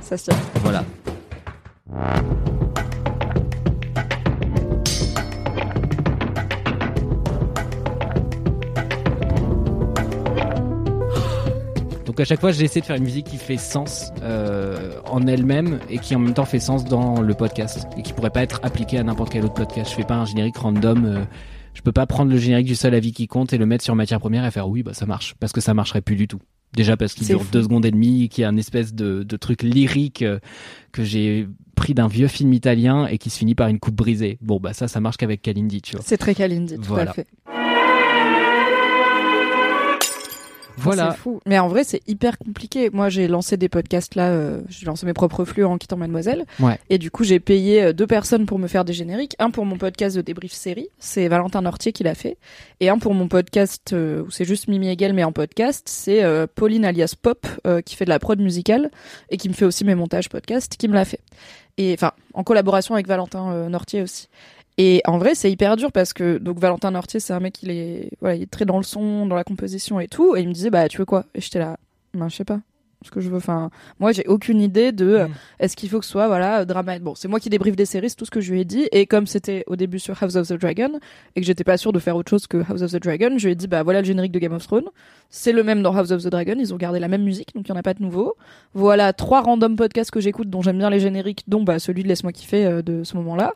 Ça 0.00 0.16
se. 0.16 0.30
Voilà. 0.56 0.84
Donc 12.12 12.20
à 12.20 12.26
chaque 12.26 12.40
fois, 12.40 12.52
j'essaie 12.52 12.80
de 12.80 12.84
faire 12.84 12.96
une 12.96 13.04
musique 13.04 13.24
qui 13.28 13.38
fait 13.38 13.56
sens 13.56 14.12
euh, 14.20 14.92
en 15.10 15.26
elle-même 15.26 15.78
et 15.88 15.96
qui 15.96 16.14
en 16.14 16.18
même 16.18 16.34
temps 16.34 16.44
fait 16.44 16.60
sens 16.60 16.84
dans 16.84 17.22
le 17.22 17.32
podcast 17.32 17.86
et 17.96 18.02
qui 18.02 18.12
pourrait 18.12 18.28
pas 18.28 18.42
être 18.42 18.60
appliquée 18.62 18.98
à 18.98 19.02
n'importe 19.02 19.32
quel 19.32 19.46
autre 19.46 19.54
podcast. 19.54 19.90
Je 19.92 19.96
fais 19.96 20.04
pas 20.04 20.16
un 20.16 20.26
générique 20.26 20.58
random. 20.58 21.06
euh, 21.06 21.24
je 21.72 21.80
peux 21.80 21.90
pas 21.90 22.04
prendre 22.06 22.30
le 22.30 22.36
générique 22.36 22.66
du 22.66 22.74
seul 22.74 22.94
avis 22.94 23.12
qui 23.12 23.28
compte 23.28 23.54
et 23.54 23.56
le 23.56 23.64
mettre 23.64 23.82
sur 23.82 23.94
matière 23.94 24.20
première 24.20 24.44
et 24.44 24.50
faire 24.50 24.68
oui, 24.68 24.82
bah 24.82 24.92
ça 24.92 25.06
marche 25.06 25.36
parce 25.40 25.54
que 25.54 25.62
ça 25.62 25.72
marcherait 25.72 26.02
plus 26.02 26.16
du 26.16 26.28
tout. 26.28 26.40
Déjà 26.76 26.98
parce 26.98 27.14
qu'il 27.14 27.26
dure 27.26 27.40
fou. 27.42 27.48
deux 27.50 27.62
secondes 27.62 27.86
et 27.86 27.90
demie, 27.90 28.28
qu'il 28.28 28.42
y 28.42 28.44
a 28.44 28.48
un 28.50 28.58
espèce 28.58 28.92
de, 28.92 29.22
de 29.22 29.36
truc 29.38 29.62
lyrique 29.62 30.20
euh, 30.20 30.38
que 30.92 31.04
j'ai 31.04 31.48
pris 31.76 31.94
d'un 31.94 32.08
vieux 32.08 32.28
film 32.28 32.52
italien 32.52 33.06
et 33.06 33.16
qui 33.16 33.30
se 33.30 33.38
finit 33.38 33.54
par 33.54 33.68
une 33.68 33.78
coupe 33.78 33.94
brisée. 33.94 34.36
Bon, 34.42 34.60
bah 34.60 34.74
ça, 34.74 34.86
ça 34.86 35.00
marche 35.00 35.16
qu'avec 35.16 35.40
Kalindi, 35.40 35.80
tu 35.80 35.96
vois. 35.96 36.04
C'est 36.06 36.18
très 36.18 36.34
Kalindi, 36.34 36.76
tout 36.76 36.82
Voilà. 36.84 37.12
à 37.12 37.14
fait. 37.14 37.26
Voilà. 40.76 41.12
C'est 41.12 41.18
fou. 41.18 41.40
Mais 41.46 41.58
en 41.58 41.68
vrai, 41.68 41.84
c'est 41.84 42.00
hyper 42.08 42.38
compliqué. 42.38 42.90
Moi, 42.90 43.08
j'ai 43.08 43.28
lancé 43.28 43.56
des 43.56 43.68
podcasts 43.68 44.14
là, 44.14 44.28
euh, 44.28 44.60
j'ai 44.68 44.86
lancé 44.86 45.06
mes 45.06 45.12
propres 45.12 45.44
flux 45.44 45.64
en 45.64 45.78
quittant 45.78 45.96
Mademoiselle. 45.96 46.44
Ouais. 46.60 46.78
Et 46.90 46.98
du 46.98 47.10
coup, 47.10 47.24
j'ai 47.24 47.40
payé 47.40 47.82
euh, 47.82 47.92
deux 47.92 48.06
personnes 48.06 48.46
pour 48.46 48.58
me 48.58 48.68
faire 48.68 48.84
des 48.84 48.92
génériques. 48.92 49.36
Un 49.38 49.50
pour 49.50 49.64
mon 49.64 49.76
podcast 49.76 50.16
de 50.16 50.22
débrief 50.22 50.52
série, 50.52 50.88
c'est 50.98 51.28
Valentin 51.28 51.62
Nortier 51.62 51.92
qui 51.92 52.04
l'a 52.04 52.14
fait. 52.14 52.38
Et 52.82 52.88
un 52.88 52.98
pour 52.98 53.14
mon 53.14 53.28
podcast 53.28 53.92
euh, 53.92 54.24
où 54.24 54.30
c'est 54.32 54.44
juste 54.44 54.66
Mimi 54.66 54.88
Hegel, 54.88 55.12
mais 55.12 55.22
en 55.22 55.30
podcast, 55.30 55.84
c'est 55.88 56.24
euh, 56.24 56.48
Pauline 56.52 56.84
alias 56.84 57.14
Pop 57.20 57.46
euh, 57.64 57.80
qui 57.80 57.94
fait 57.94 58.04
de 58.04 58.10
la 58.10 58.18
prod 58.18 58.40
musicale 58.40 58.90
et 59.30 59.36
qui 59.36 59.48
me 59.48 59.54
fait 59.54 59.64
aussi 59.64 59.84
mes 59.84 59.94
montages 59.94 60.28
podcast, 60.28 60.76
qui 60.76 60.88
me 60.88 60.94
l'a 60.94 61.04
fait. 61.04 61.20
Et 61.78 61.94
enfin, 61.94 62.10
en 62.34 62.42
collaboration 62.42 62.94
avec 62.94 63.06
Valentin 63.06 63.68
Nortier 63.68 64.02
aussi. 64.02 64.28
Et 64.78 65.02
en 65.06 65.18
vrai, 65.18 65.34
c'est 65.34 65.50
hyper 65.50 65.76
dur 65.76 65.92
parce 65.92 66.12
que 66.12 66.38
donc 66.38 66.58
Valentin 66.58 66.90
Nortier, 66.90 67.20
c'est 67.20 67.32
un 67.34 67.40
mec 67.40 67.62
il 67.62 67.70
est 67.70 68.10
voilà, 68.20 68.36
il 68.36 68.42
est 68.42 68.50
très 68.50 68.64
dans 68.64 68.78
le 68.78 68.82
son, 68.84 69.26
dans 69.26 69.36
la 69.36 69.44
composition 69.44 70.00
et 70.00 70.08
tout. 70.08 70.34
Et 70.36 70.40
il 70.40 70.48
me 70.48 70.54
disait 70.54 70.70
bah 70.70 70.88
tu 70.88 70.98
veux 70.98 71.04
quoi? 71.04 71.24
Et 71.34 71.40
j'étais 71.40 71.58
là 71.58 71.76
ben 72.14 72.28
je 72.28 72.36
sais 72.36 72.44
pas 72.44 72.60
ce 73.04 73.10
que 73.10 73.20
je 73.20 73.28
veux. 73.28 73.36
Enfin 73.36 73.70
moi 74.00 74.12
j'ai 74.12 74.24
aucune 74.28 74.60
idée 74.62 74.92
de 74.92 75.06
euh, 75.06 75.26
Mm. 75.26 75.32
est-ce 75.60 75.76
qu'il 75.76 75.90
faut 75.90 75.98
que 75.98 76.04
ce 76.06 76.12
soit 76.12 76.26
voilà 76.28 76.64
drama 76.64 76.98
bon 77.00 77.14
c'est 77.14 77.26
moi 77.28 77.40
qui 77.40 77.50
débriefe 77.50 77.74
des 77.74 77.84
séries 77.84 78.08
c'est 78.10 78.16
tout 78.16 78.24
ce 78.24 78.30
que 78.30 78.40
je 78.40 78.50
lui 78.52 78.60
ai 78.60 78.64
dit. 78.64 78.88
Et 78.92 79.06
comme 79.06 79.26
c'était 79.26 79.64
au 79.66 79.76
début 79.76 79.98
sur 79.98 80.20
House 80.22 80.36
of 80.36 80.48
the 80.48 80.54
Dragon 80.54 81.00
et 81.36 81.40
que 81.40 81.46
j'étais 81.46 81.64
pas 81.64 81.76
sûre 81.76 81.92
de 81.92 81.98
faire 81.98 82.16
autre 82.16 82.30
chose 82.30 82.46
que 82.46 82.58
House 82.70 82.80
of 82.80 82.92
the 82.92 83.02
Dragon 83.02 83.34
je 83.36 83.44
lui 83.46 83.52
ai 83.52 83.56
dit 83.56 83.66
bah 83.66 83.82
voilà 83.82 84.00
le 84.00 84.06
générique 84.06 84.32
de 84.32 84.38
Game 84.38 84.52
of 84.54 84.64
Thrones. 84.66 84.88
C'est 85.28 85.52
le 85.52 85.62
même 85.64 85.82
dans 85.82 85.94
House 85.94 86.12
of 86.12 86.22
the 86.22 86.28
Dragon. 86.28 86.54
Ils 86.58 86.72
ont 86.72 86.78
gardé 86.78 86.98
la 86.98 87.08
même 87.08 87.24
musique 87.24 87.54
donc 87.54 87.66
il 87.66 87.70
y 87.70 87.72
en 87.72 87.76
a 87.76 87.82
pas 87.82 87.92
de 87.94 88.02
nouveau. 88.02 88.36
Voilà 88.72 89.12
trois 89.12 89.42
random 89.42 89.76
podcasts 89.76 90.10
que 90.10 90.20
j'écoute 90.20 90.48
dont 90.48 90.62
j'aime 90.62 90.78
bien 90.78 90.88
les 90.88 91.00
génériques 91.00 91.42
dont 91.46 91.62
bah 91.62 91.78
celui 91.78 92.04
de 92.04 92.08
laisse-moi 92.08 92.32
kiffer 92.32 92.64
euh, 92.64 92.82
de 92.82 93.04
ce 93.04 93.16
moment 93.16 93.36
là 93.36 93.54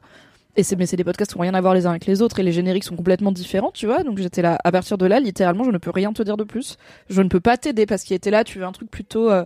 et 0.57 0.63
c'est 0.63 0.77
mais 0.77 0.87
c'est 0.87 0.97
des 0.97 1.05
podcasts 1.05 1.33
qui 1.33 1.39
ont 1.39 1.43
rien 1.43 1.55
à 1.55 1.61
voir 1.61 1.75
les 1.75 1.87
uns 1.87 1.91
avec 1.91 2.07
les 2.07 2.23
autres 2.23 2.39
et 2.39 2.43
les 2.43 2.53
génériques 2.53 2.85
sont 2.85 2.97
complètement 2.97 3.33
différents, 3.33 3.71
tu 3.73 3.87
vois. 3.87 4.03
Donc 4.03 4.19
j'étais 4.19 4.43
là 4.43 4.59
à 4.65 4.73
partir 4.73 4.99
de 4.99 5.07
là, 5.07 5.21
littéralement, 5.21 5.65
je 5.65 5.71
ne 5.71 5.79
peux 5.79 5.91
rien 5.91 6.13
te 6.13 6.23
dire 6.23 6.37
de 6.37 6.45
plus. 6.45 6.77
Je 7.11 7.23
ne 7.23 7.29
peux 7.29 7.41
pas 7.41 7.57
t'aider 7.57 7.87
parce 7.87 8.03
qu'il 8.03 8.17
était 8.17 8.31
là, 8.31 8.43
tu 8.43 8.59
veux 8.59 8.65
un 8.65 8.73
truc 8.73 8.91
plutôt 8.91 9.31
euh, 9.31 9.45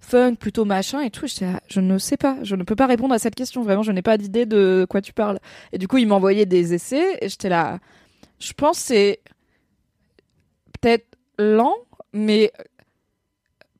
funk, 0.00 0.36
plutôt 0.36 0.64
machin 0.64 1.00
et 1.00 1.10
tout. 1.10 1.26
J'étais 1.26 1.46
là, 1.46 1.60
je 1.68 1.80
ne 1.80 1.98
sais 1.98 2.16
pas, 2.16 2.36
je 2.42 2.54
ne 2.54 2.62
peux 2.62 2.76
pas 2.76 2.86
répondre 2.86 3.14
à 3.14 3.18
cette 3.18 3.34
question. 3.34 3.62
Vraiment, 3.62 3.82
je 3.82 3.92
n'ai 3.92 4.02
pas 4.02 4.16
d'idée 4.18 4.46
de 4.46 4.86
quoi 4.88 5.00
tu 5.00 5.12
parles. 5.12 5.38
Et 5.72 5.78
du 5.78 5.88
coup, 5.88 5.98
il 5.98 6.06
m'envoyait 6.06 6.46
des 6.46 6.74
essais 6.74 7.18
et 7.20 7.28
j'étais 7.28 7.48
là. 7.48 7.78
Je 8.38 8.52
pense 8.52 8.78
c'est 8.78 9.20
peut-être 10.80 11.06
lent, 11.38 11.74
mais 12.12 12.52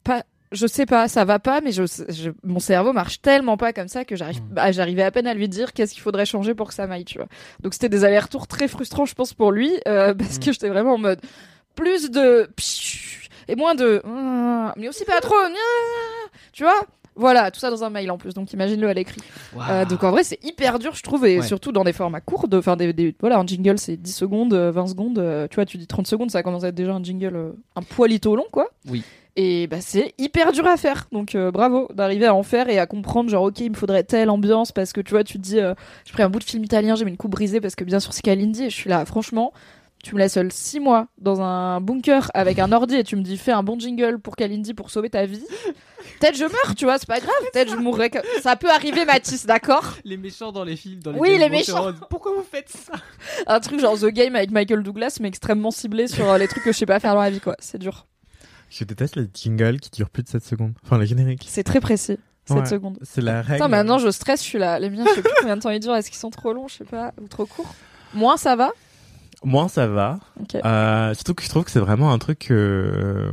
pas. 0.05 0.25
Je 0.53 0.67
sais 0.67 0.87
pas, 0.87 1.09
ça 1.09 1.25
va 1.25 1.39
pas, 1.39 1.61
mais 1.63 1.73
je, 1.73 1.83
je- 2.09 2.31
mon 2.45 2.61
cerveau 2.61 2.93
marche 2.93 3.21
tellement 3.23 3.57
pas 3.57 3.73
comme 3.73 3.89
ça 3.89 4.05
que 4.05 4.17
j'arrive, 4.17 4.41
bah, 4.51 4.71
j'arrivais 4.73 5.03
à 5.03 5.11
peine 5.11 5.27
à 5.27 5.35
lui 5.35 5.49
dire 5.49 5.73
qu'est-ce 5.73 5.93
qu'il 5.95 6.03
faudrait 6.03 6.27
changer 6.27 6.55
pour 6.55 6.69
que 6.69 6.75
ça 6.75 6.87
m'aille, 6.87 7.05
tu 7.05 7.19
vois. 7.19 7.27
Donc 7.61 7.73
c'était 7.75 7.89
des 7.89 8.05
allers-retours 8.05 8.47
très 8.47 8.69
frustrants, 8.69 9.07
je 9.07 9.15
pense, 9.15 9.33
pour 9.35 9.51
lui, 9.53 9.73
euh, 9.89 10.15
parce 10.19 10.39
que 10.39 10.53
j'étais 10.53 10.69
vraiment 10.69 10.95
en 10.95 10.99
mode 10.99 11.21
plus 11.75 12.11
de 12.11 12.51
et 13.49 13.57
moins 13.57 13.75
de 13.75 14.03
mais 14.77 14.89
aussi 14.89 15.05
pas 15.05 15.21
trop, 15.21 15.35
tu 16.53 16.63
vois. 16.65 16.81
Voilà, 17.15 17.51
tout 17.51 17.61
ça 17.61 17.69
dans 17.69 17.85
un 17.85 17.91
mail 17.91 18.11
en 18.11 18.17
plus, 18.17 18.33
donc 18.33 18.55
imagine-le 18.55 18.89
à 18.89 18.95
l'écrit. 18.95 19.21
Euh, 19.69 19.85
donc 19.85 20.03
en 20.03 20.11
vrai, 20.11 20.25
c'est 20.25 20.43
hyper 20.43 20.79
dur, 20.79 20.95
je 20.95 21.03
trouve, 21.03 21.27
et 21.27 21.41
Ouais. 21.41 21.47
surtout 21.47 21.71
dans 21.71 21.85
des 21.85 21.93
formats 21.93 22.23
courts. 22.23 22.49
de- 22.49 22.57
Enfin, 22.57 22.75
des, 22.75 22.95
des- 22.95 23.15
voilà, 23.21 23.39
un 23.39 23.47
jingle, 23.47 23.79
c'est 23.79 23.99
10 23.99 24.13
secondes, 24.15 24.55
euh, 24.55 24.71
20 24.71 24.87
secondes. 24.87 25.19
euh, 25.19 25.47
tu 25.47 25.57
vois, 25.57 25.67
tu 25.67 25.77
dis 25.77 25.87
30 25.87 26.07
secondes, 26.07 26.31
ça 26.31 26.43
commence 26.43 26.65
à 26.65 26.69
être 26.69 26.75
déjà 26.75 26.95
un 26.95 27.03
jingle 27.03 27.37
un 27.77 27.81
un 27.81 27.83
poilito 27.83 28.35
long, 28.35 28.47
quoi. 28.51 28.71
Oui. 28.89 29.03
Et 29.37 29.67
bah, 29.67 29.79
c'est 29.81 30.13
hyper 30.19 30.53
dur 30.53 30.67
à 30.67 30.77
faire. 30.77 31.07
Donc 31.11 31.35
euh, 31.35 31.51
bravo 31.51 31.89
d'arriver 31.95 32.27
à 32.27 32.35
en 32.35 32.43
faire 32.43 32.69
et 32.69 32.79
à 32.79 32.87
comprendre, 32.87 33.31
genre, 33.31 33.45
ok, 33.45 33.61
il 33.61 33.71
me 33.71 33.77
faudrait 33.77 34.03
telle 34.05 34.29
ambiance 34.31 34.73
parce 34.73 34.93
que 34.93 35.01
tu 35.01 35.11
vois, 35.13 35.25
tu 35.25 35.35
te 35.39 35.43
dis, 35.43 35.59
euh, 35.59 35.75
j'ai 36.05 36.13
pris 36.13 36.23
un 36.23 36.29
bout 36.31 36.39
de 36.39 36.45
film 36.45 36.63
italien, 36.65 36.95
j'ai 36.97 37.05
mis 37.07 37.11
une 37.13 37.17
coupe 37.17 37.31
brisée 37.31 37.61
parce 37.61 37.75
que 37.75 37.85
bien 37.85 37.99
sûr, 38.01 38.13
c'est 38.13 38.23
Kalindi, 38.23 38.65
et 38.65 38.71
je 38.71 38.77
suis 38.77 38.91
là, 38.91 39.05
franchement. 39.07 39.53
Tu 40.05 40.17
me 40.17 40.19
laisses 40.19 40.33
seule 40.33 40.51
6 40.51 40.81
mois 40.81 41.07
dans 41.19 41.41
un 41.43 41.81
bunker 41.81 42.29
avec 42.35 42.59
un 42.59 42.73
ordi 42.73 42.97
et 42.97 43.05
tu 43.05 43.15
me 43.15 43.23
dis 43.23 43.37
fais 43.39 43.53
un 43.53 43.63
bon 43.63 43.79
jingle 43.79 44.19
pour 44.19 44.35
Kalindi 44.35 44.75
pour 44.75 44.91
sauver 44.91 45.11
ta 45.11 45.27
vie. 45.27 45.45
Peut-être 46.19 46.37
je 46.37 46.43
meurs, 46.43 46.75
tu 46.77 46.87
vois, 46.87 46.99
c'est 46.99 47.07
pas 47.07 47.21
grave. 47.21 47.33
Peut-être 47.53 47.71
je 47.71 47.77
mourrai. 47.77 48.11
comme- 48.11 48.23
Ça 48.43 48.57
peut 48.57 48.69
arriver, 48.69 49.05
Mathis, 49.05 49.47
d'accord? 49.47 49.95
Les 50.05 50.17
méchants 50.17 50.51
dans 50.51 50.65
les 50.65 50.75
films, 50.75 50.99
dans 51.01 51.13
les 51.13 51.21
Oui, 51.21 51.39
les 51.39 51.49
méchants. 51.49 51.93
Pourquoi 52.11 52.33
vous 52.35 52.43
faites 52.43 52.69
ça? 52.69 52.95
Un 53.47 53.61
truc 53.61 53.79
genre 53.79 53.97
The 53.97 54.07
Game 54.07 54.35
avec 54.35 54.51
Michael 54.51 54.83
Douglas, 54.83 55.19
mais 55.21 55.29
extrêmement 55.29 55.71
ciblé 55.71 56.09
sur 56.09 56.29
euh, 56.29 56.37
les 56.37 56.49
trucs 56.49 56.65
que 56.65 56.73
je 56.73 56.79
sais 56.79 56.85
pas 56.87 56.99
faire 56.99 57.15
dans 57.15 57.21
la 57.23 57.31
vie, 57.31 57.41
quoi. 57.41 57.55
C'est 57.61 57.79
dur. 57.79 58.07
Je 58.75 58.85
déteste 58.85 59.17
les 59.17 59.27
jingles 59.35 59.81
qui 59.81 59.91
durent 59.91 60.09
plus 60.09 60.23
de 60.23 60.29
7 60.29 60.43
secondes. 60.45 60.73
Enfin, 60.85 60.99
les 60.99 61.07
génériques. 61.07 61.45
C'est 61.49 61.63
très 61.63 61.81
précis. 61.81 62.17
7 62.47 62.57
Ouais. 62.57 62.67
secondes. 62.67 62.99
C'est 63.03 63.21
la 63.21 63.43
règle. 63.43 63.63
Attends, 63.63 63.69
maintenant 63.69 63.99
je 63.99 64.11
stresse, 64.11 64.41
je 64.43 64.49
suis 64.49 64.59
là. 64.59 64.79
Les 64.79 64.89
miens, 64.91 65.05
je 65.11 65.15
sais 65.17 65.23
plus 65.23 65.31
combien 65.41 65.57
de 65.57 65.63
temps 65.63 65.71
ils 65.71 65.79
durent. 65.81 65.95
Est-ce 65.95 66.11
qu'ils 66.11 66.19
sont 66.19 66.31
trop 66.31 66.53
longs 66.55 66.69
Je 66.69 66.77
sais 66.77 66.85
pas. 66.85 67.13
Ou 67.23 67.29
trop 67.29 67.45
courts? 67.47 67.75
Moins 68.15 68.37
ça 68.37 68.57
va? 68.57 68.71
Moins 69.45 69.69
ça 69.69 69.87
va. 69.87 70.21
Euh, 70.65 71.15
surtout 71.15 71.35
que 71.35 71.43
je 71.43 71.49
trouve 71.49 71.65
que 71.65 71.71
c'est 71.71 71.81
vraiment 71.81 72.13
un 72.13 72.19
truc, 72.19 72.51
euh, 72.51 73.31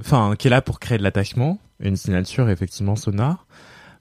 enfin, 0.00 0.34
qui 0.38 0.48
est 0.48 0.50
là 0.50 0.62
pour 0.62 0.80
créer 0.80 0.96
de 0.98 1.02
l'attachement, 1.02 1.58
une 1.78 1.96
signature 1.96 2.48
effectivement 2.48 2.96
sonore, 2.96 3.46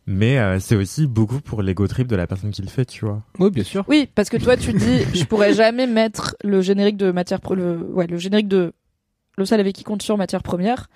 mais 0.08 0.38
euh, 0.40 0.60
c'est 0.60 0.76
aussi 0.78 1.08
beaucoup 1.08 1.42
pour 1.42 1.62
l'ego 1.62 1.88
trip 1.88 2.08
de 2.08 2.16
la 2.16 2.26
personne 2.26 2.52
qui 2.52 2.62
le 2.62 2.70
fait, 2.70 2.86
tu 2.86 3.04
vois. 3.06 3.22
Oui, 3.40 3.50
bien 3.52 3.64
sûr. 3.66 3.84
Oui, 3.90 4.08
parce 4.16 4.30
que 4.30 4.38
toi 4.38 4.56
tu 4.56 4.72
dis, 4.74 5.04
je 5.14 5.26
pourrais 5.26 5.54
jamais 5.54 5.88
mettre 5.88 6.36
le 6.44 6.62
générique 6.62 6.96
de 6.98 7.12
matière, 7.12 7.40
le, 7.54 7.78
ouais, 7.92 8.08
le 8.08 8.18
générique 8.18 8.48
de 8.48 8.72
le 9.38 9.46
seul 9.46 9.60
avec 9.60 9.76
qui 9.76 9.84
compte 9.84 10.02
sur 10.02 10.18
matière 10.18 10.44
première. 10.44 10.88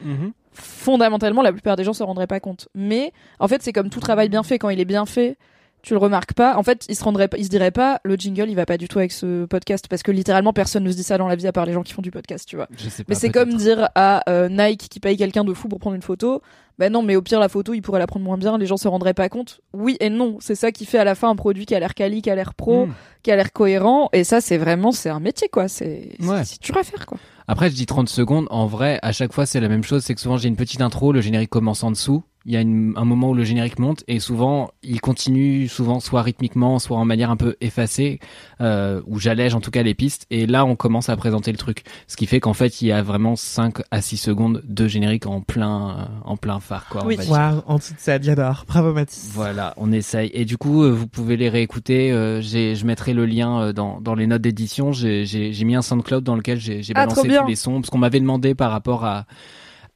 fondamentalement, 0.51 1.41
la 1.41 1.51
plupart 1.53 1.75
des 1.75 1.83
gens 1.83 1.93
se 1.93 2.03
rendraient 2.03 2.27
pas 2.27 2.39
compte. 2.39 2.67
Mais 2.75 3.13
en 3.39 3.47
fait, 3.47 3.61
c'est 3.63 3.73
comme 3.73 3.89
tout 3.89 3.99
travail 3.99 4.29
bien 4.29 4.43
fait. 4.43 4.59
Quand 4.59 4.69
il 4.69 4.79
est 4.79 4.85
bien 4.85 5.05
fait, 5.05 5.37
tu 5.81 5.93
le 5.93 5.99
remarques 5.99 6.33
pas. 6.33 6.57
En 6.57 6.63
fait, 6.63 6.85
ils 6.89 6.95
se 6.95 7.03
rendraient, 7.03 7.29
pas- 7.29 7.37
ils 7.37 7.45
se 7.45 7.49
diraient 7.49 7.71
pas, 7.71 8.01
le 8.03 8.15
jingle, 8.15 8.49
il 8.49 8.55
va 8.55 8.65
pas 8.65 8.77
du 8.77 8.87
tout 8.89 8.99
avec 8.99 9.13
ce 9.13 9.45
podcast, 9.45 9.87
parce 9.87 10.03
que 10.03 10.11
littéralement, 10.11 10.51
personne 10.51 10.83
ne 10.83 10.91
se 10.91 10.97
dit 10.97 11.03
ça 11.03 11.17
dans 11.17 11.27
la 11.27 11.35
vie 11.37 11.47
à 11.47 11.53
part 11.53 11.65
les 11.65 11.71
gens 11.73 11.83
qui 11.83 11.93
font 11.93 12.01
du 12.01 12.11
podcast, 12.11 12.45
tu 12.47 12.57
vois. 12.57 12.67
Je 12.77 12.89
sais 12.89 13.03
pas. 13.03 13.09
Mais 13.09 13.15
c'est 13.15 13.29
comme 13.29 13.53
dire 13.53 13.87
à 13.95 14.29
euh, 14.29 14.49
Nike 14.49 14.89
qui 14.89 14.99
paye 14.99 15.15
quelqu'un 15.15 15.45
de 15.45 15.53
fou 15.53 15.69
pour 15.69 15.79
prendre 15.79 15.95
une 15.95 16.01
photo. 16.01 16.41
Ben 16.79 16.91
non, 16.91 17.01
mais 17.01 17.15
au 17.17 17.21
pire, 17.21 17.39
la 17.41 17.49
photo, 17.49 17.73
il 17.73 17.81
pourrait 17.81 17.99
la 17.99 18.07
prendre 18.07 18.25
moins 18.25 18.37
bien, 18.37 18.57
les 18.57 18.65
gens 18.65 18.77
se 18.77 18.87
rendraient 18.87 19.13
pas 19.13 19.27
compte. 19.29 19.59
Oui 19.73 19.95
et 19.99 20.09
non. 20.09 20.37
C'est 20.41 20.55
ça 20.55 20.71
qui 20.71 20.85
fait 20.85 20.97
à 20.97 21.03
la 21.03 21.13
fin 21.15 21.29
un 21.29 21.35
produit 21.35 21.65
qui 21.65 21.75
a 21.75 21.79
l'air 21.79 21.93
quali, 21.93 22.21
qui 22.21 22.29
a 22.29 22.35
l'air 22.35 22.53
pro, 22.53 22.85
Mm. 22.87 22.93
qui 23.23 23.31
a 23.31 23.35
l'air 23.37 23.51
cohérent. 23.53 24.09
Et 24.13 24.23
ça, 24.23 24.39
c'est 24.41 24.57
vraiment, 24.57 24.91
c'est 24.93 25.09
un 25.09 25.19
métier, 25.19 25.49
quoi. 25.49 25.67
C'est, 25.67 26.11
Ouais. 26.21 26.43
c'est 26.45 26.61
dur 26.61 26.77
à 26.77 26.83
faire, 26.83 27.05
quoi. 27.05 27.17
Après, 27.51 27.71
je 27.71 27.75
dis 27.75 27.87
30 27.87 28.09
secondes. 28.09 28.45
En 28.51 28.67
vrai, 28.67 28.99
à 29.01 29.11
chaque 29.11 29.33
fois, 29.33 29.47
c'est 29.47 29.59
la 29.59 29.69
même 29.69 29.83
chose. 29.83 30.03
C'est 30.03 30.13
que 30.13 30.21
souvent, 30.21 30.37
j'ai 30.37 30.47
une 30.47 30.55
petite 30.55 30.81
intro, 30.81 31.11
le 31.11 31.19
générique 31.19 31.49
commence 31.49 31.83
en 31.83 31.89
dessous. 31.89 32.23
Il 32.49 32.53
y 32.53 32.57
a 32.57 32.61
une- 32.61 32.93
un 32.95 33.05
moment 33.05 33.29
où 33.29 33.35
le 33.35 33.43
générique 33.43 33.77
monte 33.77 34.03
et 34.07 34.19
souvent, 34.19 34.71
il 34.81 34.99
continue, 35.01 35.67
souvent, 35.67 35.99
soit 35.99 36.23
rythmiquement, 36.23 36.79
soit 36.79 36.97
en 36.97 37.05
manière 37.05 37.29
un 37.29 37.37
peu 37.37 37.55
effacée, 37.61 38.19
euh, 38.59 39.01
où 39.05 39.19
j'allège 39.19 39.53
en 39.53 39.61
tout 39.61 39.69
cas 39.69 39.83
les 39.83 39.93
pistes. 39.93 40.25
Et 40.31 40.47
là, 40.47 40.65
on 40.65 40.75
commence 40.75 41.09
à 41.09 41.15
présenter 41.15 41.51
le 41.51 41.59
truc. 41.59 41.83
Ce 42.07 42.17
qui 42.17 42.25
fait 42.25 42.39
qu'en 42.39 42.55
fait, 42.55 42.81
il 42.81 42.87
y 42.87 42.91
a 42.91 43.03
vraiment 43.03 43.35
5 43.35 43.75
à 43.91 44.01
6 44.01 44.17
secondes 44.17 44.63
de 44.67 44.87
générique 44.87 45.27
en 45.27 45.41
plein, 45.41 45.89
euh, 45.91 46.05
en 46.25 46.37
plein 46.37 46.59
phare, 46.59 46.87
quoi. 46.89 47.05
Oui. 47.05 47.17
Waouh, 47.29 47.61
en 47.67 47.75
de 47.75 47.81
ça, 47.99 48.19
j'adore. 48.19 48.65
Bravo 48.67 48.93
Mathis. 48.93 49.29
Voilà, 49.31 49.75
on 49.77 49.91
essaye. 49.91 50.31
Et 50.33 50.43
du 50.45 50.57
coup, 50.57 50.81
euh, 50.83 50.89
vous 50.89 51.05
pouvez 51.05 51.37
les 51.37 51.49
réécouter. 51.49 52.11
euh, 52.11 52.41
j'ai- 52.41 52.73
je 52.73 52.83
mettrai 52.83 53.13
le 53.13 53.27
lien 53.27 53.61
euh, 53.61 53.73
dans, 53.73 54.01
dans 54.01 54.15
les 54.15 54.25
notes 54.25 54.41
d'édition. 54.41 54.91
J'ai 54.91 55.23
j'ai- 55.25 55.53
j'ai 55.53 55.65
mis 55.65 55.75
un 55.75 55.83
SoundCloud 55.83 56.23
dans 56.23 56.35
lequel 56.35 56.59
j'ai 56.59 56.81
j'ai 56.81 56.93
Ah, 56.95 57.01
balancé 57.05 57.27
tous 57.43 57.47
les 57.47 57.55
sons. 57.55 57.79
Parce 57.79 57.91
qu'on 57.91 57.99
m'avait 57.99 58.19
demandé 58.19 58.55
par 58.55 58.71
rapport 58.71 59.05
à, 59.05 59.25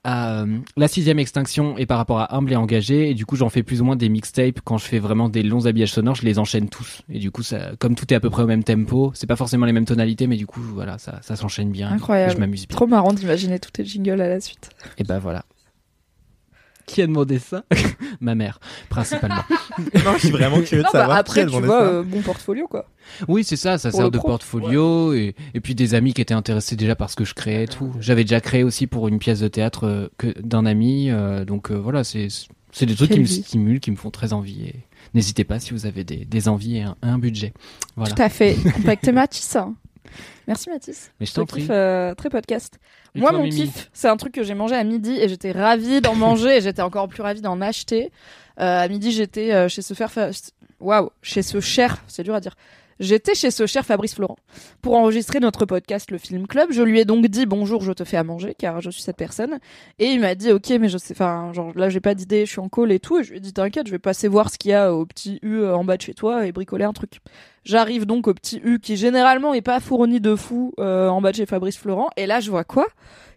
à 0.04 0.42
euh, 0.42 0.58
la 0.76 0.88
sixième 0.88 1.20
extinction 1.20 1.78
et 1.78 1.86
par 1.86 1.98
rapport 1.98 2.20
à 2.20 2.36
Humble 2.36 2.52
et 2.52 2.56
Engagé. 2.56 3.10
Et 3.10 3.14
du 3.14 3.26
coup, 3.26 3.36
j'en 3.36 3.50
fais 3.50 3.64
plus 3.64 3.82
ou 3.82 3.86
moins 3.86 3.96
des 3.96 4.10
mixtapes. 4.10 4.60
Quand 4.64 4.78
je 4.78 4.86
fais 4.86 5.00
vraiment 5.00 5.30
des 5.30 5.44
longs 5.44 5.66
habillages 5.66 5.94
sonores, 5.94 6.16
je 6.16 6.24
les 6.24 6.40
enchaîne 6.40 6.70
tous. 6.70 7.02
Et 7.10 7.20
du 7.20 7.32
coup, 7.32 7.44
ça, 7.44 7.72
comme 7.80 7.96
tout 7.96 8.12
est 8.14 8.16
à 8.16 8.20
peu 8.20 8.30
près 8.30 8.44
au 8.44 8.48
même 8.48 8.64
tempo, 8.64 9.12
c'est 9.16 9.28
pas 9.28 9.36
forcément 9.36 9.66
les 9.66 9.74
mêmes 9.74 9.86
tonalités, 9.86 10.28
mais 10.28 10.38
du 10.38 10.46
coup, 10.46 10.62
voilà, 10.62 10.98
ça, 10.98 11.20
ça 11.22 11.36
s'enchaîne 11.36 11.72
bien. 11.72 11.92
Incroyable. 11.92 12.34
Je 12.34 12.38
m'amuse 12.38 12.68
bien. 12.68 12.76
Trop 12.76 12.88
marrant 12.88 13.14
d'imaginer 13.14 13.60
tous 13.60 13.72
tes 13.72 13.86
jingles 13.86 14.22
à 14.22 14.28
la 14.28 14.42
suite. 14.42 14.70
Et 14.98 15.04
ben 15.04 15.20
voilà. 15.20 15.46
Qui 16.86 17.02
a 17.02 17.08
demandé 17.08 17.40
ça 17.40 17.64
Ma 18.22 18.36
mère, 18.36 18.60
principalement. 18.90 19.44
non, 19.80 20.14
je 20.16 20.20
suis 20.20 20.32
vraiment 20.32 20.62
curieux 20.62 20.84
de 20.84 20.88
Non, 20.88 20.90
bah, 20.94 21.06
qui 21.06 21.12
après, 21.20 21.42
a 21.42 21.46
tu 21.46 21.52
vois, 21.52 21.68
ça. 21.68 21.82
euh, 21.86 22.04
bon 22.04 22.22
portfolio, 22.22 22.68
quoi. 22.68 22.90
Oui, 23.28 23.44
c'est 23.44 23.56
ça, 23.56 23.78
ça 23.78 23.90
Pour 23.90 24.00
sert 24.00 24.12
de 24.12 24.18
pro. 24.18 24.28
portfolio 24.30 25.14
et, 25.14 25.34
et 25.54 25.60
puis 25.62 25.76
des 25.76 25.96
amis 25.96 26.14
qui 26.14 26.22
étaient 26.22 26.34
intéressés 26.34 26.76
déjà 26.76 26.96
par 26.96 27.10
ce 27.10 27.16
que 27.16 27.26
je 27.26 27.34
créais 27.34 27.64
et 27.64 27.68
tout. 27.68 27.94
J'avais 28.00 28.24
déjà 28.24 28.42
créé 28.42 28.64
aussi 28.64 28.86
pour 28.88 29.08
une 29.08 29.20
pièce 29.20 29.40
de 29.40 29.48
théâtre 29.48 29.86
euh, 29.88 30.08
que 30.18 30.28
d'un 30.42 30.66
ami, 30.66 31.10
euh, 31.10 31.46
donc 31.46 31.72
euh, 31.72 31.76
voilà, 31.76 32.04
c'est 32.04 32.28
c'est 32.72 32.86
des 32.88 32.96
trucs 32.96 33.10
Quelle 33.10 33.18
qui 33.18 33.22
me 33.22 33.28
vie. 33.28 33.44
stimulent, 33.44 33.80
qui 33.80 33.92
me 33.92 33.96
font 33.96 34.10
très 34.10 34.34
envie. 34.34 34.64
Et 34.66 34.76
n'hésitez 35.14 35.44
pas 35.44 35.60
si 35.60 35.72
vous 35.74 35.86
avez 35.86 36.04
des, 36.04 36.26
des 36.26 36.48
envies 36.50 36.78
et 36.78 36.82
un, 36.82 36.96
un 37.04 37.18
budget. 37.20 37.54
Voilà. 37.96 38.16
Tout 38.16 38.22
à 38.22 38.30
fait. 38.30 38.56
Contactez 38.76 39.12
Mathis. 39.12 39.56
hein. 39.56 39.76
Merci 40.48 40.70
Mathis. 40.70 41.12
Mais 41.20 41.26
je 41.26 41.34
t'en 41.34 41.46
prie. 41.46 41.62
kiffe 41.62 41.70
euh, 41.72 42.14
très 42.16 42.30
podcast. 42.30 42.80
Et 43.16 43.20
Moi, 43.20 43.30
toi, 43.30 43.40
mon 43.40 43.46
Mimi 43.46 43.66
kiff, 43.66 43.90
c'est 43.94 44.08
un 44.08 44.18
truc 44.18 44.34
que 44.34 44.44
j'ai 44.44 44.54
mangé 44.54 44.76
à 44.76 44.84
midi 44.84 45.18
et 45.20 45.28
j'étais 45.28 45.52
ravie 45.52 46.02
d'en 46.02 46.16
manger 46.28 46.58
et 46.58 46.62
j'étais 46.62 46.82
encore 46.82 47.08
plus 47.08 47.22
ravie 47.22 47.42
d'en 47.42 47.62
acheter. 47.62 48.12
Euh, 48.60 48.84
à 48.84 48.88
midi, 48.88 49.12
j'étais 49.12 49.54
euh, 49.54 49.68
chez 49.68 49.82
ce 49.82 49.94
faire, 49.94 50.12
waouh, 50.80 51.10
chez 51.22 51.42
ce 51.42 51.60
cher, 51.60 52.04
c'est 52.08 52.24
dur 52.24 52.36
à 52.36 52.40
dire. 52.40 52.56
J'étais 53.00 53.36
chez 53.36 53.52
ce 53.52 53.66
cher 53.66 53.86
Fabrice 53.86 54.16
Florent 54.16 54.38
pour 54.82 54.96
enregistrer 54.96 55.40
notre 55.40 55.66
podcast 55.66 56.12
Le 56.12 56.18
Film 56.18 56.48
Club. 56.48 56.72
Je 56.72 56.82
lui 56.84 57.00
ai 57.00 57.06
donc 57.06 57.26
dit 57.28 57.46
bonjour, 57.46 57.82
je 57.82 57.92
te 57.92 58.04
fais 58.04 58.18
à 58.18 58.24
manger 58.24 58.56
car 58.58 58.82
je 58.82 58.90
suis 58.90 59.02
cette 59.02 59.18
personne. 59.18 59.60
Et 60.00 60.08
il 60.08 60.20
m'a 60.20 60.36
dit 60.36 60.52
ok, 60.52 60.70
mais 60.80 60.90
je 60.90 60.98
sais, 60.98 61.14
enfin, 61.14 61.52
genre 61.54 61.72
là 61.76 61.90
j'ai 61.90 62.00
pas 62.00 62.16
d'idée, 62.16 62.46
je 62.46 62.52
suis 62.52 62.60
en 62.60 62.70
call 62.70 62.92
et 62.92 63.00
tout. 63.00 63.20
Et 63.20 63.24
je 63.24 63.32
lui 63.32 63.38
ai 63.38 63.40
dit 63.40 63.54
t'inquiète, 63.54 63.88
je 63.88 63.92
vais 63.92 64.00
passer 64.00 64.28
voir 64.28 64.50
ce 64.50 64.58
qu'il 64.58 64.72
y 64.72 64.74
a 64.74 64.94
au 64.94 65.06
petit 65.06 65.40
U 65.42 65.58
euh, 65.58 65.76
en 65.76 65.84
bas 65.84 65.98
de 65.98 66.02
chez 66.02 66.14
toi 66.14 66.46
et 66.46 66.52
bricoler 66.52 66.86
un 66.86 66.94
truc. 66.94 67.20
J'arrive 67.64 68.06
donc 68.06 68.28
au 68.28 68.34
petit 68.34 68.62
U 68.64 68.80
qui 68.80 68.98
généralement 68.98 69.54
est 69.54 69.62
pas 69.62 69.80
fourni 69.80 70.22
de 70.22 70.36
fou 70.36 70.74
euh, 70.80 71.08
en 71.10 71.22
bas 71.22 71.32
de 71.32 71.38
chez 71.38 71.46
Fabrice 71.46 71.78
Florent. 71.78 72.10
Et 72.18 72.28
là 72.28 72.40
je 72.40 72.52
vois 72.52 72.64
quoi? 72.64 72.88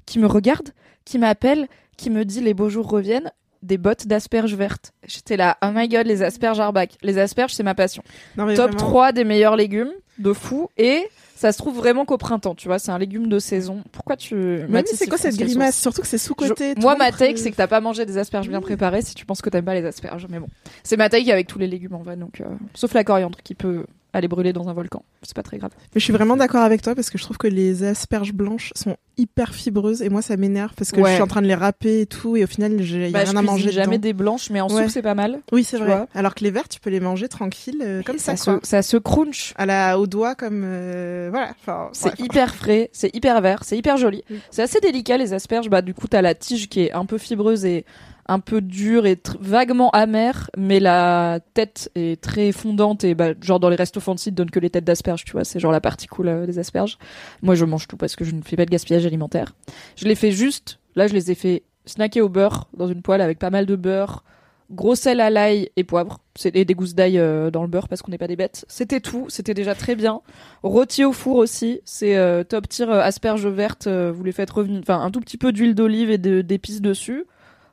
Qui 0.04 0.18
me 0.18 0.26
regarde, 0.26 0.70
qui 1.04 1.18
m'appelle, 1.18 1.66
qui 1.96 2.10
me 2.10 2.24
dit 2.24 2.40
les 2.40 2.54
beaux 2.54 2.68
jours 2.68 2.88
reviennent 2.88 3.32
des 3.66 3.78
bottes 3.78 4.06
d'asperges 4.06 4.54
vertes. 4.54 4.92
J'étais 5.06 5.36
là, 5.36 5.58
oh 5.62 5.68
my 5.74 5.88
god, 5.88 6.06
les 6.06 6.22
asperges 6.22 6.60
Arbac. 6.60 6.96
Les 7.02 7.18
asperges, 7.18 7.52
c'est 7.54 7.62
ma 7.62 7.74
passion. 7.74 8.02
Non, 8.36 8.46
mais 8.46 8.54
Top 8.54 8.70
vraiment, 8.72 8.86
3 8.88 9.12
des 9.12 9.24
meilleurs 9.24 9.56
légumes, 9.56 9.90
de 10.18 10.32
fou. 10.32 10.68
Et 10.78 11.08
ça 11.34 11.52
se 11.52 11.58
trouve 11.58 11.76
vraiment 11.76 12.04
qu'au 12.06 12.16
printemps, 12.16 12.54
tu 12.54 12.68
vois, 12.68 12.78
c'est 12.78 12.90
un 12.90 12.98
légume 12.98 13.28
de 13.28 13.38
saison. 13.38 13.82
Pourquoi 13.92 14.16
tu... 14.16 14.34
Mais 14.68 14.82
c'est 14.86 15.06
quoi 15.06 15.18
cette 15.18 15.36
grimace. 15.36 15.78
Surtout 15.78 16.00
que 16.00 16.06
c'est 16.06 16.16
sous-côté. 16.16 16.72
Je- 16.76 16.80
Moi, 16.80 16.96
ma 16.96 17.12
take, 17.12 17.36
c'est 17.36 17.50
que 17.50 17.56
t'as 17.56 17.66
pas 17.66 17.80
mangé 17.82 18.06
des 18.06 18.16
asperges 18.16 18.48
bien 18.48 18.60
préparées 18.62 19.02
si 19.02 19.14
tu 19.14 19.26
penses 19.26 19.42
que 19.42 19.50
t'aimes 19.50 19.64
pas 19.66 19.74
les 19.74 19.84
asperges. 19.84 20.26
Mais 20.30 20.38
bon, 20.38 20.48
c'est 20.82 20.96
ma 20.96 21.08
take 21.10 21.30
avec 21.30 21.46
tous 21.46 21.58
les 21.58 21.66
légumes 21.66 21.94
en 21.94 22.02
vrai. 22.02 22.16
Donc, 22.16 22.40
euh, 22.40 22.44
sauf 22.74 22.94
la 22.94 23.04
coriandre 23.04 23.38
qui 23.44 23.54
peut 23.54 23.84
aller 24.16 24.28
brûler 24.28 24.52
dans 24.52 24.68
un 24.68 24.72
volcan. 24.72 25.02
C'est 25.22 25.34
pas 25.34 25.42
très 25.42 25.58
grave. 25.58 25.70
Mais 25.94 26.00
je 26.00 26.04
suis 26.04 26.12
vraiment 26.12 26.36
d'accord 26.36 26.62
avec 26.62 26.82
toi 26.82 26.94
parce 26.94 27.10
que 27.10 27.18
je 27.18 27.22
trouve 27.24 27.36
que 27.38 27.46
les 27.48 27.82
asperges 27.84 28.32
blanches 28.32 28.72
sont 28.74 28.96
hyper 29.18 29.54
fibreuses 29.54 30.02
et 30.02 30.08
moi 30.10 30.20
ça 30.22 30.36
m'énerve 30.36 30.72
parce 30.76 30.92
que 30.92 31.00
Ouais. 31.00 31.10
je 31.10 31.14
suis 31.14 31.22
en 31.22 31.26
train 31.26 31.40
de 31.42 31.46
les 31.46 31.54
râper 31.54 32.00
et 32.02 32.06
tout 32.06 32.36
et 32.36 32.44
au 32.44 32.46
final 32.46 32.82
j'ai 32.82 33.10
Bah, 33.10 33.24
je 33.24 33.30
rien 33.30 33.36
à 33.38 33.42
manger 33.42 33.70
jamais 33.72 33.96
dedans. 33.98 34.02
des 34.08 34.12
blanches, 34.12 34.50
mais 34.50 34.60
en 34.60 34.68
Ouais. 34.68 34.82
soupe 34.82 34.90
c'est 34.90 35.02
pas 35.02 35.14
mal. 35.14 35.40
Oui, 35.52 35.64
c'est 35.64 35.78
vrai. 35.78 35.86
vois. 35.86 36.06
Alors 36.14 36.34
que 36.34 36.44
les 36.44 36.50
verts, 36.50 36.68
tu 36.68 36.80
peux 36.80 36.90
les 36.90 37.00
manger 37.00 37.28
tranquille 37.28 37.80
euh, 37.82 38.02
comme 38.02 38.18
ça, 38.18 38.36
ça, 38.36 38.52
quoi. 38.52 38.60
se, 38.62 38.68
ça 38.68 38.82
se 38.82 38.96
crunch. 38.96 39.54
À 39.56 39.64
la 39.66 39.98
au 39.98 40.06
doigt 40.06 40.34
comme 40.34 40.62
euh, 40.64 41.28
voilà, 41.30 41.50
enfin 41.60 41.88
C'est 41.92 42.18
hyper 42.20 42.54
frais, 42.54 42.90
c'est 42.92 43.14
hyper 43.14 43.40
vert, 43.40 43.60
c'est 43.64 43.76
hyper 43.78 43.96
joli. 43.96 44.22
Oui. 44.30 44.38
C'est 44.50 44.62
assez 44.62 44.80
délicat 44.80 45.16
les 45.16 45.32
asperges. 45.32 45.70
Bah 45.70 45.82
du 45.82 45.94
coup 45.94 46.08
t'as 46.08 46.22
la 46.22 46.34
tige 46.34 46.68
qui 46.68 46.80
est 46.80 46.92
un 46.92 47.06
peu 47.06 47.18
fibreuse 47.18 47.64
et 47.64 47.84
un 48.28 48.40
peu 48.40 48.60
dure 48.60 49.06
et 49.06 49.18
vaguement 49.40 49.90
amère, 49.90 50.50
mais 50.56 50.80
la 50.80 51.40
tête 51.54 51.90
est 51.94 52.20
très 52.20 52.52
fondante 52.52 53.04
et 53.04 53.14
bah 53.14 53.30
genre 53.40 53.60
dans 53.60 53.68
les 53.68 53.76
restos 53.76 54.00
fancy 54.00 54.30
ils 54.30 54.34
donnent 54.34 54.50
que 54.50 54.60
les 54.60 54.70
têtes 54.70 54.84
d'asperges, 54.84 55.24
tu 55.24 55.32
vois, 55.32 55.44
c'est 55.44 55.60
genre 55.60 55.72
la 55.72 55.80
partie 55.80 56.06
cool 56.06 56.28
euh, 56.28 56.46
des 56.46 56.58
asperges. 56.58 56.98
Moi 57.42 57.54
je 57.54 57.64
mange 57.64 57.86
tout 57.86 57.96
parce 57.96 58.16
que 58.16 58.24
je 58.24 58.32
ne 58.32 58.42
fais 58.42 58.56
pas 58.56 58.64
de 58.64 58.70
gaspillage 58.70 59.06
alimentaire. 59.06 59.54
Je 59.96 60.06
les 60.06 60.14
fais 60.14 60.32
juste, 60.32 60.80
là 60.96 61.06
je 61.06 61.14
les 61.14 61.30
ai 61.30 61.34
fait 61.34 61.62
snacker 61.84 62.20
au 62.20 62.28
beurre 62.28 62.68
dans 62.76 62.88
une 62.88 63.02
poêle 63.02 63.20
avec 63.20 63.38
pas 63.38 63.50
mal 63.50 63.64
de 63.64 63.76
beurre, 63.76 64.24
gros 64.72 64.96
sel 64.96 65.20
à 65.20 65.30
l'ail 65.30 65.70
et 65.76 65.84
poivre, 65.84 66.18
et 66.44 66.64
des 66.64 66.74
gousses 66.74 66.96
d'ail 66.96 67.18
euh, 67.18 67.52
dans 67.52 67.62
le 67.62 67.68
beurre 67.68 67.86
parce 67.86 68.02
qu'on 68.02 68.10
n'est 68.10 68.18
pas 68.18 68.26
des 68.26 68.34
bêtes. 68.34 68.64
C'était 68.66 69.00
tout, 69.00 69.26
c'était 69.28 69.54
déjà 69.54 69.76
très 69.76 69.94
bien. 69.94 70.20
Rôti 70.64 71.04
au 71.04 71.12
four 71.12 71.36
aussi, 71.36 71.80
c'est 71.84 72.16
euh, 72.16 72.42
top 72.42 72.68
tier 72.68 72.90
asperges 72.90 73.46
vertes. 73.46 73.86
vous 73.86 74.24
les 74.24 74.32
faites 74.32 74.50
revenir, 74.50 74.80
enfin 74.80 75.00
un 75.00 75.12
tout 75.12 75.20
petit 75.20 75.38
peu 75.38 75.52
d'huile 75.52 75.76
d'olive 75.76 76.10
et 76.10 76.18
d'épices 76.18 76.80
dessus. 76.80 77.24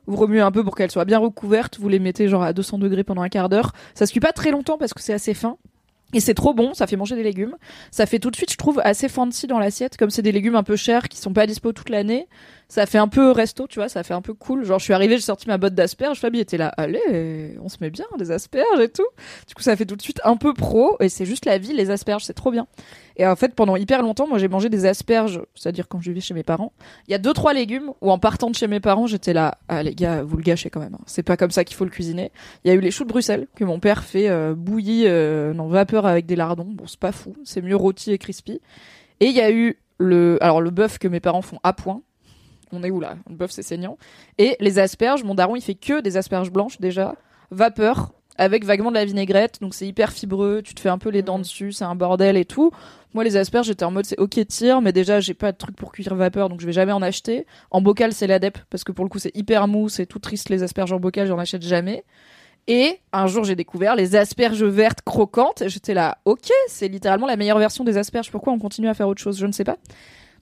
Vous 0.06 0.16
remuez 0.16 0.40
un 0.40 0.50
peu 0.50 0.62
pour 0.62 0.76
qu'elles 0.76 0.90
soient 0.90 1.04
bien 1.04 1.18
recouvertes. 1.18 1.78
Vous 1.78 1.88
les 1.88 1.98
mettez 1.98 2.28
genre 2.28 2.42
à 2.42 2.52
200 2.52 2.78
degrés 2.78 3.04
pendant 3.04 3.22
un 3.22 3.28
quart 3.28 3.48
d'heure. 3.48 3.72
Ça 3.94 4.06
se 4.06 4.12
cuit 4.12 4.20
pas 4.20 4.32
très 4.32 4.50
longtemps 4.50 4.78
parce 4.78 4.94
que 4.94 5.00
c'est 5.00 5.14
assez 5.14 5.34
fin. 5.34 5.56
Et 6.14 6.20
c'est 6.20 6.34
trop 6.34 6.54
bon, 6.54 6.74
ça 6.74 6.86
fait 6.86 6.96
manger 6.96 7.16
des 7.16 7.24
légumes. 7.24 7.56
Ça 7.90 8.06
fait 8.06 8.20
tout 8.20 8.30
de 8.30 8.36
suite, 8.36 8.52
je 8.52 8.56
trouve, 8.56 8.80
assez 8.84 9.08
fancy 9.08 9.48
dans 9.48 9.58
l'assiette, 9.58 9.96
comme 9.96 10.10
c'est 10.10 10.22
des 10.22 10.30
légumes 10.30 10.54
un 10.54 10.62
peu 10.62 10.76
chers 10.76 11.08
qui 11.08 11.18
sont 11.18 11.32
pas 11.32 11.46
dispo 11.46 11.72
toute 11.72 11.88
l'année. 11.88 12.28
Ça 12.74 12.86
fait 12.86 12.98
un 12.98 13.06
peu 13.06 13.30
resto, 13.30 13.68
tu 13.68 13.78
vois, 13.78 13.88
ça 13.88 14.02
fait 14.02 14.14
un 14.14 14.20
peu 14.20 14.34
cool. 14.34 14.64
Genre, 14.64 14.80
je 14.80 14.84
suis 14.84 14.92
arrivée, 14.94 15.14
j'ai 15.14 15.22
sorti 15.22 15.46
ma 15.46 15.58
botte 15.58 15.76
d'asperges, 15.76 16.18
Fabie 16.18 16.40
était 16.40 16.56
là, 16.56 16.74
allez, 16.76 17.56
on 17.62 17.68
se 17.68 17.76
met 17.80 17.88
bien 17.88 18.04
des 18.18 18.32
asperges 18.32 18.80
et 18.80 18.88
tout. 18.88 19.06
Du 19.46 19.54
coup, 19.54 19.62
ça 19.62 19.76
fait 19.76 19.86
tout 19.86 19.94
de 19.94 20.02
suite 20.02 20.20
un 20.24 20.36
peu 20.36 20.52
pro, 20.52 20.96
et 20.98 21.08
c'est 21.08 21.24
juste 21.24 21.44
la 21.44 21.56
vie, 21.58 21.72
les 21.72 21.90
asperges, 21.90 22.24
c'est 22.24 22.34
trop 22.34 22.50
bien. 22.50 22.66
Et 23.16 23.28
en 23.28 23.36
fait, 23.36 23.54
pendant 23.54 23.76
hyper 23.76 24.02
longtemps, 24.02 24.26
moi, 24.26 24.38
j'ai 24.38 24.48
mangé 24.48 24.70
des 24.70 24.86
asperges, 24.86 25.40
c'est-à-dire 25.54 25.86
quand 25.86 26.00
je 26.00 26.10
vivais 26.10 26.20
chez 26.20 26.34
mes 26.34 26.42
parents. 26.42 26.72
Il 27.06 27.12
y 27.12 27.14
a 27.14 27.18
deux, 27.18 27.32
trois 27.32 27.54
légumes 27.54 27.92
où 28.00 28.10
en 28.10 28.18
partant 28.18 28.50
de 28.50 28.56
chez 28.56 28.66
mes 28.66 28.80
parents, 28.80 29.06
j'étais 29.06 29.34
là, 29.34 29.56
ah 29.68 29.84
les 29.84 29.94
gars, 29.94 30.24
vous 30.24 30.36
le 30.36 30.42
gâchez 30.42 30.68
quand 30.68 30.80
même. 30.80 30.94
hein. 30.94 31.04
C'est 31.06 31.22
pas 31.22 31.36
comme 31.36 31.52
ça 31.52 31.62
qu'il 31.62 31.76
faut 31.76 31.84
le 31.84 31.92
cuisiner. 31.92 32.32
Il 32.64 32.68
y 32.68 32.70
a 32.72 32.74
eu 32.74 32.80
les 32.80 32.90
choux 32.90 33.04
de 33.04 33.08
Bruxelles 33.08 33.46
que 33.54 33.62
mon 33.62 33.78
père 33.78 34.02
fait 34.02 34.28
euh, 34.28 34.56
bouillis 34.56 35.04
euh, 35.06 35.54
en 35.56 35.68
vapeur 35.68 36.06
avec 36.06 36.26
des 36.26 36.34
lardons. 36.34 36.66
Bon, 36.68 36.88
c'est 36.88 36.98
pas 36.98 37.12
fou, 37.12 37.36
c'est 37.44 37.62
mieux 37.62 37.76
rôti 37.76 38.10
et 38.10 38.18
crispy. 38.18 38.60
Et 39.20 39.26
il 39.26 39.32
y 39.36 39.40
a 39.40 39.52
eu 39.52 39.78
le, 39.98 40.38
alors 40.40 40.60
le 40.60 40.70
bœuf 40.70 40.98
que 40.98 41.06
mes 41.06 41.20
parents 41.20 41.42
font 41.42 41.60
à 41.62 41.72
point. 41.72 42.02
On 42.74 42.82
est 42.82 42.90
où 42.90 43.00
là? 43.00 43.16
Le 43.28 43.36
bœuf 43.36 43.50
c'est 43.50 43.62
saignant. 43.62 43.96
Et 44.38 44.56
les 44.60 44.78
asperges, 44.78 45.24
mon 45.24 45.34
daron 45.34 45.56
il 45.56 45.62
fait 45.62 45.74
que 45.74 46.00
des 46.00 46.16
asperges 46.16 46.50
blanches 46.50 46.80
déjà, 46.80 47.14
vapeur 47.50 48.12
avec 48.36 48.64
vaguement 48.64 48.90
de 48.90 48.96
la 48.96 49.04
vinaigrette, 49.04 49.60
donc 49.60 49.74
c'est 49.74 49.86
hyper 49.86 50.10
fibreux, 50.10 50.60
tu 50.60 50.74
te 50.74 50.80
fais 50.80 50.88
un 50.88 50.98
peu 50.98 51.08
les 51.08 51.22
dents 51.22 51.38
dessus, 51.38 51.70
c'est 51.70 51.84
un 51.84 51.94
bordel 51.94 52.36
et 52.36 52.44
tout. 52.44 52.72
Moi 53.12 53.22
les 53.22 53.36
asperges 53.36 53.66
j'étais 53.66 53.84
en 53.84 53.92
mode 53.92 54.06
c'est 54.06 54.18
ok 54.18 54.44
tire, 54.48 54.80
mais 54.80 54.92
déjà 54.92 55.20
j'ai 55.20 55.34
pas 55.34 55.52
de 55.52 55.56
truc 55.56 55.76
pour 55.76 55.92
cuire 55.92 56.16
vapeur 56.16 56.48
donc 56.48 56.60
je 56.60 56.66
vais 56.66 56.72
jamais 56.72 56.90
en 56.92 57.00
acheter. 57.00 57.46
En 57.70 57.80
bocal 57.80 58.12
c'est 58.12 58.26
l'adep 58.26 58.58
parce 58.70 58.82
que 58.82 58.90
pour 58.90 59.04
le 59.04 59.08
coup 59.08 59.20
c'est 59.20 59.36
hyper 59.36 59.68
mou, 59.68 59.88
c'est 59.88 60.06
tout 60.06 60.18
triste 60.18 60.48
les 60.48 60.64
asperges 60.64 60.92
en 60.92 60.98
bocal, 60.98 61.28
j'en 61.28 61.38
achète 61.38 61.62
jamais. 61.62 62.04
Et 62.66 63.00
un 63.12 63.26
jour, 63.26 63.44
j'ai 63.44 63.56
découvert 63.56 63.94
les 63.94 64.16
asperges 64.16 64.64
vertes 64.64 65.02
croquantes. 65.02 65.64
J'étais 65.66 65.92
là, 65.92 66.18
ok, 66.24 66.50
c'est 66.66 66.88
littéralement 66.88 67.26
la 67.26 67.36
meilleure 67.36 67.58
version 67.58 67.84
des 67.84 67.98
asperges. 67.98 68.30
Pourquoi 68.30 68.52
on 68.52 68.58
continue 68.58 68.88
à 68.88 68.94
faire 68.94 69.06
autre 69.06 69.20
chose? 69.20 69.38
Je 69.38 69.46
ne 69.46 69.52
sais 69.52 69.64
pas. 69.64 69.76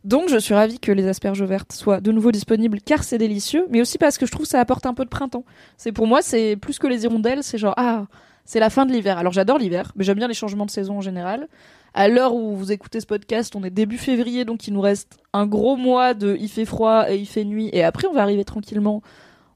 Donc, 0.04 0.28
je 0.28 0.36
suis 0.36 0.54
ravie 0.54 0.80
que 0.80 0.90
les 0.90 1.06
asperges 1.06 1.42
vertes 1.42 1.72
soient 1.72 2.00
de 2.00 2.10
nouveau 2.10 2.32
disponibles 2.32 2.80
car 2.80 3.04
c'est 3.04 3.18
délicieux, 3.18 3.66
mais 3.70 3.80
aussi 3.80 3.98
parce 3.98 4.18
que 4.18 4.26
je 4.26 4.32
trouve 4.32 4.44
que 4.44 4.50
ça 4.50 4.60
apporte 4.60 4.86
un 4.86 4.94
peu 4.94 5.04
de 5.04 5.10
printemps. 5.10 5.44
C'est 5.76 5.92
pour 5.92 6.06
moi, 6.06 6.22
c'est 6.22 6.56
plus 6.56 6.78
que 6.78 6.86
les 6.86 7.04
hirondelles, 7.04 7.42
c'est 7.42 7.58
genre, 7.58 7.74
ah, 7.76 8.06
c'est 8.44 8.58
la 8.60 8.70
fin 8.70 8.84
de 8.84 8.92
l'hiver. 8.92 9.18
Alors, 9.18 9.32
j'adore 9.32 9.58
l'hiver, 9.58 9.92
mais 9.94 10.04
j'aime 10.04 10.18
bien 10.18 10.28
les 10.28 10.34
changements 10.34 10.66
de 10.66 10.70
saison 10.70 10.98
en 10.98 11.00
général. 11.00 11.48
À 11.94 12.08
l'heure 12.08 12.34
où 12.34 12.56
vous 12.56 12.72
écoutez 12.72 13.00
ce 13.00 13.06
podcast, 13.06 13.54
on 13.54 13.62
est 13.62 13.70
début 13.70 13.98
février, 13.98 14.44
donc 14.44 14.66
il 14.66 14.74
nous 14.74 14.80
reste 14.80 15.18
un 15.32 15.46
gros 15.46 15.76
mois 15.76 16.14
de 16.14 16.36
il 16.40 16.48
fait 16.48 16.64
froid 16.64 17.04
et 17.08 17.16
il 17.16 17.26
fait 17.26 17.44
nuit, 17.44 17.70
et 17.72 17.84
après, 17.84 18.08
on 18.08 18.12
va 18.12 18.22
arriver 18.22 18.44
tranquillement 18.44 19.02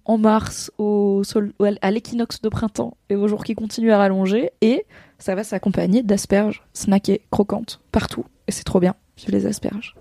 en 0.07 0.19
mars 0.19 0.71
au 0.79 1.23
sol, 1.25 1.53
à 1.83 1.91
l'équinoxe 1.91 2.41
de 2.41 2.49
printemps 2.49 2.97
et 3.09 3.17
aux 3.17 3.27
jours 3.27 3.45
qui 3.45 3.55
continuent 3.55 3.91
à 3.91 3.99
rallonger 3.99 4.51
et 4.61 4.87
ça 5.19 5.35
va 5.35 5.45
s'accompagner 5.45 6.03
d'asperges 6.03 6.65
snackées, 6.73 7.23
croquantes, 7.31 7.81
partout. 7.91 8.25
Et 8.47 8.53
c'est 8.53 8.65
trop 8.65 8.79
bien. 8.81 8.95
Les 9.29 9.47
asperges. 9.47 9.97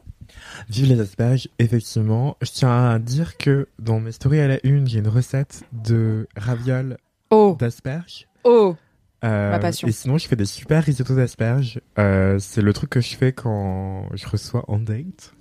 Vive 0.70 0.88
les 0.88 1.00
asperges, 1.00 1.48
effectivement. 1.60 2.38
Je 2.42 2.52
tiens 2.52 2.90
à 2.92 3.00
dire 3.00 3.38
que 3.38 3.68
dans 3.80 4.00
mes 4.00 4.12
stories 4.12 4.40
à 4.40 4.48
la 4.48 4.58
une, 4.64 4.88
j'ai 4.88 5.00
une 5.00 5.08
recette 5.08 5.64
de 5.74 6.28
ravioles 6.36 6.98
Oh, 7.32 7.56
d'asperges. 7.60 8.28
oh. 8.44 8.76
Euh, 9.24 9.52
Ma 9.52 9.60
passion. 9.60 9.88
Et 9.88 9.92
sinon, 9.92 10.18
je 10.18 10.28
fais 10.28 10.36
des 10.36 10.46
super 10.46 10.84
risottos 10.84 11.16
d'asperges. 11.16 11.80
Euh, 11.98 12.38
c'est 12.40 12.62
le 12.62 12.74
truc 12.74 12.90
que 12.92 13.02
je 13.02 13.16
fais 13.16 13.32
quand 13.32 14.06
je 14.14 14.28
reçois 14.28 14.64
en 14.68 14.78
date. 14.78 15.34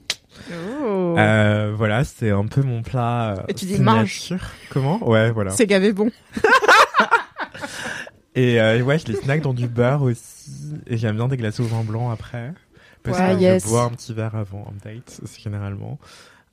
Oh. 0.83 1.15
Euh, 1.19 1.75
voilà, 1.77 2.03
c'est 2.05 2.31
un 2.31 2.47
peu 2.47 2.63
mon 2.63 2.83
plat. 2.83 3.35
euh, 3.39 3.43
Et 3.49 3.55
tu 3.55 3.67
dis 3.67 3.75
signature. 3.75 4.51
Comment? 4.71 5.07
Ouais, 5.07 5.31
voilà. 5.33 5.51
C'est 5.51 5.67
gavé 5.67 5.93
bon. 5.93 6.11
Et 8.37 8.59
ouais, 8.83 8.99
je 8.99 9.07
les 9.07 9.15
snack 9.17 9.43
dans 9.43 9.55
du 9.55 9.69
beurre 9.69 10.03
aussi. 10.03 10.51
Et 10.89 10.97
j'aime 10.97 11.15
bien 11.17 11.29
des 11.29 11.37
glaçons 11.37 11.63
au 11.63 11.67
vin 11.67 11.85
blanc 11.85 12.11
après. 12.11 12.53
Parce 13.05 13.19
Ouais, 13.19 13.35
que 13.37 13.41
yes. 13.41 13.65
je 13.65 13.69
bois 13.69 13.83
un 13.85 13.91
petit 13.91 14.13
verre 14.13 14.35
avant 14.35 14.67
un 14.69 14.89
date, 14.89 15.21
c'est 15.25 15.41
généralement. 15.41 15.99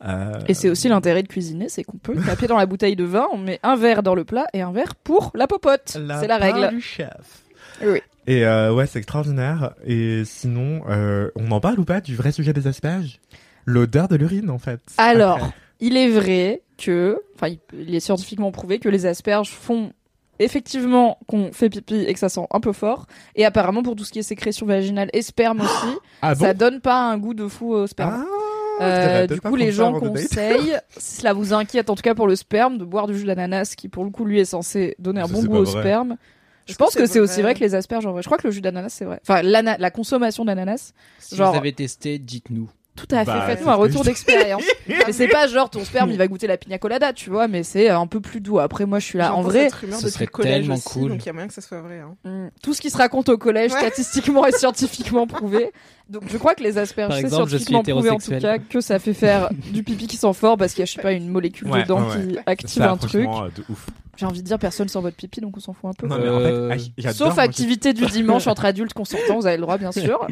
Euh, 0.05 0.39
Et 0.47 0.53
c'est 0.53 0.69
aussi 0.69 0.87
l'intérêt 0.89 1.23
de 1.23 1.27
cuisiner, 1.27 1.69
c'est 1.69 1.83
qu'on 1.83 1.97
peut 1.97 2.15
taper 2.25 2.47
dans 2.47 2.57
la 2.57 2.65
bouteille 2.65 2.95
de 2.95 3.03
vin, 3.03 3.27
on 3.33 3.37
met 3.37 3.59
un 3.63 3.75
verre 3.75 4.03
dans 4.03 4.15
le 4.15 4.23
plat 4.23 4.45
et 4.53 4.61
un 4.61 4.71
verre 4.71 4.95
pour 4.95 5.31
la 5.35 5.47
popote. 5.47 5.81
C'est 5.87 6.27
la 6.27 6.37
règle. 6.37 6.69
du 6.69 6.81
chef. 6.81 7.43
Oui. 7.83 7.99
Et 8.27 8.45
euh, 8.45 8.73
ouais, 8.73 8.85
c'est 8.87 8.99
extraordinaire. 8.99 9.73
Et 9.85 10.23
sinon, 10.25 10.81
euh, 10.89 11.29
on 11.35 11.49
en 11.51 11.59
parle 11.59 11.79
ou 11.79 11.85
pas 11.85 12.01
du 12.01 12.15
vrai 12.15 12.31
sujet 12.31 12.53
des 12.53 12.67
asperges 12.67 13.19
L'odeur 13.65 14.07
de 14.07 14.15
l'urine, 14.15 14.49
en 14.49 14.57
fait. 14.57 14.79
Alors, 14.97 15.37
Après. 15.37 15.51
il 15.79 15.95
est 15.97 16.09
vrai 16.09 16.61
que, 16.79 17.21
enfin, 17.35 17.53
il 17.73 17.93
est 17.93 17.99
scientifiquement 17.99 18.51
prouvé 18.51 18.79
que 18.79 18.89
les 18.89 19.05
asperges 19.05 19.49
font 19.51 19.93
effectivement 20.43 21.17
qu'on 21.27 21.51
fait 21.51 21.69
pipi 21.69 21.95
et 22.07 22.13
que 22.13 22.19
ça 22.19 22.29
sent 22.29 22.45
un 22.51 22.59
peu 22.59 22.73
fort. 22.73 23.05
Et 23.35 23.45
apparemment, 23.45 23.83
pour 23.83 23.95
tout 23.95 24.03
ce 24.03 24.11
qui 24.11 24.19
est 24.19 24.23
sécrétion 24.23 24.65
vaginale 24.65 25.09
et 25.13 25.21
sperme 25.21 25.61
aussi, 25.61 25.97
ah 26.21 26.35
bon 26.35 26.45
ça 26.45 26.53
donne 26.53 26.79
pas 26.81 27.01
un 27.01 27.17
goût 27.17 27.33
de 27.33 27.47
fou 27.47 27.73
au 27.73 27.87
sperme. 27.87 28.25
Ah, 28.79 28.83
Euh, 28.83 29.27
du 29.27 29.39
coup, 29.41 29.55
les 29.55 29.71
gens 29.71 29.93
conseillent, 29.93 30.77
si 30.97 31.17
cela 31.17 31.33
vous 31.33 31.53
inquiète, 31.53 31.89
en 31.91 31.95
tout 31.95 32.01
cas 32.01 32.15
pour 32.15 32.27
le 32.27 32.35
sperme, 32.35 32.77
de 32.79 32.85
boire 32.85 33.05
du 33.07 33.15
jus 33.17 33.25
d'ananas 33.25 33.75
qui, 33.77 33.89
pour 33.89 34.03
le 34.03 34.09
coup, 34.09 34.25
lui 34.25 34.39
est 34.39 34.45
censé 34.45 34.95
donner 34.97 35.21
un 35.21 35.27
Ça, 35.27 35.33
bon 35.33 35.43
goût 35.43 35.57
au 35.57 35.63
vrai. 35.65 35.81
sperme. 35.81 36.17
Je 36.67 36.75
pense 36.75 36.95
que 36.95 37.05
c'est 37.05 37.19
aussi 37.19 37.41
vrai 37.41 37.53
que 37.53 37.59
les 37.59 37.75
asperges, 37.75 38.05
en 38.05 38.11
vrai. 38.13 38.21
Je 38.21 38.27
crois 38.27 38.37
que 38.37 38.47
le 38.47 38.51
jus 38.51 38.61
d'ananas, 38.61 38.89
c'est 38.89 39.05
vrai. 39.05 39.19
Enfin, 39.27 39.41
la 39.43 39.91
consommation 39.91 40.45
d'ananas, 40.45 40.93
Si 41.19 41.35
Genre- 41.35 41.51
vous 41.51 41.57
avez 41.57 41.73
testé, 41.73 42.17
dites-nous. 42.17 42.69
Tout 43.07 43.15
à 43.15 43.19
fait, 43.25 43.31
Bah, 43.31 43.41
faites-nous 43.47 43.69
un 43.69 43.75
retour 43.75 44.03
d'expérience. 44.03 44.61
mais 44.87 45.11
c'est 45.11 45.27
pas 45.27 45.47
genre 45.47 45.69
ton 45.69 45.83
sperme 45.83 46.11
il 46.11 46.17
va 46.17 46.27
goûter 46.27 46.47
la 46.47 46.57
pina 46.57 46.77
colada, 46.77 47.13
tu 47.13 47.29
vois, 47.29 47.47
mais 47.47 47.63
c'est 47.63 47.89
un 47.89 48.05
peu 48.07 48.19
plus 48.21 48.41
doux. 48.41 48.59
Après, 48.59 48.85
moi 48.85 48.99
je 48.99 49.05
suis 49.05 49.17
là. 49.17 49.33
En 49.33 49.41
vrai, 49.41 49.69
ce 49.99 50.09
serait 50.09 50.27
tellement 50.27 50.75
aussi, 50.75 50.83
cool. 50.83 51.09
Donc 51.09 51.23
il 51.23 51.25
y 51.25 51.29
a 51.29 51.33
moyen 51.33 51.47
que 51.47 51.53
ça 51.53 51.61
soit 51.61 51.81
vrai. 51.81 51.99
hein. 51.99 52.15
Mm. 52.29 52.49
Tout 52.61 52.73
ce 52.73 52.81
qui 52.81 52.89
se 52.89 52.97
raconte 52.97 53.29
au 53.29 53.37
collège, 53.37 53.71
Ouais. 53.73 53.79
statistiquement 53.79 54.45
et 54.45 54.51
scientifiquement 54.51 55.25
prouvé. 55.27 55.71
Donc 56.09 56.23
je 56.29 56.37
crois 56.37 56.55
que 56.55 56.63
les 56.63 56.77
asperges, 56.77 57.15
c'est 57.21 57.29
scientifiquement 57.29 57.83
prouvé 57.83 58.09
en 58.09 58.17
tout 58.17 58.37
cas 58.39 58.57
que 58.59 58.81
ça 58.81 58.99
fait 58.99 59.13
faire 59.13 59.49
du 59.71 59.83
pipi 59.83 60.07
qui 60.07 60.17
sent 60.17 60.33
fort 60.33 60.57
parce 60.57 60.73
qu'il 60.73 60.81
y 60.81 60.83
a 60.83 60.85
je 60.85 60.93
sais 60.93 61.01
pas 61.01 61.13
une 61.13 61.29
molécule 61.29 61.69
Ouais, 61.69 61.83
dedans 61.83 62.01
ouais, 62.09 62.27
qui 62.27 62.37
active 62.45 62.69
Ça, 62.83 62.91
un 62.91 62.97
truc. 62.97 63.27
euh, 63.27 63.49
de 63.55 63.63
ouf. 63.69 63.87
J'ai 64.17 64.25
envie 64.25 64.41
de 64.41 64.45
dire 64.45 64.59
personne 64.59 64.89
sent 64.89 64.99
votre 64.99 65.15
pipi 65.15 65.39
donc 65.39 65.55
on 65.55 65.61
s'en 65.61 65.71
fout 65.73 65.89
un 65.89 65.93
peu. 65.93 66.07
Non, 66.07 66.17
mais 66.19 66.25
Euh, 66.25 66.67
en 66.69 66.77
fait, 66.77 66.91
j'adore, 66.97 67.15
Sauf 67.29 67.37
activité 67.39 67.93
du 67.93 68.05
dimanche 68.05 68.45
entre 68.47 68.65
adultes 68.65 68.93
consentants, 68.93 69.39
vous 69.39 69.47
avez 69.47 69.55
le 69.55 69.61
droit 69.61 69.77
bien 69.77 69.91
sûr. 69.93 70.27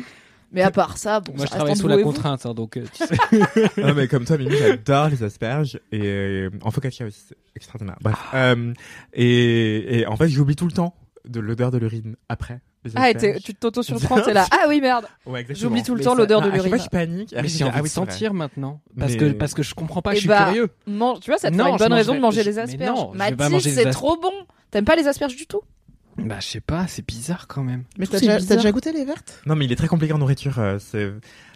Mais 0.51 0.61
à 0.61 0.71
part 0.71 0.97
ça, 0.97 1.19
bon, 1.19 1.33
Moi, 1.35 1.45
ça 1.45 1.45
je 1.45 1.51
reste 1.51 1.55
travaille 1.57 1.75
sous 1.77 1.87
la 1.87 1.97
contrainte, 2.01 2.45
hein, 2.45 2.53
donc 2.53 2.77
euh, 2.77 2.83
tu 2.93 3.05
sais. 3.05 3.71
Non, 3.81 3.93
mais 3.93 4.07
comme 4.07 4.25
toi, 4.25 4.37
Mimi, 4.37 4.55
j'adore 4.57 5.09
les 5.09 5.21
asperges 5.23 5.79
et 5.91 6.01
euh, 6.03 6.49
en 6.63 6.71
focaccia 6.71 7.05
aussi, 7.05 7.21
c'est 7.27 7.37
extraordinaire. 7.55 7.97
Bref, 8.01 8.17
euh, 8.33 8.73
et, 9.13 9.99
et 9.99 10.07
en 10.07 10.15
fait, 10.15 10.27
j'oublie 10.29 10.55
tout 10.55 10.65
le 10.65 10.71
temps 10.71 10.95
de 11.27 11.39
l'odeur 11.39 11.69
de 11.71 11.77
l'urine 11.77 12.15
après. 12.29 12.61
Ah, 12.95 13.09
et 13.11 13.39
tu 13.41 13.53
t'auto 13.53 13.83
sur 13.83 13.99
30, 13.99 14.23
t'es 14.25 14.33
là. 14.33 14.45
Ah 14.51 14.65
oui, 14.69 14.79
merde. 14.79 15.05
Ouais. 15.25 15.45
J'oublie 15.49 15.83
tout 15.83 15.93
le 15.93 15.99
Mais 15.99 16.05
temps 16.05 16.15
l'odeur 16.15 16.39
Ah, 16.41 16.45
de 16.45 16.49
à 16.49 16.53
chaque 16.53 16.61
fois, 16.61 16.69
l'urine. 16.77 16.83
je 16.85 16.89
panique. 16.89 17.33
Mais 17.35 17.47
je 17.47 17.57
j'ai 17.57 17.63
envie 17.65 17.73
ah 17.75 17.81
oui, 17.81 17.89
de 17.89 17.93
sentir 17.93 18.33
maintenant. 18.33 18.79
Parce, 18.97 19.11
Mais- 19.11 19.17
que, 19.17 19.25
parce 19.33 19.53
que 19.53 19.61
je 19.63 19.75
comprends 19.75 20.01
pas, 20.01 20.13
Eh 20.13 20.15
je 20.15 20.19
suis 20.21 20.29
bah, 20.29 20.45
curieux. 20.45 20.69
Tu 20.85 21.29
vois, 21.29 21.37
ça 21.37 21.51
te 21.51 21.55
Non, 21.55 21.67
une 21.67 21.73
je 21.73 21.83
bonne 21.83 21.93
raison 21.93 22.15
de 22.15 22.19
manger 22.19 22.41
je- 22.43 22.49
les 22.49 22.57
asperges. 22.59 22.99
je 23.13 23.35
pas 23.35 23.49
Mathis, 23.49 23.73
c'est 23.75 23.89
trop 23.91 24.15
bon. 24.17 24.31
T'aimes 24.71 24.85
pas 24.85 24.95
les 24.95 25.07
asperges 25.07 25.35
du 25.35 25.45
tout? 25.45 25.61
Bah, 26.25 26.37
je 26.39 26.47
sais 26.47 26.59
pas, 26.61 26.87
c'est 26.87 27.05
bizarre 27.07 27.47
quand 27.47 27.63
même. 27.63 27.83
Mais 27.97 28.05
déjà, 28.05 28.39
t'as 28.39 28.55
déjà 28.55 28.71
goûté 28.71 28.91
les 28.91 29.05
vertes? 29.05 29.41
Non, 29.45 29.55
mais 29.55 29.65
il 29.65 29.71
est 29.71 29.75
très 29.75 29.87
compliqué 29.87 30.13
en 30.13 30.17
nourriture. 30.17 30.59
euh, 30.59 30.77
c'est 30.79 31.11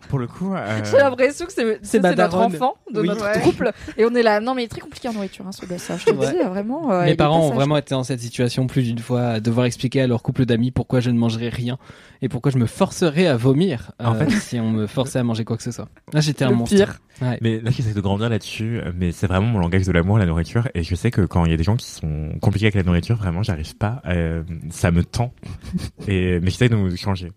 pour 0.10 0.20
le 0.20 0.28
coup. 0.28 0.54
euh, 0.54 0.82
J'ai 0.90 0.98
l'impression 0.98 1.46
que 1.46 1.52
c'est 1.82 2.00
notre 2.02 2.38
enfant 2.38 2.76
de 2.94 3.02
Oui. 3.02 3.08
notre 3.08 3.24
Ouais. 3.26 3.42
couple 3.42 3.72
et 3.98 4.06
on 4.06 4.14
est 4.16 4.24
là. 4.24 4.40
Non 4.40 4.54
mais 4.56 4.64
il 4.64 4.66
est 4.66 4.70
très 4.70 4.82
compliqué 4.82 5.08
en 5.10 5.14
nourriture, 5.14 5.46
hein, 5.48 5.52
ce 5.52 5.66
gars 5.66 5.78
ça. 5.78 5.98
Je 5.98 6.06
te 6.06 6.12
Ouais. 6.12 6.32
dis 6.32 6.38
vraiment. 6.48 6.92
euh, 6.92 7.06
Mes 7.06 7.16
parents 7.16 7.48
ont 7.48 7.54
vraiment 7.54 7.78
été 7.78 7.96
dans 7.96 8.04
cette 8.04 8.20
situation 8.20 8.68
plus 8.68 8.84
d'une 8.84 9.00
fois, 9.00 9.22
à 9.24 9.40
devoir 9.40 9.66
expliquer 9.66 10.02
à 10.02 10.08
leur 10.08 10.22
couple 10.24 10.46
d'amis 10.46 10.72
pourquoi 10.72 11.00
je 11.00 11.10
ne 11.10 11.18
mangerais 11.18 11.50
rien 11.50 11.78
et 12.22 12.30
pourquoi 12.30 12.52
je 12.52 12.58
me 12.58 12.66
forcerais 12.66 13.28
à 13.28 13.36
vomir 13.38 13.92
En 14.00 14.16
euh, 14.16 14.20
fait- 14.26 14.30
si 14.32 14.60
on 14.60 14.70
me 14.72 14.88
forçait 14.88 15.20
à 15.20 15.24
manger 15.24 15.44
quoi 15.46 15.58
que 15.58 15.64
ce 15.64 15.72
soit. 15.72 15.88
Là, 16.14 16.20
j'étais 16.22 16.46
un 16.46 16.50
Le 16.52 16.56
monstre. 16.56 16.76
pire. 16.76 17.00
Ouais. 17.22 17.38
Mais 17.42 17.60
là, 17.60 17.70
j'essaie 17.72 17.94
de 17.94 18.02
grandir 18.02 18.30
là-dessus. 18.30 18.80
Mais 18.98 19.12
c'est 19.12 19.28
vraiment 19.28 19.48
mon 19.48 19.60
langage 19.60 19.86
de 19.86 19.92
l'amour, 19.92 20.18
la 20.18 20.26
nourriture. 20.26 20.68
Et 20.74 20.84
je 20.84 20.96
sais 20.96 21.12
que 21.12 21.22
quand 21.22 21.46
il 21.46 21.52
y 21.52 21.54
a 21.54 21.58
des 21.58 21.64
gens 21.64 21.76
qui 21.76 21.86
sont 21.90 22.34
compliqués 22.42 22.66
avec 22.68 22.76
la 22.76 22.84
nourriture, 22.84 23.16
vraiment, 23.18 23.44
j'arrive 23.44 23.76
pas. 23.76 24.02
euh, 24.08 24.44
ça 24.70 24.92
me 24.92 25.04
tend. 25.04 25.34
Et 26.08 26.40
mais 26.40 26.50
j'essaie 26.50 26.70
de 26.70 26.76
nous 26.76 26.96
changer. 26.98 27.32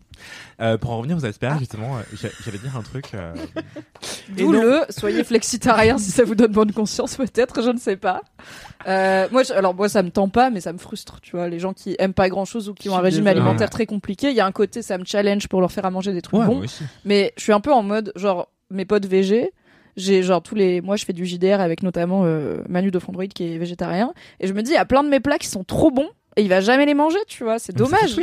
Euh, 0.60 0.78
pour 0.78 0.90
en 0.90 0.98
revenir 0.98 1.16
aux 1.16 1.24
asperges, 1.26 1.58
justement, 1.60 1.96
euh, 1.98 2.00
j'a- 2.14 2.28
j'allais 2.44 2.58
dire 2.58 2.76
un 2.76 2.82
truc. 2.82 3.06
euh, 3.14 3.34
D'où 4.36 4.52
le 4.52 4.82
soyez 4.90 5.24
flexitarien 5.24 5.98
si 5.98 6.10
ça 6.10 6.24
vous 6.24 6.34
donne 6.34 6.52
bonne 6.52 6.72
conscience 6.72 7.16
peut-être, 7.16 7.62
je 7.62 7.70
ne 7.70 7.78
sais 7.78 7.96
pas. 7.96 8.22
Euh, 8.86 9.26
moi, 9.32 9.42
je- 9.42 9.52
alors 9.52 9.74
moi 9.74 9.88
ça 9.88 10.02
me 10.02 10.10
tend 10.10 10.28
pas, 10.28 10.50
mais 10.50 10.60
ça 10.60 10.72
me 10.72 10.78
frustre. 10.78 11.20
Tu 11.20 11.32
vois, 11.32 11.48
les 11.48 11.58
gens 11.58 11.72
qui 11.72 11.96
aiment 11.98 12.14
pas 12.14 12.28
grand-chose 12.28 12.68
ou 12.68 12.74
qui 12.74 12.88
ont 12.88 12.96
un 12.96 13.00
régime 13.00 13.24
désolé. 13.24 13.40
alimentaire 13.40 13.70
très 13.70 13.86
compliqué, 13.86 14.30
il 14.30 14.36
y 14.36 14.40
a 14.40 14.46
un 14.46 14.52
côté 14.52 14.82
ça 14.82 14.98
me 14.98 15.04
challenge 15.04 15.48
pour 15.48 15.60
leur 15.60 15.72
faire 15.72 15.84
à 15.84 15.90
manger 15.90 16.12
des 16.12 16.22
trucs 16.22 16.40
Ouais, 16.40 16.46
bons. 16.46 16.56
moi 16.56 16.64
aussi. 16.64 16.84
Mais 17.04 17.32
je 17.36 17.42
suis 17.42 17.52
un 17.52 17.60
peu 17.60 17.72
en 17.72 17.82
mode, 17.82 18.12
genre, 18.16 18.48
mes 18.70 18.84
potes 18.84 19.06
VG, 19.06 19.52
j'ai 19.96 20.22
genre 20.22 20.42
tous 20.42 20.54
les 20.54 20.80
mois 20.82 20.96
je 20.96 21.04
fais 21.06 21.14
du 21.14 21.24
JDR 21.24 21.60
avec 21.60 21.82
notamment 21.82 22.22
euh, 22.24 22.58
Manu 22.68 22.90
de 22.90 22.98
Fondroid 22.98 23.26
qui 23.26 23.54
est 23.54 23.56
végétarien 23.58 24.12
et 24.40 24.46
je 24.46 24.52
me 24.52 24.60
dis 24.62 24.72
il 24.72 24.74
y 24.74 24.78
a 24.78 24.84
plein 24.84 25.02
de 25.02 25.08
mes 25.08 25.20
plats 25.20 25.38
qui 25.38 25.46
sont 25.48 25.64
trop 25.64 25.90
bons 25.90 26.10
et 26.36 26.42
il 26.42 26.48
va 26.50 26.60
jamais 26.60 26.84
les 26.84 26.92
manger 26.92 27.16
tu 27.26 27.44
vois 27.44 27.58
c'est 27.58 27.74
dommage. 27.74 28.14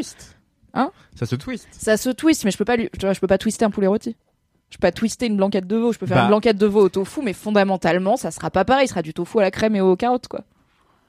Hein 0.74 0.92
Ça 1.16 1.26
se 1.26 1.36
twist. 1.36 1.68
ça 1.72 1.98
se 1.98 2.10
twist 2.10 2.46
mais 2.46 2.52
je 2.52 2.58
peux 2.58 2.66
pas 2.66 2.76
lui 2.78 2.90
je 2.94 3.20
peux 3.20 3.28
pas 3.28 3.38
twister 3.38 3.64
un 3.66 3.70
poulet 3.72 3.88
rôti 3.88 4.16
je 4.72 4.78
peux 4.78 4.82
pas 4.82 4.92
twister 4.92 5.28
une 5.28 5.38
blanquette 5.38 5.68
de 5.68 5.76
veau 5.76 5.94
je 5.94 6.00
peux 6.00 6.08
faire 6.08 6.18
Bah. 6.18 6.24
une 6.24 6.30
blanquette 6.30 6.58
de 6.58 6.66
veau 6.66 6.82
au 6.82 6.90
tofu 6.90 7.22
mais 7.24 7.34
fondamentalement 7.34 8.18
ça 8.18 8.32
sera 8.32 8.50
pas 8.50 8.66
pareil 8.66 8.86
il 8.86 8.90
sera 8.90 9.02
du 9.04 9.14
tofu 9.14 9.38
à 9.40 9.42
la 9.44 9.52
crème 9.52 9.76
et 9.76 9.82
aux 9.82 9.96
carottes 9.96 10.28
quoi 10.28 10.42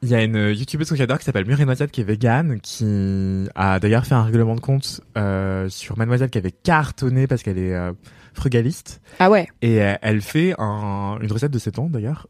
Il 0.02 0.10
y 0.10 0.14
a 0.14 0.22
une 0.22 0.50
youtubeuse 0.50 0.90
que 0.90 0.96
j'adore 0.96 1.18
qui 1.18 1.24
s'appelle 1.24 1.46
Muriel 1.46 1.64
Noisette 1.66 1.90
qui 1.90 2.02
est 2.02 2.04
végane, 2.04 2.60
qui 2.60 3.46
a 3.54 3.80
d'ailleurs 3.80 4.04
fait 4.04 4.14
un 4.14 4.22
règlement 4.24 4.54
de 4.54 4.60
compte 4.60 5.00
euh, 5.16 5.70
sur 5.70 5.96
Mademoiselle 5.96 6.28
qui 6.28 6.36
avait 6.36 6.52
cartonné 6.52 7.26
parce 7.26 7.42
qu'elle 7.42 7.56
est 7.56 7.72
euh, 7.74 7.92
frugaliste. 8.34 9.00
ah 9.18 9.30
ouais 9.30 9.48
Et 9.62 9.80
euh, 9.82 9.94
elle 10.02 10.20
fait 10.20 10.54
un- 10.58 11.16
une 11.22 11.32
recette 11.32 11.52
de 11.52 11.58
7 11.58 11.78
ans 11.78 11.88
d'ailleurs. 11.88 12.26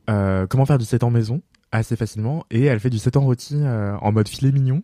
Comment 0.49 0.67
faire 0.67 0.79
du 0.79 0.85
7 0.85 1.03
ans 1.03 1.11
maison 1.11 1.43
assez 1.73 1.97
facilement. 1.97 2.45
Et 2.53 2.67
elle 2.67 2.79
fait 2.79 2.91
du 2.91 2.99
7 2.99 3.17
ans 3.17 3.23
rôti 3.23 3.57
en 4.01 4.13
mode 4.13 4.29
filet 4.29 4.53
mignon. 4.53 4.83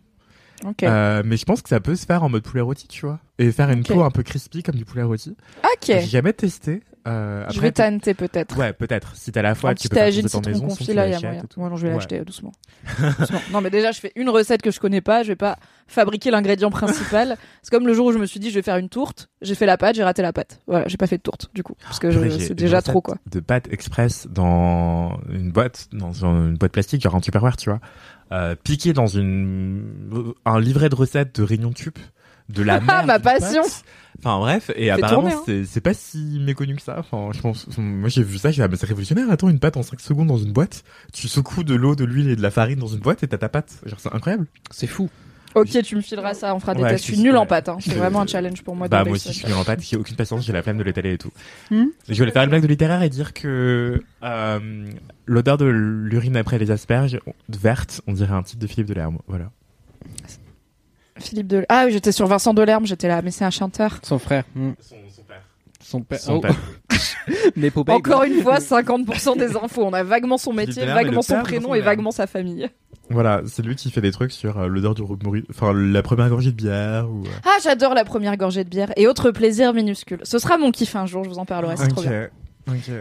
Euh, 0.83 1.21
mais 1.25 1.37
je 1.37 1.45
pense 1.45 1.61
que 1.61 1.69
ça 1.69 1.79
peut 1.79 1.95
se 1.95 2.05
faire 2.05 2.23
en 2.23 2.29
mode 2.29 2.43
poulet 2.43 2.61
rôti, 2.61 2.87
tu 2.87 3.05
vois. 3.05 3.19
Et 3.39 3.51
faire 3.51 3.69
une 3.71 3.79
Ok. 3.81 3.87
peau 3.87 4.03
un 4.03 4.11
peu 4.11 4.23
crispy 4.23 4.63
comme 4.63 4.75
du 4.75 4.85
poulet 4.85 5.03
rôti. 5.03 5.35
ok 5.63 5.85
J'ai 5.87 6.01
jamais 6.01 6.33
testé. 6.33 6.81
Euh, 7.07 7.45
je 7.49 7.59
vais 7.59 7.71
tenter 7.71 8.13
peut-être 8.13 8.55
Ouais, 8.57 8.73
peut-être. 8.73 9.15
Si 9.15 9.31
t'as 9.31 9.41
la 9.41 9.55
foi, 9.55 9.71
un 9.71 9.73
tu 9.73 9.89
peux 9.89 9.95
faire 9.95 10.03
ton 10.05 10.09
tagine 10.09 10.27
7 10.27 10.35
ans 10.35 10.37
citron 10.39 10.51
maison. 10.51 10.67
confit 10.67 10.93
là 10.93 11.07
y 11.07 11.13
a 11.15 11.19
moyen 11.19 11.43
moi 11.57 11.69
non 11.69 11.75
je 11.75 11.81
vais 11.83 11.89
Ouais. 11.89 11.95
l'acheter 11.95 12.19
euh, 12.19 12.23
doucement. 12.23 12.51
Doucement. 13.19 13.41
non 13.51 13.61
mais 13.61 13.69
déjà 13.71 13.91
je 13.91 13.99
fais 13.99 14.11
une 14.15 14.29
recette 14.29 14.61
que 14.61 14.69
je 14.69 14.79
connais 14.79 15.01
pas 15.01 15.23
je 15.23 15.29
vais 15.29 15.35
pas 15.35 15.57
fabriquer 15.87 16.29
l'ingrédient 16.29 16.69
principal 16.69 17.37
c'est 17.63 17.71
comme 17.71 17.87
le 17.87 17.93
jour 17.93 18.05
où 18.07 18.11
je 18.11 18.19
me 18.19 18.25
suis 18.27 18.39
dit 18.39 18.49
je 18.51 18.55
vais 18.55 18.61
faire 18.61 18.77
une 18.77 18.89
tourte 18.89 19.29
j'ai 19.41 19.55
fait 19.55 19.65
la 19.65 19.77
pâte 19.77 19.95
j'ai 19.95 20.03
raté 20.03 20.21
la 20.21 20.31
pâte 20.31 20.59
voilà 20.67 20.87
j'ai 20.87 20.97
pas 20.97 21.07
fait 21.07 21.17
de 21.17 21.23
tourte 21.23 21.49
du 21.55 21.63
coup 21.63 21.75
parce 21.83 21.97
que 21.99 22.11
c'est 22.39 22.53
déjà 22.53 22.81
trop 22.83 23.01
quoi 23.01 23.17
De 23.31 23.39
pâtes 23.39 23.67
express 23.71 24.27
dans 24.29 25.19
une 25.29 25.51
boîte, 25.51 25.87
dans 25.93 26.13
une 26.25 26.55
boîte 26.57 26.71
plastique, 26.71 27.01
genre 27.01 27.15
un 27.15 27.19
Tupperware, 27.21 27.57
tu 27.57 27.69
vois. 27.69 27.79
Euh, 28.31 28.55
piqué 28.55 28.93
dans 28.93 29.07
une, 29.07 30.33
un 30.45 30.59
livret 30.59 30.89
de 30.89 30.95
recettes 30.95 31.35
de 31.39 31.43
Réunion 31.43 31.71
Tube. 31.71 31.97
De 32.53 32.63
la 32.63 32.75
Ah, 32.75 32.79
merde 33.05 33.07
ma 33.07 33.19
passion. 33.19 33.63
Enfin 34.19 34.39
bref, 34.39 34.69
et 34.75 34.91
apparemment 34.91 35.29
hein. 35.47 35.63
c'est 35.65 35.81
pas 35.81 35.93
si 35.95 36.39
méconnu 36.45 36.75
que 36.75 36.81
ça. 36.81 36.97
Enfin, 36.99 37.29
je 37.33 37.41
pense, 37.41 37.67
moi 37.77 38.07
j'ai 38.07 38.21
vu 38.21 38.37
ça, 38.37 38.51
j'ai 38.51 38.57
dit, 38.57 38.61
ah, 38.61 38.67
mais 38.67 38.75
c'est 38.75 38.85
révolutionnaire. 38.85 39.31
Attends, 39.31 39.49
une 39.49 39.59
pâte 39.59 39.77
en 39.77 39.83
5 39.83 39.99
secondes 39.99 40.27
dans 40.27 40.37
une 40.37 40.51
boîte. 40.53 40.83
Tu 41.11 41.27
secoues 41.27 41.63
de 41.63 41.73
l'eau, 41.73 41.95
de 41.95 42.05
l'huile 42.05 42.29
et 42.29 42.35
de 42.35 42.41
la 42.41 42.51
farine 42.51 42.77
dans 42.79 42.87
une 42.87 42.99
boîte 42.99 43.23
et 43.23 43.27
t'as 43.27 43.39
ta 43.39 43.49
pâte. 43.49 43.79
Genre 43.85 43.99
c'est 43.99 44.13
incroyable. 44.13 44.45
C'est 44.69 44.85
fou. 44.85 45.09
ok 45.55 45.81
tu 45.83 45.95
me 45.95 46.01
fileras 46.01 46.33
ça 46.33 46.55
on 46.55 46.59
fera 46.59 46.75
des 46.75 46.81
Ouais, 46.83 46.91
tests 46.91 47.05
je 47.05 47.13
suis 47.13 47.21
nulle 47.21 47.35
en 47.35 47.45
pâte 47.45 47.67
hein. 47.67 47.77
c'est 47.81 47.95
vraiment 47.95 48.21
un 48.21 48.27
challenge 48.27 48.61
pour 48.63 48.73
moi 48.73 48.87
bah 48.87 49.03
de 49.03 49.09
moi 49.09 49.15
aussi 49.15 49.33
je 49.33 49.45
suis 49.45 49.53
en 49.53 49.65
pâte, 49.65 49.81
j'ai 49.81 49.97
aucune 49.97 50.15
patience, 50.15 50.45
j'ai 50.45 50.53
la 50.53 50.63
flemme 50.63 50.77
de 50.77 50.83
l'étaler 50.83 51.13
et 51.13 51.17
tout. 51.17 51.31
Hmm. 51.71 51.87
Je 52.07 52.17
voulais 52.17 52.31
faire 52.31 52.43
une 52.43 52.49
blague 52.49 52.61
de 52.61 52.67
littéraire 52.67 53.01
et 53.01 53.09
dire 53.09 53.33
que 53.33 54.01
euh, 54.23 54.85
l'odeur 55.25 55.57
de 55.57 55.65
l'urine 55.65 56.37
après 56.37 56.57
les 56.59 56.71
asperges 56.71 57.19
verte, 57.49 58.01
on 58.07 58.13
dirait 58.13 58.33
un 58.33 58.43
titre 58.43 58.61
de 58.61 58.67
Philippe 58.67 58.87
Delerme. 58.87 59.17
Voilà. 59.27 59.51
Philippe 61.21 61.47
de 61.47 61.65
ah 61.69 61.83
oui 61.85 61.91
j'étais 61.93 62.11
sur 62.11 62.27
Vincent 62.27 62.53
Delerme 62.53 62.85
j'étais 62.85 63.07
là 63.07 63.21
mais 63.21 63.31
c'est 63.31 63.45
un 63.45 63.49
chanteur 63.51 63.99
Son 64.03 64.19
frère. 64.19 64.43
hmm. 64.55 64.71
Son 65.83 66.01
père. 66.01 66.19
Son 66.19 66.33
Oh. 66.35 66.39
père. 66.41 66.55
Mais 67.55 67.69
Popeye, 67.71 67.95
encore 67.95 68.23
une 68.23 68.41
fois 68.41 68.59
50% 68.59 69.37
des 69.37 69.55
infos 69.57 69.83
on 69.83 69.93
a 69.93 70.03
vaguement 70.03 70.37
son 70.37 70.53
métier 70.53 70.81
Delerme 70.83 70.97
vaguement 71.03 71.21
son 71.21 71.41
prénom 71.41 71.73
et 71.75 71.81
vaguement 71.81 72.11
sa 72.11 72.27
famille 72.27 72.69
Voilà, 73.09 73.41
c'est 73.45 73.61
lui 73.63 73.75
qui 73.75 73.91
fait 73.91 73.99
des 74.01 74.11
trucs 74.11 74.31
sur 74.31 74.57
euh, 74.59 74.67
l'odeur 74.67 74.93
du 74.95 75.01
rumori- 75.01 75.43
enfin 75.49 75.73
la 75.73 76.01
première 76.01 76.29
gorgée 76.29 76.51
de 76.51 76.55
bière 76.55 77.09
ou. 77.09 77.23
euh, 77.25 77.29
ah 77.45 77.57
j'adore 77.63 77.93
la 77.93 78.05
première 78.05 78.37
gorgée 78.37 78.63
de 78.63 78.69
bière 78.69 78.91
et 78.95 79.07
autre 79.07 79.31
plaisir 79.31 79.73
minuscule 79.73 80.19
ce 80.23 80.39
sera 80.39 80.57
mon 80.57 80.71
kiff 80.71 80.95
un 80.95 81.05
jour 81.07 81.23
je 81.23 81.29
vous 81.29 81.39
en 81.39 81.45
parlerai 81.45 81.75
c'est 81.77 81.87
trop 81.89 82.01
Ok. 82.01 82.07
bien 82.07 82.29
Ok. 82.69 82.91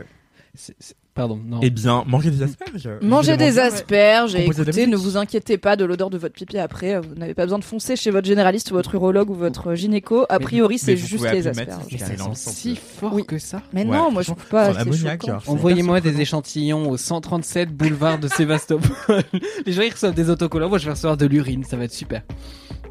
C'est- 0.55 0.75
c'est- 0.81 0.97
Pardon, 1.15 1.39
non. 1.45 1.59
Eh 1.63 1.71
bien, 1.71 2.05
manger 2.07 2.31
des 2.31 2.43
asperges. 2.43 2.89
Manger 3.03 3.33
Évidemment 3.33 3.51
des 3.53 3.59
asperges 3.59 4.35
et 4.37 4.45
écoutez, 4.47 4.87
ne 4.87 4.97
vous 4.97 5.17
inquiétez 5.17 5.59
pas 5.59 5.75
de 5.77 5.85
l'odeur 5.85 6.09
de 6.09 6.17
votre 6.19 6.35
pipi 6.35 6.57
après. 6.57 7.01
Vous 7.01 7.15
n'avez 7.17 7.35
pas 7.35 7.45
besoin 7.45 7.59
de 7.59 7.65
foncer 7.65 7.97
chez 7.97 8.11
votre 8.11 8.27
généraliste 8.29 8.71
ou 8.71 8.75
votre 8.75 8.95
urologue 8.95 9.29
ou 9.31 9.35
votre 9.35 9.75
gynéco. 9.75 10.25
A 10.29 10.39
priori, 10.39 10.79
c'est 10.79 10.97
juste 10.97 11.29
les 11.31 11.47
asperges. 11.49 11.87
de 11.89 12.35
si 12.35 12.77
fort 12.77 13.13
Oui. 13.13 13.25
que 13.27 13.39
ça. 13.39 13.63
Mais 13.73 13.81
Ouais, 13.85 13.97
non, 13.97 14.11
moi 14.13 14.23
je 14.23 14.33
franchement, 14.33 14.35
trouve 14.37 14.47
pas. 14.51 14.73
c'est 14.85 15.31
c'est 15.43 15.49
Envoyez-moi 15.51 16.01
des 16.01 16.21
échantillons 16.21 16.89
au 16.89 16.97
137 16.97 17.71
boulevard 17.71 18.19
de 18.19 18.29
Sébastopol. 18.29 18.91
Les 19.67 19.73
gens 19.73 19.83
ils 19.83 19.93
reçoivent 19.93 20.15
des 20.15 20.31
autocollants, 20.31 20.69
moi 20.69 20.79
je 20.79 20.85
vais 20.85 20.93
recevoir 20.93 21.17
de 21.17 21.27
l'urine, 21.27 21.65
ça 21.65 21.77
va 21.77 21.85
être 21.85 21.93
super. 21.93 22.23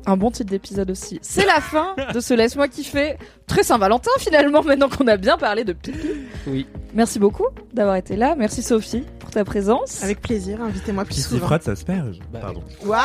Un 0.06 0.18
bon 0.18 0.32
titre 0.32 0.50
d'épisode 0.50 0.90
aussi. 0.92 1.20
C'est 1.22 1.46
la 1.46 1.62
fin 1.62 1.96
de 2.14 2.20
ce 2.20 2.34
Laisse-moi 2.34 2.68
kiffer. 2.68 3.18
Très 3.48 3.64
Saint-Valentin 3.64 4.12
finalement, 4.20 4.64
maintenant 4.64 4.90
qu'on 4.90 5.08
a 5.08 5.18
bien 5.18 5.38
parlé 5.38 5.64
de 5.64 5.74
pipi. 5.74 6.08
Oui. 6.48 6.66
Merci 6.94 7.20
beaucoup 7.20 7.46
d'avoir 7.74 7.96
été 7.96 8.16
là. 8.16 8.36
Merci 8.38 8.64
Sophie 8.64 9.04
pour 9.20 9.30
ta 9.30 9.44
présence. 9.46 10.04
Avec 10.04 10.22
plaisir, 10.22 10.62
invitez-moi 10.62 11.06
plus 11.06 11.16
Qui 11.16 11.22
s'y 11.22 11.30
souvent. 11.30 11.46
frotte 11.48 11.64
s'asperge. 11.64 12.20
Bah, 12.32 12.40
Pardon. 12.42 12.64
Waouh 12.86 13.00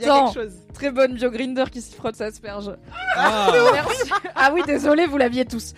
Il 0.00 0.02
y 0.06 0.08
a 0.08 0.14
Attends. 0.14 0.34
Très 0.74 0.90
bonne 0.90 1.14
bio 1.14 1.30
grinder 1.30 1.64
qui 1.70 1.80
s'y 1.80 1.94
frotte 1.94 2.16
sa 2.16 2.24
asperge. 2.26 2.70
Ah. 3.16 3.50
Merci. 3.72 4.10
Ah 4.34 4.50
oui, 4.54 4.62
désolé, 4.66 5.06
vous 5.06 5.16
l'aviez 5.18 5.44
tous. 5.44 5.74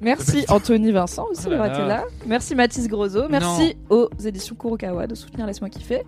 Merci 0.00 0.44
Anthony 0.48 0.92
Vincent 0.92 1.26
aussi 1.30 1.44
Oh 1.46 1.50
d'avoir 1.50 1.68
été 1.72 1.86
là. 1.86 2.04
Merci 2.26 2.54
Mathis 2.54 2.86
Grosot. 2.86 3.28
Merci 3.30 3.76
aux 3.88 4.08
éditions 4.24 4.54
Kurokawa 4.54 5.06
de 5.06 5.14
soutenir 5.14 5.46
Laisse-moi 5.46 5.70
kiffer. 5.70 6.02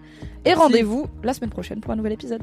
Et 0.44 0.52
rendez-vous 0.54 1.06
la 1.22 1.32
semaine 1.32 1.50
prochaine 1.50 1.80
pour 1.80 1.92
un 1.92 1.96
nouvel 1.96 2.12
épisode. 2.12 2.42